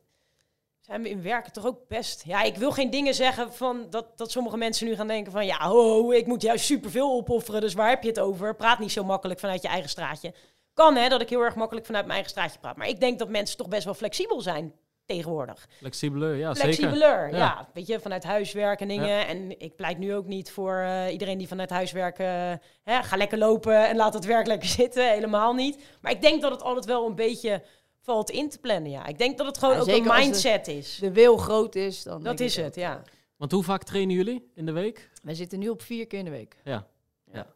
zijn 0.86 1.02
we 1.02 1.10
in 1.10 1.22
werken 1.22 1.52
toch 1.52 1.66
ook 1.66 1.88
best... 1.88 2.24
Ja, 2.26 2.42
ik 2.42 2.56
wil 2.56 2.72
geen 2.72 2.90
dingen 2.90 3.14
zeggen 3.14 3.54
van 3.54 3.86
dat, 3.90 4.18
dat 4.18 4.32
sommige 4.32 4.58
mensen 4.58 4.88
nu 4.88 4.96
gaan 4.96 5.08
denken 5.08 5.32
van... 5.32 5.46
Ja, 5.46 5.68
ho, 5.68 6.12
ik 6.12 6.28
moet 6.28 6.42
juist 6.42 6.66
superveel 6.66 7.12
opofferen, 7.12 7.62
dus 7.62 7.74
waar 7.74 7.90
heb 7.90 8.04
je 8.04 8.10
het 8.10 8.20
over? 8.20 8.56
Praat 8.56 8.80
niet 8.80 8.92
zo 8.92 9.04
makkelijk 9.04 9.40
vanuit 9.40 9.62
je 9.62 9.68
eigen 9.68 9.90
straatje. 9.90 10.34
Kan 10.74 10.96
hè, 10.96 11.10
dat 11.10 11.22
ik 11.22 11.30
heel 11.30 11.42
erg 11.42 11.56
makkelijk 11.56 11.86
vanuit 11.86 12.06
mijn 12.06 12.16
eigen 12.18 12.36
straatje 12.36 12.60
praat. 12.60 12.78
Maar 12.78 12.88
ik 12.88 13.00
denk 13.00 13.20
dat 13.20 13.30
mensen 13.30 13.58
toch 13.58 13.68
best 13.68 13.84
wel 13.84 13.94
flexibel 13.94 14.42
zijn 14.42 14.74
tegenwoordig. 15.06 15.68
Flexibeler, 15.78 16.36
ja 16.36 16.54
zeker. 16.54 16.74
Flexibeler, 16.74 17.30
ja. 17.32 17.38
Ja. 17.38 17.70
Weet 17.74 17.88
je, 17.88 18.00
vanuit 18.00 18.24
huiswerk 18.24 18.82
en 18.82 18.88
dingen. 18.88 19.28
En 19.28 19.60
ik 19.60 19.76
pleit 19.76 19.98
nu 19.98 20.16
ook 20.16 20.26
niet 20.26 20.52
voor 20.52 20.78
eh, 20.78 21.12
iedereen 21.12 21.38
die 21.38 21.48
vanuit 21.48 21.70
huiswerk... 21.70 22.20
eh, 22.20 22.52
hè, 22.84 23.04
ga 23.04 23.18
lekker 23.18 23.38
lopen 23.38 23.88
en 23.88 23.96
laat 23.96 24.14
het 24.14 24.26
werk 24.26 24.48
lekker 24.48 24.70
zitten. 24.82 25.10
Helemaal 25.10 25.54
niet. 25.54 25.84
Maar 26.02 26.12
ik 26.12 26.22
denk 26.22 26.42
dat 26.42 26.52
het 26.52 26.62
altijd 26.62 26.86
wel 26.86 27.06
een 27.08 27.16
beetje 27.16 27.62
valt 28.04 28.30
in 28.30 28.50
te 28.50 28.60
plannen, 28.60 28.92
ja. 28.92 29.06
Ik 29.06 29.18
denk 29.18 29.38
dat 29.38 29.48
het 29.48 29.58
gewoon 29.58 29.76
Ja, 29.76 29.82
ook 29.82 29.88
een 29.88 30.04
de- 30.04 30.14
mindset 30.20 30.68
is. 30.68 30.98
De 31.00 31.12
wil 31.12 31.38
groot 31.38 31.76
is, 31.76 32.04
dan 32.04 32.24
Dat 32.24 32.40
is 32.40 32.56
het, 32.56 32.76
ja. 32.76 33.02
Want 33.38 33.52
hoe 33.52 33.64
vaak 33.64 33.84
trainen 33.84 34.16
jullie 34.16 34.52
in 34.56 34.66
de 34.66 34.72
week? 34.72 35.10
Wij 35.24 35.36
zitten 35.36 35.60
nu 35.60 35.70
op 35.70 35.82
vier 35.82 36.08
keer 36.08 36.20
in 36.20 36.26
de 36.26 36.32
week. 36.32 36.58
Ja. 36.64 36.88
ja. 37.32 37.48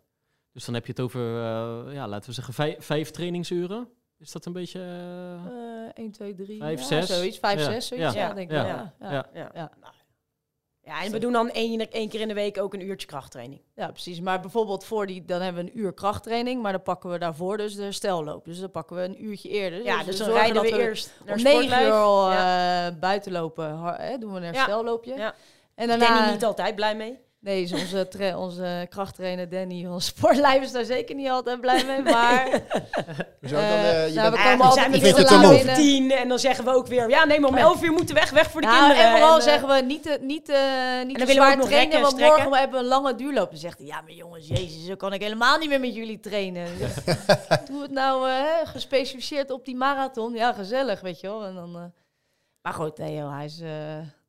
Dus 0.52 0.66
dan 0.66 0.74
heb 0.74 0.86
je 0.86 0.92
het 0.92 1.02
over, 1.02 1.22
eh, 1.22 1.94
ja, 1.94 2.08
laten 2.08 2.30
we 2.30 2.36
zeggen, 2.36 2.54
vijf, 2.54 2.86
vijf 2.86 3.12
trainingsuren. 3.12 3.90
Is 4.20 4.32
dat 4.32 4.46
een 4.46 4.54
beetje... 4.54 4.80
eh, 4.80 5.86
Eh 5.88 5.92
1, 5.94 6.12
2, 6.12 6.34
3, 6.34 6.60
Vijf, 6.60 6.80
ja, 6.80 6.86
zes. 6.86 7.08
zoiets. 7.18 7.38
5, 7.40 7.60
Ja. 7.60 7.66
6, 7.66 7.88
zoiets. 7.88 8.14
Ja, 8.14 8.28
Ja. 8.28 8.34
denk 8.34 8.50
ik 8.50 8.56
Ja. 8.56 8.94
Ja, 9.00 9.30
ja. 9.34 9.52
Ja. 9.54 9.72
Ja. 10.88 10.94
Ja. 10.94 10.96
Ja. 10.96 11.00
Ja, 11.00 11.04
en 11.04 11.12
we 11.12 11.20
doen 11.20 11.32
dan 11.32 11.50
één, 11.50 11.92
één 11.92 12.10
keer 12.10 12.20
in 12.22 12.28
de 12.28 12.34
week 12.34 12.58
ook 12.62 12.74
een 12.74 12.82
uurtje 12.88 13.08
krachttraining. 13.08 13.62
precies. 13.76 14.20
Maar 14.22 14.40
bijvoorbeeld 14.42 14.84
voor 14.86 15.06
die, 15.08 15.26
dan 15.26 15.42
hebben 15.42 15.64
we 15.66 15.72
een 15.72 15.80
uur 15.80 15.94
krachttraining, 15.94 16.62
maar 16.62 16.72
dan 16.72 16.82
pakken 16.82 17.10
we 17.10 17.18
daarvoor 17.20 17.58
dus 17.58 17.76
de 17.76 17.82
herstelloop. 17.84 18.46
Dus 18.46 18.60
dan 18.60 18.72
pakken 18.72 18.96
we 18.96 19.02
een 19.04 19.24
uurtje 19.24 19.50
eerder. 19.50 19.84
Ja, 19.84 20.04
dus 20.04 20.18
we 20.18 20.24
dan 20.26 20.34
rijden 20.34 20.62
we 20.62 20.70
dat 20.70 20.80
eerst 20.80 21.12
naar 21.26 21.36
om 21.36 21.44
9 21.44 21.58
sportlijf. 21.64 21.88
uur 21.88 21.94
al 21.94 22.32
Ja. 22.32 22.88
eh, 22.88 22.94
buiten 23.00 23.32
lopen, 23.32 23.70
har- 23.72 24.02
hè, 24.02 24.18
doen 24.18 24.32
we 24.34 24.38
een 24.38 24.44
herstelloopje. 24.54 25.16
Ja. 25.16 25.34
En 25.76 25.88
Danny 25.88 26.06
daarna, 26.06 26.32
niet 26.32 26.46
altijd 26.46 26.76
blij 26.76 26.96
mee. 26.96 27.20
Nee, 27.40 27.62
is 27.62 27.74
onze, 27.74 28.08
tra- 28.08 28.38
onze 28.38 28.86
krachttrainer 28.90 29.50
Danny 29.50 29.86
van 29.86 30.02
Sportlijf 30.12 30.62
is 30.64 30.72
daar 30.72 30.86
zeker 30.86 31.16
niet 31.16 31.30
altijd 31.30 31.62
blij 31.62 31.84
mee, 31.86 32.02
maar 32.02 32.50
dan, 33.42 33.60
eh, 33.60 34.04
eh, 34.04 34.08
je 34.10 34.14
nou, 34.16 34.30
bent- 34.32 34.44
we 34.44 34.44
komen 34.44 34.58
we 34.58 34.64
altijd 34.64 35.02
zijn 35.02 35.26
te 35.26 35.34
laat 35.40 35.50
binnen. 35.58 35.76
tien 35.76 36.12
en 36.12 36.28
dan 36.28 36.40
zeggen 36.40 36.64
we 36.66 36.74
ook 36.74 36.88
weer... 36.88 37.10
Ja, 37.10 37.26
nee, 37.26 37.40
maar 37.40 37.50
om. 37.50 37.56
11 37.58 37.84
uur 37.84 37.92
moeten 37.92 38.16
we 38.16 38.22
weg, 38.22 38.30
weg 38.30 38.52
voor 38.52 38.62
de 38.62 38.68
Nou, 38.68 38.80
kinderen. 38.80 39.06
En 39.06 39.12
vooral 39.18 39.38
eh, 39.38 39.44
zeggen 39.44 39.68
we 39.68 39.82
niet 39.82 40.04
te, 40.04 40.18
niet, 40.22 40.50
eh 40.50 40.58
niet 41.06 41.18
te 41.18 41.26
willen 41.26 41.28
we 41.28 41.34
zwaar 41.34 41.52
trainen, 41.56 41.68
rekken 41.70 41.96
en 41.96 42.02
want 42.02 42.14
strekken. 42.14 42.28
morgen 42.36 42.52
we 42.52 42.58
hebben 42.58 42.80
een 42.80 42.86
lange 42.86 43.16
duurloop. 43.16 43.50
Dan 43.50 43.60
zegt 43.60 43.78
hij, 43.78 43.88
ja 43.88 44.02
maar 44.02 44.12
jongens, 44.12 44.48
jezus, 44.48 44.86
zo 44.86 44.96
kan 44.96 45.14
ik 45.14 45.22
helemaal 45.22 45.58
niet 45.58 45.70
meer 45.70 45.80
met 45.80 45.96
jullie 45.96 46.20
trainen. 46.20 46.68
Dus, 46.78 46.94
Doe 47.70 47.82
het 47.82 47.92
nou 47.92 48.30
eh, 48.30 48.46
gespecificeerd 48.64 49.52
op 49.52 49.66
die 49.66 49.76
marathon. 49.76 50.34
Ja, 50.34 50.54
gezellig, 50.54 51.00
weet 51.02 51.20
je 51.20 51.28
wel. 51.28 51.44
En 51.46 51.54
dan, 51.56 51.76
eh, 51.76 51.82
Maar 52.62 52.74
goed, 52.74 52.98
nee 52.98 53.16
joh, 53.16 53.36
hij 53.36 53.46
is 53.46 53.60
eh, 53.62 53.70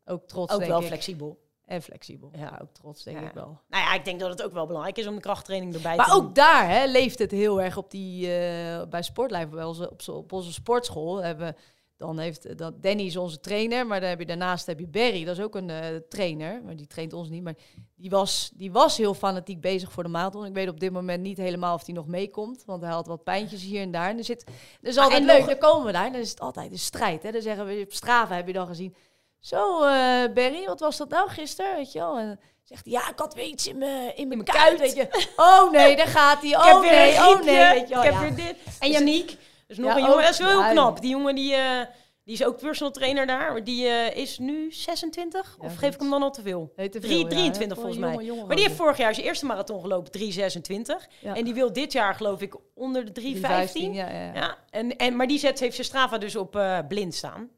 ook 0.04 0.26
trots, 0.26 0.52
ook 0.52 0.58
denk 0.58 0.70
wel 0.70 0.80
ik. 0.80 0.86
flexibel. 0.86 1.38
En 1.68 1.82
flexibel. 1.82 2.30
Ja. 2.36 2.58
Ook 2.62 2.72
trots, 2.72 3.02
denk 3.02 3.20
Ja. 3.20 3.26
ik 3.28 3.32
wel. 3.34 3.60
Nou 3.68 3.84
ja, 3.84 3.94
ik 3.94 4.04
denk 4.04 4.20
dat 4.20 4.30
het 4.30 4.42
ook 4.42 4.52
wel 4.52 4.66
belangrijk 4.66 4.98
is 4.98 5.06
om 5.06 5.14
de 5.14 5.20
krachttraining 5.20 5.74
erbij 5.74 5.96
Maar 5.96 6.06
te 6.06 6.12
doen. 6.12 6.20
ook 6.24 6.34
daar 6.34 6.68
hè, 6.68 6.86
leeft 6.86 7.18
het 7.18 7.30
heel 7.30 7.60
erg 7.62 7.76
op 7.76 7.90
die, 7.90 8.26
eh, 8.36 8.82
bij 8.88 9.02
Sportlijf, 9.02 9.48
bij 9.48 9.64
onze, 9.64 9.90
op, 9.90 10.00
op 10.08 10.32
onze 10.32 10.52
sportschool. 10.52 11.22
Hebben, 11.22 11.56
dan 11.96 12.18
heeft 12.18 12.58
dat 12.58 12.82
Danny 12.82 13.02
is 13.02 13.16
onze 13.16 13.40
trainer, 13.40 13.86
maar 13.86 14.00
dan 14.00 14.08
heb 14.08 14.18
je, 14.18 14.26
daarnaast 14.26 14.66
heb 14.66 14.78
je 14.78 14.86
Barry, 14.88 15.24
dat 15.24 15.36
is 15.38 15.44
ook 15.44 15.54
een 15.54 15.70
eh, 15.70 15.96
trainer, 16.08 16.62
maar 16.64 16.76
die 16.76 16.86
traint 16.86 17.12
ons 17.12 17.28
niet. 17.28 17.42
Maar 17.42 17.54
die 17.96 18.10
was, 18.10 18.50
die 18.54 18.72
was 18.72 18.96
heel 18.96 19.14
fanatiek 19.14 19.60
bezig 19.60 19.92
voor 19.92 20.02
de 20.02 20.08
marathon. 20.08 20.44
Ik 20.46 20.54
weet 20.54 20.68
op 20.68 20.80
dit 20.80 20.92
moment 20.92 21.22
niet 21.22 21.36
helemaal 21.36 21.74
of 21.74 21.84
hij 21.86 21.94
nog 21.94 22.06
meekomt, 22.06 22.62
want 22.66 22.82
hij 22.82 22.90
had 22.92 23.06
wat 23.06 23.24
pijntjes 23.24 23.62
hier 23.62 23.80
en 23.82 23.90
daar. 23.90 24.08
En 24.10 24.18
er 24.18 24.24
zit, 24.24 24.44
dat 24.46 24.54
is 24.90 24.94
Maar 24.94 25.04
altijd 25.04 25.20
en 25.22 25.26
leuk, 25.26 25.38
nog- 25.38 25.48
dan 25.48 25.58
komen 25.70 25.86
we 25.86 25.92
daar, 25.92 26.12
dan 26.12 26.20
is 26.20 26.30
het 26.30 26.40
altijd 26.40 26.72
een 26.72 26.78
strijd. 26.78 27.22
Hè. 27.22 27.32
Dan 27.32 27.42
zeggen 27.42 27.66
we, 27.66 27.80
op 27.84 27.92
Strava 27.92 28.34
heb 28.34 28.46
je 28.46 28.52
dan 28.52 28.66
gezien, 28.66 28.94
zo 29.40 29.82
eh 29.82 30.32
Barry, 30.34 30.64
wat 30.66 30.80
was 30.80 30.96
dat 30.96 31.08
nou 31.08 31.28
gisteren, 31.28 31.76
weet 31.76 31.92
je 31.92 31.98
wel? 31.98 32.18
En, 32.18 32.40
Zegt 32.68 32.84
hij, 32.84 32.92
ja, 32.92 33.08
ik 33.10 33.18
had 33.18 33.34
weer 33.34 33.44
iets 33.44 33.66
in 33.66 33.78
mijn 33.78 34.16
in 34.16 34.28
mijn 34.28 34.44
kuit, 34.44 34.78
weet 34.80 34.94
je. 34.96 35.08
Oh 35.36 35.70
nee, 35.70 35.96
daar 35.96 36.06
gaat 36.06 36.40
hij. 36.40 36.50
ik 36.50 36.56
heb 36.56 36.74
Oh 36.74 36.80
nee, 36.80 37.14
oh 37.16 37.40
nee, 37.44 37.74
weet 37.74 37.88
je 37.88 37.94
wel. 37.94 38.04
ik 38.04 38.10
heb 38.10 38.12
ja. 38.14 38.20
weer 38.20 38.34
dit. 38.34 38.56
En 38.78 38.88
Dus- 38.88 38.98
Janiek, 38.98 39.36
dus 39.66 39.76
nog 39.78 39.90
Ja, 39.90 39.96
een 39.96 40.02
jongen, 40.04 40.22
dat 40.22 40.30
is 40.32 40.38
wel 40.38 40.62
heel 40.62 40.70
knap. 40.70 41.00
Die 41.00 41.10
jongen 41.10 41.34
die, 41.34 41.54
eh, 41.54 41.80
die 42.24 42.34
is 42.34 42.44
ook 42.44 42.58
personal 42.58 42.92
trainer 42.92 43.26
daar, 43.26 43.64
die 43.64 43.86
eh, 43.86 44.16
is 44.16 44.38
nu 44.38 44.72
26? 44.72 45.56
Ja, 45.60 45.66
of 45.66 45.76
geef 45.76 45.94
ik 45.94 46.00
hem 46.00 46.10
dan 46.10 46.22
al 46.22 46.30
te 46.30 46.42
veel? 46.42 46.72
Nee, 46.76 46.88
te 46.88 47.00
veel, 47.00 47.08
Drie- 47.08 47.22
ja. 47.22 47.28
23 47.28 47.78
Gewoon 47.78 47.94
volgens 47.94 48.18
mij. 48.18 48.36
Maar 48.46 48.56
die 48.56 48.64
heeft 48.64 48.76
vorig 48.78 48.96
jaar 48.96 49.14
zijn 49.14 49.26
eerste 49.26 49.46
marathon 49.46 49.80
gelopen, 49.80 50.12
3,26. 50.12 51.06
Ja. 51.20 51.34
En 51.34 51.44
die 51.44 51.54
wil 51.54 51.72
dit 51.72 51.92
jaar 51.92 52.14
geloof 52.14 52.40
ik 52.40 52.56
onder 52.74 53.04
de 53.04 53.12
3,15. 53.12 53.92
3,15, 53.92 53.94
ja, 53.94 54.56
en, 54.70 54.96
en, 54.96 55.16
maar 55.16 55.26
die 55.26 55.38
zet, 55.38 55.60
heeft 55.60 55.74
zijn 55.74 55.86
Strava 55.86 56.18
dus 56.18 56.36
op 56.36 56.82
blind 56.88 57.14
staan. 57.14 57.50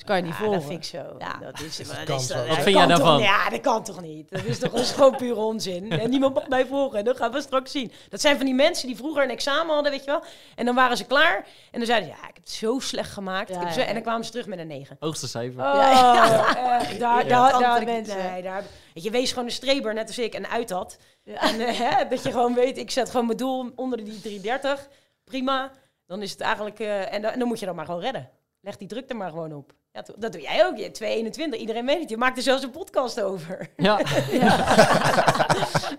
Dat 0.00 0.08
kan 0.08 0.16
je 0.18 0.22
niet 0.22 0.32
Ja, 0.32 0.38
volgen. 0.38 0.58
dat 0.58 0.68
vind 0.68 0.84
ik 0.84 0.90
zo. 1.00 1.14
Ja. 1.18 1.36
Dat 1.40 1.60
is, 1.60 1.76
Dat 1.76 1.86
is- 2.20 2.26
dat 2.26 2.46
Wat 2.46 2.56
vind 2.56 2.76
jij 2.76 2.86
toch- 2.86 2.96
daarvan? 2.96 3.18
Ja, 3.20 3.50
dat 3.50 3.60
kan 3.60 3.84
toch 3.84 4.00
niet? 4.00 4.30
Dat 4.30 4.44
is 4.44 4.58
toch 4.58 4.70
dat 4.72 4.80
is 4.80 4.90
gewoon 4.90 5.16
pure 5.16 5.40
onzin. 5.40 5.90
En 5.92 6.10
niemand 6.10 6.34
mag 6.34 6.48
mij 6.48 6.66
volgen. 6.66 7.04
Dat 7.04 7.16
gaan 7.16 7.32
we 7.32 7.40
straks 7.40 7.70
zien. 7.70 7.92
Dat 8.08 8.20
zijn 8.20 8.36
van 8.36 8.44
die 8.46 8.54
mensen 8.54 8.86
die 8.86 8.96
vroeger 8.96 9.22
een 9.22 9.30
examen 9.30 9.74
hadden, 9.74 9.92
weet 9.92 10.04
je 10.04 10.10
wel. 10.10 10.22
En 10.54 10.64
dan 10.64 10.74
waren 10.74 10.96
ze 10.96 11.04
klaar. 11.04 11.36
En 11.70 11.78
dan 11.78 11.86
zeiden 11.86 12.08
ze, 12.08 12.14
ja, 12.14 12.20
ik 12.28 12.34
heb 12.34 12.44
het 12.44 12.50
zo 12.50 12.78
slecht 12.78 13.10
gemaakt. 13.10 13.48
Ja, 13.48 13.54
Ik 13.54 13.60
heb 13.60 13.68
ja, 13.68 13.74
zo- 13.74 13.80
ja. 13.80 13.86
En 13.86 13.94
dan 13.94 14.02
kwamen 14.02 14.24
ze 14.24 14.30
terug 14.30 14.46
met 14.46 14.58
een 14.58 14.66
9. 14.66 14.96
Hoogste 15.00 15.28
cijfer. 15.28 15.60
Oh, 15.60 15.74
Ja, 15.74 16.80
echt, 16.80 16.98
daar, 16.98 17.84
mensen. 17.84 18.16
nee, 18.32 18.42
daar, 18.42 18.62
weet 18.94 19.04
je, 19.04 19.10
wees 19.10 19.30
gewoon 19.30 19.44
een 19.44 19.50
streber, 19.50 19.94
net 19.94 20.06
als 20.06 20.18
ik, 20.18 20.34
en 20.34 20.48
uit 20.48 20.68
dat. 20.68 20.96
Ja. 21.24 21.40
En 21.40 21.60
eh, 21.66 21.78
hè, 21.78 22.08
dat 22.08 22.22
je 22.22 22.30
gewoon 22.30 22.54
weet, 22.54 22.78
ik 22.78 22.90
zet 22.90 23.10
gewoon 23.10 23.26
mijn 23.26 23.38
doel 23.38 23.72
onder 23.76 23.98
de 23.98 24.04
die 24.04 24.20
330. 24.20 24.88
Prima. 25.24 25.70
Dan 26.06 26.22
is 26.22 26.30
het 26.30 26.40
eigenlijk, 26.40 26.78
eh, 26.80 27.12
en, 27.12 27.22
dan, 27.22 27.30
en 27.32 27.38
dan 27.38 27.48
moet 27.48 27.58
je 27.60 27.66
dat 27.66 27.74
maar 27.74 27.84
gewoon 27.84 28.00
redden. 28.00 28.28
Leg 28.60 28.76
die 28.76 28.88
druk 28.88 29.10
er 29.10 29.16
maar 29.16 29.30
gewoon 29.30 29.52
op. 29.54 29.72
Ja, 29.92 30.04
dat 30.18 30.32
doe 30.32 30.40
jij 30.40 30.66
ook. 30.66 30.76
Je 30.76 30.90
221. 30.90 31.60
Iedereen 31.60 31.86
weet 31.86 32.00
het. 32.00 32.10
Je 32.10 32.16
maakt 32.16 32.36
er 32.36 32.42
zelfs 32.42 32.62
een 32.62 32.70
podcast 32.70 33.20
over. 33.20 33.68
Ja. 33.76 34.00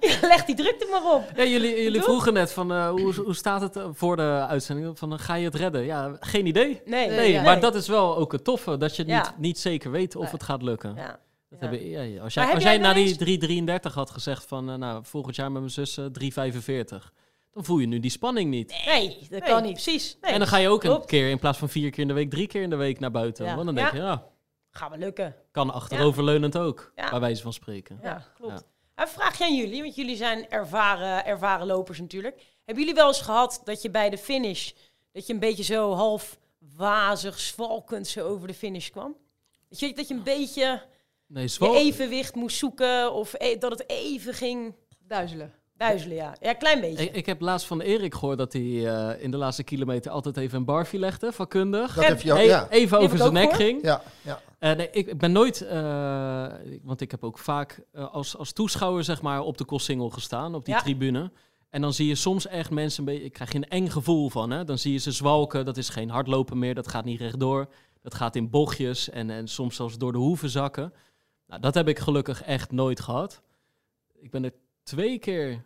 Ja, 0.01 0.17
leg 0.31 0.45
die 0.45 0.55
druk 0.55 0.75
er 0.81 0.89
maar 0.89 1.13
op. 1.13 1.23
Ja, 1.35 1.43
jullie, 1.43 1.83
jullie 1.83 2.01
vroegen 2.01 2.33
net 2.33 2.51
van 2.53 2.71
eh, 2.71 2.89
hoe, 2.89 3.13
hoe 3.13 3.35
staat 3.35 3.61
het 3.61 3.75
eh, 3.75 3.85
voor 3.93 4.15
de 4.15 4.45
uitzending? 4.49 4.97
Van, 4.99 5.13
eh, 5.13 5.19
ga 5.19 5.35
je 5.35 5.45
het 5.45 5.55
redden? 5.55 5.85
Ja, 5.85 6.17
geen 6.19 6.45
idee. 6.45 6.81
Nee, 6.85 7.09
Nee, 7.09 7.41
maar 7.41 7.59
dat 7.59 7.75
is 7.75 7.87
wel 7.87 8.17
ook 8.17 8.31
het 8.31 8.43
toffe, 8.43 8.77
dat 8.77 8.95
je 8.95 9.05
Ja. 9.07 9.17
niet, 9.17 9.33
niet 9.37 9.59
zeker 9.59 9.91
weet 9.91 10.15
of 10.15 10.31
het 10.31 10.43
gaat 10.43 10.61
lukken. 10.61 10.93
Ja. 10.95 11.05
Dat 11.49 11.59
Ja. 11.61 11.67
hebben, 11.67 11.89
ja. 11.89 12.21
Als 12.23 12.33
jij, 12.33 12.53
als 12.53 12.63
jij 12.63 12.77
na 12.77 12.93
die 12.93 13.07
eens- 13.07 13.17
333 13.17 13.93
had 13.93 14.09
gezegd 14.09 14.45
van, 14.45 14.79
nou, 14.79 15.01
volgend 15.05 15.35
jaar 15.35 15.51
met 15.51 15.61
mijn 15.61 15.73
zus 15.73 15.97
eh, 15.97 16.05
345, 16.05 17.11
dan 17.51 17.65
voel 17.65 17.77
je 17.79 17.87
nu 17.87 17.99
die 17.99 18.11
spanning 18.11 18.49
niet. 18.49 18.81
Nee, 18.85 19.17
dat 19.19 19.29
nee, 19.29 19.41
kan 19.41 19.63
niet. 19.63 19.71
Precies. 19.71 20.17
Nee. 20.21 20.31
en 20.31 20.39
dan 20.39 20.47
ga 20.47 20.57
je 20.57 20.69
ook 20.69 20.83
een 20.83 20.89
Klopt. 20.89 21.05
keer 21.05 21.29
in 21.29 21.39
plaats 21.39 21.57
van 21.57 21.69
vier 21.69 21.89
keer 21.89 21.99
in 22.01 22.07
de 22.07 22.13
week, 22.13 22.29
drie 22.29 22.47
keer 22.47 22.61
in 22.61 22.69
de 22.69 22.75
week 22.75 22.99
naar 22.99 23.11
buiten. 23.11 23.45
Ja. 23.45 23.53
Want 23.53 23.65
dan 23.65 23.75
denk 23.75 23.87
Ja. 23.91 23.95
je, 23.97 24.01
ja, 24.01 24.27
Gaan 24.71 24.91
we 24.91 24.97
lukken. 24.97 25.35
kan 25.51 25.73
achteroverleunend 25.73 26.57
ook, 26.57 26.91
Ja. 26.95 27.09
bij 27.09 27.19
wijze 27.19 27.41
van 27.41 27.53
spreken. 27.53 27.99
Ja, 28.03 28.25
klopt. 28.35 28.53
Ja. 28.95 29.03
Een 29.03 29.07
vraagje 29.07 29.43
aan 29.45 29.55
jullie, 29.55 29.81
want 29.81 29.95
jullie 29.95 30.15
zijn 30.15 30.49
ervaren, 30.49 31.25
ervaren 31.25 31.67
lopers 31.67 31.99
natuurlijk. 31.99 32.41
Hebben 32.65 32.83
jullie 32.83 32.99
wel 32.99 33.07
eens 33.07 33.21
gehad 33.21 33.61
dat 33.63 33.81
je 33.81 33.89
bij 33.91 34.09
de 34.09 34.17
finish, 34.17 34.71
dat 35.11 35.27
je 35.27 35.33
een 35.33 35.39
beetje 35.39 35.63
zo 35.63 35.93
half 35.93 36.39
wazig, 36.75 37.39
zwalkend 37.39 38.07
zo 38.07 38.27
over 38.27 38.47
de 38.47 38.53
finish 38.53 38.89
kwam? 38.89 39.15
Dat 39.69 39.79
je, 39.79 39.93
dat 39.93 40.07
je 40.07 40.13
een 40.13 40.23
beetje 40.23 40.81
Nee, 41.27 41.47
je 41.59 41.75
evenwicht 41.75 42.35
moest 42.35 42.57
zoeken 42.57 43.13
of 43.13 43.33
e- 43.37 43.57
dat 43.57 43.71
het 43.71 43.89
even 43.89 44.33
ging 44.33 44.75
Duizelen. 45.07 45.53
Duizelen, 45.87 46.15
ja. 46.15 46.35
Ja, 46.41 46.49
een 46.49 46.57
klein 46.57 46.81
beetje. 46.81 47.03
Ik, 47.03 47.15
ik 47.15 47.25
heb 47.25 47.41
laatst 47.41 47.67
van 47.67 47.81
Erik 47.81 48.13
gehoord 48.13 48.37
dat 48.37 48.53
hij 48.53 48.61
eh, 48.61 49.23
in 49.23 49.31
de 49.31 49.37
laatste 49.37 49.63
kilometer 49.63 50.11
altijd 50.11 50.37
even 50.37 50.57
een 50.57 50.65
barfie 50.65 50.99
legde, 50.99 51.31
vakkundig. 51.31 51.93
Dat 51.93 52.05
heb 52.07 52.21
je 52.21 52.31
ook, 52.33 52.37
E- 52.39 52.43
ja. 52.43 52.69
Even 52.69 52.99
over 52.99 53.17
zijn 53.17 53.33
nek 53.33 53.53
ging. 53.53 53.83
Ja, 53.83 54.01
ja. 54.21 54.39
Eh, 54.59 54.75
nee, 54.75 54.89
ik, 54.91 55.07
ik 55.07 55.17
ben 55.17 55.31
nooit, 55.31 55.61
eh, 55.61 56.45
want 56.83 57.01
ik 57.01 57.11
heb 57.11 57.23
ook 57.23 57.37
vaak 57.37 57.81
als, 57.93 58.37
als 58.37 58.51
toeschouwer 58.53 59.03
zeg 59.03 59.21
maar 59.21 59.41
op 59.41 59.57
de 59.57 59.65
Kossingel 59.65 60.09
gestaan, 60.09 60.55
op 60.55 60.65
die 60.65 60.73
Ja. 60.73 60.79
tribune. 60.81 61.31
En 61.69 61.81
dan 61.81 61.93
zie 61.93 62.07
je 62.07 62.15
soms 62.15 62.47
echt 62.47 62.69
mensen, 62.69 62.99
een 62.99 63.05
beetje, 63.13 63.25
ik 63.25 63.33
krijg 63.33 63.51
je 63.51 63.57
een 63.57 63.69
eng 63.69 63.87
gevoel 63.89 64.29
van. 64.29 64.51
Hè? 64.51 64.63
Dan 64.63 64.77
zie 64.77 64.91
je 64.91 64.97
ze 64.97 65.11
zwalken, 65.11 65.65
dat 65.65 65.77
is 65.77 65.89
geen 65.89 66.09
hardlopen 66.09 66.59
meer, 66.59 66.75
dat 66.75 66.87
gaat 66.87 67.05
niet 67.05 67.19
rechtdoor. 67.19 67.67
Dat 68.01 68.13
gaat 68.13 68.35
in 68.35 68.49
bochtjes 68.49 69.09
en, 69.09 69.29
en 69.29 69.47
soms 69.47 69.75
zelfs 69.75 69.97
door 69.97 70.11
de 70.11 70.17
hoeven 70.17 70.49
zakken. 70.49 70.93
Nou, 71.47 71.61
dat 71.61 71.73
heb 71.73 71.87
ik 71.87 71.99
gelukkig 71.99 72.43
echt 72.43 72.71
nooit 72.71 72.99
gehad. 72.99 73.41
Ik 74.19 74.31
ben 74.31 74.43
er 74.43 74.53
twee 74.83 75.19
keer 75.19 75.63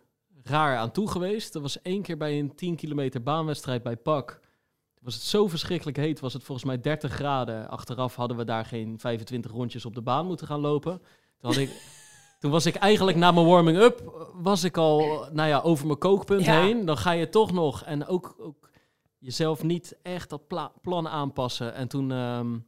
raar 0.48 0.76
aan 0.76 0.90
toe 0.90 1.10
geweest. 1.10 1.52
Dat 1.52 1.62
was 1.62 1.82
één 1.82 2.02
keer 2.02 2.16
bij 2.16 2.38
een 2.38 2.54
10 2.54 2.76
kilometer 2.76 3.22
baanwedstrijd 3.22 3.82
bij 3.82 3.96
PAK. 3.96 4.28
Toen 4.94 5.04
was 5.04 5.14
het 5.14 5.22
zo 5.22 5.48
verschrikkelijk 5.48 5.96
heet, 5.96 6.20
was 6.20 6.32
het 6.32 6.44
volgens 6.44 6.66
mij 6.66 6.80
30 6.80 7.12
graden. 7.12 7.68
Achteraf 7.68 8.14
hadden 8.16 8.36
we 8.36 8.44
daar 8.44 8.64
geen 8.64 8.98
25 8.98 9.50
rondjes 9.50 9.84
op 9.84 9.94
de 9.94 10.02
baan 10.02 10.26
moeten 10.26 10.46
gaan 10.46 10.60
lopen. 10.60 10.98
Toen, 11.38 11.50
had 11.50 11.56
ik, 11.56 11.70
toen 12.40 12.50
was 12.50 12.66
ik 12.66 12.74
eigenlijk 12.74 13.16
na 13.18 13.30
mijn 13.32 13.46
warming-up, 13.46 14.28
was 14.34 14.64
ik 14.64 14.76
al 14.76 15.26
nou 15.32 15.48
ja, 15.48 15.60
over 15.60 15.86
mijn 15.86 15.98
kookpunt 15.98 16.44
Ja. 16.44 16.60
heen. 16.60 16.84
Dan 16.84 16.96
ga 16.96 17.10
je 17.10 17.28
toch 17.28 17.52
nog 17.52 17.82
en 17.82 18.06
ook, 18.06 18.34
ook 18.38 18.70
jezelf 19.18 19.62
niet 19.62 19.96
echt 20.02 20.30
dat 20.30 20.46
pla- 20.46 20.72
plan 20.82 21.08
aanpassen. 21.08 21.74
En 21.74 21.88
toen, 21.88 22.12
ehm, 22.12 22.58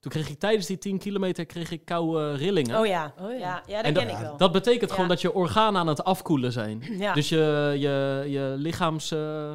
toen 0.00 0.10
kreeg 0.12 0.28
ik 0.28 0.38
tijdens 0.38 0.66
die 0.66 0.78
10 0.78 0.98
kilometer 0.98 1.46
kreeg 1.46 1.70
ik 1.70 1.84
koude 1.84 2.34
rillingen. 2.34 2.78
Oh 2.80 2.86
ja, 2.86 3.14
Oh 3.20 3.30
ja. 3.32 3.38
ja, 3.38 3.62
ja, 3.66 3.76
dat 3.76 3.84
En 3.84 3.94
ken 3.94 4.08
ik 4.08 4.16
wel. 4.16 4.36
Dat 4.36 4.52
betekent 4.52 4.88
Ja. 4.88 4.94
gewoon 4.94 5.08
dat 5.10 5.20
je 5.20 5.34
organen 5.34 5.80
aan 5.80 5.86
het 5.86 6.04
afkoelen 6.04 6.52
zijn. 6.52 6.82
ja. 6.98 7.12
Dus 7.12 7.28
je, 7.28 7.74
je, 7.78 8.24
je 8.28 8.54
lichaams... 8.56 9.10
eh, 9.10 9.54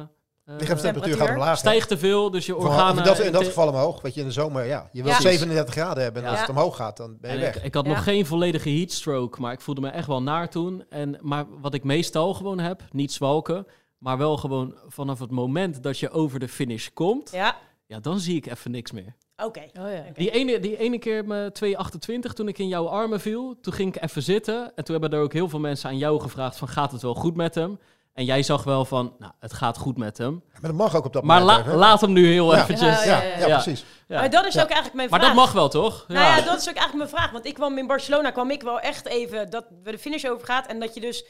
Lichaamstemperatuur 0.58 1.16
gaat 1.16 1.28
omlaag. 1.28 1.58
stijgt 1.58 1.88
te 1.88 1.98
veel, 1.98 2.30
dus 2.30 2.46
je 2.46 2.56
organen... 2.56 3.04
dat, 3.04 3.18
in 3.18 3.32
dat 3.32 3.44
geval 3.44 3.68
omhoog. 3.68 4.00
Weet 4.02 4.14
je, 4.14 4.20
in 4.20 4.26
de 4.26 4.32
zomer, 4.32 4.64
ja. 4.64 4.88
Je 4.92 5.02
wilt 5.02 5.14
Ja. 5.14 5.20
37 5.20 5.74
graden 5.74 6.02
hebben. 6.02 6.22
En 6.22 6.28
Ja. 6.28 6.32
als 6.34 6.40
het 6.46 6.56
omhoog 6.56 6.76
gaat, 6.76 6.96
dan 6.96 7.16
ben 7.20 7.30
je 7.30 7.36
En 7.36 7.42
weg. 7.42 7.56
ik, 7.56 7.62
ik 7.62 7.74
had 7.74 7.84
Ja. 7.86 7.90
nog 7.92 8.02
geen 8.02 8.26
volledige 8.26 8.70
heatstroke, 8.70 9.40
maar 9.40 9.52
ik 9.52 9.60
voelde 9.60 9.80
me 9.80 9.88
echt 9.88 10.06
wel 10.06 10.22
naar 10.22 10.48
toen. 10.50 10.84
En, 10.90 11.18
maar 11.20 11.44
wat 11.60 11.74
ik 11.74 11.84
meestal 11.84 12.34
gewoon 12.34 12.58
heb, 12.58 12.82
niet 12.90 13.12
zwalken, 13.12 13.66
maar 13.98 14.18
wel 14.18 14.36
gewoon 14.36 14.74
vanaf 14.86 15.18
het 15.18 15.30
moment 15.30 15.82
dat 15.82 15.98
je 15.98 16.10
over 16.10 16.38
de 16.40 16.48
finish 16.48 16.88
komt, 16.94 17.30
ja, 17.32 17.56
Ja, 17.86 18.00
dan 18.00 18.18
zie 18.18 18.36
ik 18.36 18.46
even 18.46 18.70
niks 18.70 18.92
meer. 18.92 19.14
Oké. 19.36 19.60
Oh 19.80 19.90
ja. 19.90 20.04
Die 20.14 20.30
ene, 20.30 20.60
die 20.60 20.76
ene 20.78 20.98
keer 20.98 21.24
mijn 21.24 21.52
228, 21.52 22.32
toen 22.32 22.48
ik 22.48 22.58
in 22.58 22.68
jouw 22.68 22.86
armen 22.88 23.20
viel, 23.20 23.56
toen 23.60 23.72
ging 23.72 23.94
ik 23.96 24.02
even 24.02 24.22
zitten. 24.22 24.72
En 24.76 24.84
toen 24.84 25.00
hebben 25.00 25.18
er 25.18 25.24
ook 25.24 25.32
heel 25.32 25.48
veel 25.48 25.58
mensen 25.60 25.88
aan 25.88 25.98
jou 25.98 26.20
gevraagd 26.20 26.56
van, 26.56 26.68
gaat 26.68 26.92
het 26.92 27.02
wel 27.02 27.14
goed 27.14 27.36
met 27.36 27.54
hem? 27.54 27.78
En 28.12 28.24
jij 28.24 28.42
zag 28.42 28.64
wel 28.64 28.84
van, 28.84 29.14
nou, 29.18 29.32
het 29.40 29.52
gaat 29.52 29.78
goed 29.78 29.96
met 29.96 30.18
hem. 30.18 30.42
Maar 30.52 30.60
dat 30.70 30.72
mag 30.80 30.96
ook 30.96 31.04
op 31.04 31.12
dat 31.12 31.22
Maar 31.24 31.40
moment. 31.40 31.64
la- 31.66 31.72
hè? 31.72 31.76
laat 31.78 32.00
hem 32.00 32.12
nu 32.12 32.26
heel 32.32 32.54
Ja. 32.54 32.62
eventjes. 32.62 33.04
ja, 33.04 33.16
ja, 33.18 33.22
ja, 33.22 33.38
ja. 33.38 33.46
Ja. 33.46 33.60
precies. 33.62 33.84
Ja. 34.08 34.20
Maar 34.20 34.30
dat 34.30 34.46
is 34.46 34.54
Ja. 34.54 34.62
ook 34.62 34.66
eigenlijk 34.68 34.96
mijn 34.96 35.10
Maar 35.10 35.18
vraag. 35.18 35.34
dat 35.34 35.44
mag 35.44 35.52
wel, 35.52 35.68
toch? 35.68 36.04
Nou 36.08 36.20
ja, 36.20 36.34
dat 36.40 36.60
is 36.60 36.68
ook 36.68 36.74
eigenlijk 36.76 36.94
mijn 36.96 37.08
vraag. 37.08 37.30
Want 37.32 37.46
ik 37.46 37.54
kwam 37.54 37.78
in 37.78 37.86
Barcelona, 37.86 38.30
kwam 38.30 38.50
ik 38.50 38.62
wel 38.62 38.80
echt 38.80 39.06
even 39.06 39.50
dat 39.50 39.66
we 39.82 39.90
de 39.90 39.98
finish 39.98 40.24
overgaat. 40.24 40.66
En 40.66 40.80
dat 40.80 40.94
je 40.94 41.00
dus 41.00 41.24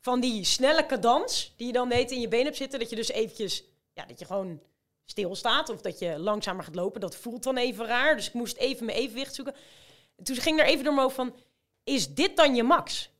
van 0.00 0.20
die 0.20 0.44
snelle 0.44 0.86
cadans, 0.86 1.54
die 1.56 1.66
je 1.66 1.72
dan 1.72 1.88
deed 1.88 2.10
in 2.10 2.20
je 2.20 2.28
been 2.28 2.44
hebt 2.44 2.56
zitten, 2.56 2.78
dat 2.78 2.90
je 2.90 2.96
dus 2.96 3.10
eventjes, 3.10 3.64
ja, 3.94 4.04
dat 4.06 4.18
je 4.18 4.24
gewoon 4.24 4.60
stilstaat. 5.12 5.68
Of 5.68 5.80
dat 5.80 5.98
je 5.98 6.18
langzamer 6.18 6.64
gaat 6.64 6.74
lopen. 6.74 7.00
Dat 7.00 7.16
voelt 7.16 7.42
dan 7.42 7.56
even 7.56 7.86
raar. 7.86 8.16
Dus 8.16 8.26
ik 8.26 8.34
moest 8.34 8.56
even 8.56 8.86
mijn 8.86 8.98
evenwicht 8.98 9.34
zoeken. 9.34 9.54
En 10.16 10.24
toen 10.24 10.36
ging 10.36 10.60
er 10.60 10.66
even 10.66 10.84
door 10.84 10.94
me 10.94 11.00
hoofd 11.00 11.14
van, 11.14 11.34
is 11.84 12.14
dit 12.14 12.36
dan 12.36 12.54
je 12.54 12.62
max? 12.62 13.10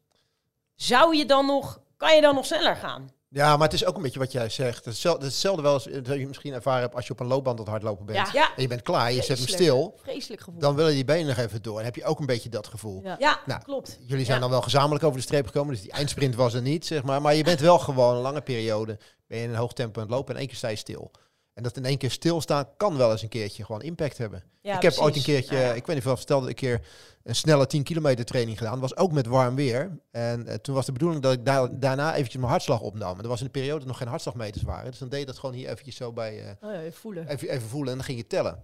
Zou 0.75 1.17
je 1.17 1.27
dan 1.27 1.47
nog, 1.47 1.81
kan 1.97 2.15
je 2.15 2.21
dan 2.21 2.35
nog 2.35 2.47
sneller 2.47 2.77
gaan? 2.77 3.11
Ja, 3.29 3.57
maar 3.57 3.69
het 3.69 3.73
is 3.81 3.85
ook 3.85 3.97
een 3.97 4.03
beetje 4.03 4.19
wat 4.19 4.33
jij 4.33 4.49
zegt. 4.49 4.77
Het 4.77 4.87
is 4.87 4.93
hetzelfde, 4.93 5.25
hetzelfde 5.25 5.63
wel 5.63 5.73
als 5.73 5.85
dat 5.85 6.07
je 6.19 6.27
misschien 6.27 6.53
ervaren 6.53 6.81
hebt 6.81 6.95
als 6.95 7.07
je 7.07 7.13
op 7.13 7.21
een 7.21 7.27
loopband 7.27 7.57
aan 7.59 7.65
het 7.65 7.73
hardlopen 7.73 8.07
bent. 8.07 8.19
Ja. 8.19 8.33
Ja, 8.33 8.55
En 8.57 8.63
je 8.63 8.69
bent 8.69 8.83
klaar, 8.83 9.13
je 9.13 9.23
zet 9.23 9.39
hem 9.39 9.47
stil. 9.49 9.99
Vreselijk 10.03 10.43
gevoel. 10.43 10.61
Dan 10.61 10.75
willen 10.75 10.93
die 10.93 11.05
benen 11.05 11.27
nog 11.27 11.37
even 11.37 11.63
door. 11.63 11.79
En 11.79 11.85
heb 11.85 11.95
je 11.97 12.05
ook 12.05 12.19
een 12.21 12.27
beetje 12.27 12.49
dat 12.49 12.67
gevoel. 12.67 13.01
Ja. 13.05 13.17
ja, 13.19 13.41
Nou, 13.47 13.63
klopt. 13.63 13.99
Jullie 14.07 14.25
zijn 14.25 14.37
Ja. 14.37 14.43
dan 14.43 14.51
wel 14.51 14.63
gezamenlijk 14.63 15.05
over 15.05 15.17
de 15.17 15.23
streep 15.23 15.47
gekomen, 15.47 15.73
dus 15.75 15.83
die 15.83 15.93
eindsprint 15.93 16.35
was 16.35 16.55
er 16.55 16.63
niet, 16.63 16.87
zeg 16.87 17.03
maar. 17.03 17.23
Maar 17.23 17.35
je 17.35 17.45
bent 17.45 17.61
wel 17.61 17.79
gewoon 17.79 18.15
een 18.15 18.21
lange 18.23 18.41
periode, 18.43 18.99
ben 19.27 19.39
je 19.39 19.45
in 19.45 19.51
een 19.51 19.57
hoog 19.57 19.73
tempo 19.73 20.01
aan 20.01 20.07
het 20.07 20.15
lopen 20.15 20.29
en 20.29 20.35
in 20.35 20.39
één 20.41 20.49
keer 20.49 20.57
sta 20.59 20.69
je 20.69 20.77
stil. 20.77 21.11
En 21.55 21.63
dat 21.63 21.77
in 21.77 21.85
één 21.85 21.99
keer 21.99 22.11
stilstaan 22.11 22.69
kan 22.77 22.97
wel 22.97 23.11
eens 23.11 23.23
een 23.23 23.29
keertje 23.29 23.65
gewoon 23.65 23.83
impact 23.83 24.19
hebben. 24.19 24.43
Ja, 24.61 24.77
ik 24.77 24.83
heb 24.83 24.97
ooit 24.97 25.17
een 25.17 25.23
keertje, 25.23 25.57
ja. 25.57 25.73
ik 25.73 25.87
weet 25.87 25.97
niet 25.97 26.07
of 26.07 26.13
ik 26.13 26.17
vertelde, 26.17 26.49
een 26.49 26.55
keer 26.55 26.81
een 27.23 27.35
snelle 27.35 27.67
10 27.67 27.83
kilometer 27.83 28.25
training 28.25 28.59
gedaan. 28.59 28.81
Dat 28.81 28.91
was 28.91 28.97
ook 28.97 29.13
met 29.13 29.27
warm 29.27 29.55
weer. 29.55 29.99
En 30.11 30.47
eh, 30.47 30.55
toen 30.55 30.75
was 30.75 30.87
de 30.87 30.93
bedoeling 30.93 31.23
dat 31.23 31.33
ik 31.33 31.45
daar, 31.45 31.79
daarna 31.79 32.13
eventjes 32.13 32.37
mijn 32.37 32.51
hartslag 32.51 32.81
opnam. 32.81 33.11
En 33.11 33.17
dat 33.17 33.27
was 33.27 33.39
in 33.41 33.47
de 33.47 33.53
periode 33.53 33.79
dat 33.79 33.89
nog 33.89 33.99
geen 33.99 34.09
hartslagmeters 34.09 34.63
waren. 34.65 34.91
Dus 34.91 34.99
dan 34.99 35.09
deed 35.09 35.21
je 35.21 35.27
dat 35.27 35.39
gewoon 35.39 35.55
hier 35.55 35.69
eventjes 35.69 35.97
zo 35.97 36.13
bij, 36.13 36.45
eh, 36.45 36.69
Oh 36.69 36.75
ja, 36.75 36.81
je 36.81 36.93
voelen. 36.93 37.29
even, 37.29 37.49
even 37.49 37.69
voelen 37.69 37.91
en 37.91 37.97
dan 37.97 38.07
ging 38.07 38.19
je 38.19 38.27
tellen. 38.27 38.63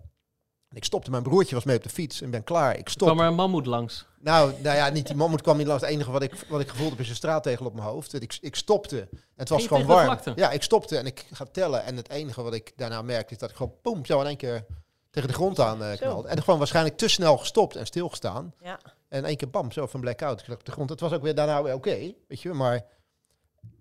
En 0.70 0.76
ik 0.76 0.84
stopte, 0.84 1.10
mijn 1.10 1.22
broertje 1.22 1.54
was 1.54 1.64
mee 1.64 1.76
op 1.76 1.82
de 1.82 1.88
fiets 1.88 2.20
en 2.20 2.30
ben 2.30 2.44
klaar. 2.44 2.76
Ik 2.78 2.84
Er 2.84 2.90
stop. 2.90 3.08
kwam 3.08 3.20
er 3.20 3.26
een 3.26 3.34
mammoet 3.34 3.66
langs. 3.66 4.06
Nou, 4.20 4.52
nou 4.62 4.76
ja, 4.76 4.88
niet 4.88 5.06
die 5.06 5.16
mammoet 5.16 5.42
kwam 5.42 5.56
niet 5.56 5.66
langs. 5.66 5.82
Het 5.82 5.90
enige 5.90 6.10
wat 6.10 6.22
ik, 6.22 6.32
wat 6.48 6.60
ik 6.60 6.68
gevoeld 6.68 6.90
heb 6.90 7.00
is 7.00 7.08
een 7.08 7.14
straattegel 7.14 7.66
op 7.66 7.74
mijn 7.74 7.86
hoofd. 7.86 8.22
Ik, 8.22 8.38
ik 8.40 8.56
stopte. 8.56 9.08
Het 9.36 9.48
was 9.48 9.66
gewoon 9.66 9.86
warm. 9.86 10.18
Ja, 10.34 10.50
ik 10.50 10.62
stopte 10.62 10.96
en 10.98 11.06
ik 11.06 11.26
ga 11.32 11.44
tellen. 11.52 11.84
En 11.84 11.96
het 11.96 12.10
enige 12.10 12.42
wat 12.42 12.54
ik 12.54 12.72
daarna 12.76 13.02
merkte 13.02 13.32
is 13.34 13.38
dat 13.38 13.50
ik 13.50 13.56
gewoon 13.56 13.74
poem, 13.82 14.04
zo 14.04 14.20
in 14.20 14.26
één 14.26 14.36
keer 14.36 14.64
tegen 15.10 15.28
de 15.28 15.34
grond 15.34 15.60
aan 15.60 15.82
eh, 15.82 15.90
Zo. 15.90 15.96
knalde. 15.96 16.28
En 16.28 16.38
gewoon 16.42 16.58
waarschijnlijk 16.58 16.96
te 16.96 17.08
snel 17.08 17.36
gestopt 17.38 17.76
en 17.76 17.86
stilgestaan. 17.86 18.54
Ja. 18.62 18.78
En 19.08 19.24
één 19.24 19.36
keer 19.36 19.50
bam, 19.50 19.72
zo 19.72 19.86
van 19.86 20.00
blackout. 20.00 20.40
Ik 20.40 20.46
lag 20.46 20.56
op 20.58 20.64
de 20.64 20.72
grond. 20.72 20.90
Het 20.90 21.00
was 21.00 21.12
ook 21.12 21.22
weer 21.22 21.34
daarna 21.34 21.62
weer 21.62 21.74
oké, 21.74 22.12
weet 22.28 22.40
je. 22.42 22.52
Maar 22.52 22.84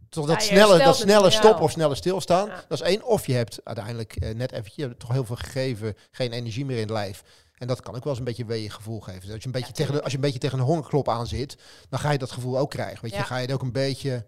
toch 0.10 0.26
dat 0.26 0.44
Ja, 0.44 0.48
snelle, 0.48 0.78
dat 0.78 0.96
snelle 0.96 1.30
stoppen 1.30 1.64
of 1.64 1.72
snelle 1.72 1.96
stilstaan. 1.96 2.48
Ja. 2.48 2.66
Dat 2.68 2.82
is 2.82 2.88
één. 2.88 3.04
Of 3.04 3.26
je 3.26 3.34
hebt 3.34 3.60
uiteindelijk 3.64 4.16
eh, 4.16 4.36
net 4.36 4.52
eventjes 4.52 4.86
hebt 4.86 5.00
toch 5.00 5.12
heel 5.12 5.26
veel 5.26 5.36
gegeven, 5.36 5.96
geen 6.12 6.32
energie 6.32 6.66
meer 6.66 6.76
in 6.76 6.82
het 6.82 6.92
lijf. 6.92 7.24
En 7.58 7.68
dat 7.68 7.82
kan 7.82 7.96
ook 7.96 8.04
wel 8.04 8.10
eens 8.10 8.20
een 8.20 8.26
beetje 8.28 8.44
een 8.44 8.50
weeën 8.50 8.72
gevoel 8.72 9.00
geven. 9.00 9.22
Dus 9.22 9.32
als, 9.32 9.40
je 9.40 9.46
een 9.46 9.52
beetje 9.52 9.74
tegen 9.74 9.94
de, 9.94 10.02
als 10.02 10.12
je 10.12 10.18
een 10.18 10.24
beetje 10.24 10.40
tegen 10.40 10.60
een 10.60 10.66
hongerklop 10.66 11.10
aan 11.10 11.28
zit, 11.28 11.58
dan 11.90 12.00
ga 12.00 12.12
je 12.12 12.18
dat 12.18 12.32
gevoel 12.32 12.58
ook 12.58 12.70
krijgen. 12.70 13.02
Weet 13.02 13.16
je, 13.16 13.24
ga 13.24 13.36
je 13.36 13.46
het 13.46 13.52
ook 13.52 13.62
een 13.62 13.72
beetje, 13.72 14.26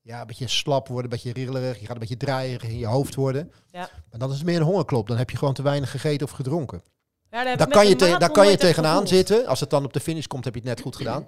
ja, 0.00 0.20
een 0.20 0.26
beetje 0.26 0.48
slap 0.48 0.88
worden, 0.88 1.04
een 1.04 1.22
beetje 1.22 1.44
rillerig. 1.44 1.78
Je 1.78 1.84
gaat 1.86 1.94
een 1.94 2.00
beetje 2.00 2.16
draaierig 2.16 2.62
in 2.62 2.78
je 2.78 2.86
hoofd 2.86 3.14
worden. 3.14 3.52
Ja. 3.70 3.90
Maar 4.10 4.18
dan 4.18 4.30
is 4.30 4.36
het 4.36 4.46
meer 4.46 4.56
een 4.56 4.62
hongerklop. 4.62 5.08
Dan 5.08 5.16
heb 5.16 5.30
je 5.30 5.36
gewoon 5.36 5.54
te 5.54 5.62
weinig 5.62 5.90
gegeten 5.90 6.26
of 6.26 6.32
gedronken. 6.32 6.82
Ja, 7.30 7.56
daar 7.56 7.68
kan, 7.68 7.88
je 7.88 7.96
daar 7.96 8.30
kan 8.30 8.50
je 8.50 8.56
tegenaan 8.56 8.90
gevoeld. 8.90 9.08
zitten. 9.08 9.46
Als 9.46 9.60
het 9.60 9.70
dan 9.70 9.84
op 9.84 9.92
de 9.92 10.00
finish 10.00 10.26
komt, 10.26 10.44
heb 10.44 10.54
je 10.54 10.60
het 10.60 10.68
net 10.68 10.80
goed 10.80 10.96
gedaan. 10.96 11.26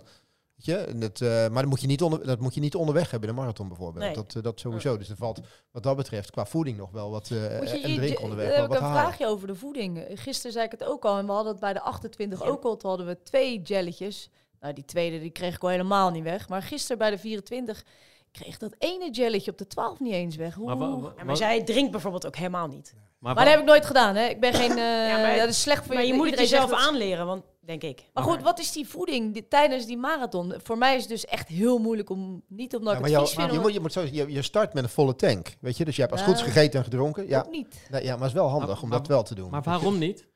Weet 0.56 0.64
je? 0.64 0.76
En 0.76 1.00
het, 1.00 1.20
eh, 1.20 1.28
maar 1.28 1.62
dat 1.62 1.66
moet, 1.70 1.80
je 1.80 1.86
niet 1.86 2.02
onder, 2.02 2.26
dat 2.26 2.40
moet 2.40 2.54
je 2.54 2.60
niet 2.60 2.74
onderweg 2.74 3.10
hebben 3.10 3.28
in 3.28 3.34
een 3.34 3.40
marathon 3.40 3.68
bijvoorbeeld. 3.68 4.04
Nee. 4.04 4.14
Dat, 4.14 4.34
eh, 4.34 4.42
dat 4.42 4.60
sowieso. 4.60 4.96
Dus 4.98 5.08
er 5.08 5.16
valt 5.16 5.40
wat 5.70 5.82
dat 5.82 5.96
betreft 5.96 6.30
qua 6.30 6.46
voeding 6.46 6.76
nog 6.76 6.90
wel 6.90 7.10
wat 7.10 7.30
eh 7.30 7.38
Moet 7.58 7.70
je, 7.70 7.80
en 7.80 7.92
je- 7.92 8.00
je- 8.08 8.20
onderweg. 8.20 8.48
daar 8.48 8.56
heb 8.60 8.64
ik 8.70 8.76
een 8.76 8.82
halen. 8.82 9.00
vraagje 9.02 9.26
over 9.26 9.46
de 9.46 9.54
voeding. 9.54 9.98
Eh, 9.98 10.18
Gisteren 10.18 10.52
zei 10.52 10.64
ik 10.64 10.70
het 10.70 10.84
ook 10.84 11.04
al 11.04 11.18
en 11.18 11.26
we 11.26 11.32
hadden 11.32 11.52
het 11.52 11.60
bij 11.60 11.72
de 11.72 11.80
28 11.80 12.42
ook 12.42 12.64
al. 12.64 12.76
Toen 12.76 12.88
hadden 12.88 13.06
we 13.08 13.22
twee 13.22 13.60
jelletjes. 13.62 14.30
Nou, 14.60 14.74
die 14.74 14.84
tweede 14.84 15.20
die 15.20 15.30
kreeg 15.30 15.54
ik 15.54 15.62
al 15.62 15.68
helemaal 15.68 16.10
niet 16.10 16.22
weg. 16.22 16.48
Maar 16.48 16.62
gisteren 16.62 16.98
bij 16.98 17.10
de 17.10 17.18
24 17.18 17.84
kreeg 18.32 18.58
dat 18.58 18.74
ene 18.78 19.10
jelletje 19.10 19.50
op 19.50 19.58
de 19.58 19.66
12 19.66 20.00
niet 20.00 20.12
eens 20.12 20.36
weg. 20.36 20.54
Hoe, 20.54 20.66
Maar, 20.66 20.76
wa- 20.78 20.86
hoe- 20.90 21.02
wa- 21.02 21.08
Ja, 21.08 21.14
wa- 21.16 21.24
maar 21.24 21.36
zij 21.36 21.62
drinkt 21.62 21.90
bijvoorbeeld 21.90 22.26
ook 22.26 22.36
helemaal 22.36 22.66
niet. 22.66 22.94
maar 23.18 23.34
maar 23.34 23.44
dat 23.44 23.52
heb 23.52 23.62
ik 23.62 23.68
nooit 23.68 23.86
gedaan, 23.86 24.14
hè? 24.14 24.24
Ik 24.26 24.40
ben 24.40 24.54
geen. 24.54 24.70
eh 24.70 24.76
maar- 24.76 25.34
ja, 25.34 25.40
dat 25.40 25.48
is 25.48 25.60
slecht 25.60 25.84
voor 25.86 25.94
Maar 25.94 26.04
je 26.04 26.14
moet 26.14 26.30
het 26.30 26.38
jezelf 26.38 26.70
dat- 26.70 26.78
aanleren, 26.78 27.26
want 27.26 27.44
denk 27.66 27.82
ik. 27.82 28.04
Maar 28.12 28.24
goed, 28.24 28.42
wat 28.42 28.58
is 28.58 28.72
die 28.72 28.88
voeding 28.88 29.32
die- 29.32 29.48
tijdens 29.48 29.86
die 29.86 29.96
marathon? 29.96 30.54
Voor 30.62 30.78
mij 30.78 30.94
is 30.94 31.00
het 31.00 31.10
dus 31.10 31.24
echt 31.24 31.48
heel 31.48 31.78
moeilijk 31.78 32.10
om 32.10 32.42
niet 32.48 32.74
omdat 32.76 32.90
Ja, 32.92 32.96
ik 32.98 33.00
maar 33.04 33.10
jou- 33.10 33.28
vind. 33.28 33.52
je, 33.52 33.58
moet, 33.58 33.72
je, 33.72 33.80
moet 33.80 33.92
zo, 33.92 34.00
je, 34.12 34.32
je 34.32 34.42
start 34.42 34.74
met 34.74 34.82
een 34.84 34.90
volle 34.90 35.16
tank. 35.16 35.56
Weet 35.60 35.76
je? 35.76 35.84
Dus 35.84 35.94
je 35.94 36.00
hebt 36.00 36.12
als 36.12 36.20
Ja. 36.22 36.26
goed 36.26 36.36
is 36.36 36.42
gegeten 36.42 36.78
en 36.78 36.84
gedronken. 36.84 37.28
Ja, 37.28 37.38
ook 37.40 37.50
niet. 37.50 37.86
nee, 37.90 38.02
ja 38.02 38.08
maar 38.12 38.18
het 38.18 38.28
is 38.28 38.32
wel 38.32 38.48
handig 38.48 38.68
Maar- 38.68 38.82
om 38.82 38.88
maar- 38.88 38.98
dat 38.98 39.06
wel 39.08 39.22
te 39.22 39.34
doen. 39.34 39.50
maar 39.50 39.62
waarom 39.62 39.98
niet? 39.98 40.26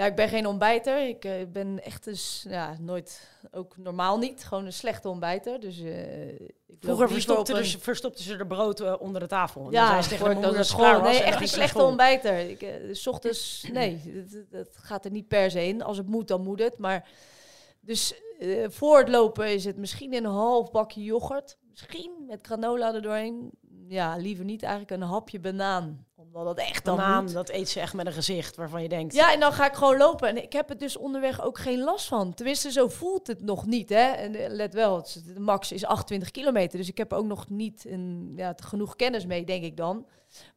Ja, 0.00 0.06
ik 0.06 0.14
ben 0.14 0.28
geen 0.28 0.46
ontbijter. 0.46 1.08
Ik 1.08 1.24
eh, 1.24 1.32
ben 1.52 1.82
echt 1.82 2.04
dus 2.04 2.44
ja, 2.48 2.76
nooit, 2.78 3.28
ook 3.50 3.76
normaal 3.76 4.18
niet, 4.18 4.44
gewoon 4.44 4.64
een 4.66 4.72
slechte 4.72 5.08
ontbijter. 5.08 5.60
Dus 5.60 5.80
eh, 5.80 6.30
ik 6.40 6.76
Vroeger 6.80 7.08
verstopte, 7.08 7.52
een- 7.52 7.58
dus, 7.58 7.76
verstopte 7.80 8.22
ze 8.22 8.36
er 8.36 8.46
brood 8.46 8.80
eh, 8.80 8.94
onder 8.98 9.20
de 9.20 9.26
tafel. 9.26 9.64
En 9.66 9.70
Ja, 9.70 10.00
de 10.00 10.14
ik 10.14 10.20
dan 10.20 10.40
naar 10.40 10.52
dat 10.52 10.66
school. 10.66 11.00
Nee, 11.00 11.22
echt 11.22 11.40
een 11.40 11.48
slechte 11.48 11.76
school. 11.76 11.86
ontbijter. 11.88 12.38
Ik, 12.38 12.66
s 12.92 13.06
ochtends, 13.06 13.66
nee, 13.72 14.00
dat, 14.30 14.50
dat 14.50 14.68
gaat 14.76 15.04
er 15.04 15.10
niet 15.10 15.28
per 15.28 15.50
se 15.50 15.66
in. 15.66 15.82
Als 15.82 15.96
het 15.96 16.06
moet, 16.08 16.28
dan 16.28 16.42
moet 16.42 16.60
het. 16.60 16.78
Maar 16.78 17.08
dus 17.80 18.14
voor 18.68 18.98
het 18.98 19.08
lopen 19.08 19.52
is 19.52 19.64
het 19.64 19.76
misschien 19.76 20.14
een 20.14 20.24
half 20.24 20.70
bakje 20.70 21.02
yoghurt. 21.02 21.58
Misschien 21.70 22.12
met 22.26 22.46
granola 22.46 22.94
er 22.94 23.02
doorheen. 23.02 23.50
Ja, 23.88 24.16
liever 24.16 24.44
niet 24.44 24.62
eigenlijk 24.62 25.02
een 25.02 25.08
hapje 25.08 25.40
banaan. 25.40 26.06
Omdat 26.32 26.56
dat 26.56 26.66
echt 26.66 26.84
dan 26.84 26.96
Banaan, 26.96 27.24
moet. 27.24 27.32
dat 27.32 27.48
eet 27.48 27.68
ze 27.68 27.80
echt 27.80 27.94
met 27.94 28.06
een 28.06 28.12
gezicht 28.12 28.56
waarvan 28.56 28.82
je 28.82 28.88
denkt... 28.88 29.14
Ja, 29.14 29.32
en 29.32 29.40
dan 29.40 29.52
ga 29.52 29.66
ik 29.66 29.74
gewoon 29.74 29.96
lopen. 29.96 30.28
En 30.28 30.42
ik 30.42 30.52
heb 30.52 30.68
het 30.68 30.78
dus 30.78 30.96
onderweg 30.96 31.42
ook 31.42 31.58
geen 31.58 31.80
last 31.80 32.06
van. 32.06 32.34
Tenminste, 32.34 32.72
zo 32.72 32.88
voelt 32.88 33.26
het 33.26 33.42
nog 33.42 33.66
niet. 33.66 33.88
Hè? 33.88 34.10
En 34.10 34.34
eh, 34.34 34.48
let 34.48 34.74
wel, 34.74 34.96
het 34.96 35.22
de 35.26 35.40
max 35.40 35.72
is 35.72 35.84
28 35.84 36.30
kilometer. 36.30 36.78
Dus 36.78 36.88
ik 36.88 36.98
heb 36.98 37.12
ook 37.12 37.26
nog 37.26 37.48
niet 37.48 37.84
een, 37.84 38.32
ja, 38.36 38.54
genoeg 38.56 38.96
kennis 38.96 39.26
mee, 39.26 39.44
denk 39.44 39.64
ik 39.64 39.76
dan. 39.76 40.06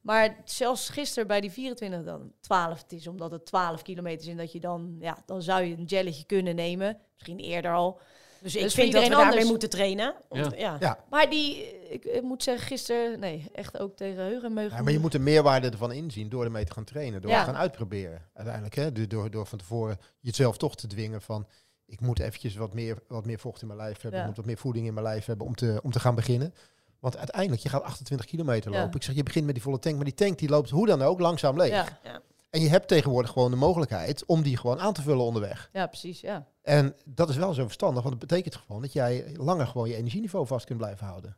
Maar 0.02 0.42
zelfs 0.46 0.90
gisteren 0.90 1.28
bij 1.28 1.42
die 1.42 1.52
24 1.52 2.04
dan 2.04 2.32
12. 2.40 2.82
Het 2.82 2.92
is 2.92 3.08
omdat 3.08 3.32
het 3.32 3.46
12 3.46 3.82
kilometer 3.82 4.26
is. 4.26 4.32
En 4.32 4.38
dat 4.38 4.52
je 4.52 4.60
dan, 4.60 4.96
ja, 5.00 5.18
dan 5.26 5.42
zou 5.42 5.64
je 5.64 5.78
een 5.78 5.84
jelletje 5.84 6.26
kunnen 6.26 6.56
nemen. 6.56 6.98
Misschien 7.14 7.40
eerder 7.40 7.74
al. 7.74 8.00
Dus 8.44 8.56
ik 8.56 8.62
Dat 8.62 8.70
is 8.70 8.76
voor 8.76 8.84
vind 8.84 8.94
dat 8.94 9.02
we 9.04 9.08
iedereen 9.10 9.10
daarmee 9.10 9.28
anders. 9.32 9.50
moeten 9.50 9.70
trainen. 9.70 10.16
Ja. 10.60 10.78
Ja. 10.80 11.00
Maar 11.10 11.30
die, 11.30 11.64
ik, 11.90 12.06
ik 12.06 12.22
moet 12.22 12.44
zeggen, 12.44 12.68
gisteren, 12.68 13.20
nee, 13.20 13.50
echt 13.54 13.80
ook 13.80 13.96
tegen 13.96 14.24
Heugen 14.24 14.44
en 14.44 14.54
Meugen. 14.54 14.78
Ja, 14.78 14.84
maar 14.84 14.92
je 14.92 15.00
moet 15.00 15.12
de 15.12 15.20
meerwaarde 15.20 15.70
ervan 15.70 15.92
inzien 15.92 16.30
door 16.30 16.44
ermee 16.44 16.66
te 16.66 16.72
gaan 16.74 16.84
trainen. 16.84 17.22
Door 17.22 17.32
Ja. 17.32 17.40
te 17.40 17.46
gaan 17.52 17.60
uitproberen. 17.60 18.22
Uiteindelijk. 18.34 18.76
Hè? 18.76 19.08
Door, 19.08 19.32
door, 19.32 19.46
van 19.46 19.58
tevoren 19.58 19.98
jezelf 20.20 20.58
toch 20.58 20.76
te 20.76 20.88
dwingen 20.88 21.22
van... 21.22 21.48
Ik 21.86 22.00
moet 22.02 22.20
eventjes 22.20 22.56
wat 22.56 22.74
meer, 22.74 22.98
wat 23.08 23.26
meer 23.26 23.40
vocht 23.40 23.62
in 23.62 23.68
mijn 23.68 23.80
lijf 23.80 24.02
hebben. 24.02 24.12
Ja. 24.12 24.20
Ik 24.20 24.28
moet 24.28 24.38
wat 24.38 24.46
meer 24.46 24.58
voeding 24.58 24.88
in 24.88 24.94
mijn 24.94 25.06
lijf 25.06 25.26
hebben 25.26 25.46
om 25.48 25.56
te, 25.56 25.80
om 25.84 25.92
te 25.92 26.00
gaan 26.00 26.16
beginnen. 26.16 26.54
Want 27.00 27.18
uiteindelijk, 27.18 27.62
je 27.62 27.70
gaat 27.70 27.84
28 27.84 28.26
kilometer 28.28 28.72
Ja. 28.72 28.80
lopen. 28.82 28.96
Ik 28.96 29.04
zeg, 29.04 29.16
je 29.16 29.24
begint 29.24 29.46
met 29.46 29.54
die 29.54 29.64
volle 29.64 29.80
tank. 29.80 29.96
Maar 29.96 30.06
die 30.06 30.14
tank 30.14 30.38
die 30.38 30.50
loopt 30.50 30.70
hoe 30.70 30.86
dan 30.88 31.02
ook 31.02 31.20
langzaam 31.20 31.58
leeg. 31.58 31.70
Ja, 32.04 32.22
En 32.50 32.62
je 32.62 32.70
hebt 32.70 32.88
tegenwoordig 32.88 33.32
gewoon 33.32 33.52
de 33.52 33.58
mogelijkheid 33.58 34.26
om 34.26 34.42
die 34.42 34.58
gewoon 34.58 34.80
aan 34.80 34.94
te 34.94 35.02
vullen 35.02 35.24
onderweg. 35.26 35.70
ja, 35.74 35.88
precies, 35.88 36.22
ja. 36.22 36.48
En 36.64 36.96
dat 37.06 37.30
is 37.30 37.36
wel 37.36 37.54
zo 37.54 37.64
verstandig. 37.64 38.04
Want 38.04 38.16
het 38.20 38.28
betekent 38.28 38.56
gewoon 38.56 38.82
dat 38.82 38.94
jij 38.94 39.36
langer 39.38 39.68
gewoon 39.68 39.90
je 39.90 39.96
energieniveau 39.96 40.48
vast 40.48 40.66
kunt 40.66 40.78
blijven 40.78 41.06
houden. 41.08 41.36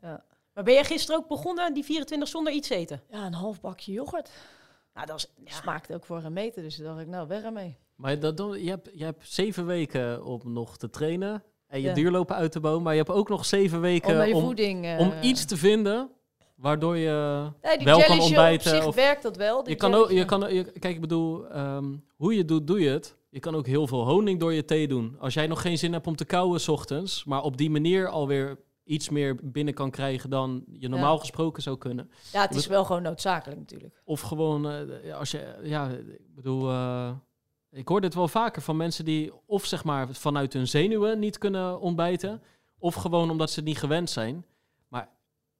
Maar 0.54 0.64
ben 0.64 0.74
jij 0.74 0.84
gisteren 0.84 1.22
ook 1.22 1.28
begonnen, 1.28 1.74
die 1.74 1.84
24, 1.84 2.28
zonder 2.28 2.54
iets 2.54 2.70
eten? 2.70 3.02
Ja, 3.10 3.26
een 3.26 3.34
half 3.34 3.62
bakje 3.62 3.92
yoghurt. 3.92 4.30
Nou, 4.94 5.08
dat 5.08 5.16
is... 5.18 5.32
Ja. 5.46 5.52
Smaakt 5.56 5.94
ook 5.94 6.06
voor 6.06 6.24
een 6.24 6.34
meter, 6.34 6.62
dus 6.62 6.76
dacht 6.76 7.00
ik, 7.00 7.08
nou, 7.08 7.28
weg 7.28 7.44
ermee. 7.44 7.78
Maar 7.96 8.20
dat, 8.20 8.38
je, 8.38 8.70
hebt, 8.70 8.90
je 8.94 9.04
hebt 9.04 9.30
zeven 9.32 9.66
weken 9.66 10.26
om 10.26 10.42
nog 10.44 10.78
te 10.78 10.90
trainen 10.90 11.44
en 11.68 11.82
je 11.82 11.88
Ja. 11.88 11.94
duurlopen 11.94 12.36
uit 12.36 12.52
te 12.52 12.60
bouwen. 12.60 12.84
Maar 12.84 12.94
je 12.94 13.00
hebt 13.00 13.12
ook 13.12 13.30
nog 13.30 13.46
zeven 13.46 13.82
weken 13.82 14.34
om, 14.34 14.42
voeding... 14.42 14.86
eh, 14.86 15.00
om 15.00 15.14
iets 15.22 15.46
te 15.46 15.58
vinden 15.58 16.10
waardoor 16.56 16.98
je 16.98 17.46
Nee, 17.62 17.78
die 17.78 17.86
wel 17.86 18.04
kan 18.04 18.20
ontbijten. 18.20 18.72
Op 18.72 18.78
zich 18.78 18.88
of, 18.88 18.96
werkt 18.96 19.24
dat 19.24 19.36
wel. 19.38 19.64
die 19.64 19.72
je 19.72 19.78
kan 19.80 19.94
ook, 19.94 20.12
je 20.12 20.26
kan, 20.26 20.54
je, 20.54 20.64
kijk, 20.64 20.96
ik 20.96 21.02
bedoel, 21.02 21.48
ehm, 21.48 21.94
hoe 22.16 22.36
je 22.36 22.46
doet, 22.46 22.68
doe 22.68 22.80
je 22.80 22.90
het. 22.90 23.16
Je 23.36 23.42
kan 23.42 23.56
ook 23.56 23.66
heel 23.68 23.88
veel 23.88 24.06
honing 24.06 24.40
door 24.40 24.54
je 24.54 24.66
thee 24.66 24.88
doen. 24.88 25.16
Als 25.20 25.34
jij 25.34 25.48
nog 25.48 25.62
geen 25.62 25.78
zin 25.78 25.94
hebt 25.94 26.08
om 26.08 26.16
te 26.16 26.26
kauwen 26.26 26.60
's 26.60 26.68
ochtends, 26.68 27.24
maar 27.24 27.42
op 27.44 27.58
die 27.58 27.70
manier 27.70 28.08
alweer 28.10 28.58
iets 28.84 29.10
meer 29.10 29.36
binnen 29.44 29.74
kan 29.74 29.92
krijgen 29.92 30.30
dan 30.30 30.64
je 30.72 30.88
normaal 30.88 31.14
Ja. 31.14 31.20
gesproken 31.20 31.62
zou 31.64 31.78
kunnen. 31.78 32.12
Ja, 32.32 32.42
het 32.42 32.56
is 32.56 32.68
wel 32.68 32.86
gewoon 32.86 33.02
noodzakelijk 33.02 33.60
natuurlijk. 33.60 34.02
Of 34.04 34.22
gewoon, 34.22 34.70
eh, 34.70 35.16
als 35.16 35.32
je, 35.32 35.56
ja, 35.64 35.90
ik 35.90 36.36
bedoel, 36.36 36.70
eh, 36.70 37.12
ik 37.72 37.88
hoor 37.88 38.02
dit 38.02 38.14
wel 38.14 38.28
vaker 38.28 38.62
van 38.62 38.78
mensen 38.78 39.06
die 39.06 39.32
of 39.46 39.66
zeg 39.66 39.84
maar 39.84 40.08
vanuit 40.14 40.54
hun 40.54 40.68
zenuwen 40.68 41.20
niet 41.20 41.38
kunnen 41.38 41.80
ontbijten, 41.80 42.42
of 42.78 42.96
gewoon 42.96 43.30
omdat 43.32 43.50
ze 43.50 43.60
het 43.60 43.68
niet 43.68 43.78
gewend 43.78 44.10
zijn. 44.10 44.46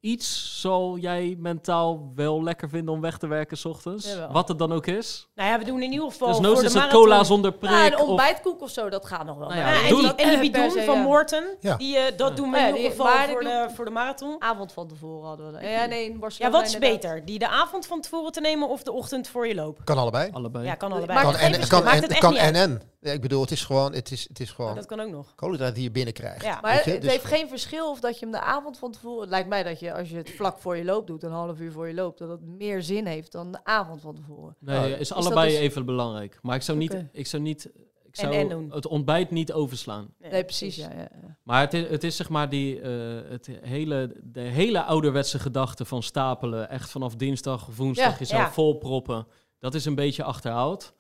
Iets 0.06 0.60
zal 0.62 0.98
jij 0.98 1.36
mentaal 1.40 2.12
wel 2.16 2.44
lekker 2.44 2.70
vinden 2.70 2.94
om 2.94 3.02
weg 3.02 3.18
te 3.18 3.28
werken 3.28 3.58
's 3.58 3.66
ochtends, 3.66 4.08
Jawel. 4.08 4.32
wat 4.32 4.48
het 4.48 4.60
dan 4.60 4.74
ook 4.74 4.86
is. 4.86 5.28
Nou 5.36 5.50
ja, 5.50 5.60
we 5.60 5.66
doen 5.66 5.82
in 5.82 5.92
ieder 5.92 6.12
geval 6.12 6.28
Dus 6.28 6.38
voor 6.38 6.46
nooit 6.46 6.60
de 6.60 6.66
is 6.66 6.74
het 6.74 6.88
cola 6.88 7.24
zonder 7.24 7.52
prik. 7.52 7.72
Ja, 7.72 7.86
een 7.86 7.98
ontbijtkoek 8.00 8.62
of 8.62 8.70
zo, 8.70 8.90
dat 8.90 9.06
gaat 9.06 9.26
nog 9.26 9.38
wel. 9.38 9.48
Nou 9.48 9.60
ja, 9.60 9.74
Ja, 9.74 9.82
en, 9.84 9.90
Doe 9.90 10.00
die, 10.02 10.10
en 10.10 10.16
die 10.16 10.52
per 10.52 10.62
bidon 10.62 10.72
se, 10.72 10.84
van 10.84 10.96
ja. 10.96 11.02
Morten, 11.02 11.44
Ja. 11.60 11.76
die, 11.76 11.98
eh, 11.98 12.18
dat 12.18 12.36
doen 12.38 12.52
we 12.52 12.58
Ja, 12.58 12.68
in 12.68 12.76
ieder 12.76 12.92
geval 12.92 13.08
voor 13.28 13.40
de, 13.44 13.68
voor 13.76 13.86
de 13.86 13.92
marathon. 13.92 14.36
Avond 14.40 14.72
van 14.72 14.88
tevoren 14.88 15.28
hadden 15.28 15.46
we 15.46 15.52
dat. 15.52 15.62
Ja, 15.62 15.86
nee, 15.86 16.06
in 16.06 16.24
Ja, 16.38 16.50
wat 16.50 16.66
is 16.66 16.78
beter? 16.78 17.26
Die 17.26 17.40
de 17.40 17.50
avond 17.50 17.86
van 17.86 18.02
tevoren 18.02 18.32
te 18.32 18.42
nemen 18.42 18.70
of 18.70 18.84
de 18.84 18.92
ochtend 18.92 19.28
voor 19.28 19.48
je 19.48 19.56
loop? 19.56 19.80
Kan 19.84 19.98
allebei. 19.98 20.30
allebei. 20.34 20.66
Ja, 20.66 20.76
kan 20.76 20.92
allebei. 20.92 21.14
Maakt 21.24 21.38
Kan 21.38 21.52
en, 21.52 21.68
kan 21.68 21.86
en, 21.88 22.02
het 22.02 22.08
echt 22.08 22.20
kan 22.20 22.32
niet 22.32 22.40
en 22.40 22.82
Ja, 23.06 23.12
ik 23.12 23.22
bedoel, 23.22 23.42
het 23.42 23.52
is 23.52 23.64
gewoon, 23.66 23.94
het 23.94 24.12
is, 24.12 24.28
het 24.28 24.40
is 24.40 24.46
Maar 24.48 24.56
gewoon 24.56 24.76
dat 24.76 24.86
kan 24.86 25.00
ook 25.00 25.10
nog. 25.10 25.36
koolhydraten 25.36 25.74
die 25.76 25.84
je 25.84 25.92
binnenkrijgt. 25.92 26.44
Ja. 26.44 26.60
Maar 26.62 26.74
het 26.84 27.02
Dus- 27.02 27.12
heeft 27.12 27.26
geen 27.26 27.50
verschil 27.50 27.90
of 27.90 28.00
dat 28.00 28.14
je 28.20 28.26
hem 28.26 28.32
de 28.34 28.40
avond 28.42 28.78
van 28.78 28.92
tevoren... 28.92 29.22
Het 29.22 29.30
lijkt 29.30 29.48
mij 29.50 29.64
dat 29.64 29.80
je, 29.80 29.94
als 29.94 30.10
je 30.10 30.16
het 30.18 30.30
vlak 30.30 30.60
voor 30.60 30.78
je 30.78 30.84
loop 30.86 31.08
doet, 31.08 31.24
een 31.24 31.32
half 31.32 31.60
uur 31.60 31.72
voor 31.72 31.88
je 31.88 31.94
loop... 31.94 32.18
dat 32.18 32.30
het 32.30 32.42
meer 32.46 32.82
zin 32.84 33.06
heeft 33.06 33.32
dan 33.32 33.52
de 33.52 33.60
avond 33.64 34.02
van 34.02 34.16
tevoren. 34.16 34.56
Nee, 34.60 34.90
Ja. 34.90 34.96
is 34.96 35.08
dat 35.08 35.18
allebei 35.18 35.50
dus- 35.50 35.60
even 35.60 35.86
belangrijk. 35.86 36.40
Maar 36.42 36.56
ik 36.56 36.62
zou 36.62 36.78
niet, 36.78 37.06
ik 37.12 37.28
zou 37.28 37.42
niet, 37.44 37.66
ik 38.04 38.16
zou 38.16 38.34
en 38.36 38.70
het 38.72 38.88
ontbijt 38.88 39.32
niet 39.32 39.54
overslaan. 39.54 40.14
Nee, 40.20 40.44
precies, 40.44 40.76
ja. 40.76 40.90
ja, 40.92 41.00
ja. 41.22 41.38
Maar 41.44 41.62
het 41.62 41.74
is, 41.74 41.90
het 41.90 42.04
is 42.04 42.16
zeg 42.16 42.30
maar 42.30 42.50
die, 42.50 42.82
eh, 42.82 42.92
het 43.30 43.50
hele, 43.62 44.16
de 44.24 44.40
hele 44.42 44.84
ouderwetse 44.84 45.40
gedachte 45.40 45.86
van 45.86 46.04
stapelen. 46.04 46.70
Echt 46.70 46.90
vanaf 46.90 47.16
dinsdag 47.16 47.68
of 47.68 47.78
woensdag 47.78 48.12
Ja, 48.12 48.18
jezelf 48.20 48.42
ja. 48.42 48.52
volproppen. 48.52 49.28
Dat 49.60 49.74
is 49.74 49.86
een 49.86 49.96
beetje 49.96 50.24
achterhaald. 50.24 50.94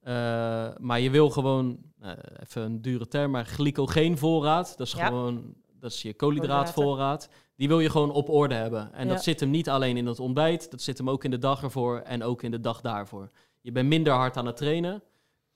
Eh, 0.00 0.68
maar 0.78 1.00
je 1.00 1.10
wil 1.10 1.30
gewoon, 1.30 1.78
eh, 2.00 2.10
even 2.42 2.62
een 2.62 2.82
dure 2.82 3.08
term, 3.08 3.30
maar 3.30 3.46
glycogeenvoorraad. 3.46 4.74
Dat 4.76 4.86
is 4.86 4.92
Ja. 4.92 5.06
gewoon, 5.06 5.54
dat 5.80 5.90
is 5.92 6.02
je 6.02 6.14
koolhydraatvoorraad. 6.14 7.28
Die 7.56 7.68
wil 7.68 7.80
je 7.80 7.90
gewoon 7.90 8.10
op 8.10 8.28
orde 8.28 8.54
hebben. 8.54 8.92
En 8.92 9.06
Ja. 9.06 9.12
dat 9.14 9.22
zit 9.22 9.40
hem 9.40 9.50
niet 9.50 9.68
alleen 9.68 9.96
in 9.96 10.06
het 10.06 10.20
ontbijt. 10.20 10.70
Dat 10.70 10.82
zit 10.82 10.98
hem 10.98 11.10
ook 11.10 11.24
in 11.24 11.30
de 11.30 11.38
dag 11.38 11.62
ervoor 11.62 11.98
en 11.98 12.22
ook 12.22 12.42
in 12.42 12.50
de 12.50 12.60
dag 12.60 12.80
daarvoor. 12.80 13.30
Je 13.60 13.72
bent 13.72 13.88
minder 13.88 14.12
hard 14.12 14.36
aan 14.36 14.46
het 14.46 14.56
trainen. 14.56 15.02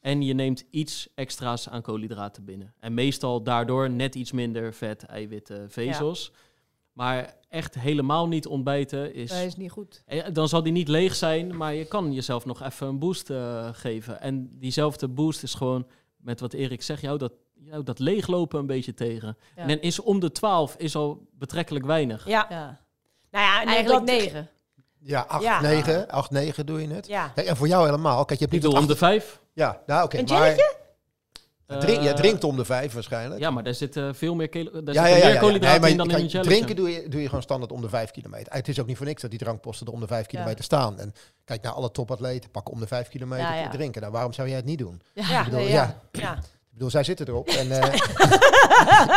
En 0.01 0.23
je 0.23 0.35
neemt 0.35 0.65
iets 0.71 1.09
extra's 1.15 1.69
aan 1.69 1.83
koolhydraten 1.83 2.45
binnen. 2.45 2.75
En 2.81 2.95
meestal 2.95 3.43
daardoor 3.43 3.91
net 3.91 4.15
iets 4.15 4.33
minder 4.33 4.75
vet, 4.75 5.03
eiwitten, 5.05 5.71
vezels. 5.71 6.33
Maar 6.93 7.35
echt 7.49 7.75
helemaal 7.75 8.29
niet 8.29 8.47
ontbijten 8.47 9.15
is... 9.15 9.31
Dat 9.31 9.39
is 9.39 9.57
niet 9.57 9.71
goed. 9.71 10.03
Eh, 10.07 10.25
Dan 10.33 10.49
zal 10.49 10.63
die 10.63 10.73
niet 10.73 10.89
leeg 10.89 11.15
zijn, 11.15 11.57
maar 11.57 11.75
je 11.75 11.85
kan 11.85 12.13
jezelf 12.13 12.45
nog 12.45 12.63
even 12.63 12.87
een 12.87 12.99
boost 12.99 13.31
eh, 13.31 13.69
geven. 13.73 14.21
En 14.21 14.49
diezelfde 14.59 15.09
boost 15.09 15.43
is 15.43 15.55
gewoon, 15.55 15.87
met 16.17 16.41
wat 16.41 16.53
Erik 16.53 16.83
zegt, 16.83 17.01
jou 17.03 17.19
dat, 17.19 17.33
jou 17.55 17.83
dat 17.83 17.99
leeglopen 17.99 18.59
een 18.59 18.67
beetje 18.67 18.95
tegen. 18.95 19.37
Ja. 19.57 19.63
En 19.63 19.69
dan 19.69 19.79
is 19.81 20.01
om 20.01 20.21
de 20.21 20.33
12 20.33 20.75
is 20.77 20.95
al 20.97 21.27
betrekkelijk 21.39 21.85
weinig. 21.85 22.27
Ja, 22.27 22.47
Ja. 22.51 22.81
nou 23.31 23.45
ja, 23.45 23.61
en 23.63 23.69
Eigenlijk 23.69 24.05
negen. 24.05 24.49
Ja, 25.05 25.21
8, 25.29 25.43
Ja. 25.43 25.61
9, 25.61 26.09
8, 26.09 26.31
9 26.31 26.67
doe 26.67 26.81
je 26.81 26.89
het. 26.89 27.07
Ja. 27.07 27.33
En 27.35 27.57
voor 27.57 27.69
jou 27.69 27.85
helemaal. 27.85 28.25
Kijk, 28.25 28.39
je 28.39 28.45
hebt 28.45 28.57
Ik 28.57 28.63
niet 28.63 28.63
doe 28.63 28.71
tot 28.71 28.81
om 28.81 28.87
de 28.87 28.97
5. 28.97 29.41
Ja, 29.53 29.83
nou 29.87 30.05
oké. 30.05 30.19
Een 30.19 30.25
maar? 30.29 30.72
Drink, 31.67 32.03
je 32.03 32.13
drinkt 32.13 32.45
om 32.45 32.57
de 32.57 32.65
5 32.65 32.93
waarschijnlijk. 32.93 33.41
Ja, 33.41 33.51
maar 33.51 33.63
daar 33.63 33.75
zit 33.75 33.97
eh, 33.97 34.09
veel 34.13 34.35
meer, 34.35 34.51
daar 34.51 34.63
ja, 34.65 34.71
zitten 34.73 34.93
ja, 34.95 35.07
ja, 35.09 35.25
meer 35.25 35.33
ja. 35.35 35.41
koolhydraten 35.41 35.81
Nee, 35.81 35.91
in 35.91 35.97
dan 35.97 36.11
in 36.11 36.15
een 36.15 36.27
jelletje. 36.27 36.51
Drinken 36.51 36.77
doe 36.77 36.91
je, 36.91 37.09
doe 37.09 37.21
je 37.21 37.27
gewoon 37.27 37.43
standaard 37.43 37.73
om 37.73 37.81
de 37.81 37.89
5 37.89 38.11
kilometer. 38.11 38.53
Het 38.53 38.69
is 38.69 38.81
ook 38.81 38.87
niet 38.87 38.97
voor 38.97 39.07
niks 39.07 39.23
dat 39.23 39.31
die 39.31 39.39
drankposten 39.39 39.87
er 39.87 39.93
om 39.93 40.01
de 40.01 40.07
5 40.07 40.27
kilometer 40.27 40.65
staan. 40.65 40.99
En 40.99 41.15
kijk 41.45 41.63
naar 41.63 41.73
alle 41.73 41.91
topatleten, 41.91 42.51
pakken 42.51 42.75
om 42.75 42.81
de 42.81 42.87
5 42.87 43.09
kilometer 43.09 43.47
Ja, 43.47 43.55
ja. 43.55 43.69
te 43.69 43.77
drinken. 43.77 44.01
Nou, 44.01 44.13
waarom 44.13 44.33
zou 44.33 44.49
jij 44.49 44.57
het 44.57 44.67
niet 44.67 44.79
doen? 44.79 45.03
Ja, 45.15 45.25
Ja, 45.29 45.39
Ik 45.39 45.45
bedoel, 45.45 45.61
ja. 45.61 45.69
ja. 45.69 45.97
Ja. 46.13 46.33
Ik 46.35 46.79
bedoel, 46.79 46.91
zij 46.91 47.05
zitten 47.05 47.29
erop. 47.29 47.49
En, 47.49 47.71
eh, 47.81 47.95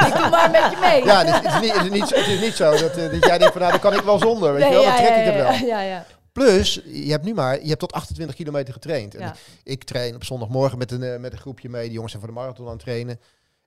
Ik 0.08 0.16
doe 0.18 0.30
maar 0.30 0.46
een 0.46 0.52
beetje 0.52 0.78
mee. 0.80 1.04
ja, 1.06 1.26
het 1.26 1.28
is, 1.28 1.36
het, 1.36 1.46
is 1.46 1.60
niet, 1.62 1.74
het, 1.74 1.84
is 1.86 1.92
niet, 1.92 2.16
het 2.16 2.28
is 2.28 2.40
niet 2.42 2.54
zo 2.54 2.72
dat, 2.72 2.98
eh, 2.98 3.12
dat 3.12 3.26
jij 3.26 3.38
denkt 3.38 3.52
van, 3.54 3.62
nou, 3.62 3.72
dan 3.72 3.80
kan 3.80 3.94
ik 3.94 4.02
wel 4.02 4.20
zonder. 4.20 4.54
Weet 4.54 4.62
Nee, 4.62 4.70
je 4.70 4.76
wel, 4.76 4.84
dan 4.86 4.96
trek 4.96 5.10
ja, 5.10 5.16
ik 5.16 5.26
het 5.26 5.68
wel. 5.68 6.04
Plus, 6.36 6.74
je 6.86 7.12
hebt 7.12 7.24
nu 7.26 7.34
maar, 7.34 7.62
je 7.62 7.68
hebt 7.68 7.80
tot 7.80 7.92
28 7.92 8.36
kilometer 8.36 8.74
getraind. 8.74 9.16
En 9.16 9.22
Ja. 9.22 9.36
Ik 9.64 9.84
train 9.84 10.16
op 10.16 10.24
zondagmorgen 10.24 10.78
met 10.78 10.92
een, 10.92 11.04
eh, 11.04 11.20
met 11.20 11.32
een 11.32 11.38
groepje 11.38 11.70
mee. 11.70 11.84
Die 11.84 11.92
jongens 11.92 12.12
zijn 12.12 12.24
voor 12.24 12.34
de 12.34 12.40
marathon 12.40 12.66
aan 12.66 12.72
het 12.72 12.82
trainen. 12.82 13.20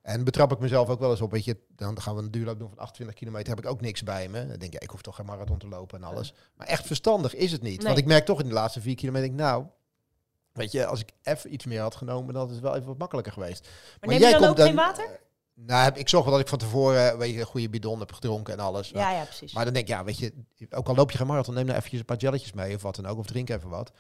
En 0.03 0.25
betrap 0.25 0.53
ik 0.53 0.59
mezelf 0.59 0.89
ook 0.89 0.99
wel 1.01 1.11
eens 1.11 1.21
op. 1.21 1.31
Weet 1.31 1.45
je, 1.45 1.57
dan 1.77 2.01
gaan 2.01 2.17
we 2.17 2.23
een 2.23 2.31
duurloop 2.31 2.59
doen 2.59 2.69
van 2.69 2.79
28 2.79 3.17
kilometer. 3.19 3.49
Heb 3.55 3.65
ik 3.65 3.71
ook 3.71 3.81
niks 3.81 4.03
bij 4.03 4.29
me. 4.29 4.47
Dan 4.47 4.59
denk 4.59 4.73
je, 4.73 4.79
ik 4.79 4.91
hoef 4.91 5.03
toch 5.03 5.15
geen 5.15 5.27
marathon 5.27 5.59
te 5.59 5.69
lopen 5.69 5.99
en 5.99 6.05
alles. 6.05 6.35
Maar 6.55 6.67
echt 6.67 6.87
verstandig 6.87 7.35
is 7.35 7.53
het 7.53 7.63
niet. 7.63 7.77
Nee. 7.79 7.87
Want 7.87 7.99
ik 7.99 8.07
merk 8.07 8.25
toch 8.25 8.41
in 8.41 8.49
de 8.49 8.55
laatste 8.55 8.81
vier 8.81 8.95
kilometer, 8.95 9.29
denk 9.29 9.41
ik, 9.41 9.47
nou, 9.47 9.65
weet 10.53 10.73
je, 10.73 10.87
als 10.87 11.01
ik 11.01 11.11
even 11.23 11.53
iets 11.53 11.65
meer 11.65 11.81
had 11.81 11.95
genomen, 11.97 12.33
dan 12.35 12.43
had 12.43 12.51
het 12.51 12.61
wel 12.61 12.75
even 12.75 12.87
wat 12.87 12.99
makkelijker 12.99 13.33
geweest. 13.33 13.69
Maar 14.01 14.11
neem 14.11 14.29
je 14.29 14.39
dan 14.39 14.49
ook 14.49 14.61
geen 14.61 14.75
water? 14.75 15.21
Nou, 15.67 15.83
heb- 15.85 15.97
ik 15.97 16.09
zorg 16.09 16.25
wel 16.25 16.33
dat 16.33 16.43
ik 16.43 16.49
van 16.49 16.59
tevoren 16.59 17.19
weet 17.19 17.35
je, 17.35 17.41
een 17.41 17.47
goede 17.47 17.69
bidon 17.69 17.99
heb 17.99 18.13
gedronken 18.13 18.53
en 18.53 18.61
alles. 18.61 18.89
Ja, 18.89 19.11
ja, 19.11 19.25
precies. 19.25 19.53
Maar 19.53 19.65
dan 19.65 19.75
denk 19.75 19.89
ik, 19.89 19.95
ja, 19.95 20.05
weet 20.05 20.19
je, 20.19 20.33
ook 20.71 20.89
al 20.89 20.95
loop 20.95 21.11
je 21.11 21.19
geen 21.19 21.27
marathon, 21.27 21.55
neem 21.55 21.65
nou 21.65 21.77
eventjes 21.77 22.01
een 22.01 22.07
paar 22.07 22.17
jelletjes 22.17 22.53
mee 22.53 22.75
of 22.75 22.83
wat 22.83 22.97
dan 22.97 23.07
ook. 23.07 23.19
Of 23.19 23.27
drink 23.27 23.49
even 23.51 23.69
wat. 23.69 23.93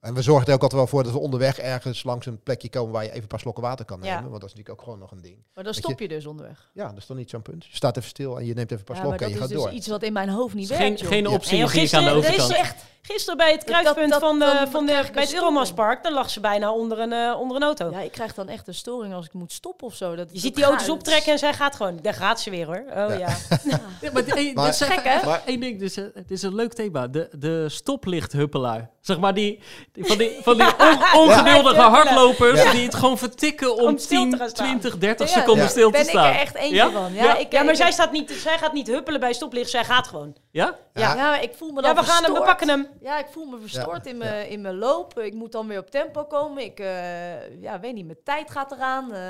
En 0.00 0.14
we 0.14 0.22
zorgen 0.22 0.46
er 0.46 0.52
ook 0.54 0.62
altijd 0.62 0.80
wel 0.80 0.90
voor 0.90 1.02
dat 1.02 1.12
we 1.12 1.18
onderweg 1.18 1.58
ergens 1.58 2.02
langs 2.02 2.26
een 2.26 2.42
plekje 2.42 2.68
komen 2.68 2.92
waar 2.92 3.02
je 3.02 3.08
even 3.10 3.22
een 3.22 3.28
paar 3.28 3.40
slokken 3.40 3.62
water 3.62 3.84
kan 3.84 3.98
Ja. 4.02 4.14
nemen. 4.14 4.30
Want 4.30 4.40
dat 4.40 4.50
is 4.50 4.56
natuurlijk 4.56 4.78
ook 4.78 4.84
gewoon 4.84 4.98
nog 4.98 5.10
een 5.10 5.20
ding. 5.20 5.36
Maar 5.54 5.64
dan 5.64 5.74
stop 5.74 5.98
je 6.00 6.08
dus 6.08 6.26
onderweg. 6.26 6.70
Ja, 6.74 6.88
dat 6.88 6.96
is 6.96 7.06
toch 7.06 7.16
niet 7.16 7.30
zo'n 7.30 7.42
punt. 7.42 7.64
Je 7.64 7.76
staat 7.76 7.96
even 7.96 8.08
stil 8.08 8.38
en 8.38 8.46
je 8.46 8.54
neemt 8.54 8.70
even 8.70 8.78
een 8.78 8.84
paar 8.84 8.96
Ja, 8.96 9.02
slokken 9.02 9.20
dat 9.20 9.28
en 9.30 9.34
je 9.34 9.40
is 9.44 9.48
gaat 9.50 9.56
dus 9.56 9.64
door. 9.66 9.76
iets 9.78 9.86
wat 9.88 10.02
in 10.02 10.12
mijn 10.12 10.28
hoofd 10.28 10.54
niet 10.54 10.68
Geen, 10.68 10.78
werkt, 10.78 11.00
joh. 11.00 11.08
geen 11.08 11.22
Ja. 11.22 11.30
optie 11.30 11.58
aan 11.60 11.64
de 11.66 11.70
gisteren, 11.72 12.04
er 12.06 12.16
is 12.16 12.24
overkant. 12.26 12.52
echt, 12.52 12.84
gisteren 13.02 13.36
bij 13.36 13.50
het 13.50 13.58
Dat- 13.60 13.68
dat- 13.68 13.76
kruispunt 13.80 14.10
dat- 14.10 14.20
van, 14.20 14.38
de, 14.38 14.44
dan- 14.44 14.56
van 14.70 14.86
dan 14.86 14.96
de, 15.04 15.10
bij 15.12 15.22
het. 15.22 15.34
Euromastpark, 15.34 16.02
daar 16.02 16.12
lag 16.12 16.30
ze 16.30 16.40
bijna 16.40 16.72
onder 16.72 16.98
een, 16.98 17.12
eh, 17.12 17.40
onder 17.40 17.56
een 17.56 17.62
auto. 17.62 17.90
Ja, 17.90 18.00
ik 18.00 18.12
krijg 18.12 18.34
dan 18.34 18.48
echt 18.48 18.68
een 18.68 18.74
storing 18.74 19.14
als 19.14 19.26
ik 19.26 19.32
moet 19.32 19.52
stoppen 19.52 19.86
of 19.86 19.94
zo. 19.94 20.08
Dat, 20.16 20.26
Je 20.28 20.32
dat 20.32 20.42
ziet 20.42 20.54
die 20.54 20.64
auto's 20.64 20.88
optrekken 20.88 21.32
en 21.32 21.38
zij 21.38 21.52
gaat 21.54 21.76
gewoon. 21.76 21.98
Daar 22.02 22.14
gaat 22.14 22.40
ze 22.40 22.50
weer 22.50 22.66
hoor. 22.66 22.84
Oh 22.88 23.18
ja. 23.18 23.18
Ja. 23.18 23.36
Ja, 24.00 24.12
maar 24.12 24.24
dit 24.24 24.36
is 24.58 24.80
Gek, 24.82 25.04
hè? 25.04 25.26
Maar- 25.26 25.42
Eén 25.46 25.60
ding, 25.60 25.78
dus, 25.78 25.96
eh, 25.96 26.04
het 26.14 26.30
is 26.30 26.42
een 26.42 26.54
leuk 26.54 26.72
thema. 26.72 27.08
De, 27.08 27.28
de 27.38 27.68
stoplichthuppelaar. 27.68 28.90
Zeg 29.00 29.18
maar 29.18 29.34
die- 29.34 29.58
van 29.94 30.18
die, 30.18 30.36
van 30.42 30.56
die 30.56 30.66
on- 30.78 31.20
ongeduldige 31.20 31.74
Ja. 31.74 31.90
hardlopers 31.90 32.62
Ja. 32.62 32.70
die 32.72 32.84
het 32.84 32.94
gewoon 32.94 33.18
vertikken 33.18 33.76
om, 33.76 33.86
Om 33.86 33.98
stil 33.98 34.22
te 34.22 34.28
10, 34.28 34.38
gaan 34.38 34.48
staan. 34.48 34.66
20, 34.66 34.98
30 34.98 35.28
Ja, 35.34 35.40
seconden 35.40 35.64
ja. 35.64 35.70
stil 35.70 35.86
te 35.86 35.92
Ben 35.92 36.00
ik 36.00 36.08
staan. 36.08 36.26
er 36.26 36.34
echt 36.40 36.54
eentje 36.54 36.74
Ja? 36.74 36.90
van. 36.90 37.12
Ja, 37.14 37.24
Ja. 37.24 37.36
Ik, 37.36 37.52
Ja, 37.52 37.62
maar 37.62 37.70
ik- 37.72 37.76
zij, 37.80 37.92
staat 37.92 38.12
niet, 38.12 38.30
zij 38.30 38.58
gaat 38.58 38.72
niet 38.72 38.86
huppelen 38.86 39.20
bij 39.20 39.32
stoplicht, 39.32 39.70
zij 39.70 39.84
gaat 39.84 40.06
gewoon. 40.06 40.36
Ja? 40.50 40.76
Ja. 40.92 41.38
Ik 41.38 41.54
voel 41.56 41.70
me 41.72 41.82
dan 41.82 41.94
Ja, 41.94 42.00
we 42.00 42.06
gaan 42.06 42.24
hem, 42.24 42.32
we 42.34 42.40
pakken 42.42 42.68
hem. 42.68 42.86
Ja, 43.00 43.18
ik 43.18 43.26
voel 43.30 43.44
me 43.46 43.58
verstoord 43.60 44.06
in, 44.06 44.12
Ja. 44.18 44.24
mijn, 44.24 44.48
in 44.48 44.60
mijn 44.60 44.78
loop. 44.78 45.18
Ik 45.18 45.34
moet 45.34 45.52
dan 45.52 45.66
weer 45.66 45.78
op 45.78 45.90
tempo 45.90 46.24
komen. 46.24 46.62
Ik 46.64 46.80
eh, 46.80 47.60
ja, 47.62 47.80
weet 47.80 47.94
niet, 47.94 48.06
mijn 48.06 48.18
tijd 48.24 48.50
gaat 48.50 48.72
eraan. 48.72 49.12
eh. 49.14 49.20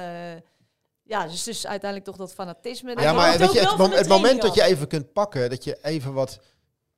ja, 1.03 1.27
dus, 1.27 1.43
dus 1.45 1.67
uiteindelijk 1.67 2.11
toch 2.11 2.19
dat 2.27 2.35
fanatisme. 2.35 3.01
Ja, 3.01 3.13
maar 3.13 3.39
weet 3.39 3.53
je, 3.53 3.61
het, 3.61 3.77
mom- 3.77 3.91
het 3.93 4.09
moment 4.09 4.43
dat 4.43 4.55
je 4.55 4.63
even 4.63 4.87
kunt 4.89 5.13
pakken, 5.13 5.51
dat 5.51 5.65
je 5.65 5.79
even 5.83 6.13
wat, 6.13 6.39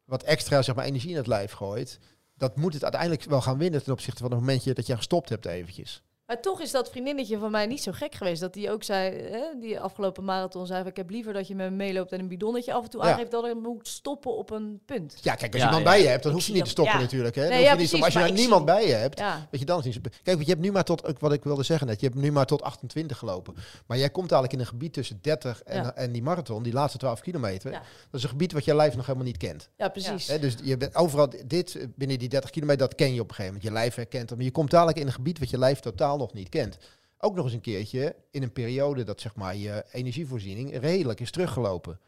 wat 0.04 0.22
extra 0.22 0.62
zeg 0.62 0.74
maar, 0.74 0.84
energie 0.84 1.10
in 1.10 1.16
het 1.16 1.26
lijf 1.26 1.52
gooit, 1.52 1.98
dat 2.42 2.56
moet 2.56 2.72
het 2.72 2.82
uiteindelijk 2.82 3.24
wel 3.24 3.40
gaan 3.40 3.58
winnen 3.58 3.82
ten 3.82 3.92
opzichte 3.92 4.22
van 4.22 4.30
het 4.30 4.40
momentje 4.40 4.74
dat 4.74 4.86
je 4.86 4.96
gestopt 4.96 5.28
hebt 5.28 5.46
eventjes. 5.46 6.02
Maar 6.32 6.40
toch 6.40 6.60
is 6.60 6.70
dat 6.70 6.90
vriendinnetje 6.90 7.38
van 7.38 7.50
mij 7.50 7.66
niet 7.66 7.82
zo 7.82 7.92
gek 7.92 8.14
geweest. 8.14 8.40
Dat 8.40 8.52
die 8.54 8.70
ook 8.70 8.82
zei, 8.82 9.20
hè, 9.20 9.40
die 9.60 9.80
afgelopen 9.80 10.24
marathon 10.24 10.66
zei... 10.66 10.84
ik 10.86 10.96
heb 10.96 11.10
liever 11.10 11.32
dat 11.32 11.48
je 11.48 11.54
met 11.54 11.70
me 11.70 11.76
meeloopt 11.76 12.12
en 12.12 12.20
een 12.20 12.28
bidonnetje 12.28 12.72
af 12.72 12.84
en 12.84 12.90
toe 12.90 13.02
Ja. 13.04 13.10
aangeeft... 13.12 13.30
dat 13.30 13.46
ik 13.46 13.54
moet 13.54 13.88
stoppen 13.88 14.36
op 14.36 14.50
een 14.50 14.80
punt. 14.86 15.18
Ja, 15.22 15.34
kijk, 15.34 15.52
als 15.52 15.62
je 15.62 15.68
iemand 15.68 15.84
ja. 15.84 15.90
bij 15.90 16.02
je 16.02 16.08
hebt, 16.08 16.22
dan 16.22 16.32
Ik 16.32 16.38
hoef 16.38 16.46
je 16.46 16.52
niet 16.52 16.60
te 16.60 16.74
dat- 16.74 16.76
stoppen 16.78 16.94
ja. 16.96 17.00
natuurlijk. 17.00 17.34
Hè? 17.34 17.48
Nee, 17.48 17.60
je 17.62 17.66
niet, 17.68 17.76
precies, 17.76 18.02
als 18.02 18.12
je 18.12 18.18
nou 18.18 18.32
niemand 18.32 18.64
bij 18.64 18.86
je 18.86 18.92
hebt, 18.94 19.18
Ja, 19.18 19.46
weet 19.50 19.60
je 19.60 19.66
dan 19.66 19.78
is 19.78 19.84
niet 19.84 19.94
zo- 19.94 20.00
Kijk, 20.02 20.22
want 20.24 20.40
je 20.46 20.52
hebt 20.52 20.60
nu 20.60 20.72
maar 20.72 20.84
tot, 20.84 21.04
ook 21.06 21.18
wat 21.20 21.32
ik 21.32 21.44
wilde 21.44 21.62
zeggen 21.62 21.86
net, 21.86 22.00
je 22.00 22.06
hebt 22.06 22.18
nu 22.18 22.32
maar 22.32 22.46
tot 22.46 22.62
28 22.62 23.18
gelopen. 23.18 23.54
Maar 23.86 23.98
jij 23.98 24.10
komt 24.10 24.32
eigenlijk 24.32 24.52
in 24.52 24.60
een 24.60 24.66
gebied 24.72 24.92
tussen 24.92 25.18
30 25.22 25.62
en, 25.62 25.82
Ja. 25.82 25.94
en 25.94 26.12
die 26.12 26.22
marathon, 26.22 26.62
die 26.62 26.72
laatste 26.72 26.98
12 26.98 27.20
kilometer. 27.20 27.70
Ja. 27.70 27.78
Dat 27.78 27.86
is 28.20 28.22
een 28.22 28.28
gebied 28.28 28.52
wat 28.52 28.64
je 28.64 28.74
lijf 28.74 28.96
nog 28.96 29.06
helemaal 29.06 29.26
niet 29.26 29.36
kent. 29.36 29.68
ja 29.76 29.88
precies. 29.88 30.26
Hè, 30.26 30.38
dus 30.38 30.56
je 30.62 30.76
bent 30.76 30.94
overal, 30.94 31.28
dit 31.46 31.86
binnen 31.96 32.18
die 32.18 32.28
30 32.28 32.50
kilometer, 32.50 32.86
dat 32.88 32.94
ken 32.94 33.14
je 33.14 33.20
op 33.20 33.28
een 33.28 33.34
gegeven 33.34 33.54
moment. 33.54 33.62
Je 33.72 33.78
lijf 33.78 33.94
herkent 33.94 34.28
het. 34.28 34.38
Maar 34.38 34.46
je 34.46 34.52
komt 34.52 34.70
dadelijk 34.70 34.98
in 34.98 35.06
een 35.06 35.12
gebied 35.12 35.38
wat 35.38 35.50
je 35.50 35.58
lijf 35.58 35.80
totaal 35.80 36.18
nog 36.26 36.32
niet 36.34 36.48
kent. 36.48 36.78
Ook 37.18 37.34
nog 37.34 37.44
eens 37.44 37.54
een 37.54 37.60
keertje 37.60 38.14
in 38.30 38.42
een 38.42 38.52
periode 38.52 39.04
dat 39.04 39.20
zeg 39.20 39.34
maar 39.34 39.56
je 39.56 39.84
energievoorziening 39.92 40.78
redelijk 40.80 41.20
is 41.20 41.30
teruggelopen. 41.30 41.98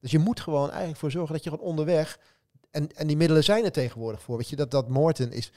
Dus 0.00 0.10
je 0.10 0.18
moet 0.18 0.40
gewoon 0.40 0.68
eigenlijk 0.68 0.98
voor 0.98 1.10
zorgen 1.10 1.34
dat 1.34 1.44
je 1.44 1.50
gewoon 1.50 1.64
onderweg, 1.66 2.18
en, 2.70 2.88
en 2.96 3.06
die 3.06 3.16
middelen 3.16 3.44
zijn 3.44 3.64
er 3.64 3.72
tegenwoordig 3.72 4.22
voor. 4.22 4.36
Weet 4.36 4.48
je, 4.48 4.56
dat, 4.56 4.70
dat 4.70 4.88
Morten 4.88 5.32
is, 5.32 5.52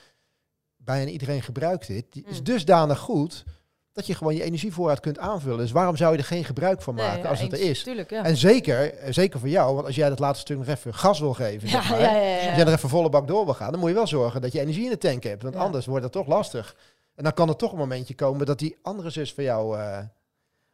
bijna 0.78 1.12
iedereen 1.12 1.42
gebruikt 1.42 1.88
dit, 1.88 2.06
die 2.10 2.26
is 2.30 2.38
Mm. 2.38 2.44
dusdanig 2.44 3.00
goed 3.00 3.44
dat 3.92 4.06
je 4.08 4.16
gewoon 4.16 4.36
je 4.36 4.44
energievoorraad 4.44 5.00
kunt 5.00 5.18
aanvullen. 5.20 5.58
Dus 5.58 5.72
waarom 5.72 5.96
zou 5.96 6.12
je 6.12 6.18
er 6.18 6.24
geen 6.24 6.44
gebruik 6.46 6.82
van 6.82 6.96
Nee, 6.96 7.06
maken 7.08 7.24
ja, 7.24 7.30
als 7.30 7.40
het 7.40 7.52
er 7.54 7.60
is? 7.60 7.84
Tuurlijk, 7.84 8.10
ja. 8.10 8.24
En 8.24 8.38
zeker, 8.38 8.94
zeker 9.14 9.40
voor 9.40 9.50
jou, 9.50 9.74
want 9.76 9.86
als 9.86 9.96
jij 9.96 10.10
dat 10.10 10.20
laatste 10.20 10.42
stuk 10.42 10.58
nog 10.58 10.68
even 10.68 10.94
gas 10.94 11.20
wil 11.20 11.34
geven, 11.34 11.70
ja, 11.70 11.74
zeg 11.82 11.90
maar, 11.90 12.00
ja, 12.02 12.12
ja, 12.16 12.22
ja. 12.22 12.48
als 12.48 12.56
jij 12.56 12.66
er 12.66 12.74
even 12.74 12.90
volle 12.90 13.10
bak 13.10 13.28
door 13.28 13.46
wil 13.46 13.54
gaan, 13.54 13.72
dan 13.72 13.80
moet 13.80 13.90
je 13.90 13.96
wel 13.96 14.08
zorgen 14.08 14.42
dat 14.42 14.52
je 14.52 14.60
energie 14.60 14.84
in 14.84 14.90
de 14.90 14.98
tank 14.98 15.24
hebt. 15.24 15.42
Want 15.44 15.54
Ja. 15.56 15.60
anders 15.62 15.86
wordt 15.86 16.04
het 16.04 16.12
toch 16.14 16.28
lastig. 16.28 16.76
En 17.16 17.24
dan 17.24 17.34
kan 17.34 17.50
er 17.50 17.56
toch 17.56 17.72
een 17.72 17.78
momentje 17.78 18.16
komen 18.16 18.46
dat 18.46 18.60
die 18.60 18.78
andere 18.82 19.10
zus 19.10 19.34
van 19.34 19.44
jou... 19.44 19.78
eh, 19.80 19.98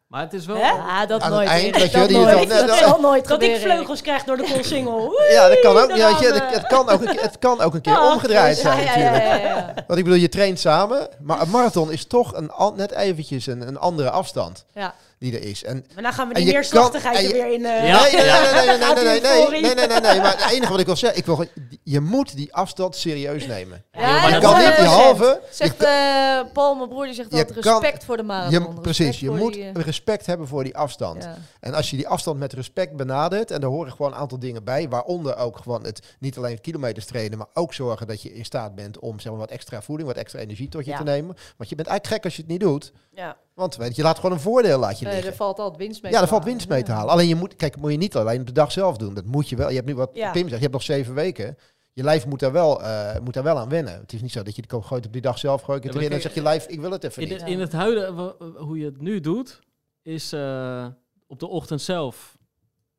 Maar 0.07 0.21
het 0.21 0.33
is 0.33 0.45
wel... 0.45 0.55
Hè? 0.55 0.71
Ah, 0.71 1.07
dat 1.07 1.21
Aan 1.21 1.27
het 1.31 1.33
nooit. 1.39 1.47
eind, 1.47 1.75
weet 1.77 1.91
je, 1.91 1.97
dat 1.97 2.07
die 2.07 2.17
nooit. 2.17 2.49
dan- 2.49 2.57
dat 2.57 2.67
dat- 2.67 2.77
zal 2.77 2.99
nooit 3.01 3.27
Dat 3.27 3.41
ik 3.43 3.55
vleugels 3.59 4.01
krijg 4.01 4.23
door 4.23 4.37
de 4.37 4.43
koolsingel. 4.53 5.21
ja, 5.31 5.47
dat 5.47 5.59
kan 5.59 5.77
ook, 5.77 5.89
ja, 5.95 6.07
je, 6.09 6.31
het, 6.33 6.53
het 6.55 6.67
kan 6.67 6.89
ook, 6.89 7.01
een 7.01 7.07
keer- 7.11 7.21
het 7.21 7.39
kan 7.39 7.61
ook 7.61 7.73
een 7.73 7.81
keer 7.81 7.93
Ja, 7.93 8.11
omgedraaid 8.13 8.55
Ja, 8.55 8.61
zijn 8.61 8.79
ja, 8.79 8.85
natuurlijk. 8.85 9.23
ja, 9.23 9.35
ja, 9.35 9.55
ja. 9.55 9.73
Want 9.87 9.99
ik 9.99 10.03
bedoel, 10.05 10.19
je 10.19 10.29
traint 10.29 10.59
samen, 10.59 11.09
maar 11.21 11.41
een 11.41 11.49
marathon 11.49 11.91
is 11.91 12.05
toch 12.05 12.33
een, 12.35 12.51
net 12.75 12.91
eventjes 12.91 13.45
een, 13.47 13.67
een 13.67 13.77
andere 13.79 14.09
afstand 14.09 14.65
Ja. 14.73 14.93
Die 15.19 15.33
er 15.39 15.43
is. 15.47 15.63
En 15.63 15.85
Maar 15.93 16.03
dan 16.03 16.13
gaan 16.13 16.27
we 16.27 16.33
die 16.33 16.45
neerslachtigheid 16.45 17.25
er 17.25 17.31
weer 17.31 17.53
in. 17.53 17.65
eh, 17.65 17.87
Ja. 17.87 18.01
Nee, 18.01 18.11
nee, 18.11 18.21
nee, 18.21 19.61
nee, 19.61 19.75
nee, 19.75 19.87
nee, 19.87 19.99
nee. 19.99 20.19
Maar 20.21 20.37
het 20.43 20.51
enige 20.51 20.71
wat 20.71 20.79
ik 20.79 20.85
wil 20.85 20.95
zeggen, 20.95 21.19
ik 21.19 21.25
wil, 21.25 21.35
gewoon- 21.35 21.51
je 21.83 21.99
moet 21.99 22.35
die 22.35 22.53
afstand 22.53 22.95
serieus 22.95 23.47
nemen. 23.47 23.83
Je 23.91 24.27
dat 24.31 24.41
kan 24.41 24.57
niet 24.57 24.65
die 24.65 24.85
eh, 24.85 24.93
halve... 24.95 25.41
Zegt 25.51 25.83
eh, 25.83 26.39
Paul, 26.53 26.75
mijn 26.75 26.89
broer, 26.89 27.05
die 27.05 27.13
zegt 27.13 27.31
altijd 27.33 27.59
kan- 27.59 27.79
respect 27.81 28.03
voor 28.05 28.15
de 28.17 28.21
Je, 28.21 28.27
marathon. 28.27 28.81
precies, 28.81 29.19
je 29.19 29.29
moet 29.29 29.53
die, 29.53 29.63
eh, 29.71 29.83
respect 29.83 30.25
hebben 30.25 30.47
voor 30.47 30.63
die 30.63 30.77
afstand. 30.77 31.23
ja. 31.23 31.37
En 31.59 31.73
als 31.73 31.89
je 31.89 31.95
die 31.95 32.07
afstand 32.07 32.39
met 32.39 32.53
respect 32.53 32.95
benadert, 32.95 33.51
en 33.51 33.61
daar 33.61 33.69
horen 33.69 33.91
gewoon 33.91 34.11
een 34.11 34.17
aantal 34.17 34.39
dingen 34.39 34.63
bij, 34.63 34.89
waaronder 34.89 35.37
ook 35.37 35.57
gewoon 35.57 35.83
het 35.83 36.15
niet 36.19 36.37
alleen 36.37 36.61
kilometers 36.61 37.05
trainen, 37.05 37.37
maar 37.37 37.47
ook 37.53 37.73
zorgen 37.73 38.07
dat 38.07 38.21
je 38.21 38.33
in 38.33 38.45
staat 38.45 38.75
bent 38.75 38.99
om 38.99 39.19
zeg 39.19 39.31
maar, 39.31 39.41
wat 39.41 39.49
extra 39.51 39.81
voeding, 39.81 40.07
wat 40.07 40.17
extra 40.17 40.39
energie 40.39 40.69
tot 40.69 40.85
je 40.85 40.91
Ja. 40.91 40.97
te 40.97 41.03
nemen. 41.03 41.35
Want 41.57 41.69
je 41.69 41.75
bent 41.75 41.87
eigenlijk 41.87 42.07
gek 42.15 42.23
als 42.23 42.35
je 42.35 42.41
het 42.41 42.51
niet 42.51 42.59
doet. 42.59 42.91
Ja. 43.13 43.37
Want 43.59 43.75
weet 43.75 43.95
je, 43.95 44.01
laat 44.01 44.15
gewoon 44.15 44.31
een 44.31 44.39
voordeel 44.39 44.79
laat 44.79 44.99
je 44.99 45.05
Nee, 45.05 45.13
liggen. 45.13 45.31
er 45.31 45.37
valt 45.37 45.59
altijd 45.59 45.77
winst 45.81 46.01
mee 46.01 46.11
ja, 46.11 46.21
er 46.21 46.27
valt 46.27 46.43
winst 46.43 46.69
mee 46.69 46.83
te 46.83 46.91
halen. 46.91 47.11
Alleen 47.11 47.27
je 47.27 47.35
moet, 47.35 47.55
kijk, 47.55 47.77
moet 47.77 47.91
je 47.91 47.97
niet 47.97 48.15
alleen 48.15 48.39
op 48.39 48.47
de 48.47 48.51
dag 48.53 48.71
zelf 48.71 48.97
doen. 48.97 49.13
Dat 49.13 49.25
moet 49.25 49.49
je 49.49 49.55
wel. 49.55 49.69
Je 49.69 49.75
hebt 49.75 49.87
nu 49.87 49.95
wat 49.95 50.09
Ja. 50.13 50.31
Pim 50.31 50.41
zegt, 50.41 50.55
je 50.55 50.59
hebt 50.61 50.73
nog 50.73 50.83
zeven 50.83 51.13
weken. 51.13 51.57
Je 51.93 52.03
lijf 52.03 52.25
moet 52.25 52.39
daar 52.39 52.51
wel, 52.51 52.83
eh, 52.83 53.19
moet 53.19 53.33
daar 53.33 53.43
wel 53.43 53.57
aan 53.57 53.69
wennen. 53.69 53.93
Het 53.99 54.13
is 54.13 54.21
niet 54.21 54.31
zo 54.31 54.43
dat 54.43 54.55
je 54.55 54.61
het 54.67 54.85
gooit 54.85 55.05
op 55.05 55.13
die 55.13 55.21
dag 55.21 55.37
zelf, 55.37 55.61
gooi 55.61 55.77
ik 55.77 55.83
het 55.83 55.93
Ja, 55.93 55.99
maar 55.99 56.07
erin 56.09 56.17
en 56.23 56.23
zeg 56.29 56.33
je 56.35 56.41
lijf, 56.41 56.65
ik 56.67 56.79
wil 56.81 56.91
het 56.91 57.03
even 57.03 57.21
In, 57.23 57.29
niet. 57.29 57.39
het, 57.39 57.49
in 57.49 57.59
het 57.59 57.71
huidige, 57.71 58.35
hoe 58.57 58.77
je 58.77 58.85
het 58.85 59.01
nu 59.01 59.19
doet, 59.19 59.59
is 60.01 60.33
eh, 60.33 60.87
op 61.27 61.39
de 61.39 61.47
ochtend 61.47 61.81
zelf. 61.81 62.37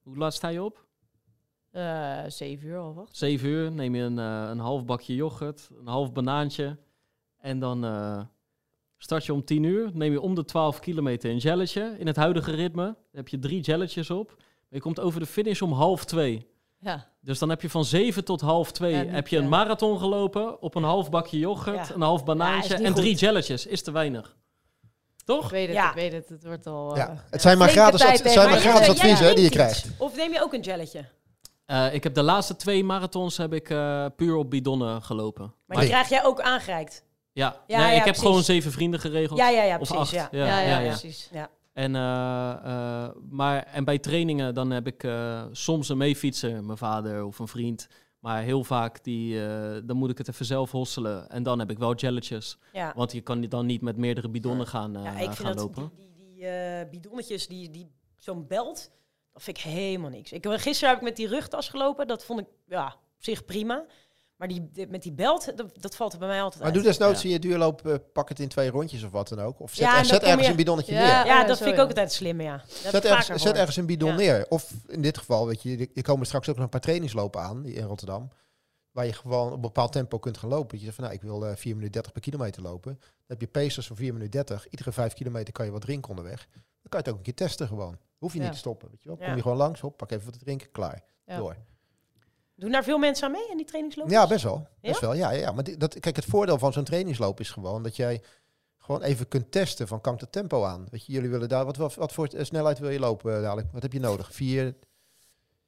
Hoe 0.03 0.17
laat 0.17 0.35
sta 0.35 0.49
je 0.49 0.63
op? 0.63 0.87
Eh, 1.71 2.19
zeven 2.27 2.67
uur 2.69 2.79
al, 2.79 2.95
wacht. 2.95 3.17
7 3.17 3.49
uur 3.49 3.73
neem 3.73 3.95
je 3.95 4.03
een, 4.03 4.19
eh, 4.19 4.49
een 4.51 4.59
half 4.59 4.85
bakje 4.85 5.15
yoghurt, 5.15 5.69
een 5.81 5.87
half 5.87 6.13
banaantje. 6.13 6.79
En 7.39 7.59
dan 7.59 7.85
eh, 7.85 8.21
start 9.03 9.27
je 9.27 9.33
om 9.33 9.45
10 9.45 9.63
uur. 9.63 9.91
Neem 9.93 10.13
je 10.13 10.21
om 10.21 10.35
de 10.35 10.45
12 10.45 10.81
kilometer 10.81 11.31
een 11.31 11.37
jelletje. 11.39 11.95
In 11.99 12.07
het 12.07 12.17
huidige 12.17 12.51
ritme 12.51 12.85
Dan 12.85 12.95
heb 13.13 13.29
je 13.29 13.39
drie 13.39 13.61
jelletjes 13.61 14.11
op. 14.11 14.29
Maar 14.37 14.45
je 14.69 14.81
komt 14.81 15.01
over 15.01 15.21
de 15.21 15.27
finish 15.27 15.61
om 15.61 15.73
half 15.73 16.05
twee. 16.05 16.47
Ja. 16.81 17.07
Dus 17.21 17.39
dan 17.39 17.49
heb 17.49 17.63
je 17.63 17.71
van 17.71 17.85
7 17.85 18.25
tot 18.25 18.41
half 18.41 18.73
2 18.73 18.93
Ja, 18.95 19.03
niet, 19.03 19.11
heb 19.11 19.29
je 19.29 19.37
een 19.37 19.43
eh, 19.43 19.49
marathon 19.49 19.99
gelopen 19.99 20.63
op 20.63 20.75
een 20.75 20.83
half 20.83 21.11
bakje 21.11 21.39
yoghurt, 21.39 21.89
Ja. 21.89 21.95
een 21.95 22.01
half 22.01 22.25
banaantje 22.25 22.75
en 22.75 22.95
drie 22.95 23.15
jelletjes. 23.15 23.67
Is 23.67 23.83
te 23.83 23.91
weinig. 23.91 24.37
Toch? 25.25 25.45
Ik 25.45 25.51
weet 25.51 25.67
het, 25.67 25.77
Ja. 25.77 25.89
ik 25.89 25.95
weet 25.95 26.13
het. 26.13 26.29
Het 26.29 26.45
wordt 26.45 26.67
al... 26.67 26.97
Ja, 26.97 27.09
eh, 27.09 27.19
het 27.31 27.43
zijn 27.43 27.59
maar 27.59 27.69
gratis, 27.69 28.03
ad- 28.05 28.23
het 28.23 28.31
zijn 28.33 28.51
maar 28.51 28.59
gratis 28.59 28.89
adviezen 28.89 29.35
die 29.35 29.45
je 29.45 29.51
krijgt. 29.51 29.89
Of 29.99 30.17
neem 30.17 30.33
je 30.33 30.43
ook 30.43 30.53
een 30.53 30.61
jelletje? 30.61 31.05
Eh, 31.67 31.95
ik 31.95 32.03
heb 32.03 32.15
de 32.15 32.23
laatste 32.23 32.57
twee 32.57 32.85
marathons 32.85 33.37
heb 33.37 33.53
ik 33.53 33.71
eh, 33.71 34.07
puur 34.17 34.35
op 34.37 34.51
bidonnen 34.51 35.03
gelopen. 35.03 35.55
Maar 35.67 35.79
die 35.79 35.89
krijg 35.89 36.09
jij 36.09 36.25
ook 36.25 36.41
aangereikt. 36.41 37.05
Ja, 37.33 37.63
Ja, 37.67 37.79
nee, 37.79 37.87
ja, 37.87 37.91
ik 37.91 37.95
heb 37.95 38.05
precies. 38.05 38.23
gewoon 38.23 38.43
zeven 38.43 38.73
vrienden 38.73 39.01
geregeld. 39.01 39.39
Ja, 39.39 39.49
ja, 39.49 39.63
ja, 39.63 39.79
of 39.79 39.89
precies. 39.89 40.19
acht. 40.19 40.31
Ja. 40.33 40.47
Ja, 40.47 40.47
ja, 40.47 40.61
ja, 40.61 40.79
ja. 40.79 40.89
precies. 40.89 41.31
En, 41.73 41.95
eh, 41.95 42.51
eh, 42.51 43.11
maar, 43.31 43.63
en 43.63 43.85
bij 43.85 43.99
trainingen 43.99 44.55
dan 44.55 44.71
heb 44.71 44.87
ik 44.87 45.05
eh, 45.05 45.45
soms 45.53 45.89
een 45.89 45.97
meefietser, 45.97 46.65
mijn 46.65 46.79
vader 46.79 47.25
of 47.25 47.39
een 47.39 47.49
vriend. 47.49 47.89
Maar 48.19 48.43
heel 48.43 48.65
vaak 48.65 49.05
die, 49.05 49.41
dan 49.85 49.97
moet 49.97 50.11
ik 50.11 50.19
het 50.19 50.29
even 50.29 50.45
zelf 50.45 50.71
hosselen. 50.71 51.31
En 51.31 51.43
dan 51.43 51.59
heb 51.59 51.71
ik 51.71 51.79
wel 51.79 51.95
jelletjes. 51.95 52.59
Want 52.95 53.13
je 53.13 53.21
kan 53.21 53.41
dan 53.41 53.67
niet 53.67 53.81
met 53.81 53.97
meerdere 53.97 54.29
bidonnen 54.29 54.67
gaan, 54.67 54.93
Ja, 54.93 55.11
ik 55.11 55.17
vind 55.17 55.35
gaan 55.35 55.57
dat 55.57 55.65
lopen. 55.65 55.91
die, 55.97 56.13
die, 56.15 56.35
die 56.35 56.87
bidonnetjes, 56.91 57.47
die, 57.47 57.71
die, 57.71 57.91
zo'n 58.19 58.47
belt, 58.47 58.91
dat 59.33 59.43
vind 59.43 59.59
ik 59.59 59.63
helemaal 59.63 60.11
niks. 60.11 60.33
Ik, 60.33 60.47
gisteren 60.49 60.89
heb 60.89 60.99
ik 60.99 61.05
met 61.05 61.17
die 61.17 61.29
rugtas 61.29 61.69
gelopen, 61.69 62.07
dat 62.07 62.25
vond 62.25 62.41
ik 62.41 62.47
ja, 62.67 62.87
op 62.87 63.25
zich 63.25 63.45
prima. 63.45 63.85
Maar 64.41 64.49
die, 64.49 64.71
met 64.89 65.03
die 65.03 65.13
belt, 65.13 65.57
dat, 65.57 65.71
dat 65.81 65.97
valt 65.97 66.13
er 66.13 66.19
bij 66.19 66.29
mij 66.29 66.43
altijd 66.43 66.63
Maar 66.63 66.73
uit. 66.73 66.83
doe 66.83 66.89
desnoods 66.89 67.25
in 67.25 67.31
je 67.31 67.39
duurloop, 67.39 67.87
eh, 67.87 67.95
pak 68.13 68.29
het 68.29 68.41
in 68.41 68.49
twee 68.49 68.71
rondjes 68.71 69.03
of 69.03 69.11
wat 69.11 69.29
dan 69.29 69.41
ook. 69.41 69.61
Of 69.61 69.71
zet, 69.75 69.79
Ja, 69.87 69.99
er- 69.99 70.05
zet 70.05 70.23
ergens 70.23 70.45
je- 70.45 70.51
een 70.51 70.57
bidonnetje 70.57 70.93
Ja. 70.93 70.99
neer. 71.01 71.09
ja, 71.09 71.25
Ja, 71.25 71.45
dat 71.45 71.57
zo, 71.57 71.63
vind 71.65 71.69
ik 71.71 71.77
ja. 71.77 71.83
ook 71.83 71.89
altijd 71.89 72.13
slim, 72.13 72.41
ja. 72.41 72.57
Dat 72.57 72.67
Zet 72.93 73.05
ergens, 73.05 73.43
zet 73.43 73.57
ergens 73.57 73.77
een 73.77 73.87
bidon 73.87 74.09
Ja. 74.11 74.17
neer. 74.17 74.47
Of 74.49 74.73
in 74.87 75.03
dit 75.03 75.19
geval, 75.19 75.47
weet 75.47 75.63
je, 75.63 75.91
er 75.95 76.03
komen 76.03 76.27
straks 76.27 76.49
ook 76.49 76.55
nog 76.55 76.65
een 76.65 76.71
paar 76.71 76.81
trainingslopen 76.81 77.41
aan 77.41 77.65
in 77.67 77.85
Rotterdam. 77.85 78.29
Waar 78.91 79.07
je 79.07 79.13
gewoon 79.13 79.47
op 79.47 79.53
een 79.55 79.61
bepaald 79.61 79.93
tempo 79.93 80.19
kunt 80.19 80.39
gaan 80.39 80.49
lopen. 80.49 80.69
Dat 80.69 80.79
je 80.79 80.85
zegt 80.85 80.95
van, 80.95 81.05
nou, 81.05 81.17
ik 81.17 81.23
wil 81.23 81.47
eh 81.47 81.57
4 81.57 81.73
minuten 81.75 81.93
30 81.93 82.13
per 82.13 82.21
kilometer 82.23 82.63
lopen. 82.63 82.93
Dan 83.01 83.11
heb 83.27 83.41
je 83.41 83.47
pacers 83.47 83.87
van 83.87 83.97
4 83.97 84.13
minuten 84.13 84.31
30. 84.31 84.69
Iedere 84.71 84.93
5 84.93 85.15
kilometer 85.15 85.53
kan 85.53 85.65
je 85.65 85.71
wat 85.73 85.81
drinken 85.81 86.11
onderweg. 86.11 86.49
Dan 86.53 86.63
kan 86.89 86.91
je 86.91 86.97
het 86.97 87.09
ook 87.09 87.17
een 87.17 87.23
keer 87.23 87.35
testen 87.35 87.67
gewoon. 87.67 87.99
Hoef 88.19 88.33
je 88.33 88.39
Ja. 88.39 88.45
niet 88.45 88.53
te 88.53 88.59
stoppen, 88.59 88.89
weet 88.91 89.03
je 89.03 89.09
wel. 89.09 89.17
Kom 89.17 89.27
Ja. 89.27 89.35
je 89.35 89.43
gewoon 89.43 89.57
langs, 89.57 89.81
hop, 89.81 89.97
pak 89.97 90.11
even 90.11 90.25
wat 90.25 90.33
te 90.33 90.45
drinken, 90.45 90.71
klaar. 90.71 91.03
Ja. 91.25 91.37
Door. 91.37 91.57
Doen 92.61 92.71
daar 92.71 92.85
veel 92.85 92.99
mensen 92.99 93.27
aan 93.27 93.33
mee 93.33 93.49
in 93.51 93.57
die 93.57 93.67
trainingslopen? 93.67 94.13
Ja, 94.13 94.27
best 94.27 94.43
wel. 94.45 94.67
Ja? 94.81 94.89
Best 94.89 95.01
wel, 95.01 95.15
ja. 95.15 95.31
ja, 95.31 95.39
ja. 95.41 95.53
Maar 95.53 95.65
die- 95.65 95.77
dat, 95.77 96.01
kijk, 96.01 96.17
het 96.17 96.25
voordeel 96.25 96.59
van 96.59 96.73
zo'n 96.73 96.85
trainingsloop 96.85 97.41
is 97.41 97.51
gewoon 97.51 97.83
dat 97.83 97.97
jij 97.97 98.23
gewoon 98.79 99.03
even 99.03 99.29
kunt 99.29 99.53
testen 99.53 99.89
van 99.89 100.01
kan 100.01 100.15
ik 100.15 100.21
het 100.21 100.33
tempo 100.33 100.65
aan. 100.65 100.87
Weet 100.91 101.07
je, 101.07 101.13
jullie 101.13 101.31
willen 101.31 101.49
daar, 101.49 101.65
wat, 101.65 101.77
wat, 101.77 101.95
wat 101.95 102.13
voor 102.13 102.27
eh, 102.27 102.45
snelheid 102.45 102.79
wil 102.79 102.91
je 102.91 102.99
lopen 102.99 103.37
eh, 103.37 103.43
dadelijk? 103.43 103.73
Wat 103.73 103.83
heb 103.83 103.93
je 103.93 104.01
nodig? 104.01 104.35
Vier, 104.35 104.75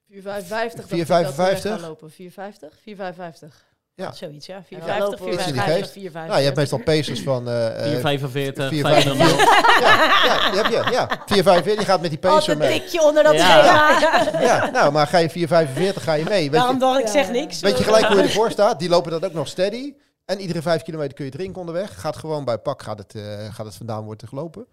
455. 0.08 0.88
455? 0.88 1.80
lopen. 1.88 2.10
450? 2.10 2.78
455. 2.82 3.70
Ja. 4.02 4.12
Zoiets, 4.12 4.46
ja. 4.46 4.54
Ja, 4.56 4.62
450, 4.62 5.10
lopen 5.10 5.24
we- 5.24 5.32
Iets 5.32 5.46
in 5.46 5.52
die 5.52 5.62
450, 5.62 5.78
geest. 5.82 5.92
450. 5.92 6.26
nou, 6.28 6.38
je 6.38 6.44
hebt 6.44 6.56
meestal 6.56 6.78
pacers 6.78 7.20
van... 7.22 7.48
eh, 7.48 7.66
eh, 7.66 7.82
445, 7.82 8.68
445. 8.68 9.36
500. 9.36 9.48
ja, 9.80 9.94
ja, 10.24 10.50
die 10.50 10.60
heb 10.62 10.66
je, 10.86 10.90
ja. 10.92 11.06
445, 11.26 11.76
die 11.76 11.84
gaat 11.86 12.00
met 12.00 12.10
die 12.10 12.18
pacer 12.18 12.36
Altijd 12.36 12.58
een 12.60 12.68
mee. 12.68 12.80
tikje 12.80 13.02
onder 13.02 13.22
dat 13.22 13.34
Ja. 13.34 13.48
schema. 13.48 14.40
Ja, 14.40 14.70
nou, 14.70 14.92
maar 14.92 15.06
ga 15.06 15.18
je 15.18 15.30
445, 15.30 16.02
ga 16.02 16.12
je 16.12 16.24
mee. 16.24 16.42
Weet 16.50 16.52
Daarom 16.52 16.74
je, 16.74 16.80
dacht 16.80 16.98
ik, 16.98 17.06
Ja. 17.06 17.12
zeg 17.12 17.30
niks. 17.30 17.60
weet 17.60 17.78
je 17.78 17.84
gelijk 17.84 18.04
hoe 18.06 18.16
je 18.16 18.22
ervoor 18.22 18.50
staat? 18.50 18.78
Die 18.78 18.88
lopen 18.88 19.10
dat 19.10 19.24
ook 19.24 19.32
nog 19.34 19.48
steady. 19.48 19.94
En 20.24 20.40
iedere 20.40 20.62
vijf 20.62 20.82
kilometer 20.82 21.14
kun 21.14 21.24
je 21.24 21.30
drinken 21.30 21.60
onderweg. 21.60 22.00
Gaat 22.00 22.16
gewoon 22.16 22.44
bij 22.44 22.58
pak, 22.58 22.82
gaat 22.82 22.98
het, 22.98 23.14
eh, 23.14 23.22
gaat 23.54 23.66
het 23.66 23.74
vandaan 23.74 24.04
worden 24.04 24.28
gelopen. 24.28 24.66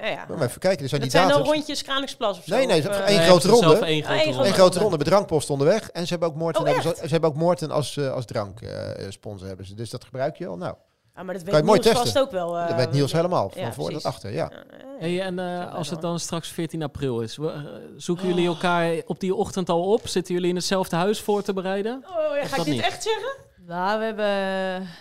Ja, 0.00 0.06
ja. 0.06 0.26
Maar 0.28 0.46
even 0.46 0.60
kijken, 0.60 0.82
er 0.82 0.88
zijn 0.88 1.00
Dat 1.00 1.10
die 1.10 1.18
zijn 1.20 1.28
dan 1.28 1.38
datums. 1.38 1.56
rondjes 1.56 1.82
Kralingsplas 1.82 2.38
of 2.38 2.44
zo? 2.44 2.54
Nee, 2.56 2.66
nee, 2.66 2.88
eh, 2.88 2.98
één 3.06 3.16
Nee, 3.18 3.26
grote 3.26 3.48
ronde. 3.48 3.76
één 3.86 4.02
grote 4.02 4.24
ronde. 4.24 4.46
Een 4.48 4.54
grote 4.54 4.78
ronde 4.78 4.96
met 4.96 5.06
drankpost 5.06 5.50
onderweg. 5.50 5.90
En 5.90 6.02
ze 6.04 6.10
hebben 6.10 6.28
ook 6.28 6.34
Morten, 6.34 6.60
Oh, 6.60 6.66
hebben 6.74 6.94
ze, 6.96 7.06
hebben 7.08 7.30
ook 7.30 7.36
Morten 7.36 7.70
als, 7.70 7.96
eh, 7.96 8.12
als 8.12 8.24
dranksponsor 8.24 9.46
hebben 9.48 9.66
ze. 9.66 9.74
Dus 9.74 9.90
dat 9.90 10.04
gebruik 10.04 10.36
je 10.36 10.46
al. 10.46 10.56
Nou, 10.56 10.74
Ah, 11.14 11.24
maar 11.26 11.34
dat 11.34 11.42
Kan 11.44 11.52
weet 11.52 11.60
je 11.60 11.66
mooi 11.66 11.80
Niels 11.80 11.92
testen. 11.94 12.12
vast 12.12 12.26
ook 12.26 12.30
wel. 12.32 12.58
eh, 12.58 12.68
dat 12.68 12.76
weet 12.76 12.92
Niels 12.92 13.10
ja. 13.10 13.16
helemaal. 13.16 13.48
Van 13.50 13.60
ja, 13.60 13.66
voor 13.66 13.76
tot 13.76 13.86
precies. 13.86 14.04
achter, 14.06 14.30
ja. 14.32 14.50
Ja, 14.52 14.56
ja, 14.70 14.76
ja. 14.78 14.94
Hey, 14.98 15.20
en 15.20 15.38
eh, 15.38 15.74
als 15.74 15.90
het 15.90 16.00
dan 16.00 16.20
straks 16.20 16.48
14 16.48 16.82
april 16.82 17.20
is, 17.20 17.38
eh, 17.38 17.46
zoeken 17.96 18.26
jullie 18.28 18.46
elkaar 18.46 18.94
op 19.06 19.20
die 19.20 19.34
ochtend 19.34 19.68
al 19.68 19.92
op? 19.92 20.08
Zitten 20.08 20.34
jullie 20.34 20.48
in 20.48 20.56
hetzelfde 20.56 20.96
huis 20.96 21.20
voor 21.20 21.42
te 21.42 21.52
bereiden? 21.52 22.04
Oh, 22.08 22.36
ja, 22.36 22.44
ga 22.46 22.56
ik 22.56 22.64
dit 22.64 22.74
niet? 22.74 22.82
echt 22.82 23.02
zeggen? 23.02 23.32
Nou, 23.66 23.98
we 23.98 24.04
hebben... 24.04 24.24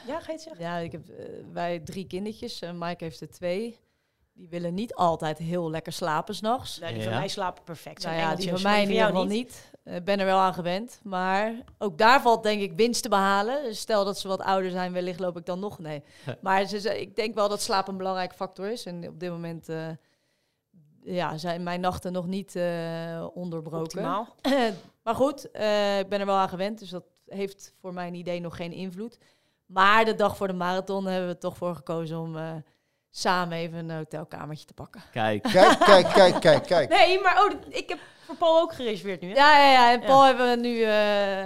Ja, 0.07 0.19
ga 0.19 0.25
je 0.25 0.31
het 0.31 0.41
zeggen? 0.41 0.61
Ja, 0.63 0.77
ik 0.77 0.91
heb, 0.91 1.01
eh, 1.09 1.25
wij 1.53 1.79
drie 1.79 2.07
kindertjes. 2.07 2.61
Mike 2.73 3.03
heeft 3.03 3.21
er 3.21 3.29
twee. 3.31 3.77
Die 4.39 4.49
willen 4.49 4.73
niet 4.73 4.93
altijd 4.95 5.37
heel 5.37 5.69
lekker 5.69 5.91
slapen 5.93 6.35
s'nachts. 6.35 6.79
Nee, 6.79 6.93
die 6.93 7.01
Ja. 7.03 7.09
van 7.09 7.17
mij 7.19 7.27
slapen 7.27 7.63
perfect. 7.63 8.03
Nou 8.03 8.15
ja, 8.17 8.35
die 8.35 8.49
van 8.49 8.61
mij 8.61 8.81
in 8.81 8.87
jou 8.91 8.91
ieder 8.91 9.05
geval 9.07 9.25
niet. 9.25 9.71
Ik 9.83 10.03
ben 10.05 10.19
er 10.19 10.25
wel 10.25 10.37
aan 10.37 10.53
gewend. 10.53 10.99
Maar 11.03 11.53
ook 11.77 11.97
daar 11.97 12.21
valt 12.21 12.43
denk 12.43 12.61
ik 12.61 12.73
winst 12.73 13.01
te 13.03 13.09
behalen. 13.09 13.63
Dus 13.63 13.79
stel 13.79 14.05
dat 14.05 14.19
ze 14.19 14.27
wat 14.27 14.41
ouder 14.41 14.71
zijn, 14.71 14.91
wellicht 14.93 15.19
loop 15.19 15.37
ik 15.37 15.45
dan 15.45 15.59
nog. 15.59 15.79
Nee. 15.79 16.03
Maar 16.41 16.65
ze, 16.65 16.79
ze- 16.79 17.01
ik 17.01 17.15
denk 17.15 17.35
wel 17.35 17.49
dat 17.49 17.61
slaap 17.61 17.87
een 17.87 17.97
belangrijke 17.97 18.35
factor 18.35 18.69
is. 18.71 18.85
En 18.85 19.07
op 19.07 19.19
dit 19.19 19.29
moment 19.29 19.69
eh, 19.69 19.87
ja, 21.03 21.37
zijn 21.37 21.63
mijn 21.63 21.79
nachten 21.81 22.11
nog 22.11 22.25
niet 22.27 22.55
eh, 22.55 23.27
onderbroken. 23.33 23.79
Optimaal. 23.83 24.27
maar 25.03 25.15
goed, 25.15 25.51
eh, 25.51 25.99
ik 25.99 26.09
ben 26.09 26.19
er 26.19 26.25
wel 26.25 26.35
aan 26.35 26.49
gewend. 26.49 26.79
Dus 26.79 26.89
dat 26.89 27.03
heeft 27.27 27.73
voor 27.81 27.93
mijn 27.93 28.13
idee 28.13 28.39
nog 28.39 28.55
geen 28.55 28.71
invloed. 28.71 29.17
Maar 29.65 30.05
de 30.05 30.15
dag 30.15 30.37
voor 30.37 30.47
de 30.47 30.53
marathon 30.53 31.05
hebben 31.05 31.29
we 31.29 31.37
toch 31.37 31.57
voor 31.57 31.75
gekozen 31.75 32.19
om 32.19 32.37
eh, 32.37 32.51
samen 33.11 33.57
even 33.57 33.77
een 33.89 33.95
hotelkamertje 33.97 34.65
te 34.65 34.73
pakken. 34.73 35.01
Kijk, 35.11 35.43
Kijk, 35.53 35.79
kijk, 35.79 36.07
kijk, 36.13 36.39
kijk, 36.39 36.63
kijk. 36.65 36.89
Nee, 36.89 37.21
maar 37.21 37.43
oh, 37.43 37.51
ik 37.69 37.89
heb 37.89 37.99
voor 38.25 38.35
Paul 38.35 38.59
ook 38.61 38.73
gereserveerd 38.73 39.21
nu. 39.21 39.27
Hè? 39.29 39.35
Ja, 39.35 39.57
ja, 39.57 39.71
ja. 39.71 39.91
En 39.93 39.99
Ja. 40.01 40.05
Paul 40.05 40.23
hebben 40.25 40.49
we 40.49 40.55
nu, 40.55 40.81
eh 40.83 40.91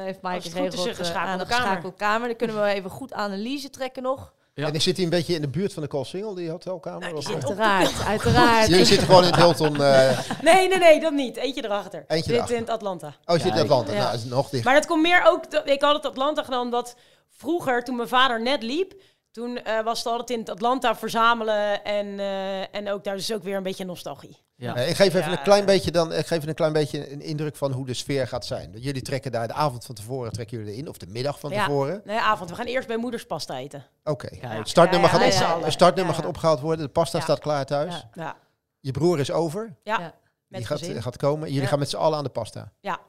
heeft 0.03 0.21
Mike 0.21 0.37
is, 0.37 0.53
geregeld 0.53 0.85
een 0.85 0.91
eh, 0.91 0.95
geschakelde 0.97 1.27
aan 1.31 1.39
een 1.39 1.47
kamer. 1.47 1.63
geschakelde 1.65 1.95
kamer. 1.97 2.27
Dan 2.27 2.37
kunnen 2.37 2.61
we 2.63 2.67
even 2.69 2.89
goed 2.89 3.13
analyse 3.13 3.69
trekken 3.69 4.03
nog. 4.03 4.33
Ja. 4.55 4.71
En 4.71 4.81
zit 4.81 4.95
hij 4.95 5.03
een 5.05 5.11
beetje 5.11 5.33
in 5.33 5.41
de 5.41 5.47
buurt 5.49 5.73
van 5.73 5.81
de 5.83 5.89
Koolsingel, 5.89 6.33
die 6.33 6.49
hotelkamer? 6.49 7.13
Nou, 7.13 7.25
Uiteraard, 7.33 8.05
uiteraard. 8.05 8.67
Jullie 8.67 8.85
zitten 8.85 9.07
gewoon 9.07 9.23
in 9.23 9.27
het 9.33 9.39
Hilton. 9.39 9.83
eh 9.83 10.19
Nee, 10.41 10.67
nee, 10.67 10.77
nee, 10.77 10.99
dat 10.99 11.13
niet. 11.13 11.35
Eentje 11.37 11.63
erachter. 11.65 12.03
Eentje 12.07 12.27
Dit 12.27 12.35
erachter. 12.35 12.55
in 12.55 12.61
het 12.61 12.71
Atlanta. 12.71 13.07
oh, 13.25 13.35
je 13.35 13.41
zit 13.41 13.55
in. 13.55 13.61
Atlanta. 13.61 13.91
Ja. 13.93 13.99
Nou, 13.99 14.15
is 14.15 14.21
het 14.21 14.29
nog 14.31 14.49
dicht. 14.49 14.63
Maar 14.63 14.73
dat 14.73 14.85
komt 14.85 15.01
meer 15.01 15.23
ook... 15.27 15.51
dat- 15.51 15.69
Ik 15.69 15.81
had 15.81 15.95
het 15.95 16.05
Atlanta 16.05 16.43
gedaan 16.43 16.61
omdat 16.61 16.95
vroeger, 17.29 17.83
toen 17.83 17.95
mijn 17.95 18.07
vader 18.07 18.41
net 18.41 18.63
liep... 18.63 18.93
Toen 19.33 19.57
eh, 19.63 19.83
was 19.83 19.97
het 19.97 20.07
altijd 20.07 20.29
in 20.29 20.39
het 20.39 20.49
Atlanta 20.49 20.95
verzamelen. 20.95 21.83
En, 21.83 22.19
eh, 22.19 22.75
en 22.75 22.91
ook 22.91 23.03
daar 23.03 23.15
is 23.15 23.33
ook 23.33 23.43
weer 23.43 23.55
een 23.57 23.63
beetje 23.63 23.85
nostalgie. 23.85 24.37
ja. 24.55 24.75
Eh, 24.75 24.89
ik 24.89 24.95
geef 24.95 25.13
even 25.13 25.31
Ja. 25.31 25.37
een 25.37 25.43
klein 25.43 25.65
beetje 25.65 25.91
dan, 25.91 26.11
ik 26.13 26.25
geef 26.25 26.37
even 26.37 26.49
een 26.49 26.55
klein 26.55 26.73
beetje 26.73 27.11
een 27.11 27.21
indruk 27.21 27.55
van 27.55 27.71
hoe 27.71 27.85
de 27.85 27.93
sfeer 27.93 28.27
gaat 28.27 28.45
zijn. 28.45 28.71
Jullie 28.77 29.01
trekken 29.01 29.31
daar 29.31 29.47
de 29.47 29.53
avond 29.53 29.85
van 29.85 29.95
tevoren 29.95 30.31
trekken 30.31 30.57
jullie 30.57 30.73
erin, 30.73 30.89
of 30.89 30.97
de 30.97 31.07
middag 31.07 31.39
van 31.39 31.51
Ja. 31.51 31.65
tevoren. 31.65 32.01
Nee, 32.05 32.17
avond. 32.19 32.49
We 32.49 32.55
gaan 32.55 32.65
eerst 32.65 32.87
bij 32.87 32.97
moeders 32.97 33.25
pasta 33.25 33.57
eten. 33.57 33.85
Oké. 34.03 34.27
Het 34.39 34.69
startnummer, 34.69 35.09
Ja, 35.13 35.23
ja, 35.23 35.31
gaat, 35.31 35.63
op- 35.63 35.71
startnummer 35.71 36.13
Ja, 36.13 36.17
ja. 36.19 36.23
gaat 36.23 36.35
opgehaald 36.35 36.59
worden, 36.59 36.85
de 36.85 36.91
pasta 36.91 37.17
Ja. 37.17 37.23
staat 37.23 37.39
klaar 37.39 37.65
thuis. 37.65 37.93
Ja. 37.93 38.09
Ja, 38.23 38.35
Je 38.79 38.91
broer 38.91 39.19
is 39.19 39.31
over, 39.31 39.75
ja. 39.83 39.99
Ja. 39.99 40.13
met 40.47 40.59
die 40.59 40.65
gaat, 40.65 40.79
gezin. 40.79 41.01
gaat 41.01 41.17
komen. 41.17 41.47
Jullie 41.47 41.61
Ja. 41.63 41.67
gaan 41.67 41.79
met 41.79 41.89
z'n 41.89 41.95
allen 41.97 42.17
aan 42.17 42.23
de 42.23 42.29
pasta. 42.29 42.71
Ja, 42.79 42.99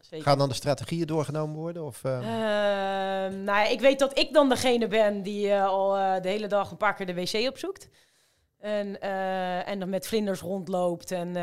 zeker. 0.00 0.26
Gaan 0.26 0.38
dan 0.38 0.48
de 0.48 0.54
strategieën 0.54 1.06
doorgenomen 1.06 1.56
worden? 1.56 1.84
Of, 1.84 2.04
Ehm, 3.24 3.44
nou 3.44 3.58
ja, 3.58 3.66
ik 3.66 3.80
weet 3.80 3.98
dat 3.98 4.18
ik 4.18 4.32
dan 4.32 4.48
degene 4.48 4.86
ben 4.86 5.22
die 5.22 5.50
eh, 5.50 5.66
al 5.66 5.96
eh, 5.96 6.22
de 6.22 6.28
hele 6.28 6.46
dag 6.46 6.70
een 6.70 6.76
paar 6.76 6.94
keer 6.94 7.06
de 7.06 7.14
wc 7.14 7.48
opzoekt. 7.48 7.88
En, 8.58 9.00
eh, 9.00 9.68
en 9.68 9.78
dan 9.78 9.88
met 9.88 10.06
vlinders 10.06 10.40
rondloopt 10.40 11.10
en, 11.10 11.36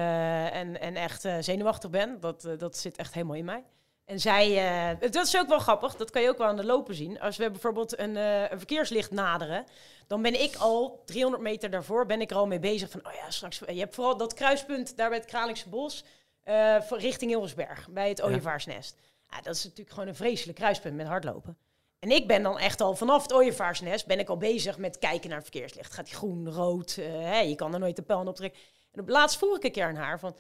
en, 0.54 0.82
en 0.82 0.96
echt 0.96 1.28
zenuwachtig 1.40 1.90
ben. 1.90 2.20
Dat, 2.20 2.48
dat 2.58 2.78
zit 2.78 2.98
echt 2.98 3.14
helemaal 3.14 3.36
in 3.36 3.46
mij. 3.46 3.64
En 4.06 4.20
zij, 4.20 4.98
dat 5.00 5.26
is 5.26 5.38
ook 5.38 5.48
wel 5.48 5.60
grappig, 5.60 5.96
dat 5.96 6.10
kan 6.10 6.22
je 6.22 6.30
ook 6.30 6.38
wel 6.38 6.48
aan 6.48 6.56
de 6.56 6.66
lopen 6.66 6.96
zien. 6.96 7.20
Als 7.20 7.38
we 7.38 7.52
bijvoorbeeld 7.52 8.00
een, 8.00 8.16
een 8.16 8.58
verkeerslicht 8.58 9.12
naderen, 9.12 9.66
dan 10.08 10.22
ben 10.22 10.42
ik 10.42 10.56
al 10.56 11.02
300 11.06 11.44
meter 11.44 11.70
daarvoor 11.70 12.06
ben 12.06 12.22
ik 12.22 12.32
er 12.32 12.38
al 12.38 12.48
mee 12.48 12.60
bezig 12.60 12.90
van, 12.90 13.06
oh 13.06 13.14
ja, 13.14 13.30
straks, 13.30 13.60
je 13.68 13.80
hebt 13.80 13.96
vooral 13.96 14.18
dat 14.18 14.34
kruispunt 14.34 14.98
daar 14.98 15.10
bij 15.10 15.18
het 15.18 15.28
Kralingse 15.28 15.70
Bos, 15.70 16.04
voor- 16.82 17.00
richting 17.00 17.32
Hilversberg, 17.32 17.90
bij 17.90 18.10
het 18.10 18.22
Ooievaarsnest. 18.22 18.98
Ja, 19.30 19.42
dat 19.42 19.56
is 19.56 19.64
natuurlijk 19.64 19.90
gewoon 19.90 20.08
een 20.08 20.16
vreselijk 20.16 20.58
kruispunt 20.58 20.96
met 20.96 21.08
hardlopen. 21.08 21.58
En 22.00 22.12
ik 22.12 22.28
ben 22.28 22.44
dan 22.44 22.60
echt 22.60 22.82
al 22.82 22.96
vanaf 22.96 23.22
het 23.22 23.34
Ooievaarsnest 23.34 24.06
ben 24.06 24.20
ik 24.20 24.30
al 24.30 24.38
bezig 24.38 24.78
met 24.78 25.00
kijken 25.00 25.30
naar 25.30 25.40
het 25.40 25.50
verkeerslicht. 25.50 25.94
Gaat 25.94 26.06
die 26.06 26.16
groen, 26.16 26.50
rood? 26.50 26.98
eh, 26.98 27.50
je 27.50 27.56
kan 27.56 27.74
er 27.74 27.80
nooit 27.80 27.96
de 27.96 28.02
pijl 28.02 28.20
aan 28.20 28.28
optrekken. 28.28 28.62
En 28.92 29.02
op 29.02 29.10
laatst 29.10 29.38
vroeg 29.38 29.56
ik 29.56 29.64
een 29.64 29.72
keer 29.72 29.86
aan 29.86 29.96
haar 29.96 30.20
van... 30.20 30.36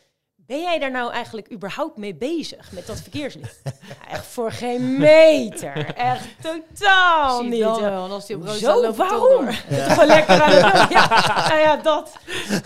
Ben 0.45 0.61
jij 0.61 0.79
daar 0.79 0.91
nou 0.91 1.11
eigenlijk 1.11 1.51
überhaupt 1.51 1.97
mee 1.97 2.15
bezig 2.15 2.71
met 2.71 2.87
dat 2.87 3.01
verkeerslicht? 3.01 3.61
Ja, 3.91 4.11
echt 4.11 4.25
voor 4.25 4.51
geen 4.51 4.97
meter. 4.97 5.95
Echt 5.95 6.27
totaal 6.41 7.39
Zie 7.39 7.49
niet. 7.49 7.61
dan 7.61 7.81
want 7.81 8.11
als 8.11 8.25
die 8.25 8.35
op 8.35 8.43
rood 8.43 8.55
Zo, 8.55 8.93
waarom? 8.93 9.49
Ja. 9.69 9.87
Toch 9.87 9.95
wel 9.95 10.05
lekker 10.05 10.41
aan 10.41 10.51
het 10.51 10.89
ja, 10.91 11.47
nou 11.49 11.59
ja, 11.59 11.75
dat. 11.75 12.17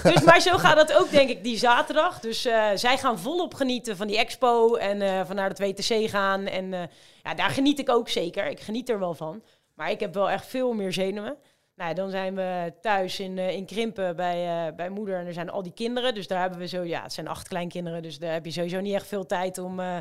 Dus, 0.04 0.22
maar 0.22 0.42
zo 0.42 0.58
gaat 0.58 0.76
dat 0.76 0.94
ook, 0.94 1.12
denk 1.12 1.30
ik, 1.30 1.44
die 1.44 1.58
zaterdag. 1.58 2.20
Dus 2.20 2.46
eh, 2.46 2.70
zij 2.76 2.98
gaan 2.98 3.20
volop 3.20 3.54
genieten 3.54 3.98
van 3.98 4.08
die 4.08 4.18
expo 4.18 4.76
en 4.76 5.02
eh, 5.02 5.26
van 5.26 5.36
naar 5.36 5.50
het 5.50 5.60
WTC 5.60 6.10
gaan. 6.10 6.46
En 6.46 6.74
eh, 6.74 6.82
ja, 7.24 7.34
daar 7.34 7.50
geniet 7.50 7.80
ik 7.80 7.90
ook 7.90 8.10
zeker. 8.10 8.46
Ik 8.46 8.60
geniet 8.60 8.90
er 8.90 9.00
wel 9.00 9.14
van. 9.14 9.44
Maar 9.74 9.92
ik 9.92 10.00
heb 10.00 10.14
wel 10.14 10.30
echt 10.30 10.46
veel 10.46 10.74
meer 10.74 10.94
zenuwen. 10.94 11.38
Nou, 11.76 11.94
dan 11.94 12.10
zijn 12.10 12.36
we 12.36 12.74
thuis 12.82 13.20
in, 13.20 13.38
eh, 13.38 13.56
in 13.56 13.66
Krimpen 13.66 14.16
bij, 14.16 14.68
eh, 14.68 14.76
bij 14.76 14.90
moeder 14.90 15.20
en 15.20 15.26
er 15.26 15.34
zijn 15.34 15.50
al 15.50 15.64
die 15.64 15.74
kinderen. 15.74 16.14
Dus 16.14 16.28
daar 16.28 16.42
hebben 16.42 16.60
we 16.60 16.68
zo, 16.68 16.82
ja, 16.82 17.02
het 17.02 17.14
zijn 17.14 17.28
acht 17.28 17.48
kleinkinderen. 17.48 18.02
Dus 18.02 18.20
daar 18.20 18.34
heb 18.34 18.46
je 18.46 18.52
sowieso 18.52 18.80
niet 18.80 18.94
echt 18.94 19.08
veel 19.08 19.26
tijd 19.26 19.58
om, 19.58 19.80
eh, 19.80 19.98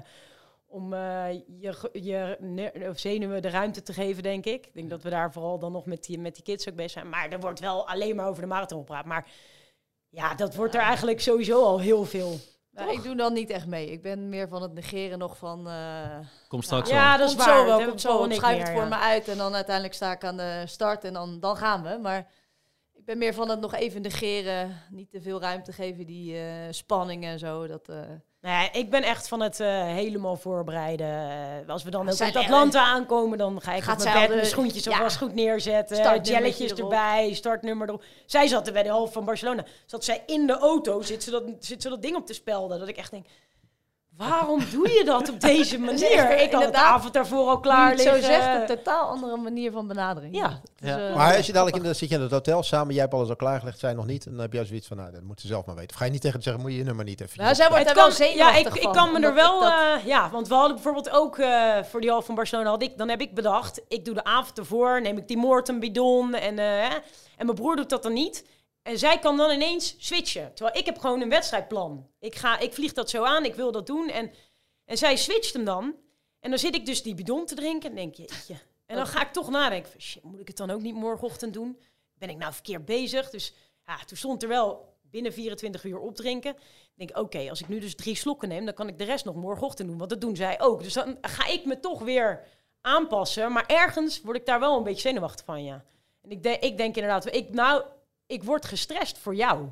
om 0.66 0.94
je, 0.94 1.88
je 1.92 2.38
of 2.90 2.98
zenuwen 2.98 3.42
de 3.42 3.50
ruimte 3.50 3.82
te 3.82 3.92
geven, 3.92 4.22
denk 4.22 4.44
ik. 4.44 4.66
Ik 4.66 4.74
denk 4.74 4.90
dat 4.90 5.02
we 5.02 5.10
daar 5.10 5.32
vooral 5.32 5.58
dan 5.58 5.72
nog 5.72 5.86
met 5.86 6.04
die, 6.04 6.18
met 6.18 6.34
die 6.34 6.44
kids 6.44 6.68
ook 6.68 6.74
bezig 6.74 6.90
zijn. 6.90 7.08
Maar 7.08 7.28
er 7.28 7.40
wordt 7.40 7.60
wel 7.60 7.88
alleen 7.88 8.16
maar 8.16 8.28
over 8.28 8.42
de 8.42 8.48
marathon 8.48 8.78
gepraat. 8.78 9.04
Maar 9.04 9.26
ja, 10.08 10.34
dat 10.34 10.54
wordt 10.54 10.74
er 10.74 10.80
eigenlijk 10.80 11.20
sowieso 11.20 11.62
al 11.62 11.80
heel 11.80 12.04
veel 12.04 12.38
Nou, 12.74 12.92
ik 12.92 13.02
doe 13.02 13.16
dan 13.16 13.32
niet 13.32 13.50
echt 13.50 13.66
mee. 13.66 13.90
Ik 13.90 14.02
ben 14.02 14.28
meer 14.28 14.48
van 14.48 14.62
het 14.62 14.72
negeren 14.72 15.18
nog 15.18 15.36
van... 15.36 15.68
eh 15.68 16.18
Kom 16.48 16.62
straks 16.62 16.90
Ja, 16.90 17.08
wel. 17.08 17.18
dat 17.18 17.28
is 17.28 17.34
komt 17.34 17.46
waar. 17.46 17.58
Zo 17.58 17.64
wel, 17.64 17.86
komt 17.88 18.00
zo 18.00 18.22
ik 18.24 18.28
meer, 18.28 18.58
het 18.58 18.68
voor 18.68 18.82
ja. 18.82 18.88
me 18.88 18.96
uit 18.96 19.28
en 19.28 19.36
dan 19.36 19.54
uiteindelijk 19.54 19.94
sta 19.94 20.12
ik 20.12 20.24
aan 20.24 20.36
de 20.36 20.62
start 20.66 21.04
en 21.04 21.12
dan, 21.12 21.40
dan 21.40 21.56
gaan 21.56 21.82
we. 21.82 21.98
Maar 22.02 22.30
ik 22.92 23.04
ben 23.04 23.18
meer 23.18 23.34
van 23.34 23.48
het 23.48 23.60
nog 23.60 23.74
even 23.74 24.02
negeren. 24.02 24.80
Niet 24.90 25.10
te 25.10 25.20
veel 25.20 25.40
ruimte 25.40 25.72
geven, 25.72 26.06
die 26.06 26.36
eh, 26.36 26.44
spanning 26.70 27.24
en 27.24 27.38
zo. 27.38 27.66
Dat, 27.66 27.88
eh, 27.88 28.00
Nou 28.44 28.56
ja, 28.56 28.72
ik 28.72 28.90
ben 28.90 29.02
echt 29.02 29.28
van 29.28 29.40
het 29.40 29.60
eh, 29.60 29.82
helemaal 29.82 30.36
voorbereiden. 30.36 31.06
Eh, 31.06 31.68
als 31.68 31.82
we 31.82 31.90
dan 31.90 32.08
ook 32.10 32.20
uit 32.20 32.36
Atlanta 32.36 32.82
aankomen, 32.84 33.38
dan 33.38 33.60
ga 33.60 33.74
ik 33.74 33.82
Gaat 33.82 33.94
op 33.94 34.00
zij 34.00 34.14
mijn 34.14 34.28
bed 34.28 34.46
schoentjes 34.46 34.84
ja. 34.84 34.90
alvast 34.90 35.16
goed 35.16 35.34
neerzetten. 35.34 36.22
Jelletjes 36.22 36.72
erbij, 36.72 37.32
startnummer 37.34 37.88
erop. 37.88 38.04
Zij 38.26 38.46
zat 38.46 38.66
er 38.66 38.72
bij 38.72 38.82
de 38.82 38.88
helft 38.88 39.12
van 39.12 39.24
Barcelona. 39.24 39.64
Zat 39.86 40.04
zij 40.04 40.22
in 40.26 40.46
de 40.46 40.58
auto, 40.58 41.02
zit 41.02 41.22
ze 41.22 41.30
dat, 41.30 41.42
zit 41.58 41.82
ze 41.82 41.88
dat 41.88 42.02
ding 42.02 42.16
op 42.16 42.26
te 42.26 42.34
spelden. 42.34 42.78
Dat 42.78 42.88
ik 42.88 42.96
echt 42.96 43.10
denk, 43.10 43.26
waarom 44.16 44.60
doe 44.70 44.88
je 44.90 45.02
dat 45.04 45.30
op 45.30 45.40
deze 45.40 45.78
manier? 45.88 46.40
Ik 46.40 46.52
had 46.52 46.72
de 46.72 46.78
avond 46.78 47.12
daarvoor 47.12 47.48
al 47.48 47.60
klaar 47.60 47.88
je 47.88 47.94
het 47.94 48.02
zo 48.02 48.12
liggen. 48.12 48.32
zegt, 48.42 48.70
een 48.70 48.76
totaal 48.76 49.08
andere 49.08 49.36
manier 49.36 49.72
van 49.72 49.86
benadering. 49.86 50.36
Ja. 50.36 50.60
Dus, 50.80 50.88
Ja. 50.88 51.08
eh, 51.08 51.14
Maar 51.16 51.36
als 51.36 51.46
je 51.46 51.52
dadelijk 51.52 51.76
in 51.76 51.82
de, 51.82 51.94
zit 51.94 52.08
je 52.08 52.14
in 52.14 52.20
het 52.20 52.30
hotel 52.30 52.62
samen, 52.62 52.92
jij 52.92 53.02
hebt 53.02 53.14
alles 53.14 53.28
al 53.28 53.36
klaargelegd, 53.36 53.78
zij 53.78 53.92
nog 53.92 54.06
niet. 54.06 54.26
En 54.26 54.32
dan 54.32 54.40
heb 54.40 54.52
jij 54.52 54.64
zoiets 54.64 54.86
van, 54.86 54.96
nou, 54.96 55.12
dat 55.12 55.22
moet 55.22 55.40
ze 55.40 55.46
zelf 55.46 55.66
maar 55.66 55.74
weten. 55.74 55.90
Of 55.90 55.96
ga 55.96 56.04
je 56.04 56.10
niet 56.10 56.20
tegen 56.20 56.42
zeggen, 56.42 56.62
moet 56.62 56.70
je 56.72 56.78
je 56.78 56.84
nummer 56.84 57.04
niet 57.04 57.20
even... 57.20 57.42
Nou, 57.42 57.54
zij 57.54 57.68
wordt 57.68 57.84
daar 57.84 57.94
wel 57.94 58.08
kan- 58.08 58.34
ja, 58.36 58.54
ik, 58.54 58.66
ik 58.68 58.92
kan 58.92 59.12
me 59.12 59.20
er 59.20 59.34
wel... 59.34 59.60
dat- 59.60 59.72
eh, 59.72 60.06
ja, 60.06 60.30
want 60.30 60.48
we 60.48 60.54
hadden 60.54 60.74
bijvoorbeeld 60.74 61.10
ook 61.10 61.38
eh, 61.38 61.82
voor 61.82 62.00
die 62.00 62.10
half 62.10 62.24
van 62.24 62.34
Barcelona... 62.34 62.70
Had 62.70 62.82
ik, 62.82 62.98
dan 62.98 63.08
heb 63.08 63.20
ik 63.20 63.34
bedacht, 63.34 63.80
ik 63.88 64.04
doe 64.04 64.14
de 64.14 64.24
avond 64.24 64.58
ervoor... 64.58 65.00
neem 65.00 65.16
ik 65.18 65.28
die 65.28 65.36
Morton 65.36 65.80
bidon 65.80 66.34
en, 66.34 66.58
eh, 66.58 66.64
hè, 66.66 66.94
en 67.36 67.46
mijn 67.46 67.54
broer 67.54 67.76
doet 67.76 67.90
dat 67.90 68.02
dan 68.02 68.12
niet. 68.12 68.44
En 68.84 68.98
zij 68.98 69.18
kan 69.18 69.36
dan 69.36 69.50
ineens 69.50 69.94
switchen. 69.98 70.54
Terwijl 70.54 70.78
ik 70.78 70.86
heb 70.86 70.98
gewoon 70.98 71.20
een 71.20 71.28
wedstrijdplan. 71.28 72.10
Ik, 72.18 72.34
ga, 72.34 72.58
ik 72.58 72.72
vlieg 72.72 72.92
dat 72.92 73.10
zo 73.10 73.24
aan, 73.24 73.44
ik 73.44 73.54
wil 73.54 73.72
dat 73.72 73.86
doen. 73.86 74.08
En, 74.08 74.32
en 74.84 74.98
zij 74.98 75.16
switcht 75.16 75.52
hem 75.52 75.64
dan. 75.64 75.94
En 76.40 76.50
dan 76.50 76.58
zit 76.58 76.74
ik 76.74 76.86
dus 76.86 77.02
die 77.02 77.14
bidon 77.14 77.46
te 77.46 77.54
drinken 77.54 77.90
en 77.90 77.96
denk 77.96 78.14
je... 78.14 78.28
En 78.86 78.96
dan 78.96 79.06
ga 79.06 79.22
ik 79.22 79.32
toch 79.32 79.50
nadenken 79.50 79.90
van... 79.90 80.00
Shit, 80.00 80.22
moet 80.22 80.40
ik 80.40 80.48
het 80.48 80.56
dan 80.56 80.70
ook 80.70 80.80
niet 80.80 80.94
morgenochtend 80.94 81.52
doen? 81.52 81.80
Ben 82.14 82.28
ik 82.28 82.36
nou 82.36 82.52
verkeerd 82.52 82.84
bezig? 82.84 83.30
Dus 83.30 83.54
ja, 83.86 83.98
toen 84.04 84.16
stond 84.16 84.42
er 84.42 84.48
wel 84.48 84.94
binnen 85.02 85.32
24 85.32 85.84
uur 85.84 85.98
opdrinken. 85.98 86.50
Ik 86.50 86.92
denk, 86.94 87.18
oké, 87.18 87.50
als 87.50 87.60
ik 87.60 87.68
nu 87.68 87.80
dus 87.80 87.94
drie 87.94 88.14
slokken 88.14 88.48
neem, 88.48 88.64
dan 88.64 88.74
kan 88.74 88.88
ik 88.88 88.98
de 88.98 89.04
rest 89.04 89.24
nog 89.24 89.34
morgenochtend 89.34 89.88
doen. 89.88 89.98
Want 89.98 90.10
dat 90.10 90.20
doen 90.20 90.36
zij 90.36 90.60
ook. 90.60 90.82
Dus 90.82 90.92
dan 90.92 91.18
ga 91.20 91.46
ik 91.46 91.64
me 91.64 91.80
toch 91.80 92.02
weer 92.02 92.44
aanpassen. 92.80 93.52
Maar 93.52 93.66
ergens 93.66 94.20
word 94.20 94.36
ik 94.36 94.46
daar 94.46 94.60
wel 94.60 94.76
een 94.76 94.82
beetje 94.82 95.08
zenuwachtig 95.08 95.44
van, 95.44 95.64
ja. 95.64 95.84
En 96.22 96.30
ik, 96.30 96.42
denk, 96.42 96.62
ik 96.62 96.76
denk 96.76 96.94
inderdaad, 96.94 97.34
ik, 97.34 97.50
nou, 97.50 97.84
ik 98.26 98.42
word 98.44 98.64
gestrest 98.64 99.18
voor 99.18 99.34
jou. 99.34 99.68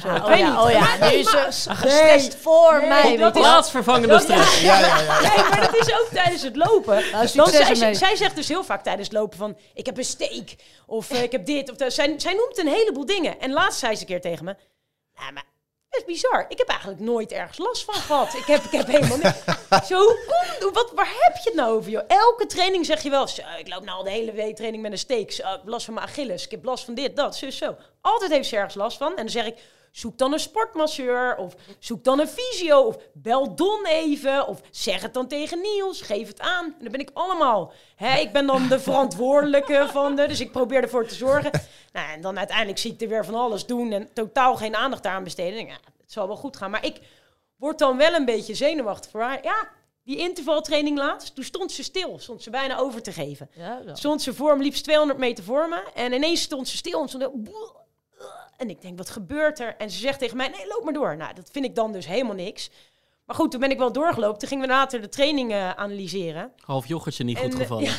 Zo, 0.00 0.08
ik 0.14 0.22
oh, 0.22 0.28
weet 0.28 0.38
ja, 0.38 0.50
niet. 0.50 0.58
oh 0.58 0.70
ja, 0.70 1.08
nu 1.10 1.16
is 1.16 1.32
maar- 1.32 1.52
ze 1.52 1.74
gestrest 1.74 2.36
voor 2.36 2.78
Nee, 2.80 2.88
mij. 2.88 3.16
dat. 3.16 3.32
Plaatsvervangende 3.32 4.18
stress. 4.20 4.60
Ja, 4.60 4.78
ja, 4.78 5.00
ja. 5.00 5.20
Nee, 5.20 5.48
maar 5.48 5.60
dat 5.60 5.76
is 5.76 5.92
ook 5.92 6.08
tijdens 6.12 6.42
het 6.42 6.56
lopen. 6.56 7.04
Nou, 7.12 7.28
Dan 7.34 7.48
zij, 7.94 8.16
zegt 8.16 8.36
dus 8.36 8.48
heel 8.48 8.64
vaak 8.64 8.82
tijdens 8.82 9.08
het 9.08 9.16
lopen 9.16 9.38
van... 9.38 9.58
ik 9.74 9.86
heb 9.86 9.98
een 9.98 10.04
steak, 10.04 10.54
of 10.86 11.10
eh, 11.10 11.22
ik 11.22 11.32
heb 11.32 11.46
dit, 11.46 11.70
of 11.70 11.76
dat. 11.76 11.92
Zij, 11.92 12.14
zij 12.16 12.32
noemt 12.34 12.58
een 12.58 12.68
heleboel 12.68 13.06
dingen. 13.06 13.40
En 13.40 13.52
laatst 13.52 13.78
zei 13.78 13.94
ze 13.94 14.00
een 14.00 14.06
keer 14.06 14.20
tegen 14.20 14.44
me... 14.44 14.56
Nou, 15.18 15.32
maar 15.32 15.44
is 15.98 16.04
bizar. 16.04 16.46
Ik 16.48 16.58
heb 16.58 16.68
eigenlijk 16.68 17.00
nooit 17.00 17.32
ergens 17.32 17.58
last 17.58 17.84
van 17.84 17.94
gehad. 17.94 18.34
Ik 18.34 18.44
heb, 18.44 18.62
ik 18.64 18.70
heb 18.70 18.86
helemaal 18.86 19.16
niks. 19.16 19.38
Zo, 19.88 19.98
hoe 19.98 20.18
kom- 20.60 20.72
wat, 20.72 20.92
waar 20.94 21.14
heb 21.18 21.34
je 21.36 21.42
het 21.44 21.54
nou 21.54 21.76
over, 21.76 21.90
joh? 21.90 22.02
Elke 22.08 22.46
training 22.46 22.86
zeg 22.86 23.02
je 23.02 23.10
wel... 23.10 23.28
Zo, 23.28 23.42
ik 23.58 23.68
loop 23.68 23.84
nou 23.84 23.98
al 23.98 24.04
de 24.04 24.10
hele 24.10 24.32
week 24.32 24.56
training 24.56 24.82
met 24.82 24.92
een 24.92 25.16
ik 25.16 25.32
heb 25.36 25.60
last 25.64 25.84
van 25.84 25.94
mijn 25.94 26.06
Achilles. 26.06 26.44
Ik 26.44 26.50
heb 26.50 26.64
last 26.64 26.84
van 26.84 26.94
dit, 26.94 27.16
dat, 27.16 27.36
zo, 27.36 27.50
zo. 27.50 27.76
Altijd 28.00 28.30
heeft 28.30 28.48
ze 28.48 28.56
ergens 28.56 28.74
last 28.74 28.96
van. 28.96 29.10
En 29.10 29.16
dan 29.16 29.28
zeg 29.28 29.46
ik... 29.46 29.58
Zoek 29.92 30.18
dan 30.18 30.32
een 30.32 30.38
sportmasseur 30.40 31.36
of 31.36 31.54
zoek 31.78 32.04
dan 32.04 32.20
een 32.20 32.28
fysio 32.28 32.80
of 32.80 32.96
bel 33.12 33.54
Don 33.54 33.86
even 33.86 34.46
of 34.46 34.60
zeg 34.70 35.02
het 35.02 35.14
dan 35.14 35.28
tegen 35.28 35.60
Niels, 35.60 36.00
geef 36.02 36.28
het 36.28 36.40
aan. 36.40 36.64
En 36.64 36.74
dan 36.82 36.92
ben 36.92 37.00
ik 37.00 37.10
allemaal, 37.14 37.72
hè, 37.96 38.18
ik 38.18 38.32
ben 38.32 38.46
dan 38.46 38.68
de 38.68 38.80
verantwoordelijke 38.90 39.86
van 39.92 40.16
de, 40.16 40.26
dus 40.26 40.40
ik 40.40 40.52
probeer 40.52 40.82
ervoor 40.82 41.06
te 41.06 41.14
zorgen. 41.14 41.50
Nou, 41.92 42.10
en 42.12 42.20
dan 42.20 42.38
uiteindelijk 42.38 42.78
zie 42.78 42.92
ik 42.92 43.00
er 43.00 43.08
weer 43.08 43.24
van 43.24 43.34
alles 43.34 43.66
doen 43.66 43.92
en 43.92 44.12
totaal 44.12 44.56
geen 44.56 44.76
aandacht 44.76 45.06
aan 45.06 45.24
besteden. 45.24 45.66
Ja, 45.66 45.78
het 46.00 46.12
zal 46.12 46.26
wel 46.26 46.36
goed 46.36 46.56
gaan. 46.56 46.70
Maar 46.70 46.84
ik 46.84 47.00
word 47.56 47.78
dan 47.78 47.96
wel 47.96 48.14
een 48.14 48.24
beetje 48.24 48.54
zenuwachtig 48.54 49.10
voor 49.10 49.20
haar. 49.20 49.42
Ja, 49.42 49.68
die 50.04 50.16
intervaltraining 50.16 50.98
laatst, 50.98 51.34
toen 51.34 51.44
stond 51.44 51.72
ze 51.72 51.82
stil, 51.82 52.18
stond 52.18 52.42
ze 52.42 52.50
bijna 52.50 52.78
over 52.78 53.02
te 53.02 53.12
geven. 53.12 53.50
Ja. 53.54 53.82
Stond 53.94 54.22
ze 54.22 54.34
voor 54.34 54.56
me, 54.56 54.62
liefst 54.62 54.84
200 54.84 55.18
meter 55.18 55.44
voor 55.44 55.68
me. 55.68 55.82
En 55.94 56.12
ineens 56.12 56.42
stond 56.42 56.68
ze 56.68 56.76
stil 56.76 57.02
en 57.02 57.08
stond 57.08 57.22
heel- 57.22 57.76
En 58.58 58.70
ik 58.70 58.82
denk, 58.82 58.98
wat 58.98 59.10
gebeurt 59.10 59.60
er? 59.60 59.74
En 59.78 59.90
ze 59.90 59.98
zegt 59.98 60.18
tegen 60.18 60.36
mij, 60.36 60.48
nee, 60.48 60.66
loop 60.66 60.84
maar 60.84 60.92
door. 60.92 61.16
Nou, 61.16 61.34
dat 61.34 61.48
vind 61.52 61.64
ik 61.64 61.74
dan 61.74 61.92
dus 61.92 62.06
helemaal 62.06 62.34
niks. 62.34 62.70
Maar 63.24 63.36
goed, 63.36 63.50
toen 63.50 63.60
ben 63.60 63.70
ik 63.70 63.78
wel 63.78 63.92
doorgelopen. 63.92 64.38
Toen 64.38 64.48
gingen 64.48 64.66
we 64.66 64.72
later 64.72 65.00
de 65.00 65.08
training 65.08 65.52
eh, 65.52 65.70
analyseren. 65.70 66.52
Half 66.64 66.86
yoghurtje 66.86 67.24
niet 67.24 67.38
goed 67.38 67.52
eh, 67.54 67.58
gevallen. 67.60 67.88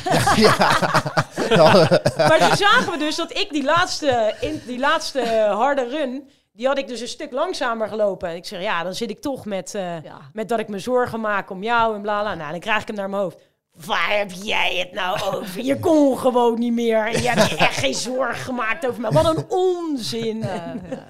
Maar 2.28 2.38
toen 2.38 2.56
zagen 2.56 2.92
we 2.92 2.96
dus 2.98 3.16
dat 3.16 3.36
ik 3.38 3.50
die 3.50 3.64
laatste, 3.64 4.34
in, 4.40 4.62
die 4.66 4.78
laatste 4.78 5.20
harde 5.52 5.88
run... 5.88 6.28
die 6.52 6.66
had 6.66 6.78
ik 6.78 6.88
dus 6.88 7.00
een 7.00 7.08
stuk 7.08 7.32
langzamer 7.32 7.88
gelopen. 7.88 8.28
En 8.28 8.36
ik 8.36 8.44
zeg, 8.44 8.62
ja, 8.62 8.82
dan 8.82 8.94
zit 8.94 9.10
ik 9.10 9.20
toch 9.20 9.44
met, 9.44 9.74
eh, 9.74 10.02
Ja. 10.02 10.20
met 10.32 10.48
dat 10.48 10.58
ik 10.58 10.68
me 10.68 10.78
zorgen 10.78 11.20
maak 11.20 11.50
om 11.50 11.62
jou 11.62 11.94
en 11.94 12.02
bla 12.02 12.20
bla. 12.20 12.34
Nou, 12.34 12.50
dan 12.50 12.60
krijg 12.60 12.80
ik 12.80 12.86
hem 12.86 12.96
naar 12.96 13.10
mijn 13.10 13.22
hoofd. 13.22 13.49
Waar 13.86 14.16
heb 14.18 14.30
jij 14.30 14.76
het 14.78 14.92
nou 14.92 15.20
over? 15.34 15.62
Je 15.62 15.78
kon 15.78 16.18
gewoon 16.18 16.58
niet 16.58 16.72
meer. 16.72 17.06
En 17.06 17.22
je 17.22 17.28
hebt 17.30 17.50
je 17.50 17.56
echt 17.56 17.78
geen 17.78 17.94
zorgen 17.94 18.34
gemaakt 18.44 18.86
over 18.86 19.00
mij. 19.00 19.10
Wat 19.10 19.36
een 19.36 19.44
onzin. 19.48 20.38
Ja, 20.38 20.74
ja. 20.90 21.06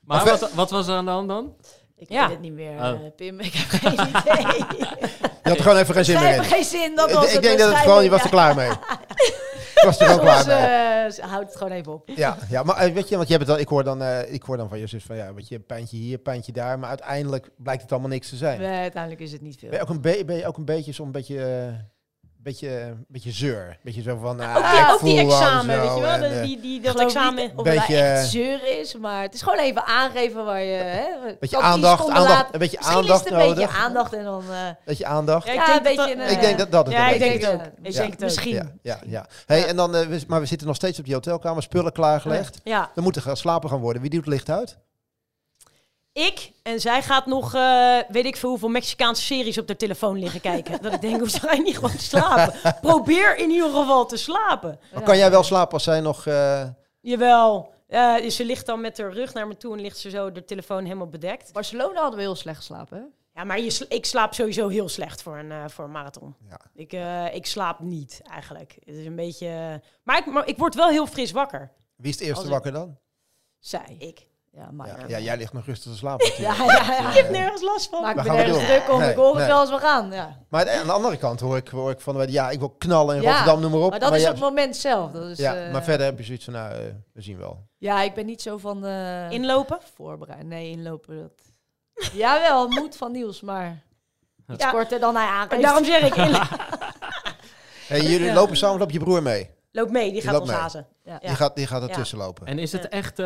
Maar 0.00 0.24
wat, 0.24 0.52
wat 0.52 0.70
was 0.70 0.88
er 0.88 0.94
aan 0.94 1.04
de 1.04 1.10
hand 1.10 1.28
dan? 1.28 1.54
Ik 1.96 2.08
Ja. 2.08 2.20
weet 2.22 2.30
het 2.30 2.40
niet 2.40 2.52
meer, 2.52 2.72
Oh. 2.76 2.86
eh, 2.88 2.94
Pim. 3.16 3.40
Ik 3.40 3.52
heb 3.52 3.68
geen 3.80 3.92
idee. 3.92 4.88
Je 5.42 5.48
had 5.48 5.56
er 5.56 5.62
gewoon 5.62 5.78
even 5.78 5.94
geen 5.94 6.04
zin 6.04 6.16
Ik 6.16 6.22
meer 6.22 6.34
in. 6.34 6.44
geen 6.44 6.64
zin. 6.64 6.96
Dat 6.96 7.08
Ik, 7.08 7.14
was 7.14 7.26
ik 7.26 7.32
het 7.32 7.42
denk 7.42 7.58
dat 7.58 7.68
het 7.68 7.78
gewoon, 7.78 8.04
je 8.04 8.10
was 8.10 8.22
er 8.22 8.28
klaar 8.30 8.54
mee. 8.54 8.68
Je 8.68 9.82
was 9.84 10.00
er 10.00 10.06
gewoon 10.06 10.26
ja. 10.26 10.42
klaar 10.42 10.46
mee. 10.46 11.06
eh, 11.16 11.24
houdt 11.30 11.46
het 11.48 11.56
gewoon 11.56 11.72
even 11.72 11.92
op. 11.92 12.08
Ja, 12.14 12.36
ja, 12.48 12.62
maar 12.62 12.76
eh, 12.76 12.92
weet 12.92 13.08
je, 13.08 13.16
want 13.16 13.28
je 13.28 13.34
hebt 13.34 13.46
het 13.46 13.56
al, 13.56 13.62
ik, 13.62 13.68
hoor 13.68 13.84
dan, 13.84 14.02
eh, 14.02 14.32
ik 14.32 14.42
hoor 14.42 14.56
dan 14.56 14.68
van 14.68 14.78
je 14.78 14.86
zus 14.86 15.04
van 15.04 15.16
ja, 15.16 15.34
weet 15.34 15.48
je, 15.48 15.58
pijntje 15.60 15.96
hier, 15.96 16.18
pijntje 16.18 16.52
daar. 16.52 16.78
Maar 16.78 16.88
uiteindelijk 16.88 17.50
blijkt 17.56 17.82
het 17.82 17.92
allemaal 17.92 18.10
niks 18.10 18.28
te 18.28 18.36
zijn. 18.36 18.60
Nee, 18.60 18.80
uiteindelijk 18.80 19.22
is 19.22 19.32
het 19.32 19.40
niet 19.40 19.58
veel. 19.58 19.68
Ben 19.68 19.78
je 19.78 19.84
ook 19.84 19.90
een, 19.90 20.00
be- 20.00 20.22
ben 20.26 20.36
je 20.36 20.46
ook 20.46 20.56
een 20.56 20.64
beetje 20.64 20.92
zo'n 20.92 21.12
beetje, 21.12 21.70
beetje, 22.42 22.96
beetje 23.08 23.30
zeur? 23.30 23.78
Beetje 23.82 24.02
zo 24.02 24.16
van, 24.16 24.40
ah, 24.40 24.56
Ook 24.56 24.62
die, 24.70 24.80
ik 24.80 24.90
ook 24.90 25.00
die 25.00 25.18
examen, 25.20 25.74
zo 25.74 25.80
weet 25.80 25.94
je 25.94 26.00
wel? 26.00 26.10
en, 26.10 26.40
eh, 26.40 26.42
die, 26.62 26.80
dat 26.80 27.00
examen. 27.00 27.52
of 27.56 27.64
Beetje, 27.64 27.94
het 27.94 28.16
echt 28.18 28.24
eh, 28.24 28.30
zeuren 28.30 28.78
is, 28.80 28.96
maar 28.96 29.22
het 29.22 29.34
is 29.34 29.42
gewoon 29.42 29.58
even 29.58 29.84
aangeven 29.86 30.44
waar 30.44 30.62
je... 30.62 30.72
Hè, 30.76 31.04
beetje 31.40 31.58
aandacht, 31.60 32.08
aandacht, 32.08 32.46
een 32.54 32.58
beetje 32.58 32.76
Misschien 32.76 32.96
aandacht 32.98 33.24
is 33.24 33.30
het 33.30 33.40
een 33.40 33.46
nodig. 33.48 33.54
beetje 33.66 33.78
aandacht 33.82 34.12
en 34.12 34.24
dan... 34.24 34.42
eh, 34.50 34.56
Beetje 34.84 35.06
aandacht. 35.06 35.46
Ja, 35.46 35.52
Ja, 35.52 35.76
ik 35.76 35.82
denk 35.84 35.96
dat 35.96 36.06
beetje 36.06 36.16
dat- 36.16 36.26
een, 36.28 36.34
ik 36.34 36.40
denk 36.40 36.58
dat 36.58 36.70
dat 36.72 36.86
het 36.86 36.94
Ja, 36.94 37.08
een 37.08 37.14
ik 37.14 37.18
beetje 37.20 37.38
denk 37.38 37.42
is. 37.42 37.46
het 37.46 37.72
ook. 37.72 37.86
Ik 37.86 37.92
Ja, 37.92 37.98
denk 38.00 38.12
het 38.12 38.14
ook. 38.14 38.20
misschien. 38.28 38.54
Ja, 38.54 38.70
ja, 38.82 38.98
ja. 39.06 39.26
Hey, 39.46 39.66
en 39.66 39.76
dan, 39.76 39.94
eh, 39.96 40.06
we, 40.06 40.20
maar 40.26 40.40
we 40.40 40.46
zitten 40.46 40.66
nog 40.66 40.76
steeds 40.76 40.98
op 40.98 41.04
die 41.04 41.14
hotelkamer, 41.14 41.62
spullen 41.62 41.92
klaargelegd. 41.92 42.60
Ja, 42.64 42.90
We 42.94 43.00
moeten 43.00 43.22
gaan 43.22 43.36
slapen 43.36 43.68
gaan 43.70 43.80
worden. 43.80 44.02
Wie 44.02 44.10
doet 44.10 44.20
het 44.24 44.28
licht 44.34 44.50
uit? 44.50 44.78
Ik 46.12 46.52
en 46.62 46.80
zij 46.80 47.02
gaat 47.02 47.26
nog, 47.26 47.54
eh, 47.54 47.98
weet 48.08 48.24
ik 48.24 48.36
veel 48.36 48.48
hoeveel 48.48 48.68
Mexicaanse 48.68 49.22
series 49.22 49.58
op 49.58 49.66
haar 49.68 49.76
telefoon 49.76 50.18
liggen 50.18 50.40
kijken. 50.40 50.82
dat 50.82 50.92
ik 50.92 51.00
denk, 51.00 51.18
hoe 51.18 51.28
zou 51.30 51.56
je 51.56 51.62
niet 51.62 51.74
gewoon 51.78 51.98
slapen? 51.98 52.54
Probeer 52.80 53.36
in 53.36 53.50
ieder 53.50 53.70
geval 53.70 54.06
te 54.06 54.16
slapen. 54.16 54.80
Maar 54.92 55.02
kan 55.02 55.16
jij 55.16 55.30
wel 55.30 55.42
slapen 55.42 55.72
als 55.72 55.82
zij 55.84 56.00
nog... 56.00 56.26
eh, 56.26 56.68
Jawel. 57.00 57.72
Eh, 57.86 58.28
ze 58.28 58.44
ligt 58.44 58.66
dan 58.66 58.80
met 58.80 58.98
haar 58.98 59.12
rug 59.12 59.34
naar 59.34 59.46
me 59.46 59.56
toe 59.56 59.72
en 59.74 59.80
ligt 59.80 59.98
ze 59.98 60.10
zo 60.10 60.32
de 60.32 60.44
telefoon 60.44 60.82
helemaal 60.84 61.08
bedekt. 61.08 61.52
Barcelona 61.52 62.00
hadden 62.00 62.16
we 62.18 62.24
heel 62.24 62.34
slecht 62.34 62.56
geslapen. 62.56 62.98
hè? 62.98 63.04
Ja, 63.40 63.44
maar 63.44 63.60
je 63.60 63.70
sl- 63.70 63.84
ik 63.88 64.06
slaap 64.06 64.34
sowieso 64.34 64.68
heel 64.68 64.88
slecht 64.88 65.22
voor 65.22 65.38
een, 65.38 65.50
eh, 65.52 65.64
voor 65.68 65.84
een 65.84 65.90
marathon. 65.90 66.34
Ja. 66.48 66.60
Ik, 66.74 66.92
eh, 66.92 67.34
ik 67.34 67.46
slaap 67.46 67.80
niet 67.80 68.20
eigenlijk. 68.30 68.76
Het 68.84 68.94
is 68.96 69.06
een 69.06 69.16
beetje. 69.16 69.80
Maar 70.02 70.18
ik, 70.18 70.26
maar 70.26 70.46
ik 70.46 70.58
word 70.58 70.74
wel 70.74 70.88
heel 70.88 71.06
fris 71.06 71.30
wakker. 71.32 71.70
wie 71.96 72.10
is 72.12 72.18
het 72.18 72.28
eerste 72.28 72.48
wakker 72.48 72.72
dan? 72.72 72.98
Zij. 73.58 73.96
Ik. 73.98 74.26
Ja, 74.60 74.70
maar... 74.72 75.08
Ja, 75.08 75.18
jij 75.18 75.36
ligt 75.36 75.52
nog 75.52 75.66
rustig 75.66 75.92
te 75.92 75.96
slapen 75.98 76.26
ja, 76.42 76.48
natuurlijk. 76.50 76.86
ja, 76.86 76.92
ja. 76.92 77.08
Ik 77.08 77.14
heb 77.16 77.30
nergens 77.30 77.62
last 77.62 77.88
van. 77.88 78.02
Maak 78.02 78.16
me 78.16 78.22
nergens 78.22 78.58
druk 78.64 78.90
om. 78.92 78.98
Nee, 79.00 79.10
ik 79.10 79.16
hoor 79.16 79.36
het 79.36 79.46
wel 79.46 79.58
als 79.58 79.70
we 79.70 79.78
gaan. 79.78 80.10
Ja. 80.12 80.36
Maar 80.48 80.70
aan 80.70 80.86
de 80.86 80.92
andere 80.92 81.16
kant 81.16 81.40
hoor 81.40 81.56
ik, 81.56 81.68
hoor 81.68 81.90
ik 81.90 82.00
van, 82.00 82.30
ja, 82.30 82.50
ik 82.50 82.58
wil 82.58 82.70
knallen 82.78 83.16
in 83.16 83.22
Ja, 83.22 83.28
Rotterdam, 83.28 83.60
noem 83.60 83.70
maar 83.70 83.80
op. 83.80 83.90
Maar 83.90 83.98
dat 84.00 84.14
is 84.14 84.24
het 84.24 84.38
moment 84.38 84.76
zelf. 84.76 85.10
Dat 85.10 85.22
is, 85.28 85.38
Ja, 85.38 85.54
eh, 85.56 85.72
maar 85.72 85.82
verder 85.84 86.06
heb 86.06 86.18
je 86.18 86.24
zoiets 86.24 86.44
van, 86.44 86.52
nou, 86.54 86.72
eh, 86.72 86.78
we 87.12 87.22
zien 87.22 87.38
wel. 87.38 87.66
Ja, 87.78 88.02
ik 88.02 88.14
ben 88.14 88.26
niet 88.26 88.42
zo 88.42 88.56
van 88.58 88.84
eh 88.84 89.30
Inlopen? 89.30 89.78
voorbereiden. 89.94 90.48
Nee, 90.48 90.70
inlopen. 90.70 91.20
Dat... 91.20 92.10
Jawel, 92.12 92.68
moet 92.68 92.96
van 92.96 93.12
Niels, 93.12 93.40
maar 93.40 93.82
iets 94.52 94.64
Ja. 94.64 94.70
korter 94.70 95.00
dan 95.00 95.16
hij 95.16 95.26
aangeeft. 95.26 95.62
daarom 95.62 95.84
zeg 95.84 96.00
ik, 96.02 96.14
Hey, 97.88 98.00
jullie 98.00 98.26
Ja. 98.26 98.34
lopen 98.34 98.56
samen 98.56 98.82
op 98.82 98.90
je 98.90 98.98
broer 98.98 99.22
mee. 99.22 99.50
loop 99.72 99.90
mee, 99.90 100.12
die 100.12 100.22
gaat 100.22 100.40
ons 100.40 100.48
mee. 100.50 100.58
hazen. 100.58 100.86
Ja. 101.04 101.12
Ja. 101.12 101.18
Die 101.28 101.36
gaat, 101.36 101.56
die 101.56 101.66
gaat 101.66 101.82
Ja. 101.82 101.88
ertussen 101.88 102.18
lopen. 102.18 102.46
En 102.46 102.58
is 102.58 102.72
het 102.72 102.88
echt... 102.88 103.18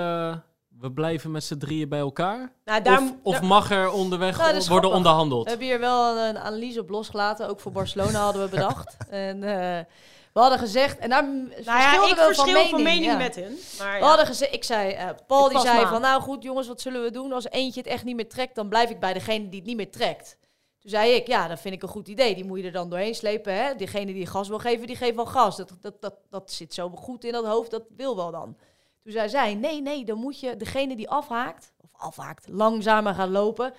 we 0.84 0.92
blijven 0.92 1.30
met 1.30 1.44
z'n 1.44 1.58
drieën 1.58 1.88
bij 1.88 1.98
elkaar? 1.98 2.52
Nou, 2.64 2.82
daar, 2.82 3.02
of, 3.02 3.12
of 3.22 3.32
daar- 3.32 3.44
mag 3.44 3.70
er 3.70 3.90
onderweg 3.90 4.36
Nou, 4.36 4.46
worden 4.46 4.62
grappig. 4.62 4.90
onderhandeld? 4.90 5.44
We 5.44 5.50
hebben 5.50 5.66
hier 5.66 5.80
wel 5.80 6.18
een, 6.18 6.38
analyse 6.38 6.80
op 6.80 6.90
losgelaten. 6.90 7.48
Ook 7.48 7.60
voor 7.60 7.72
Barcelona 7.72 8.18
hadden 8.18 8.42
we 8.42 8.48
bedacht. 8.48 8.96
En 9.08 9.42
eh, 9.42 9.84
we 10.32 10.40
hadden 10.40 10.58
gezegd... 10.58 10.98
En 10.98 11.08
daar 11.08 11.24
nou 11.24 11.64
ja, 11.64 12.08
ik 12.08 12.14
we 12.14 12.22
verschil 12.22 12.44
van 12.44 12.52
mening. 12.52 12.70
van 12.70 12.82
mening 12.82 13.04
ja. 13.04 13.16
met 13.16 13.34
hun. 13.34 13.58
Maar 13.78 13.98
We 13.98 14.04
hadden 14.04 14.26
gezegd, 14.26 14.54
ik 14.54 14.64
zei, 14.64 14.92
eh, 14.92 15.08
Paul 15.26 15.44
Ik 15.44 15.50
die 15.50 15.60
zei 15.60 15.86
van, 15.86 16.00
nou 16.00 16.22
goed 16.22 16.42
jongens, 16.42 16.68
wat 16.68 16.80
zullen 16.80 17.02
we 17.02 17.10
doen 17.10 17.32
als 17.32 17.50
eentje 17.50 17.80
het 17.80 17.88
echt 17.88 18.04
niet 18.04 18.16
meer 18.16 18.28
trekt? 18.28 18.54
Dan 18.54 18.68
blijf 18.68 18.90
ik 18.90 19.00
bij 19.00 19.12
degene 19.12 19.48
die 19.48 19.58
het 19.58 19.68
niet 19.68 19.76
meer 19.76 19.90
trekt. 19.90 20.36
Toen 20.78 20.90
zei 20.90 21.12
ik, 21.12 21.26
ja, 21.26 21.48
dat 21.48 21.60
vind 21.60 21.74
ik 21.74 21.82
een 21.82 21.88
goed 21.88 22.08
idee. 22.08 22.34
Die 22.34 22.44
moet 22.44 22.58
je 22.58 22.64
er 22.64 22.72
dan 22.72 22.90
doorheen 22.90 23.14
slepen. 23.14 23.54
Hè? 23.54 23.74
Diegene 23.74 24.12
die 24.12 24.26
gas 24.26 24.48
wil 24.48 24.58
geven, 24.58 24.86
die 24.86 24.96
geeft 24.96 25.14
wel 25.14 25.26
gas. 25.26 25.56
Dat, 25.56 25.70
dat, 25.80 26.00
dat, 26.00 26.14
dat 26.30 26.52
zit 26.52 26.74
zo 26.74 26.88
goed 26.88 27.24
in 27.24 27.32
dat 27.32 27.44
hoofd, 27.44 27.70
dat 27.70 27.84
wil 27.96 28.16
wel 28.16 28.30
dan. 28.30 28.56
Toen 29.04 29.12
zei 29.12 29.28
zij, 29.28 29.54
nee, 29.54 29.82
nee, 29.82 30.04
dan 30.04 30.18
moet 30.18 30.40
je 30.40 30.56
degene 30.56 30.96
die 30.96 31.08
afhaakt, 31.10 31.72
of 31.80 31.90
afhaakt, 31.92 32.46
langzamer 32.48 33.14
gaan 33.14 33.30
lopen. 33.30 33.72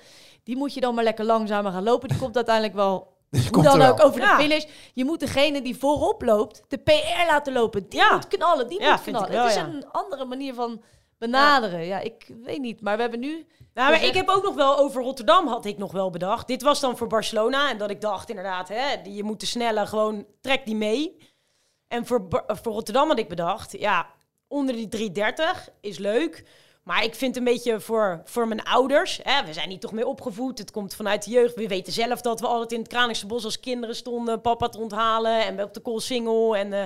Die 0.43 0.57
moet 0.57 0.73
je 0.73 0.80
dan 0.81 0.95
maar 0.95 1.03
lekker 1.03 1.26
langzamer 1.26 1.72
gaan 1.72 1.84
lopen. 1.84 2.10
Die 2.10 2.18
komt 2.18 2.35
uiteindelijk 2.35 2.76
wel 2.76 3.14
Die 3.30 3.41
hoe 3.41 3.52
komt 3.52 3.65
dan 3.65 3.81
ook 3.81 4.03
over 4.03 4.22
Ja. 4.22 4.38
de 4.38 4.43
finish. 4.43 4.65
Je 4.93 5.06
moet 5.06 5.19
degene 5.19 5.61
die 5.61 5.77
voorop 5.77 6.22
loopt, 6.22 6.64
de 6.68 6.77
PR 6.77 7.27
laten 7.27 7.53
lopen. 7.53 7.89
Die 7.89 7.99
Ja. 7.99 8.14
moet 8.14 8.27
knallen, 8.27 8.68
die 8.68 8.80
Ja, 8.81 8.91
moet 8.91 9.02
knallen. 9.03 9.31
wel, 9.31 9.41
het 9.41 9.49
is 9.52 9.57
ja. 9.57 9.65
een 9.68 9.91
andere 9.91 10.26
manier 10.26 10.53
van 10.53 10.81
benaderen. 11.18 11.85
Ja. 11.85 11.99
ik 11.99 12.31
weet 12.43 12.60
niet. 12.60 12.81
Maar 12.81 12.95
we 12.95 13.02
hebben 13.02 13.19
nu... 13.19 13.30
Nou, 13.34 13.47
maar 13.73 13.85
gezegd- 13.99 14.06
ik 14.07 14.14
heb 14.14 14.30
ook 14.30 14.43
nog 14.43 14.56
wel 14.56 14.77
over 14.77 15.03
Rotterdam 15.03 15.47
had 15.47 15.65
ik 15.65 15.77
nog 15.77 15.91
wel 15.91 16.10
bedacht. 16.10 16.47
Dit 16.47 16.61
was 16.61 16.80
dan 16.80 16.97
voor 16.97 17.07
Barcelona. 17.07 17.69
En 17.69 17.77
dat 17.77 17.89
ik 17.89 18.02
dacht 18.02 18.30
inderdaad, 18.30 18.68
hè, 18.68 19.02
die- 19.03 19.14
je 19.14 19.23
moet 19.23 19.39
de 19.39 19.45
snelle 19.45 19.85
gewoon, 19.85 20.26
trek 20.41 20.65
die 20.65 20.76
mee. 20.76 21.18
En 21.88 22.06
voor, 22.06 22.27
voor 22.45 22.73
Rotterdam 22.73 23.07
had 23.07 23.19
ik 23.19 23.27
bedacht, 23.30 23.72
ja, 23.80 24.07
onder 24.56 24.76
die 24.76 24.88
330 24.88 25.69
is 25.82 25.98
leuk. 25.98 26.44
Maar 26.84 27.03
ik 27.03 27.15
vind 27.15 27.38
een 27.38 27.44
beetje 27.44 27.80
voor, 27.80 28.22
voor 28.26 28.48
mijn 28.48 28.64
ouders, 28.64 29.19
hè, 29.23 29.45
we 29.45 29.53
zijn 29.53 29.69
hier 29.69 29.80
toch 29.80 29.91
mee 29.91 30.07
opgevoed. 30.07 30.57
Het 30.57 30.72
komt 30.72 30.95
vanuit 30.95 31.23
de 31.23 31.32
jeugd. 31.32 31.56
We 31.56 31.68
weten 31.68 31.94
zelf 31.94 32.22
dat 32.22 32.40
we 32.40 32.48
altijd 32.48 32.72
in 32.72 32.80
het 32.80 32.88
Kralingse 32.88 33.26
Bos 33.26 33.45
als 33.45 33.60
kinderen 33.60 33.95
stonden. 33.95 34.41
Papa 34.41 34.69
te 34.69 34.77
onthalen 34.77 35.45
en 35.45 35.64
op 35.64 35.73
de 35.73 35.80
Koolsingel. 35.80 36.56
En 36.56 36.73
eh, 36.73 36.84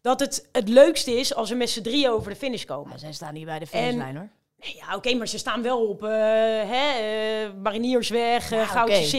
dat 0.00 0.20
het 0.20 0.48
het 0.52 0.68
leukste 0.68 1.12
is 1.12 1.34
als 1.34 1.48
we 1.48 1.54
met 1.54 1.70
z'n 1.70 1.82
drieën 1.82 2.10
over 2.10 2.30
de 2.30 2.36
finish 2.36 2.64
komen. 2.64 2.88
Maar 2.88 2.98
zij 2.98 3.12
staan 3.12 3.34
niet 3.34 3.44
bij 3.44 3.58
de 3.58 3.66
finishlijn 3.66 4.16
hoor. 4.16 4.28
Nee, 4.60 4.76
ja, 4.76 4.96
oké, 4.96 5.14
maar 5.14 5.28
ze 5.28 5.38
staan 5.38 5.62
wel 5.62 5.88
op 5.88 6.02
eh, 6.02 6.10
hè, 6.70 6.98
eh, 6.98 7.50
Mariniersweg, 7.62 8.50
Ja, 8.50 8.64
Goudse 8.64 9.18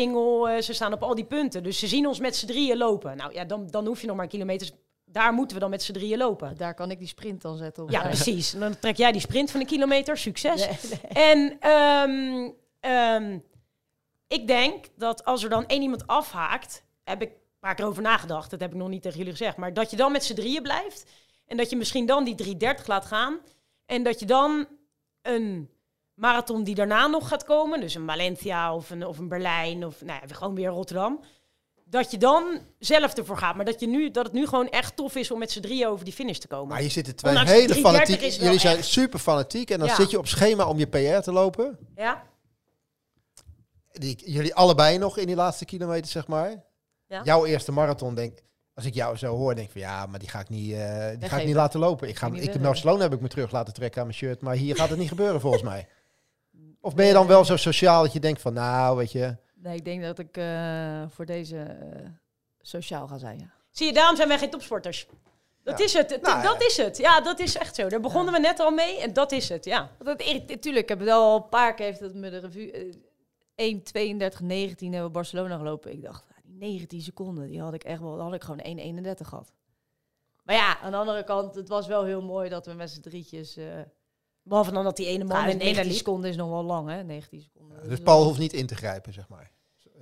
eh, 0.56 0.61
ze 0.61 0.73
staan 0.73 0.93
op 0.93 1.03
al 1.03 1.15
die 1.15 1.26
punten. 1.26 1.64
Dus 1.64 1.80
ze 1.80 1.88
zien 1.88 2.07
ons 2.07 2.19
met 2.19 2.35
z'n 2.35 2.45
drieën 2.45 2.77
lopen. 2.77 3.18
Nou 3.18 3.34
ja, 3.34 3.45
dan, 3.45 3.68
dan 3.69 3.85
hoef 3.85 4.02
je 4.02 4.07
nog 4.07 4.15
maar 4.15 4.27
kilometers. 4.27 4.72
Daar 5.12 5.34
moeten 5.34 5.56
we 5.56 5.62
dan 5.62 5.70
met 5.70 5.84
z'n 5.84 5.94
drieën 5.94 6.18
lopen. 6.18 6.58
Daar 6.58 6.74
kan 6.74 6.92
ik 6.92 7.00
die 7.00 7.08
sprint 7.08 7.42
dan 7.42 7.58
zetten. 7.58 7.84
Op. 7.84 7.90
Ja, 7.90 8.02
precies. 8.02 8.54
En 8.54 8.60
dan 8.60 8.80
trek 8.80 8.98
jij 8.98 9.12
die 9.12 9.22
sprint 9.22 9.52
van 9.52 9.60
een 9.60 9.66
kilometer. 9.66 10.18
Succes. 10.18 10.68
Nee, 10.68 10.78
nee. 10.90 11.32
En 11.32 11.58
ehm, 11.60 12.50
ehm, 12.80 13.40
ik 14.28 14.48
denk 14.48 14.86
dat 14.96 15.26
als 15.26 15.44
er 15.44 15.50
dan 15.50 15.68
één 15.68 15.82
iemand 15.82 16.08
afhaakt, 16.08 16.84
heb 17.04 17.22
ik 17.22 17.30
een 17.30 17.60
paar 17.60 17.76
keer 17.76 17.86
over 17.86 18.02
nagedacht, 18.02 18.50
dat 18.50 18.60
heb 18.60 18.72
ik 18.72 18.78
nog 18.78 18.90
niet 18.90 19.02
tegen 19.02 19.18
jullie 19.18 19.34
gezegd, 19.34 19.58
maar 19.58 19.74
dat 19.74 19.90
je 19.90 19.98
dan 19.98 20.12
met 20.12 20.24
z'n 20.24 20.34
drieën 20.34 20.62
blijft 20.62 21.12
en 21.46 21.58
dat 21.58 21.70
je 21.70 21.76
misschien 21.76 22.06
dan 22.06 22.24
die 22.24 22.36
330 22.36 22.88
laat 22.88 23.06
gaan 23.06 23.40
en 23.86 24.04
dat 24.04 24.20
je 24.20 24.26
dan 24.26 24.68
een 25.22 25.70
marathon 26.14 26.64
die 26.64 26.76
daarna 26.76 27.08
nog 27.08 27.28
gaat 27.28 27.44
komen, 27.44 27.80
dus 27.80 27.96
een 27.96 28.06
Valencia 28.06 28.76
of 28.76 28.90
een, 28.90 29.06
of 29.06 29.18
een 29.18 29.28
Berlijn 29.28 29.86
of 29.86 30.02
nou 30.02 30.20
ja, 30.28 30.36
gewoon 30.36 30.56
weer 30.56 30.70
Rotterdam, 30.70 31.20
dat 31.91 32.11
je 32.11 32.18
dan 32.18 32.59
zelf 32.80 33.13
ervoor 33.18 33.38
gaat, 33.38 33.55
maar 33.55 33.65
dat, 33.65 33.80
je 33.80 33.88
nu, 33.88 34.11
dat 34.11 34.26
het 34.26 34.34
nu 34.34 34.47
gewoon 34.47 34.69
echt 34.69 34.95
tof 34.95 35.15
is 35.15 35.31
om 35.31 35.39
met 35.39 35.51
z'n 35.51 35.59
drieën 35.61 35.88
over 35.88 36.05
die 36.05 36.13
finish 36.13 36.38
te 36.38 36.47
komen. 36.47 36.68
Maar 36.68 36.80
hier 36.80 36.91
zitten 36.91 37.15
twee 37.15 37.31
Ondanks 37.31 37.51
hele 37.51 37.65
330 37.68 38.15
fanatiek. 38.18 38.41
Jullie 38.43 38.59
zijn 38.59 38.77
echt- 38.77 38.88
super 38.88 39.19
fanatiek 39.19 39.69
en 39.69 39.80
dan 39.80 39.88
Ja. 39.88 39.95
zit 39.95 40.09
je 40.11 40.18
op 40.18 40.27
schema 40.27 40.65
om 40.68 40.77
je 40.77 40.85
PR 40.88 41.22
te 41.22 41.31
lopen. 41.31 41.77
Ja? 41.95 42.23
Die, 43.91 44.31
jullie 44.31 44.55
allebei 44.55 44.97
nog 44.97 45.18
in 45.18 45.27
die 45.27 45.35
laatste 45.35 45.65
kilometer, 45.65 46.11
zeg 46.11 46.27
maar. 46.27 46.63
Ja. 47.07 47.22
Jouw 47.23 47.45
eerste 47.45 47.72
marathon, 47.72 48.15
denk 48.15 48.39
als 48.73 48.85
ik 48.85 48.93
jou 48.93 49.18
zo 49.18 49.35
hoor, 49.35 49.55
denk 49.55 49.65
ik 49.68 49.72
van 49.72 49.81
ja, 49.81 50.05
maar 50.05 50.19
die 50.19 50.30
ga 50.30 50.39
ik 50.39 50.49
niet, 50.49 50.73
eh, 50.73 51.09
die 51.19 51.30
ga 51.30 51.38
ik 51.38 51.45
niet 51.45 51.55
laten 51.55 51.80
lopen. 51.80 52.07
Ik 52.07 52.15
ga, 52.18 52.27
je 52.27 52.41
ik, 52.41 52.53
in. 52.53 52.61
Barcelona 52.61 53.01
heb 53.01 53.13
ik 53.13 53.22
me 53.22 53.27
terug 53.27 53.51
laten 53.51 53.73
trekken 53.73 54.01
aan 54.01 54.07
mijn 54.07 54.18
shirt, 54.19 54.41
maar 54.41 54.55
hier 54.55 54.76
gaat 54.76 54.89
het 54.89 54.97
niet 54.99 55.09
gebeuren 55.15 55.41
volgens 55.41 55.63
mij. 55.63 55.88
Of 56.81 56.95
ben 56.95 57.05
je 57.05 57.13
dan 57.13 57.27
wel 57.27 57.45
zo 57.45 57.55
sociaal 57.57 58.03
dat 58.03 58.13
je 58.13 58.19
denkt 58.19 58.41
van 58.41 58.53
nou, 58.53 58.97
weet 58.97 59.11
je, 59.11 59.35
Nee, 59.62 59.76
ik 59.76 59.86
denk 59.86 60.04
dat 60.04 60.20
ik 60.20 60.38
eh, 60.38 61.04
voor 61.08 61.26
deze 61.26 61.58
eh, 61.58 62.06
sociaal 62.62 63.08
ga 63.08 63.18
zijn. 63.18 63.40
Ja. 63.40 63.50
Zie 63.72 63.88
je, 63.88 63.94
daarom 63.94 64.16
zijn 64.16 64.28
wij 64.28 64.38
geen 64.38 64.50
topsporters. 64.50 65.08
Dat 65.64 65.78
Ja. 65.80 65.86
is 65.86 65.94
het. 65.94 66.22
Nou, 66.22 66.42
dat 66.44 66.62
is 66.64 66.78
het. 66.78 66.98
Ja, 66.98 67.22
dat 67.22 67.40
is 67.40 67.56
echt 67.58 67.76
zo. 67.76 67.90
Daar 67.90 68.00
begonnen 68.00 68.34
we 68.34 68.40
net 68.40 68.60
al 68.60 68.72
mee 68.72 69.00
en 69.02 69.14
dat 69.14 69.32
is 69.32 69.50
het. 69.50 69.66
Ja. 69.66 69.90
Tuurlijk, 70.60 70.76
ik 70.84 70.90
heb 70.90 71.00
het 71.00 71.10
al 71.10 71.36
een 71.36 71.50
paar 71.50 71.74
keer 71.74 71.86
heeft 71.86 72.00
het 72.00 72.14
me 72.16 72.30
de 72.30 72.38
revue... 72.38 72.72
eh, 72.72 72.94
1, 73.56 73.84
32, 73.84 74.40
19 74.40 74.88
hebben 74.92 75.08
we 75.08 75.14
Barcelona 75.16 75.58
gelopen. 75.58 75.92
Ik 75.92 76.02
dacht, 76.04 76.26
die 76.44 76.56
19 76.58 77.02
seconden, 77.02 77.48
die 77.50 77.62
had 77.62 77.74
ik 77.74 77.84
echt 77.84 78.00
wel... 78.00 78.16
Dan 78.18 78.26
had 78.26 78.34
ik 78.34 78.44
gewoon 78.44 79.06
1,31 79.06 79.12
gehad. 79.28 79.52
Maar 80.44 80.56
ja, 80.56 80.80
aan 80.80 80.92
de 80.92 80.98
andere 80.98 81.24
kant, 81.24 81.56
het 81.56 81.68
was 81.68 81.88
wel 81.88 82.04
heel 82.04 82.22
mooi 82.22 82.50
dat 82.50 82.66
we 82.66 82.74
met 82.74 82.90
z'n 82.90 83.02
drietjes... 83.02 83.58
eh 83.58 83.66
Behalve 84.43 84.72
dan 84.72 84.84
dat 84.84 84.95
die 84.97 85.05
ene 85.05 85.23
man 85.23 85.47
in 85.49 85.57
19 85.57 85.85
liep. 85.85 85.95
seconden 85.95 86.30
is 86.30 86.35
nog 86.35 86.49
wel 86.49 86.63
lang, 86.63 86.89
hè? 86.89 87.03
19 87.03 87.41
seconden. 87.41 87.89
dus 87.89 87.99
Paul 87.99 88.23
hoeft 88.23 88.39
niet 88.39 88.53
in 88.53 88.68
te 88.68 88.76
grijpen, 88.76 89.13
zeg 89.13 89.27
maar. 89.30 89.51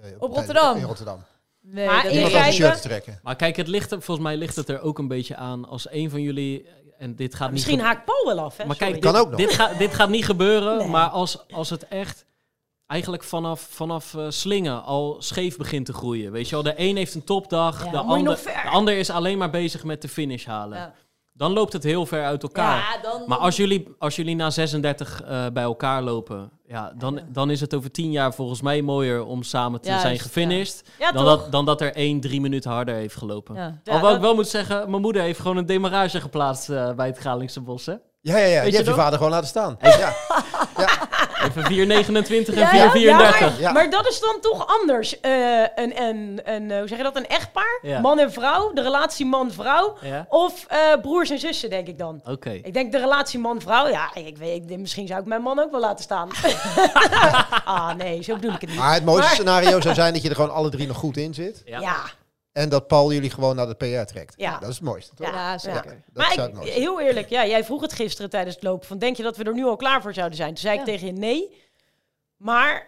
Eh, 0.01 0.09
Op 0.19 0.33
Rotterdam? 0.33 0.77
In 0.77 0.83
Rotterdam. 0.83 1.23
Nee, 1.61 1.85
Maar 1.87 2.05
Ingrijpen? 2.09 2.53
shirt 2.53 2.75
te 2.81 2.87
trekken. 2.87 3.19
Maar 3.23 3.35
kijk, 3.35 3.55
het 3.55 3.67
ligt 3.67 3.91
er, 3.91 4.01
volgens 4.01 4.27
mij 4.27 4.37
ligt 4.37 4.55
het 4.55 4.69
er 4.69 4.81
ook 4.81 4.97
een 4.99 5.07
beetje 5.07 5.35
aan 5.35 5.67
als 5.67 5.91
een 5.91 6.09
van 6.09 6.21
jullie, 6.21 6.65
en 6.97 7.15
dit 7.15 7.35
gaat 7.35 7.47
niet 7.47 7.53
Misschien 7.55 7.79
haakt 7.79 8.05
Paul 8.05 8.25
wel 8.35 8.39
af. 8.45 8.57
Hè? 8.57 8.65
Maar 8.65 8.75
Sorry. 8.75 8.91
kijk, 8.91 9.03
Kan 9.03 9.13
dit, 9.13 9.21
ook 9.21 9.29
nog. 9.29 9.39
Dit, 9.39 9.51
gaat 9.53 9.77
dit 9.77 9.93
gaat 9.93 10.09
niet 10.09 10.25
gebeuren, 10.25 10.77
Nee. 10.77 10.87
maar 10.87 11.07
als, 11.09 11.47
als 11.51 11.69
het 11.69 11.87
echt 11.87 12.25
eigenlijk 12.87 13.23
vanaf, 13.23 13.61
vanaf 13.61 14.13
eh, 14.13 14.25
slingen 14.29 14.83
al 14.83 15.15
scheef 15.21 15.57
begint 15.57 15.85
te 15.85 15.93
groeien. 15.93 16.31
Weet 16.31 16.45
je 16.49 16.55
wel, 16.55 16.63
de 16.63 16.73
een 16.77 16.97
heeft 16.97 17.15
een 17.15 17.23
topdag, 17.23 17.85
Ja, 17.85 17.91
de, 17.91 17.97
ander, 17.97 18.35
de 18.43 18.69
ander 18.69 18.97
is 18.97 19.09
alleen 19.09 19.37
maar 19.37 19.49
bezig 19.49 19.83
met 19.83 20.01
de 20.01 20.07
finish 20.09 20.45
halen. 20.45 20.77
Ja. 20.77 20.93
Dan 21.39 21.53
loopt 21.53 21.73
het 21.73 21.83
heel 21.83 22.05
ver 22.05 22.23
uit 22.23 22.43
elkaar. 22.43 22.77
Ja, 22.77 23.01
dan... 23.01 23.23
Maar 23.27 23.37
als 23.37 23.55
jullie, 23.55 23.95
als 23.99 24.15
jullie 24.15 24.35
na 24.35 24.49
36 24.49 25.21
eh, 25.21 25.45
bij 25.53 25.63
elkaar 25.63 26.01
lopen, 26.01 26.51
ja, 26.67 26.93
dan, 26.97 27.19
dan 27.27 27.49
is 27.49 27.61
het 27.61 27.73
over 27.73 27.91
10 27.91 28.11
jaar 28.11 28.33
volgens 28.33 28.61
mij 28.61 28.81
mooier 28.81 29.25
om 29.25 29.43
samen 29.43 29.81
te 29.81 29.87
Juist, 29.87 30.03
zijn 30.03 30.19
gefinished. 30.19 30.83
Ja, 30.99 31.11
dan, 31.11 31.25
dat, 31.25 31.51
dan 31.51 31.65
dat 31.65 31.81
er 31.81 31.93
één, 31.95 32.19
drie 32.19 32.41
minuten 32.41 32.71
harder 32.71 32.95
heeft 32.95 33.15
gelopen. 33.15 33.55
Ja. 33.55 33.61
Ja, 33.61 33.73
Alhoewel 33.83 34.01
dat- 34.09 34.15
ik 34.15 34.21
wel 34.21 34.35
moet 34.35 34.47
zeggen, 34.47 34.89
mijn 34.89 35.01
moeder 35.01 35.21
heeft 35.21 35.39
gewoon 35.39 35.57
een 35.57 35.65
demarrage 35.65 36.21
geplaatst 36.21 36.69
eh, 36.69 36.93
bij 36.93 37.07
het 37.07 37.17
Gralingse 37.17 37.61
Bos. 37.61 37.85
Hè? 37.85 37.93
Ja, 38.21 38.37
ja, 38.37 38.37
ja. 38.37 38.61
Weet 38.61 38.71
je 38.71 38.77
heeft 38.77 38.89
je 38.89 38.95
vader 38.95 39.17
gewoon 39.17 39.33
laten 39.33 39.47
staan. 39.47 39.77
Ja. 39.81 40.13
Even 41.43 41.63
429 41.65 42.53
en 42.53 42.59
Ja, 42.59 42.73
ja, 42.73 42.91
434. 42.91 43.59
Ja. 43.59 43.71
Maar 43.71 43.89
dat 43.89 44.07
is 44.07 44.19
dan 44.19 44.37
toch 44.41 44.67
anders. 44.81 45.19
Eh, 45.19 45.31
een, 45.75 46.01
een, 46.01 46.41
een, 46.43 46.71
eh, 46.71 46.77
hoe 46.79 46.87
zeg 46.87 46.97
je 46.97 47.03
dat? 47.03 47.15
Een 47.15 47.27
echtpaar? 47.27 47.79
Ja. 47.81 47.99
Man 47.99 48.19
en 48.19 48.31
vrouw? 48.31 48.73
De 48.73 48.81
relatie 48.81 49.25
man-vrouw? 49.25 49.97
Ja? 50.01 50.25
Of 50.29 50.65
eh, 50.67 50.77
broers 51.01 51.29
en 51.29 51.39
zussen, 51.39 51.69
denk 51.69 51.87
ik 51.87 51.97
dan. 51.97 52.21
Oké. 52.25 52.49
Ik 52.49 52.73
denk 52.73 52.91
de 52.91 52.97
relatie 52.99 53.39
man-vrouw. 53.39 53.87
Ja, 53.87 54.15
ik 54.15 54.37
weet, 54.37 54.69
ik, 54.71 54.79
misschien 54.79 55.07
zou 55.07 55.19
ik 55.19 55.25
mijn 55.25 55.41
man 55.41 55.59
ook 55.59 55.71
wel 55.71 55.79
laten 55.79 56.03
staan. 56.03 56.29
ah, 57.65 57.93
nee, 57.93 58.23
zo 58.23 58.35
bedoel 58.35 58.53
ik 58.53 58.61
het 58.61 58.69
niet. 58.69 58.79
Maar 58.79 58.93
het 58.93 59.05
mooiste 59.05 59.25
Maar- 59.25 59.35
scenario 59.35 59.81
zou 59.81 59.95
zijn 59.95 60.13
dat 60.13 60.21
je 60.21 60.29
er 60.29 60.35
gewoon 60.35 60.53
alle 60.53 60.69
drie 60.69 60.87
nog 60.87 60.97
goed 60.97 61.17
in 61.17 61.33
zit. 61.33 61.61
Ja. 61.65 61.99
En 62.51 62.69
dat 62.69 62.87
Paul 62.87 63.13
jullie 63.13 63.29
gewoon 63.29 63.55
naar 63.55 63.67
de 63.67 63.75
PR 63.75 64.11
trekt. 64.13 64.33
Ja. 64.37 64.59
Dat 64.59 64.69
is 64.69 64.75
het 64.75 64.83
mooiste, 64.83 65.15
toch? 65.15 65.27
Ja. 65.27 65.57
Zeker. 65.57 66.03
Dat 66.13 66.37
maar 66.37 66.47
ik, 66.49 66.57
heel 66.73 67.01
eerlijk, 67.01 67.29
ja, 67.29 67.45
jij 67.45 67.63
vroeg 67.63 67.81
het 67.81 67.93
gisteren 67.93 68.29
tijdens 68.29 68.55
het 68.55 68.63
lopen. 68.63 68.87
Van, 68.87 68.97
denk 68.97 69.17
je 69.17 69.23
dat 69.23 69.37
we 69.37 69.43
er 69.43 69.53
nu 69.53 69.65
al 69.65 69.75
klaar 69.75 70.01
voor 70.01 70.13
zouden 70.13 70.37
zijn? 70.37 70.49
Toen 70.49 70.57
zei 70.57 70.79
ik 70.79 70.85
tegen 70.85 71.07
je 71.07 71.13
nee. 71.13 71.61
Maar 72.37 72.87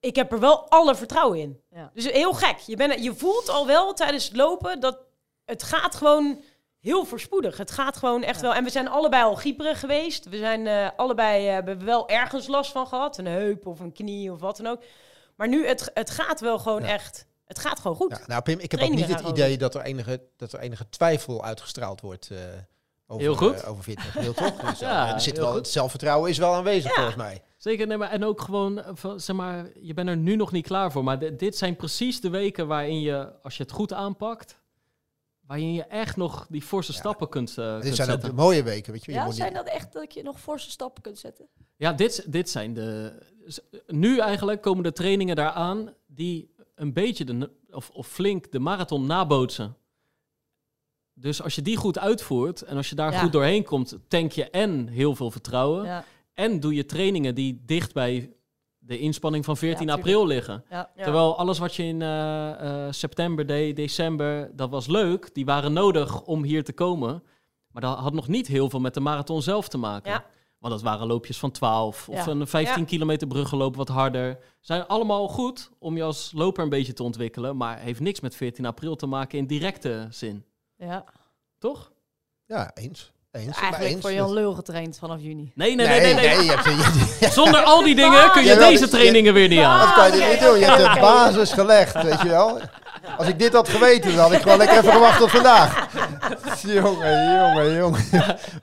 ik 0.00 0.16
heb 0.16 0.32
er 0.32 0.40
wel 0.40 0.68
alle 0.68 0.94
vertrouwen 0.94 1.38
in. 1.38 1.60
Ja. 1.70 1.90
Dus 1.94 2.10
heel 2.10 2.32
gek. 2.32 2.58
Je, 2.58 2.76
bent, 2.76 3.04
je 3.04 3.14
voelt 3.14 3.48
al 3.48 3.66
wel 3.66 3.92
tijdens 3.94 4.24
het 4.24 4.36
lopen 4.36 4.80
dat 4.80 4.98
het 5.44 5.62
gaat 5.62 5.94
gewoon 5.94 6.42
heel 6.80 7.04
voorspoedig. 7.04 7.56
Het 7.56 7.70
gaat 7.70 7.96
gewoon 7.96 8.22
echt 8.22 8.40
wel. 8.40 8.54
En 8.54 8.64
we 8.64 8.70
zijn 8.70 8.88
allebei 8.88 9.24
al 9.24 9.34
grieperig 9.34 9.80
geweest. 9.80 10.28
We 10.28 10.36
zijn 10.36 10.66
eh, 10.66 10.88
allebei 10.96 11.46
eh, 11.46 11.52
hebben 11.52 11.78
we 11.78 11.84
wel 11.84 12.08
ergens 12.08 12.46
last 12.46 12.72
van 12.72 12.86
gehad. 12.86 13.18
Een 13.18 13.26
heup 13.26 13.66
of 13.66 13.80
een 13.80 13.92
knie 13.92 14.32
of 14.32 14.40
wat 14.40 14.56
dan 14.56 14.66
ook. 14.66 14.82
Maar 15.36 15.48
nu, 15.48 15.66
het, 15.66 15.90
het 15.94 16.10
gaat 16.10 16.40
wel 16.40 16.58
gewoon 16.58 16.82
Ja. 16.82 16.88
echt. 16.88 17.26
Het 17.52 17.60
gaat 17.60 17.80
gewoon 17.80 17.96
goed. 17.96 18.10
Ja, 18.10 18.20
nou 18.26 18.42
Pim, 18.42 18.58
ik 18.58 18.70
heb 18.70 18.80
ook 18.80 18.90
niet 18.90 19.06
het 19.06 19.20
idee 19.20 19.58
dat 19.58 19.74
er, 19.74 19.80
enige, 19.82 20.22
dat 20.36 20.52
er 20.52 20.58
enige 20.60 20.88
twijfel 20.88 21.44
uitgestraald 21.44 22.00
wordt 22.00 22.30
eh, 22.30 22.38
over, 23.06 23.22
Heel 23.22 23.34
goed. 23.34 23.62
eh, 23.62 23.70
over 23.70 23.82
fitness. 23.82 24.12
Heel 24.14 24.32
toch? 24.34 24.60
Dus, 24.60 24.78
Ja, 24.78 25.14
er 25.14 25.20
zit 25.20 25.38
wel, 25.38 25.46
goed. 25.46 25.56
het 25.56 25.68
zelfvertrouwen 25.68 26.30
is 26.30 26.38
wel 26.38 26.54
aanwezig 26.54 26.90
Ja. 26.90 26.94
volgens 26.94 27.16
mij. 27.16 27.42
Zeker, 27.56 27.86
nee, 27.86 27.96
maar, 27.96 28.10
en 28.10 28.24
ook 28.24 28.40
gewoon, 28.40 28.82
van, 28.92 29.20
zeg 29.20 29.36
maar, 29.36 29.66
je 29.80 29.94
bent 29.94 30.08
er 30.08 30.16
nu 30.16 30.36
nog 30.36 30.52
niet 30.52 30.66
klaar 30.66 30.92
voor. 30.92 31.04
Maar 31.04 31.18
di- 31.18 31.36
dit 31.36 31.56
zijn 31.56 31.76
precies 31.76 32.20
de 32.20 32.30
weken 32.30 32.66
waarin 32.66 33.00
je, 33.00 33.32
als 33.42 33.56
je 33.56 33.62
het 33.62 33.72
goed 33.72 33.92
aanpakt, 33.92 34.60
waarin 35.46 35.72
je 35.72 35.84
echt 35.84 36.16
nog 36.16 36.46
die 36.50 36.62
forse 36.62 36.92
Ja. 36.92 36.98
stappen 36.98 37.28
kunt, 37.28 37.54
Dit 37.54 37.64
kunt 37.80 37.82
zijn 37.82 37.90
ook 38.08 38.12
zetten. 38.14 38.28
de 38.28 38.34
mooie 38.42 38.62
weken, 38.62 38.92
weet 38.92 39.04
je. 39.04 39.10
je 39.12 39.16
Ja, 39.18 39.24
moet 39.24 39.34
zijn 39.34 39.52
niet- 39.52 39.64
dat 39.64 39.74
echt 39.74 39.92
dat 39.92 40.14
je 40.14 40.22
nog 40.22 40.40
forse 40.40 40.70
stappen 40.70 41.02
kunt 41.02 41.18
zetten? 41.18 41.48
Ja, 41.76 41.92
dit, 41.92 42.32
dit 42.32 42.50
zijn 42.50 42.74
de. 42.74 43.12
z- 43.46 43.58
Nu 43.86 44.18
eigenlijk 44.18 44.62
komen 44.62 44.82
de 44.82 44.92
trainingen 44.92 45.36
daaraan 45.36 45.94
die 46.06 46.51
een 46.82 46.92
beetje 46.92 47.24
de, 47.24 47.50
of, 47.70 47.90
of 47.90 48.06
flink 48.06 48.52
de 48.52 48.58
marathon 48.58 49.06
nabootsen. 49.06 49.76
Dus 51.14 51.42
als 51.42 51.54
je 51.54 51.62
die 51.62 51.76
goed 51.76 51.98
uitvoert 51.98 52.62
en 52.62 52.76
als 52.76 52.88
je 52.88 52.94
daar 52.94 53.12
Ja. 53.12 53.18
goed 53.18 53.32
doorheen 53.32 53.64
komt, 53.64 53.98
tank 54.08 54.32
je 54.32 54.50
en 54.50 54.88
heel 54.88 55.14
veel 55.14 55.30
vertrouwen. 55.30 55.84
Ja. 55.84 56.04
En 56.34 56.60
doe 56.60 56.74
je 56.74 56.86
trainingen 56.86 57.34
die 57.34 57.62
dicht 57.66 57.92
bij 57.92 58.32
de 58.78 58.98
inspanning 58.98 59.44
van 59.44 59.56
14 59.56 59.86
Ja, 59.86 59.92
april 59.92 60.26
liggen. 60.26 60.64
Terwijl 60.96 61.38
alles 61.38 61.58
wat 61.58 61.74
je 61.74 61.82
in 61.82 62.02
eh, 62.02 62.86
eh, 62.86 62.92
september 62.92 63.46
deed, 63.46 63.76
december, 63.76 64.56
dat 64.56 64.70
was 64.70 64.86
leuk. 64.86 65.34
Die 65.34 65.44
waren 65.44 65.72
nodig 65.72 66.22
om 66.22 66.42
hier 66.42 66.64
te 66.64 66.72
komen. 66.72 67.22
Maar 67.68 67.82
dat 67.82 67.98
had 67.98 68.12
nog 68.12 68.28
niet 68.28 68.46
heel 68.46 68.70
veel 68.70 68.80
met 68.80 68.94
de 68.94 69.00
marathon 69.00 69.42
zelf 69.42 69.68
te 69.68 69.78
maken. 69.78 70.24
Want 70.62 70.74
dat 70.74 70.82
waren 70.82 71.06
loopjes 71.06 71.38
van 71.38 71.50
12 71.50 72.08
of 72.08 72.24
Ja. 72.26 72.30
een 72.32 72.46
15 72.46 72.80
Ja. 72.80 72.86
kilometer 72.88 73.26
bruggenloop 73.26 73.76
wat 73.76 73.88
harder. 73.88 74.38
Zijn 74.60 74.86
allemaal 74.86 75.28
goed 75.28 75.70
om 75.78 75.96
je 75.96 76.02
als 76.02 76.32
loper 76.34 76.62
een 76.62 76.68
beetje 76.68 76.92
te 76.92 77.02
ontwikkelen. 77.02 77.56
Maar 77.56 77.78
heeft 77.78 78.00
niks 78.00 78.20
met 78.20 78.34
14 78.36 78.66
april 78.66 78.96
te 78.96 79.06
maken 79.06 79.38
in 79.38 79.46
directe 79.46 80.06
zin. 80.10 80.44
ja. 80.76 81.04
Toch? 81.58 81.92
Ja, 82.46 82.70
eens. 82.74 83.12
Eens. 83.30 83.46
maar 83.46 83.54
Eigenlijk 83.60 83.92
eens. 83.92 84.00
voor 84.00 84.12
Jan 84.12 84.32
Lul 84.32 84.52
getraind 84.54 84.98
vanaf 84.98 85.20
juni. 85.20 85.52
Nee, 85.54 85.74
nee, 85.74 85.86
nee. 85.86 86.00
nee, 86.00 86.14
nee. 86.14 86.44
je 86.44 86.50
hebt, 86.50 86.64
je, 86.64 86.70
je- 87.20 87.30
Zonder 87.40 87.62
al 87.62 87.82
die 87.84 87.94
dingen 87.94 88.30
kun 88.30 88.44
je 88.44 88.54
deze 88.56 88.84
je- 88.84 88.90
trainingen 88.90 89.34
weer 89.34 89.48
niet 89.48 89.60
aan. 89.60 89.78
dat 89.86 89.94
kan 89.94 90.18
je 90.18 90.26
niet 90.30 90.40
doen. 90.40 90.58
Je 90.58 90.64
hebt 90.64 90.94
de 90.94 91.00
basis 91.00 91.52
gelegd, 91.52 92.02
weet 92.02 92.20
je 92.20 92.28
wel. 92.28 92.60
Als 93.18 93.28
ik 93.28 93.38
dit 93.38 93.52
had 93.52 93.68
geweten, 93.68 94.10
dan 94.10 94.18
had 94.20 94.32
ik 94.32 94.42
gewoon 94.42 94.58
lekker 94.58 94.78
even 94.78 94.92
gewacht 94.92 95.18
tot 95.18 95.30
vandaag. 95.30 95.86
Jongen, 96.62 97.36
jongen, 97.40 97.74
jongen. 97.74 98.04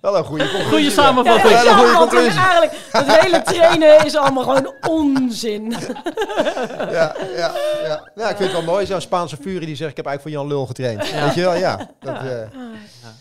Wel 0.02 0.18
een 0.18 0.24
goede 0.24 0.44
conclusie. 0.44 0.70
Goeie 0.70 0.84
Ja, 0.84 0.92
samenvatting. 0.92 1.50
Ja, 1.54 1.66
een 1.72 1.78
goede 1.78 1.94
conclusie. 1.98 2.40
eigenlijk. 2.40 2.72
Het 2.92 3.22
hele 3.22 3.42
trainen 3.42 4.06
is 4.06 4.16
allemaal 4.16 4.44
gewoon 4.44 4.74
onzin. 4.88 5.76
Ja, 6.92 7.16
ja, 7.36 7.52
ja. 7.84 8.10
Nou, 8.16 8.30
ik 8.30 8.38
vind 8.38 8.40
het 8.40 8.52
wel 8.52 8.62
mooi, 8.74 8.86
zo'n 8.86 9.02
Spaanse 9.02 9.38
furie 9.42 9.66
die 9.66 9.76
zegt, 9.76 9.90
ik 9.92 9.98
heb 9.98 10.06
eigenlijk 10.06 10.22
voor 10.22 10.32
Jan 10.32 10.58
Lul 10.58 10.66
getraind. 10.66 11.12
Weet 11.24 11.34
je 11.34 11.42
wel, 11.42 11.54
ja. 11.56 11.78
Dat, 12.00 12.16
eh, 12.16 12.22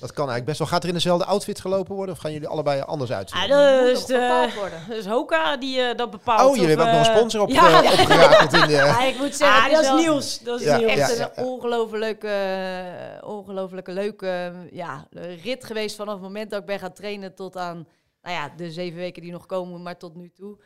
dat 0.01 0.13
kan 0.13 0.29
eigenlijk 0.29 0.45
best 0.45 0.59
wel. 0.59 0.69
Gaat 0.69 0.83
er 0.83 0.89
in 0.89 0.95
dezelfde 0.95 1.25
outfit 1.25 1.61
gelopen 1.61 1.95
worden 1.95 2.15
of 2.15 2.21
gaan 2.21 2.33
jullie 2.33 2.49
allebei 2.49 2.81
anders 2.87 3.13
uitzien? 3.13 3.41
Ah, 3.43 3.49
dat 3.49 3.97
is, 3.97 4.05
de, 4.07 4.13
bepaald 4.15 4.55
worden. 4.55 4.79
dat 4.89 4.97
is 4.97 5.07
Hoka 5.07 5.57
die 5.57 5.81
eh, 5.81 5.97
dat 5.97 6.11
bepaalt. 6.11 6.49
oh, 6.51 6.55
jullie 6.55 6.69
hebben 6.69 6.87
ook 6.87 6.93
nog 6.93 7.01
een 7.07 7.11
eh, 7.13 7.17
sponsor 7.17 7.41
op, 7.41 7.49
ja. 7.51 7.79
opgerakeld 7.79 8.53
in 8.53 8.61
de... 8.67 8.73
Ja, 8.73 9.01
ik 9.03 9.19
moet 9.19 9.37
zeggen, 9.37 9.63
Ah, 9.65 9.73
dat 9.73 9.83
is 9.85 10.03
nieuws. 10.05 10.39
Dat 10.39 10.61
is 10.61 10.67
Ja, 10.67 10.77
nieuws. 10.77 10.91
echt 10.93 11.08
ja, 11.17 11.31
een 11.35 11.45
ongelofelijke, 11.45 12.29
eh, 12.29 13.29
ongelofelijke 13.29 13.93
leuke 13.93 14.53
ja, 14.71 15.09
rit 15.43 15.65
geweest 15.65 15.97
vanaf 15.97 16.15
het 16.15 16.23
moment 16.23 16.51
dat 16.51 16.61
ik 16.61 16.67
ben 16.67 16.79
gaan 16.79 16.93
trainen 16.93 17.35
tot 17.35 17.57
aan 17.57 17.87
nou 18.23 18.35
ja, 18.35 18.49
de 18.57 18.73
zeven 18.73 18.99
weken 18.99 19.23
die 19.23 19.33
nog 19.33 19.47
komen, 19.47 19.83
maar 19.83 19.97
tot 19.97 20.15
nu 20.15 20.31
toe. 20.31 20.59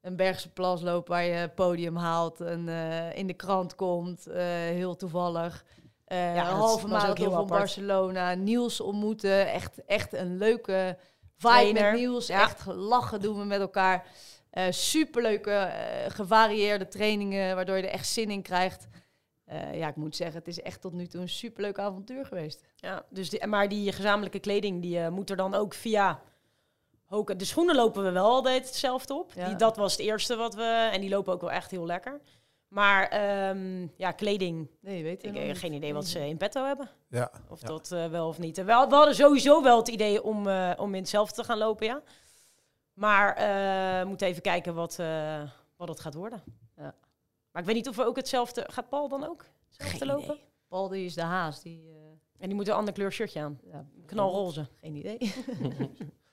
Een 0.00 0.16
Bergse 0.16 0.52
plasloop 0.52 1.08
waar 1.08 1.24
je 1.24 1.48
podium 1.48 1.96
haalt 1.96 2.40
en 2.40 2.68
eh, 2.68 3.16
in 3.16 3.26
de 3.26 3.34
krant 3.34 3.74
komt, 3.74 4.26
eh, 4.26 4.42
heel 4.52 4.96
toevallig. 4.96 5.64
Eh 6.04 6.34
Ja, 6.34 6.44
halve 6.44 6.88
marathon 6.88 7.30
van. 7.30 7.46
Barcelona. 7.46 8.34
Niels 8.34 8.80
ontmoeten. 8.80 9.48
Echt, 9.52 9.84
echt 9.84 10.12
een 10.12 10.36
leuke 10.38 10.96
vibe 11.36 11.52
Trainer. 11.52 11.90
met 11.90 12.00
Niels. 12.00 12.26
Ja. 12.26 12.40
Echt 12.40 12.66
lachen 12.66 13.20
doen 13.20 13.38
we 13.38 13.44
met 13.44 13.60
elkaar. 13.60 14.06
Eh 14.50 14.64
superleuke, 14.70 15.50
eh, 15.50 16.10
gevarieerde 16.10 16.88
trainingen, 16.88 17.54
waardoor 17.54 17.76
je 17.76 17.82
er 17.82 17.92
echt 17.92 18.08
zin 18.08 18.30
in 18.30 18.42
krijgt. 18.42 18.88
Eh, 19.50 19.78
ja, 19.78 19.88
ik 19.88 19.96
moet 19.96 20.16
zeggen, 20.16 20.38
het 20.38 20.48
is 20.48 20.60
echt 20.62 20.80
tot 20.80 20.92
nu 20.92 21.06
toe 21.06 21.20
een 21.20 21.28
superleuk 21.28 21.78
avontuur 21.78 22.26
geweest. 22.26 22.64
Ja, 22.76 23.04
dus 23.08 23.30
die, 23.30 23.46
maar 23.46 23.68
die 23.68 23.92
gezamenlijke 23.92 24.38
kleding 24.38 24.82
die 24.82 25.00
eh, 25.00 25.08
moet 25.08 25.30
er 25.30 25.36
dan 25.36 25.54
ook 25.54 25.74
via 25.74 26.20
Hoka. 27.04 27.34
De 27.34 27.44
schoenen 27.44 27.76
lopen 27.76 28.04
we 28.04 28.10
wel 28.10 28.24
altijd 28.24 28.66
hetzelfde 28.66 29.14
op. 29.14 29.32
Ja. 29.32 29.46
Die, 29.46 29.56
dat 29.56 29.76
was 29.76 29.92
het 29.92 30.00
eerste 30.00 30.36
wat 30.36 30.54
we. 30.54 30.88
En 30.92 31.00
die 31.00 31.10
lopen 31.10 31.32
ook 31.32 31.40
wel 31.40 31.50
echt 31.50 31.70
heel 31.70 31.86
lekker. 31.86 32.20
Maar 32.68 33.08
ehm, 33.08 33.86
ja, 33.96 34.12
kleding. 34.12 34.70
Nee, 34.80 34.96
je 34.96 35.02
weet 35.02 35.24
Ik 35.24 35.36
heb 35.36 35.56
geen 35.56 35.72
idee 35.72 35.94
wat 35.94 36.06
ze 36.06 36.26
in 36.28 36.36
petto 36.36 36.64
hebben. 36.64 36.88
Ja. 37.08 37.30
Of 37.48 37.60
Ja. 37.60 37.66
dat 37.66 37.92
eh, 37.92 38.06
wel 38.06 38.28
of 38.28 38.38
niet. 38.38 38.56
We, 38.56 38.64
we 38.64 38.72
hadden 38.72 39.14
sowieso 39.14 39.62
wel 39.62 39.76
het 39.76 39.88
idee 39.88 40.22
om, 40.22 40.48
eh, 40.48 40.70
om 40.76 40.94
in 40.94 41.00
hetzelfde 41.00 41.34
te 41.34 41.44
gaan 41.44 41.58
lopen, 41.58 41.86
ja. 41.86 42.02
Maar 42.92 43.34
eh, 43.34 44.02
we 44.02 44.08
moeten 44.08 44.26
even 44.26 44.42
kijken 44.42 44.74
wat, 44.74 44.98
eh, 44.98 45.42
wat 45.76 45.88
het 45.88 46.00
gaat 46.00 46.14
worden. 46.14 46.42
Maar 47.52 47.62
ik 47.62 47.68
weet 47.68 47.76
niet 47.76 47.88
of 47.88 47.96
we 47.96 48.04
ook 48.04 48.16
hetzelfde... 48.16 48.64
Gaat 48.70 48.88
Paul 48.88 49.08
dan 49.08 49.24
ook 49.28 49.44
hetzelfde 49.68 49.98
Geen 49.98 50.08
lopen? 50.08 50.24
idee. 50.34 50.44
Paul, 50.68 50.88
die 50.88 51.04
is 51.04 51.14
de 51.14 51.22
haas. 51.22 51.62
Die, 51.62 51.88
eh, 51.88 51.94
En 52.38 52.46
die 52.48 52.54
moet 52.54 52.68
een 52.68 52.74
ander 52.74 52.94
kleur 52.94 53.12
shirtje 53.12 53.40
aan. 53.40 53.58
ja, 53.64 53.86
Knalroze. 54.06 54.68
Geen 54.80 54.94
idee. 54.94 55.18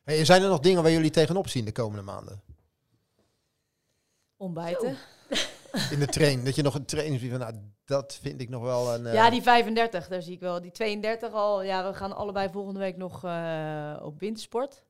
Hey, 0.03 0.25
zijn 0.25 0.41
er 0.43 0.49
nog 0.49 0.59
dingen 0.59 0.81
waar 0.83 0.91
jullie 0.91 1.09
tegenop 1.09 1.47
zien 1.47 1.65
de 1.65 1.71
komende 1.71 2.01
maanden? 2.03 2.41
Ontbijten. 4.37 4.97
In 5.91 5.99
de 5.99 6.05
train, 6.07 6.43
dat 6.45 6.55
je 6.55 6.61
nog 6.61 6.75
een 6.75 6.85
training 6.85 7.19
ziet 7.19 7.29
van, 7.29 7.39
nou, 7.39 7.53
dat 7.85 8.19
vind 8.21 8.41
ik 8.41 8.49
nog 8.49 8.61
wel 8.61 8.93
een... 8.93 9.05
eh, 9.05 9.13
Ja, 9.13 9.29
die 9.29 9.41
35, 9.41 10.07
daar 10.07 10.21
zie 10.21 10.33
ik 10.33 10.39
wel. 10.39 10.61
Die 10.61 10.71
32 10.71 11.33
al. 11.33 11.61
Ja, 11.63 11.87
we 11.91 11.93
gaan 11.97 12.15
allebei 12.15 12.49
volgende 12.49 12.79
week 12.79 12.97
nog 12.97 13.23
eh, 13.23 13.99
op 14.03 14.19
wintersport. 14.19 14.85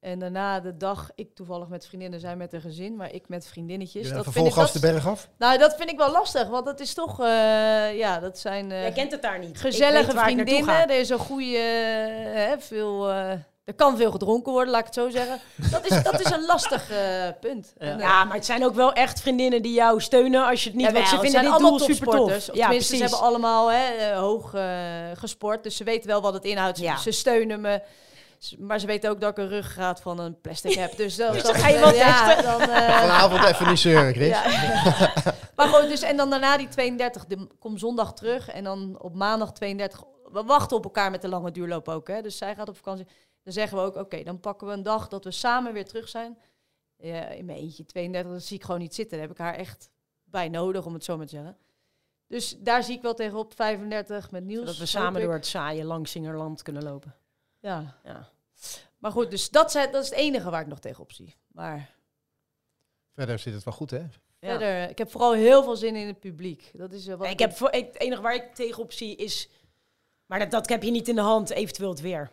En 0.00 0.18
daarna 0.18 0.60
de 0.60 0.76
dag, 0.76 1.10
ik 1.14 1.34
toevallig 1.34 1.68
met 1.68 1.86
vriendinnen 1.86 2.20
zijn 2.20 2.38
met 2.38 2.52
een 2.52 2.60
gezin, 2.60 2.96
maar 2.96 3.12
ik 3.12 3.28
met 3.28 3.46
vriendinnetjes. 3.46 4.02
Dat 4.02 4.12
gaan 4.12 4.22
vind 4.22 4.36
ik, 4.36 4.42
vervolgens 4.42 4.72
dat, 4.72 4.82
de 4.82 4.88
berg 4.88 5.06
af? 5.06 5.28
nou, 5.38 5.58
dat 5.58 5.74
vind 5.76 5.90
ik 5.90 5.98
wel 5.98 6.10
lastig, 6.10 6.48
want 6.48 6.64
dat 6.66 6.80
is 6.80 6.94
toch, 6.94 7.20
eh, 7.20 7.26
ja, 7.98 8.20
dat 8.20 8.38
zijn 8.38 8.72
eh, 8.72 8.80
Jij 8.80 8.92
kent 8.92 9.12
het 9.12 9.22
daar 9.22 9.38
niet. 9.38 9.60
Gezellige 9.60 10.10
vriendinnen. 10.16 10.88
Er 10.88 10.98
is 10.98 11.08
een 11.08 11.18
goede, 11.18 11.56
eh, 11.56 12.34
hè, 12.34 12.58
veel, 12.58 13.08
eh, 13.08 13.30
er 13.64 13.74
kan 13.76 13.96
veel 13.96 14.10
gedronken 14.10 14.52
worden, 14.52 14.70
laat 14.70 14.80
ik 14.80 14.86
het 14.86 14.94
zo 14.94 15.10
zeggen. 15.10 15.40
Dat 15.70 15.90
is, 15.90 16.02
dat 16.02 16.20
is 16.20 16.30
een 16.30 16.44
lastig 16.46 16.90
punt. 17.40 17.72
Ja. 17.78 17.98
Ja, 17.98 18.24
maar 18.24 18.36
het 18.36 18.46
zijn 18.46 18.64
ook 18.64 18.74
wel 18.74 18.92
echt 18.92 19.20
vriendinnen 19.20 19.62
die 19.62 19.74
jou 19.74 20.00
steunen 20.00 20.46
als 20.46 20.62
je 20.62 20.68
het 20.68 20.78
niet... 20.78 20.86
Jawel, 20.86 21.00
want 21.00 21.08
ze 21.08 21.14
het 21.14 21.24
vinden 21.24 21.40
zijn 21.40 21.52
dit 21.52 21.62
allemaal 21.62 21.86
super 21.88 22.06
tof. 22.06 22.30
Of 22.30 22.46
Ja, 22.46 22.52
tenminste, 22.52 22.66
precies. 22.68 22.96
ze 22.96 23.02
hebben 23.02 23.20
allemaal 23.20 23.70
hè, 23.70 24.14
hoog 24.14 24.54
gesport. 25.14 25.62
Dus 25.62 25.76
ze 25.76 25.84
weten 25.84 26.08
wel 26.08 26.20
wat 26.20 26.34
het 26.34 26.44
inhoudt. 26.44 26.78
Ja. 26.78 26.96
ze 26.96 27.10
steunen 27.10 27.60
me. 27.60 27.80
Maar 28.58 28.78
ze 28.78 28.86
weten 28.86 29.10
ook 29.10 29.20
dat 29.20 29.30
ik 29.30 29.36
een 29.38 29.48
ruggengraat 29.48 30.00
van 30.00 30.18
een 30.18 30.40
plastic 30.40 30.72
heb. 30.72 30.96
Dus 30.96 31.16
dat, 31.16 31.34
Ja. 31.34 31.42
dat 31.42 31.56
Ga 31.56 31.68
je 31.68 31.78
wel 31.78 31.94
ja, 31.94 32.26
testen? 32.26 32.44
dan, 32.44 32.60
eh, 32.60 32.98
Vanavond 33.00 33.44
even 33.44 33.68
niet 33.68 33.78
zeuren, 33.78 34.14
Chris. 34.14 34.28
ja. 34.28 34.44
maar 35.56 35.68
goed, 35.68 35.88
dus 35.88 36.02
en 36.02 36.16
dan 36.16 36.30
daarna 36.30 36.56
die 36.56 36.68
32. 36.68 37.26
De, 37.26 37.46
kom 37.58 37.78
zondag 37.78 38.14
terug. 38.14 38.48
En 38.48 38.64
dan 38.64 38.96
op 39.00 39.14
maandag 39.14 39.52
32. 39.52 40.02
We 40.32 40.42
wachten 40.44 40.76
op 40.76 40.84
elkaar 40.84 41.10
met 41.10 41.22
de 41.22 41.28
lange 41.28 41.50
duurloop 41.50 41.88
ook. 41.88 42.08
Hè. 42.08 42.22
Dus 42.22 42.36
zij 42.38 42.54
gaat 42.54 42.68
op 42.68 42.76
vakantie. 42.76 43.06
Dan 43.42 43.52
zeggen 43.52 43.78
we 43.78 43.84
ook, 43.84 43.96
oké, 43.96 44.22
dan 44.22 44.40
pakken 44.40 44.66
we 44.66 44.72
een 44.72 44.82
dag 44.82 45.08
dat 45.08 45.24
we 45.24 45.30
samen 45.30 45.72
weer 45.72 45.86
terug 45.86 46.08
zijn. 46.08 46.38
Ja, 46.96 47.28
in 47.28 47.44
mijn 47.44 47.58
eentje 47.58 47.84
32, 47.84 48.32
dat 48.32 48.42
zie 48.42 48.56
ik 48.56 48.64
gewoon 48.64 48.80
niet 48.80 48.94
zitten. 48.94 49.18
Daar 49.18 49.26
heb 49.26 49.36
ik 49.36 49.42
haar 49.42 49.54
echt 49.54 49.90
bij 50.24 50.48
nodig, 50.48 50.86
om 50.86 50.94
het 50.94 51.04
zo 51.04 51.16
maar 51.16 51.26
te 51.26 51.34
zeggen. 51.34 51.56
Dus 52.26 52.56
daar 52.58 52.82
zie 52.82 52.96
ik 52.96 53.02
wel 53.02 53.14
tegenop 53.14 53.54
35 53.54 54.30
met 54.30 54.44
Niels. 54.44 54.60
Zodat 54.60 54.76
we 54.76 54.86
samen 54.86 55.22
door 55.22 55.32
het 55.32 55.46
saaie 55.46 55.84
Langsingerland 55.84 56.62
kunnen 56.62 56.82
lopen. 56.82 57.14
Ja. 57.60 57.94
Ja. 58.04 58.28
Maar 58.98 59.10
goed, 59.10 59.30
dus 59.30 59.50
dat, 59.50 59.70
zijn, 59.70 59.92
dat 59.92 60.02
is 60.02 60.10
het 60.10 60.18
enige 60.18 60.50
waar 60.50 60.60
ik 60.60 60.66
nog 60.66 60.78
tegenop 60.78 61.12
zie. 61.12 61.36
Maar 61.52 61.96
Verder 63.14 63.38
zit 63.38 63.54
het 63.54 63.64
wel 63.64 63.74
goed, 63.74 63.90
hè? 63.90 63.98
Ja. 63.98 64.08
verder, 64.38 64.90
ik 64.90 64.98
heb 64.98 65.10
vooral 65.10 65.32
heel 65.32 65.62
veel 65.62 65.76
zin 65.76 65.96
in 65.96 66.06
het 66.06 66.20
publiek. 66.20 66.70
Dat 66.72 66.92
is 66.92 67.06
eh, 67.06 67.10
wat 67.10 67.22
Nee, 67.22 67.32
ik 67.32 67.38
heb 67.38 67.52
voor, 67.52 67.72
ik, 67.72 67.86
het 67.86 68.00
enige 68.00 68.22
waar 68.22 68.34
ik 68.34 68.54
tegenop 68.54 68.92
zie 68.92 69.16
is... 69.16 69.48
Maar 70.26 70.38
dat, 70.38 70.50
dat 70.50 70.68
heb 70.68 70.82
je 70.82 70.90
niet 70.90 71.08
in 71.08 71.14
de 71.14 71.20
hand, 71.20 71.50
eventueel 71.50 71.90
het 71.90 72.00
weer. 72.00 72.30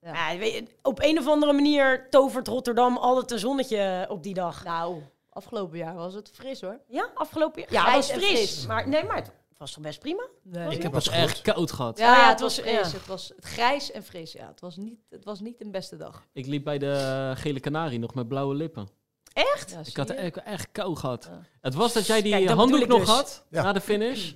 Ja. 0.00 0.32
Ja, 0.32 0.38
weet 0.38 0.52
je, 0.52 0.66
op 0.82 1.02
een 1.02 1.18
of 1.18 1.28
andere 1.28 1.52
manier 1.52 2.06
tovert 2.10 2.48
Rotterdam 2.48 2.96
altijd 2.96 3.30
een 3.30 3.38
zonnetje 3.38 4.06
op 4.08 4.22
die 4.22 4.34
dag. 4.34 4.64
Nou, 4.64 5.02
afgelopen 5.28 5.78
jaar 5.78 5.94
was 5.94 6.14
het 6.14 6.30
fris 6.32 6.60
hoor. 6.60 6.80
Ja, 6.88 7.10
afgelopen 7.14 7.60
jaar. 7.60 7.72
Ja, 7.72 7.84
het 7.84 7.94
was 7.94 8.10
fris. 8.10 8.28
fris. 8.28 8.66
Maar, 8.66 8.88
nee, 8.88 9.04
maar 9.04 9.16
het 9.16 9.30
was 9.58 9.72
toch 9.72 9.82
best 9.82 10.00
prima? 10.00 10.26
Nee. 10.42 10.70
Ik 10.76 10.82
heb 10.82 10.92
Het 10.92 11.08
echt 11.08 11.40
koud 11.40 11.72
gehad. 11.72 11.98
Ja, 11.98 12.16
ja, 12.16 12.20
het 12.20 12.30
het 12.30 12.40
was 12.40 12.54
fris. 12.58 12.72
ja. 12.72 12.96
Het 12.98 13.06
was 13.06 13.32
het 13.36 13.44
grijs 13.44 13.90
en 13.90 14.02
fris. 14.02 14.32
Ja, 14.32 14.46
het 14.46 14.60
was 14.60 14.76
niet, 14.76 14.98
het 15.10 15.24
was 15.24 15.40
niet 15.40 15.60
een 15.60 15.70
beste 15.70 15.96
dag. 15.96 16.26
Ik 16.32 16.46
liep 16.46 16.64
bij 16.64 16.78
de 16.78 17.32
gele 17.36 17.60
kanarie 17.60 17.98
nog 17.98 18.14
met 18.14 18.28
blauwe 18.28 18.54
lippen. 18.54 18.88
Echt? 19.32 19.70
Ja, 19.70 19.80
Ik 19.84 19.96
had 19.96 20.10
echt, 20.10 20.36
echt 20.42 20.68
kou 20.72 20.96
gehad. 20.96 21.28
Ja. 21.30 21.40
Het 21.60 21.74
was 21.74 21.92
dat 21.92 22.06
jij 22.06 22.22
die 22.22 22.32
Kijk, 22.32 22.46
dat 22.46 22.56
handdoek 22.56 22.86
nog 22.86 22.98
dus. 22.98 23.08
had 23.08 23.44
Ja. 23.50 23.62
na 23.62 23.72
de 23.72 23.80
finish. 23.80 24.32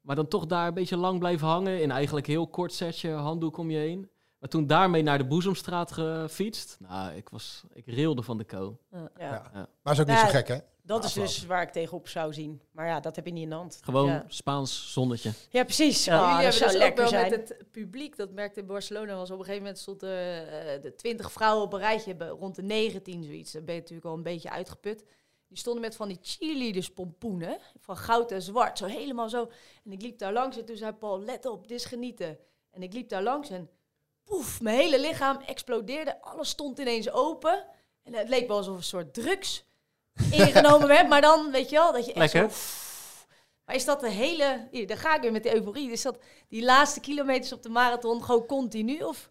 Maar 0.00 0.16
dan 0.16 0.28
toch 0.28 0.46
daar 0.46 0.66
een 0.66 0.74
beetje 0.74 0.96
lang 0.96 1.18
blijven 1.18 1.46
hangen. 1.48 1.82
In 1.82 1.90
eigenlijk 1.90 2.26
heel 2.26 2.46
kort 2.46 2.72
setje 2.72 3.10
handdoek 3.10 3.56
om 3.56 3.70
je 3.70 3.78
heen. 3.78 4.10
Maar 4.38 4.48
toen 4.48 4.66
daarmee 4.66 5.02
naar 5.02 5.18
de 5.18 5.24
Boezemstraat 5.26 5.92
gefietst. 5.92 6.76
Nou, 6.80 7.14
ik, 7.14 7.28
was, 7.28 7.62
ik 7.72 7.86
rilde 7.86 8.22
van 8.22 8.38
de 8.38 8.44
kou. 8.44 8.74
Ja. 8.90 9.10
Ja. 9.18 9.50
Maar 9.82 9.92
is 9.92 10.00
ook 10.00 10.06
niet 10.06 10.16
Ja, 10.16 10.24
zo 10.26 10.30
gek, 10.30 10.48
hè? 10.48 10.58
Dat 10.86 11.04
is 11.04 11.10
Afloop. 11.10 11.26
dus 11.26 11.46
waar 11.46 11.62
ik 11.62 11.70
tegenop 11.72 12.08
zou 12.08 12.32
zien. 12.32 12.62
Maar 12.70 12.86
ja, 12.86 13.00
dat 13.00 13.16
heb 13.16 13.26
je 13.26 13.32
niet 13.32 13.42
in 13.42 13.48
de 13.48 13.54
hand. 13.54 13.78
Gewoon 13.82 14.06
Ja. 14.08 14.24
Spaans 14.28 14.92
zonnetje. 14.92 15.32
Ja, 15.50 15.64
precies. 15.64 16.04
Ja, 16.04 16.18
Ah, 16.18 16.26
dat 16.26 16.34
hebben 16.36 16.52
zou 16.52 16.64
dus 16.70 16.74
ook 16.80 16.82
lekker 16.86 17.00
wel 17.02 17.08
zijn. 17.12 17.30
met 17.30 17.48
het 17.48 17.70
publiek, 17.70 18.16
dat 18.16 18.30
merkte 18.30 18.60
in 18.60 18.66
Barcelona, 18.66 19.14
was 19.16 19.30
op 19.30 19.38
een 19.38 19.44
gegeven 19.44 19.62
moment 19.62 19.78
stond 19.82 20.02
er 20.02 20.46
eh, 20.48 20.82
de 20.82 20.94
20 20.94 21.32
vrouwen 21.32 21.64
op 21.64 21.72
een 21.72 21.78
rijtje, 21.78 22.16
rond 22.28 22.54
de 22.54 22.62
19 22.62 23.24
zoiets. 23.24 23.52
Dan 23.52 23.64
ben 23.64 23.74
je 23.74 23.80
natuurlijk 23.80 24.06
al 24.08 24.14
een 24.14 24.22
beetje 24.22 24.50
uitgeput. 24.50 25.04
Die 25.48 25.58
stonden 25.58 25.82
met 25.82 25.96
van 25.96 26.08
die 26.08 26.18
cheerleaders 26.22 26.90
pompoenen, 26.92 27.58
van 27.80 27.96
goud 27.96 28.32
en 28.32 28.42
zwart, 28.42 28.78
zo 28.78 28.84
helemaal 28.86 29.28
zo. 29.28 29.50
En 29.84 29.92
ik 29.92 30.02
liep 30.02 30.18
daar 30.18 30.32
langs 30.32 30.56
en 30.58 30.64
toen 30.64 30.76
zei 30.76 30.92
Paul, 30.92 31.20
let 31.20 31.46
op, 31.46 31.68
dit 31.68 31.78
is 31.78 31.84
genieten. 31.84 32.38
En 32.70 32.82
ik 32.82 32.92
liep 32.92 33.08
daar 33.08 33.22
langs 33.22 33.50
en 33.50 33.70
poef, 34.24 34.60
mijn 34.60 34.76
hele 34.76 35.00
lichaam 35.00 35.36
explodeerde, 35.46 36.22
alles 36.22 36.48
stond 36.48 36.78
ineens 36.78 37.10
open. 37.10 37.64
En 38.02 38.14
het 38.14 38.28
leek 38.28 38.46
wel 38.48 38.56
alsof 38.56 38.76
een 38.76 38.82
soort 38.82 39.14
drugs 39.14 39.64
ingenomen 40.30 40.88
werd, 40.88 41.08
maar 41.08 41.20
dan, 41.20 41.50
weet 41.52 41.70
je 41.70 41.76
wel, 41.76 41.92
dat 41.92 42.06
je 42.06 42.12
echt 42.12 42.32
Lekker. 42.32 42.50
zo... 42.50 42.56
Maar 43.64 43.74
is 43.74 43.84
dat 43.84 44.00
de 44.00 44.10
hele... 44.10 44.66
Hier, 44.70 44.86
daar 44.86 44.96
ga 44.98 45.14
ik 45.16 45.22
weer 45.22 45.32
met 45.32 45.42
de 45.42 45.54
euforie. 45.54 45.90
Is 45.92 46.02
dat 46.02 46.18
die 46.48 46.62
laatste 46.64 47.00
kilometers 47.00 47.52
op 47.52 47.62
de 47.62 47.68
marathon 47.68 48.24
gewoon 48.24 48.46
continu? 48.46 49.02
Of? 49.02 49.28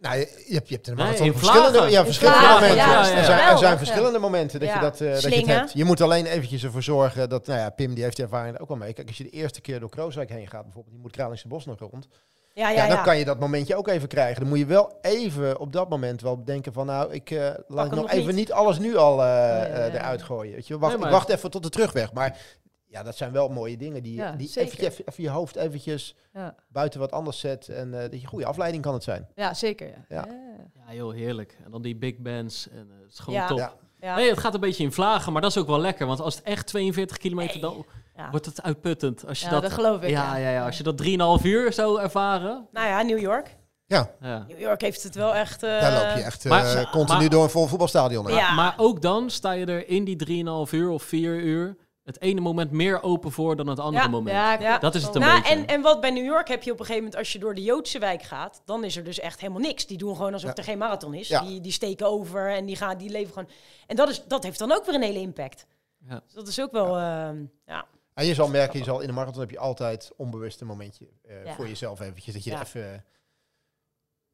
Nou, 0.00 0.18
je 0.18 0.44
je 0.48 0.54
hebt, 0.54 0.68
je 0.68 0.74
hebt 0.74 0.88
in 0.88 0.94
de 0.96 1.02
Nee, 1.02 1.10
marathon 1.10 1.26
in 1.26 1.32
verschillende, 1.38 1.90
ja, 1.90 2.04
verschillende 2.04 2.38
vlagen, 2.38 2.68
momenten. 2.68 2.76
ja, 2.86 3.10
Er 3.10 3.16
ja. 3.16 3.24
zijn, 3.24 3.48
er 3.48 3.58
zijn 3.58 3.78
verschillende 3.78 4.18
momenten 4.18 4.60
dat, 4.60 4.68
Ja. 4.68 4.74
je, 4.74 4.80
dat, 4.80 5.00
eh, 5.00 5.12
dat 5.12 5.22
je 5.22 5.30
het 5.38 5.46
hebt. 5.46 5.72
Je 5.72 5.84
moet 5.84 6.00
alleen 6.00 6.26
eventjes 6.26 6.62
ervoor 6.64 6.82
zorgen 6.82 7.28
dat, 7.28 7.46
nou 7.46 7.58
ja, 7.60 7.70
Pim 7.70 7.94
die 7.94 8.02
heeft 8.04 8.16
die 8.16 8.24
ervaring 8.24 8.54
er 8.54 8.60
ook 8.62 8.68
wel 8.68 8.76
mee. 8.76 8.92
Kijk, 8.92 9.08
als 9.08 9.16
je 9.18 9.24
de 9.24 9.30
eerste 9.30 9.60
keer 9.60 9.80
door 9.80 9.88
Krooswijk 9.90 10.30
heen 10.30 10.48
gaat, 10.48 10.62
bijvoorbeeld, 10.64 10.94
je 10.94 11.00
moet 11.00 11.12
Kralingse 11.12 11.48
Bos 11.48 11.66
nog 11.66 11.78
rond. 11.78 12.06
Ja, 12.54 12.68
Ja, 12.68 12.74
ja, 12.82 12.86
dan 12.88 12.96
ja. 12.96 13.02
kan 13.02 13.18
je 13.18 13.24
dat 13.24 13.38
momentje 13.40 13.76
ook 13.76 13.88
even 13.88 14.08
krijgen. 14.08 14.40
Dan 14.40 14.48
moet 14.48 14.58
je 14.58 14.66
wel 14.66 14.98
even 15.00 15.58
op 15.58 15.72
dat 15.72 15.88
moment 15.88 16.20
wel 16.20 16.44
denken 16.44 16.72
van, 16.72 16.86
nou, 16.86 17.12
ik 17.12 17.30
eh, 17.30 17.38
laat 17.66 17.86
ik 17.86 17.90
nog 17.92 18.00
nog 18.00 18.10
even 18.10 18.26
niet. 18.26 18.34
niet 18.36 18.52
alles 18.52 18.78
nu 18.78 18.96
al 18.96 19.22
eh, 19.22 19.60
eh, 19.86 19.94
eruit 19.94 20.22
gooien. 20.22 20.54
Weet 20.54 20.66
je, 20.66 20.78
wacht, 20.78 20.92
Nee, 20.92 21.00
maar- 21.00 21.10
Ik 21.10 21.14
wacht 21.14 21.28
even 21.28 21.50
tot 21.50 21.62
de 21.62 21.68
terugweg. 21.68 22.12
Maar 22.12 22.38
ja, 22.86 23.02
dat 23.02 23.16
zijn 23.16 23.32
wel 23.32 23.48
mooie 23.48 23.76
dingen 23.76 24.02
die, 24.02 24.14
Ja, 24.14 24.32
die 24.32 24.50
even, 24.54 25.04
je 25.16 25.28
hoofd 25.30 25.56
eventjes 25.56 26.16
Ja, 26.32 26.54
buiten 26.68 27.00
wat 27.00 27.12
anders 27.12 27.38
zet. 27.38 27.68
En 27.68 27.94
eh, 28.02 28.10
dat 28.10 28.20
je 28.20 28.26
goede 28.26 28.46
afleiding 28.46 28.82
kan 28.82 28.94
het 28.94 29.02
zijn. 29.02 29.28
ja 29.34 29.54
zeker. 29.54 29.86
Ja. 29.86 29.94
Ja. 30.08 30.26
Ja. 30.28 30.92
Heel 30.92 31.10
heerlijk. 31.10 31.58
En 31.64 31.70
dan 31.70 31.82
die 31.82 31.96
big 31.96 32.16
bands. 32.18 32.68
En, 32.68 32.90
het 33.02 33.12
is 33.12 33.18
gewoon 33.18 33.40
Ja. 33.40 33.46
top. 33.46 33.58
Ja. 33.58 33.72
Ja. 34.00 34.14
Nee, 34.16 34.30
het 34.30 34.38
gaat 34.38 34.54
een 34.54 34.60
beetje 34.60 34.82
in 34.84 34.92
vlagen, 34.92 35.32
maar 35.32 35.42
dat 35.42 35.50
is 35.50 35.56
ook 35.58 35.66
wel 35.66 35.80
lekker. 35.80 36.06
Want 36.06 36.20
als 36.20 36.34
het 36.34 36.44
echt 36.44 36.66
42 36.66 37.16
kilometer, 37.16 37.60
dan 37.60 37.86
Ja. 38.20 38.30
wordt 38.30 38.46
het 38.46 38.62
uitputtend. 38.62 39.26
Als 39.26 39.38
je 39.40 39.44
Ja, 39.44 39.50
dat, 39.50 39.62
dat 39.62 39.72
geloof 39.72 40.02
ik. 40.02 40.10
ja, 40.10 40.36
ja, 40.36 40.50
ja, 40.50 40.66
als 40.66 40.76
je 40.76 40.82
dat 40.82 40.96
3,5 40.96 41.44
uur 41.44 41.72
zou 41.72 42.00
ervaren. 42.00 42.68
Nou 42.72 42.86
ja, 42.88 43.02
New 43.02 43.18
York. 43.18 43.56
Ja, 43.86 44.10
Ja. 44.20 44.44
New 44.48 44.60
York 44.60 44.80
heeft 44.80 45.02
het 45.02 45.14
wel 45.14 45.34
echt... 45.34 45.62
eh, 45.62 45.80
daar 45.80 45.92
loop 45.92 46.16
je 46.16 46.22
echt 46.22 46.44
eh, 46.44 46.50
maar- 46.50 46.90
continu 46.90 47.18
maar- 47.18 47.28
door 47.28 47.42
een 47.44 47.50
vol 47.50 47.66
voetbalstadion. 47.66 48.26
Ja. 48.26 48.52
Maar 48.54 48.74
ook 48.76 49.02
dan 49.02 49.30
sta 49.30 49.52
je 49.52 49.66
er 49.66 49.88
in 49.88 50.04
die 50.04 50.16
3,5 50.16 50.72
uur 50.72 50.90
of 50.90 51.02
4 51.02 51.34
uur 51.40 51.76
het 52.04 52.20
ene 52.20 52.40
moment 52.40 52.70
meer 52.70 53.02
open 53.02 53.32
voor 53.32 53.56
dan 53.56 53.66
het 53.66 53.78
andere 53.78 54.04
Ja, 54.04 54.10
moment. 54.10 54.36
Ja, 54.36 54.52
Ja. 54.60 54.78
Dat 54.78 54.94
is 54.94 55.02
het 55.02 55.14
een 55.14 55.20
Nou, 55.20 55.40
beetje. 55.40 55.54
en, 55.56 55.66
en 55.66 55.80
wat 55.82 56.00
bij 56.00 56.10
New 56.10 56.24
York 56.24 56.48
heb 56.48 56.62
je 56.62 56.72
op 56.72 56.78
een 56.80 56.84
gegeven 56.86 57.04
moment, 57.04 57.20
als 57.22 57.32
je 57.32 57.38
door 57.38 57.54
de 57.54 57.62
Joodse 57.62 57.98
wijk 57.98 58.22
gaat, 58.22 58.62
dan 58.64 58.84
is 58.84 58.96
er 58.96 59.04
dus 59.04 59.20
echt 59.20 59.40
helemaal 59.40 59.60
niks. 59.62 59.86
Die 59.86 59.98
doen 59.98 60.16
gewoon 60.16 60.32
alsof 60.32 60.50
Ja. 60.50 60.56
er 60.56 60.64
geen 60.64 60.78
marathon 60.78 61.14
is. 61.14 61.28
Ja. 61.28 61.40
Die, 61.40 61.60
die 61.60 61.72
steken 61.72 62.06
over 62.06 62.50
en 62.50 62.66
die, 62.66 62.76
gaan, 62.76 62.98
die 62.98 63.10
leven 63.10 63.32
gewoon. 63.32 63.48
En 63.86 63.96
dat, 63.96 64.08
is, 64.08 64.22
dat 64.26 64.42
heeft 64.42 64.58
dan 64.58 64.72
ook 64.72 64.84
weer 64.84 64.94
een 64.94 65.02
hele 65.02 65.20
impact. 65.20 65.66
Ja. 66.08 66.20
Dus 66.24 66.34
dat 66.34 66.48
is 66.48 66.60
ook 66.60 66.72
wel. 66.72 66.96
ehm, 66.98 67.36
ja. 67.66 67.84
En 68.20 68.26
je 68.26 68.34
zal 68.34 68.48
merken, 68.48 68.78
je 68.78 68.84
zal 68.84 69.00
in 69.00 69.06
de 69.06 69.12
marathon 69.12 69.40
heb 69.40 69.50
je 69.50 69.58
altijd 69.58 70.10
onbewust 70.16 70.60
een 70.60 70.66
momentje 70.66 71.08
eh, 71.22 71.44
Ja. 71.44 71.54
voor 71.54 71.68
jezelf 71.68 72.00
eventjes. 72.00 72.34
Dat 72.34 72.44
je 72.44 72.50
Ja. 72.50 72.60
even 72.62 73.04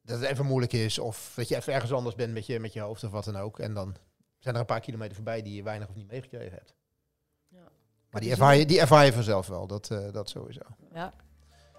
dat 0.01 0.19
het 0.19 0.29
even 0.29 0.45
moeilijk 0.45 0.73
is 0.73 0.99
of 0.99 1.31
dat 1.35 1.47
je 1.47 1.55
even 1.55 1.73
ergens 1.73 1.91
anders 1.93 2.15
bent 2.15 2.33
met 2.33 2.45
je, 2.45 2.59
met 2.59 2.73
je 2.73 2.79
hoofd 2.79 3.03
of 3.03 3.11
wat 3.11 3.23
dan 3.25 3.37
ook. 3.37 3.59
En 3.59 3.73
dan 3.73 3.95
zijn 4.37 4.53
er 4.53 4.59
een 4.59 4.65
paar 4.67 4.79
kilometer 4.79 5.15
voorbij 5.15 5.41
die 5.41 5.55
je 5.55 5.63
weinig 5.63 5.87
of 5.89 5.95
niet 5.95 6.07
meegekregen 6.07 6.51
hebt. 6.51 6.73
Ja. 7.47 7.59
Maar 8.11 8.21
die 8.21 8.31
ervaar, 8.31 8.55
je, 8.55 8.65
die 8.65 8.79
ervaar 8.79 9.05
je 9.05 9.13
vanzelf 9.13 9.47
wel, 9.47 9.67
dat, 9.67 9.91
eh, 9.91 10.11
dat 10.11 10.29
sowieso. 10.29 10.61
Ja. 10.93 11.13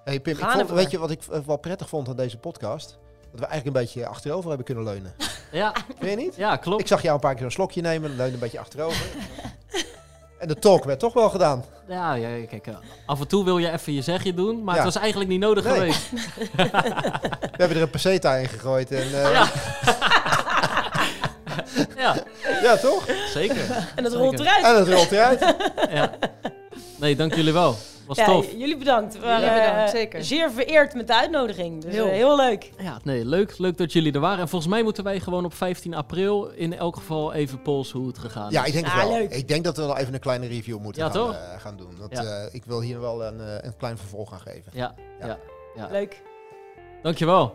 Hey 0.05 0.21
Pim, 0.21 0.39
ik 0.39 0.45
vond, 0.45 0.71
weet 0.71 0.91
je 0.91 0.99
wat 0.99 1.11
ik 1.11 1.23
eh, 1.27 1.41
wel 1.41 1.57
prettig 1.57 1.89
vond 1.89 2.09
aan 2.09 2.17
deze 2.17 2.39
podcast? 2.39 2.99
Dat 3.31 3.41
we 3.41 3.47
eigenlijk 3.47 3.67
een 3.77 3.83
beetje 3.83 4.07
achterover 4.07 4.49
hebben 4.49 4.67
kunnen 4.67 4.85
leunen. 4.85 5.15
Ja, 5.53 5.73
Vind 5.99 6.11
je 6.11 6.17
niet? 6.17 6.37
ja, 6.37 6.57
klopt. 6.57 6.81
Ik 6.81 6.87
zag 6.87 7.03
jou 7.03 7.15
een 7.15 7.21
paar 7.21 7.35
keer 7.35 7.45
een 7.45 7.51
slokje 7.51 7.81
nemen, 7.81 8.11
leunde 8.17 8.35
een 8.35 8.41
beetje 8.41 8.59
achterover. 8.61 9.07
en 10.39 10.49
de 10.49 10.55
talk 10.59 10.85
werd 10.85 10.99
toch 10.99 11.13
wel 11.13 11.29
gedaan. 11.31 11.65
Ja, 11.89 12.15
ja, 12.15 12.47
kijk, 12.47 12.67
eh, 12.67 12.75
af 13.07 13.21
en 13.21 13.27
toe 13.29 13.45
wil 13.45 13.59
je 13.59 13.71
even 13.73 13.93
je 13.93 14.03
zegje 14.03 14.35
doen, 14.35 14.65
maar 14.65 14.75
Ja. 14.75 14.83
het 14.85 14.93
was 14.93 15.03
eigenlijk 15.03 15.31
niet 15.31 15.41
nodig 15.41 15.65
Nee. 15.65 15.75
geweest. 15.75 16.11
We 16.11 17.57
hebben 17.57 17.77
er 17.77 17.83
een 17.83 17.91
peseta 17.91 18.35
in 18.35 18.49
gegooid. 18.49 18.91
En, 18.91 18.99
eh, 19.03 19.33
Ja. 19.33 19.49
ja, 21.97 22.17
ja, 22.63 22.77
toch? 22.77 23.05
zeker. 23.33 23.65
En 23.95 24.03
dat 24.03 24.13
Zeker. 24.13 24.19
rolt 24.27 24.41
eruit. 24.41 24.65
En 24.65 24.75
het 24.77 24.89
rolt 24.89 25.13
eruit. 25.13 25.55
Ja. 25.91 26.11
Nee, 26.97 27.17
dank 27.17 27.35
jullie 27.35 27.53
wel. 27.53 27.77
Was 28.09 28.17
Ja, 28.19 28.25
tof. 28.25 28.53
jullie 28.57 28.77
bedankt. 28.77 29.15
We 29.15 29.21
waren, 29.21 29.41
Jullie 29.41 29.61
bedankt, 29.61 29.93
eh, 29.93 29.99
zeker. 29.99 30.25
Zeer 30.25 30.51
vereerd 30.51 30.95
met 30.95 31.07
de 31.07 31.15
uitnodiging. 31.15 31.83
Dus 31.83 31.95
Heel. 31.95 32.07
heel, 32.07 32.37
leuk. 32.37 32.71
Ja, 32.79 32.99
nee, 33.05 33.25
leuk, 33.25 33.59
leuk 33.59 33.77
dat 33.79 33.93
jullie 33.93 34.13
er 34.13 34.21
waren. 34.21 34.39
En 34.41 34.49
volgens 34.49 34.71
mij 34.71 34.83
moeten 34.83 35.05
wij 35.05 35.21
gewoon 35.21 35.45
op 35.45 35.55
15 35.55 35.95
april 35.95 36.47
in 36.51 36.73
elk 36.79 36.97
geval 36.97 37.33
even 37.33 37.63
polsen 37.63 37.99
hoe 37.99 38.09
het 38.09 38.19
gegaan 38.19 38.51
Ja, 38.51 38.61
is. 38.61 38.67
ik 38.67 38.73
denk 38.73 38.85
het 38.87 38.95
Ah, 38.95 39.01
wel. 39.09 39.13
leuk. 39.19 39.35
Ik 39.35 39.49
denk 39.49 39.65
dat 39.65 39.77
we 39.77 39.83
nog 39.83 39.99
even 39.99 40.15
een 40.15 40.21
kleine 40.21 40.47
review 40.47 40.79
moeten 40.79 41.03
Ja, 41.03 41.11
gaan, 41.11 41.19
toch? 41.27 41.35
eh, 41.35 41.61
gaan 41.61 41.77
doen. 41.77 41.97
Want 41.99 42.13
Ja. 42.13 42.23
eh, 42.25 42.55
ik 42.55 42.65
wil 42.65 42.81
hier 42.81 43.01
wel 43.01 43.25
een, 43.25 43.41
eh, 43.41 43.55
een 43.61 43.77
klein 43.77 43.99
vervolg 43.99 44.33
aan 44.33 44.41
geven. 44.41 44.73
Ja, 44.75 44.95
Ja. 45.21 45.27
ja. 45.27 45.39
ja. 45.77 45.89
Leuk. 45.91 46.23
Dankjewel. 47.03 47.55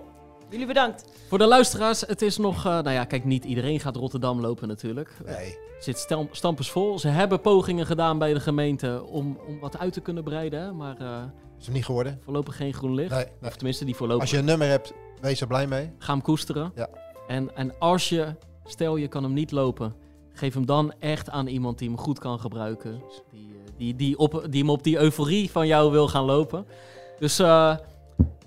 Jullie 0.53 0.67
bedankt. 0.67 1.05
Voor 1.27 1.38
de 1.38 1.47
luisteraars, 1.47 2.01
het 2.01 2.21
is 2.21 2.38
nog... 2.38 2.57
eh, 2.57 2.63
nou 2.63 2.89
ja, 2.91 3.03
kijk, 3.05 3.25
niet 3.25 3.43
iedereen 3.45 3.80
gaat 3.80 3.95
Rotterdam 3.95 4.41
lopen 4.41 4.67
natuurlijk. 4.67 5.11
Nee. 5.25 5.57
Het 5.75 5.84
zit 5.84 5.97
stel- 5.97 6.27
stampensvol. 6.31 6.99
Ze 6.99 7.07
hebben 7.07 7.41
pogingen 7.41 7.85
gedaan 7.85 8.17
bij 8.17 8.34
de 8.34 8.39
gemeente 8.39 9.03
om, 9.05 9.38
om 9.47 9.59
wat 9.59 9.77
uit 9.77 9.93
te 9.93 10.01
kunnen 10.01 10.23
breiden. 10.23 10.75
Maar 10.75 10.97
eh, 10.99 11.21
Is 11.59 11.65
hem 11.65 11.73
niet 11.75 11.85
geworden? 11.85 12.19
voorlopig 12.23 12.55
geen 12.55 12.73
groen 12.73 12.93
licht. 12.95 13.09
Nee, 13.11 13.25
nee. 13.39 13.49
Of 13.49 13.55
tenminste, 13.55 13.85
die 13.85 13.95
voorlopig. 13.95 14.21
Als 14.21 14.31
je 14.31 14.38
een 14.38 14.45
nummer 14.45 14.67
hebt, 14.67 14.93
wees 15.21 15.41
er 15.41 15.47
blij 15.47 15.67
mee. 15.67 15.91
Ga 15.97 16.11
hem 16.13 16.21
koesteren. 16.21 16.71
Ja. 16.75 16.88
En, 17.27 17.55
en 17.55 17.80
als 17.80 18.09
je, 18.09 18.35
stel 18.65 18.95
je 18.95 19.07
kan 19.07 19.23
hem 19.23 19.34
niet 19.34 19.51
lopen, 19.51 19.93
geef 20.34 20.53
hem 20.53 20.65
dan 20.65 20.93
echt 20.99 21.30
aan 21.30 21.47
iemand 21.47 21.77
die 21.80 21.88
hem 21.89 21.97
goed 21.97 22.19
kan 22.19 22.39
gebruiken. 22.39 23.01
Die, 23.31 23.41
eh, 23.65 23.71
die, 23.77 23.95
die, 23.95 24.17
op, 24.17 24.45
die 24.49 24.59
hem 24.61 24.69
op 24.69 24.84
die 24.84 24.97
euforie 24.97 25.51
van 25.51 25.67
jou 25.67 25.91
wil 25.91 26.07
gaan 26.07 26.25
lopen. 26.25 26.65
Dus 27.19 27.39
eh, 27.39 27.75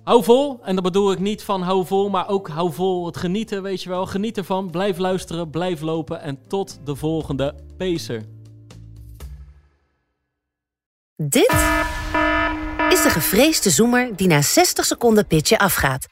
hou 0.07 0.25
vol. 0.25 0.61
En 0.63 0.75
dat 0.75 0.85
bedoel 0.85 1.13
ik 1.13 1.19
niet 1.19 1.43
van 1.43 1.63
hou 1.63 1.87
vol, 1.87 2.09
maar 2.09 2.29
ook 2.29 2.49
hou 2.49 2.73
vol 2.73 3.07
het 3.07 3.17
genieten, 3.17 3.63
weet 3.63 3.83
je 3.83 3.89
wel. 3.89 4.07
Geniet 4.07 4.37
ervan, 4.37 4.71
blijf 4.71 4.99
luisteren, 4.99 5.51
blijf 5.51 5.81
lopen 5.81 6.21
en 6.21 6.39
tot 6.49 6.79
de 6.85 6.97
volgende 6.97 7.55
Pacer. 7.77 8.23
Dit 11.17 11.53
is 12.89 13.03
de 13.03 13.11
gevreesde 13.11 13.71
zoemer 13.71 14.17
die 14.17 14.27
na 14.27 14.43
60 14.43 14.85
seconden 14.85 15.27
pitchen 15.27 15.59
afgaat. 15.59 16.07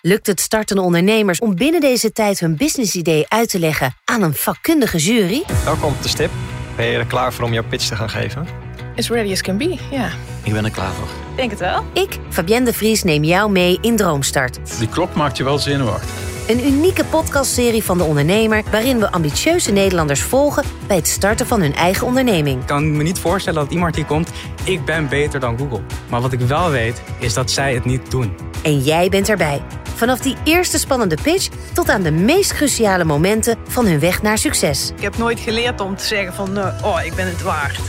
Lukt 0.00 0.26
het 0.26 0.40
startende 0.40 0.82
ondernemers 0.82 1.38
om 1.38 1.54
binnen 1.54 1.80
deze 1.80 2.12
tijd 2.12 2.40
hun 2.40 2.56
businessidee 2.56 3.24
uit 3.28 3.48
te 3.48 3.58
leggen 3.58 3.94
aan 4.04 4.22
een 4.22 4.34
vakkundige 4.34 4.98
jury? 4.98 5.44
Welkom 5.64 5.92
op 5.92 6.02
de 6.02 6.08
stip. 6.08 6.30
Ben 6.76 6.86
je 6.86 6.98
er 6.98 7.06
klaar 7.06 7.32
voor 7.32 7.44
om 7.44 7.52
jouw 7.52 7.68
pitch 7.68 7.88
te 7.88 7.96
gaan 7.96 8.10
geven? 8.10 8.65
As 8.96 9.08
ready 9.08 9.32
as 9.32 9.42
can 9.42 9.56
be, 9.56 9.78
ja. 9.90 10.08
Ik 10.42 10.52
ben 10.52 10.64
er 10.64 10.70
klaar 10.70 10.92
voor. 10.92 11.08
Denk 11.36 11.50
het 11.50 11.60
wel. 11.60 11.84
Ik, 11.92 12.18
Fabienne 12.28 12.64
de 12.64 12.72
Vries, 12.72 13.02
neem 13.02 13.24
jou 13.24 13.50
mee 13.50 13.78
in 13.80 13.96
Droomstart. 13.96 14.78
Die 14.78 14.88
klok 14.88 15.14
maakt 15.14 15.36
je 15.36 15.44
wel 15.44 15.58
zenuwachtig. 15.58 16.10
Een 16.48 16.66
unieke 16.66 17.04
podcastserie 17.04 17.82
van 17.82 17.98
de 17.98 18.04
ondernemer 18.04 18.62
waarin 18.70 18.98
we 18.98 19.12
ambitieuze 19.12 19.72
Nederlanders 19.72 20.22
volgen 20.22 20.64
bij 20.86 20.96
het 20.96 21.08
starten 21.08 21.46
van 21.46 21.60
hun 21.60 21.74
eigen 21.74 22.06
onderneming. 22.06 22.60
Ik 22.60 22.66
kan 22.66 22.96
me 22.96 23.02
niet 23.02 23.18
voorstellen 23.18 23.60
dat 23.60 23.72
iemand 23.72 23.96
hier 23.96 24.04
komt, 24.04 24.30
ik 24.64 24.84
ben 24.84 25.08
beter 25.08 25.40
dan 25.40 25.58
Google. 25.58 25.80
Maar 26.08 26.20
wat 26.20 26.32
ik 26.32 26.40
wel 26.40 26.70
weet, 26.70 27.02
is 27.18 27.34
dat 27.34 27.50
zij 27.50 27.74
het 27.74 27.84
niet 27.84 28.10
doen. 28.10 28.36
En 28.62 28.78
jij 28.78 29.08
bent 29.08 29.28
erbij. 29.28 29.62
Vanaf 29.94 30.18
die 30.18 30.36
eerste 30.44 30.78
spannende 30.78 31.16
pitch 31.22 31.48
tot 31.72 31.88
aan 31.88 32.02
de 32.02 32.10
meest 32.12 32.52
cruciale 32.54 33.04
momenten 33.04 33.56
van 33.68 33.86
hun 33.86 34.00
weg 34.00 34.22
naar 34.22 34.38
succes. 34.38 34.92
Ik 34.96 35.02
heb 35.02 35.18
nooit 35.18 35.40
geleerd 35.40 35.80
om 35.80 35.96
te 35.96 36.04
zeggen 36.04 36.34
van, 36.34 36.58
eh, 36.58 36.84
oh, 36.84 37.04
ik 37.04 37.14
ben 37.14 37.26
het 37.26 37.42
waard. 37.42 37.80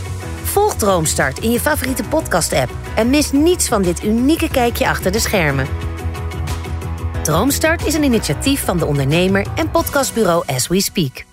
Volg 0.48 0.76
Droomstart 0.76 1.40
in 1.40 1.52
je 1.52 1.60
favoriete 1.60 2.04
podcast-app 2.04 2.72
en 2.96 3.10
mis 3.10 3.32
niets 3.32 3.68
van 3.68 3.82
dit 3.82 4.04
unieke 4.04 4.50
kijkje 4.50 4.88
achter 4.88 5.12
de 5.12 5.20
schermen. 5.20 5.68
Droomstart 7.24 7.86
is 7.86 7.94
een 7.94 8.04
initiatief 8.04 8.66
van 8.66 8.78
de 8.78 8.86
ondernemer 8.86 9.48
en 9.56 9.72
podcastbureau 9.72 10.44
As 10.46 10.68
We 10.68 10.82
Speak. 10.82 11.26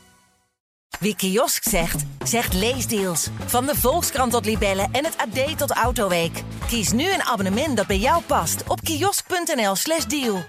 Wie 1.01 1.17
kiosk 1.17 1.63
zegt, 1.69 2.05
zegt 2.25 2.55
leesdeals. 2.55 3.29
Van 3.47 3.67
de 3.67 3.75
Volkskrant 3.75 4.33
tot 4.33 4.45
Libellen 4.45 4.89
en 4.93 5.05
het 5.05 5.17
AD 5.17 5.59
tot 5.59 5.71
Autoweek. 5.71 6.43
Kies 6.67 6.93
nu 6.93 7.13
een 7.13 7.23
abonnement 7.23 7.77
dat 7.77 7.87
bij 7.87 7.99
jou 7.99 8.23
past 8.23 8.63
op 8.69 8.81
kiosk.nl/slash 8.81 10.05
deal. 10.05 10.45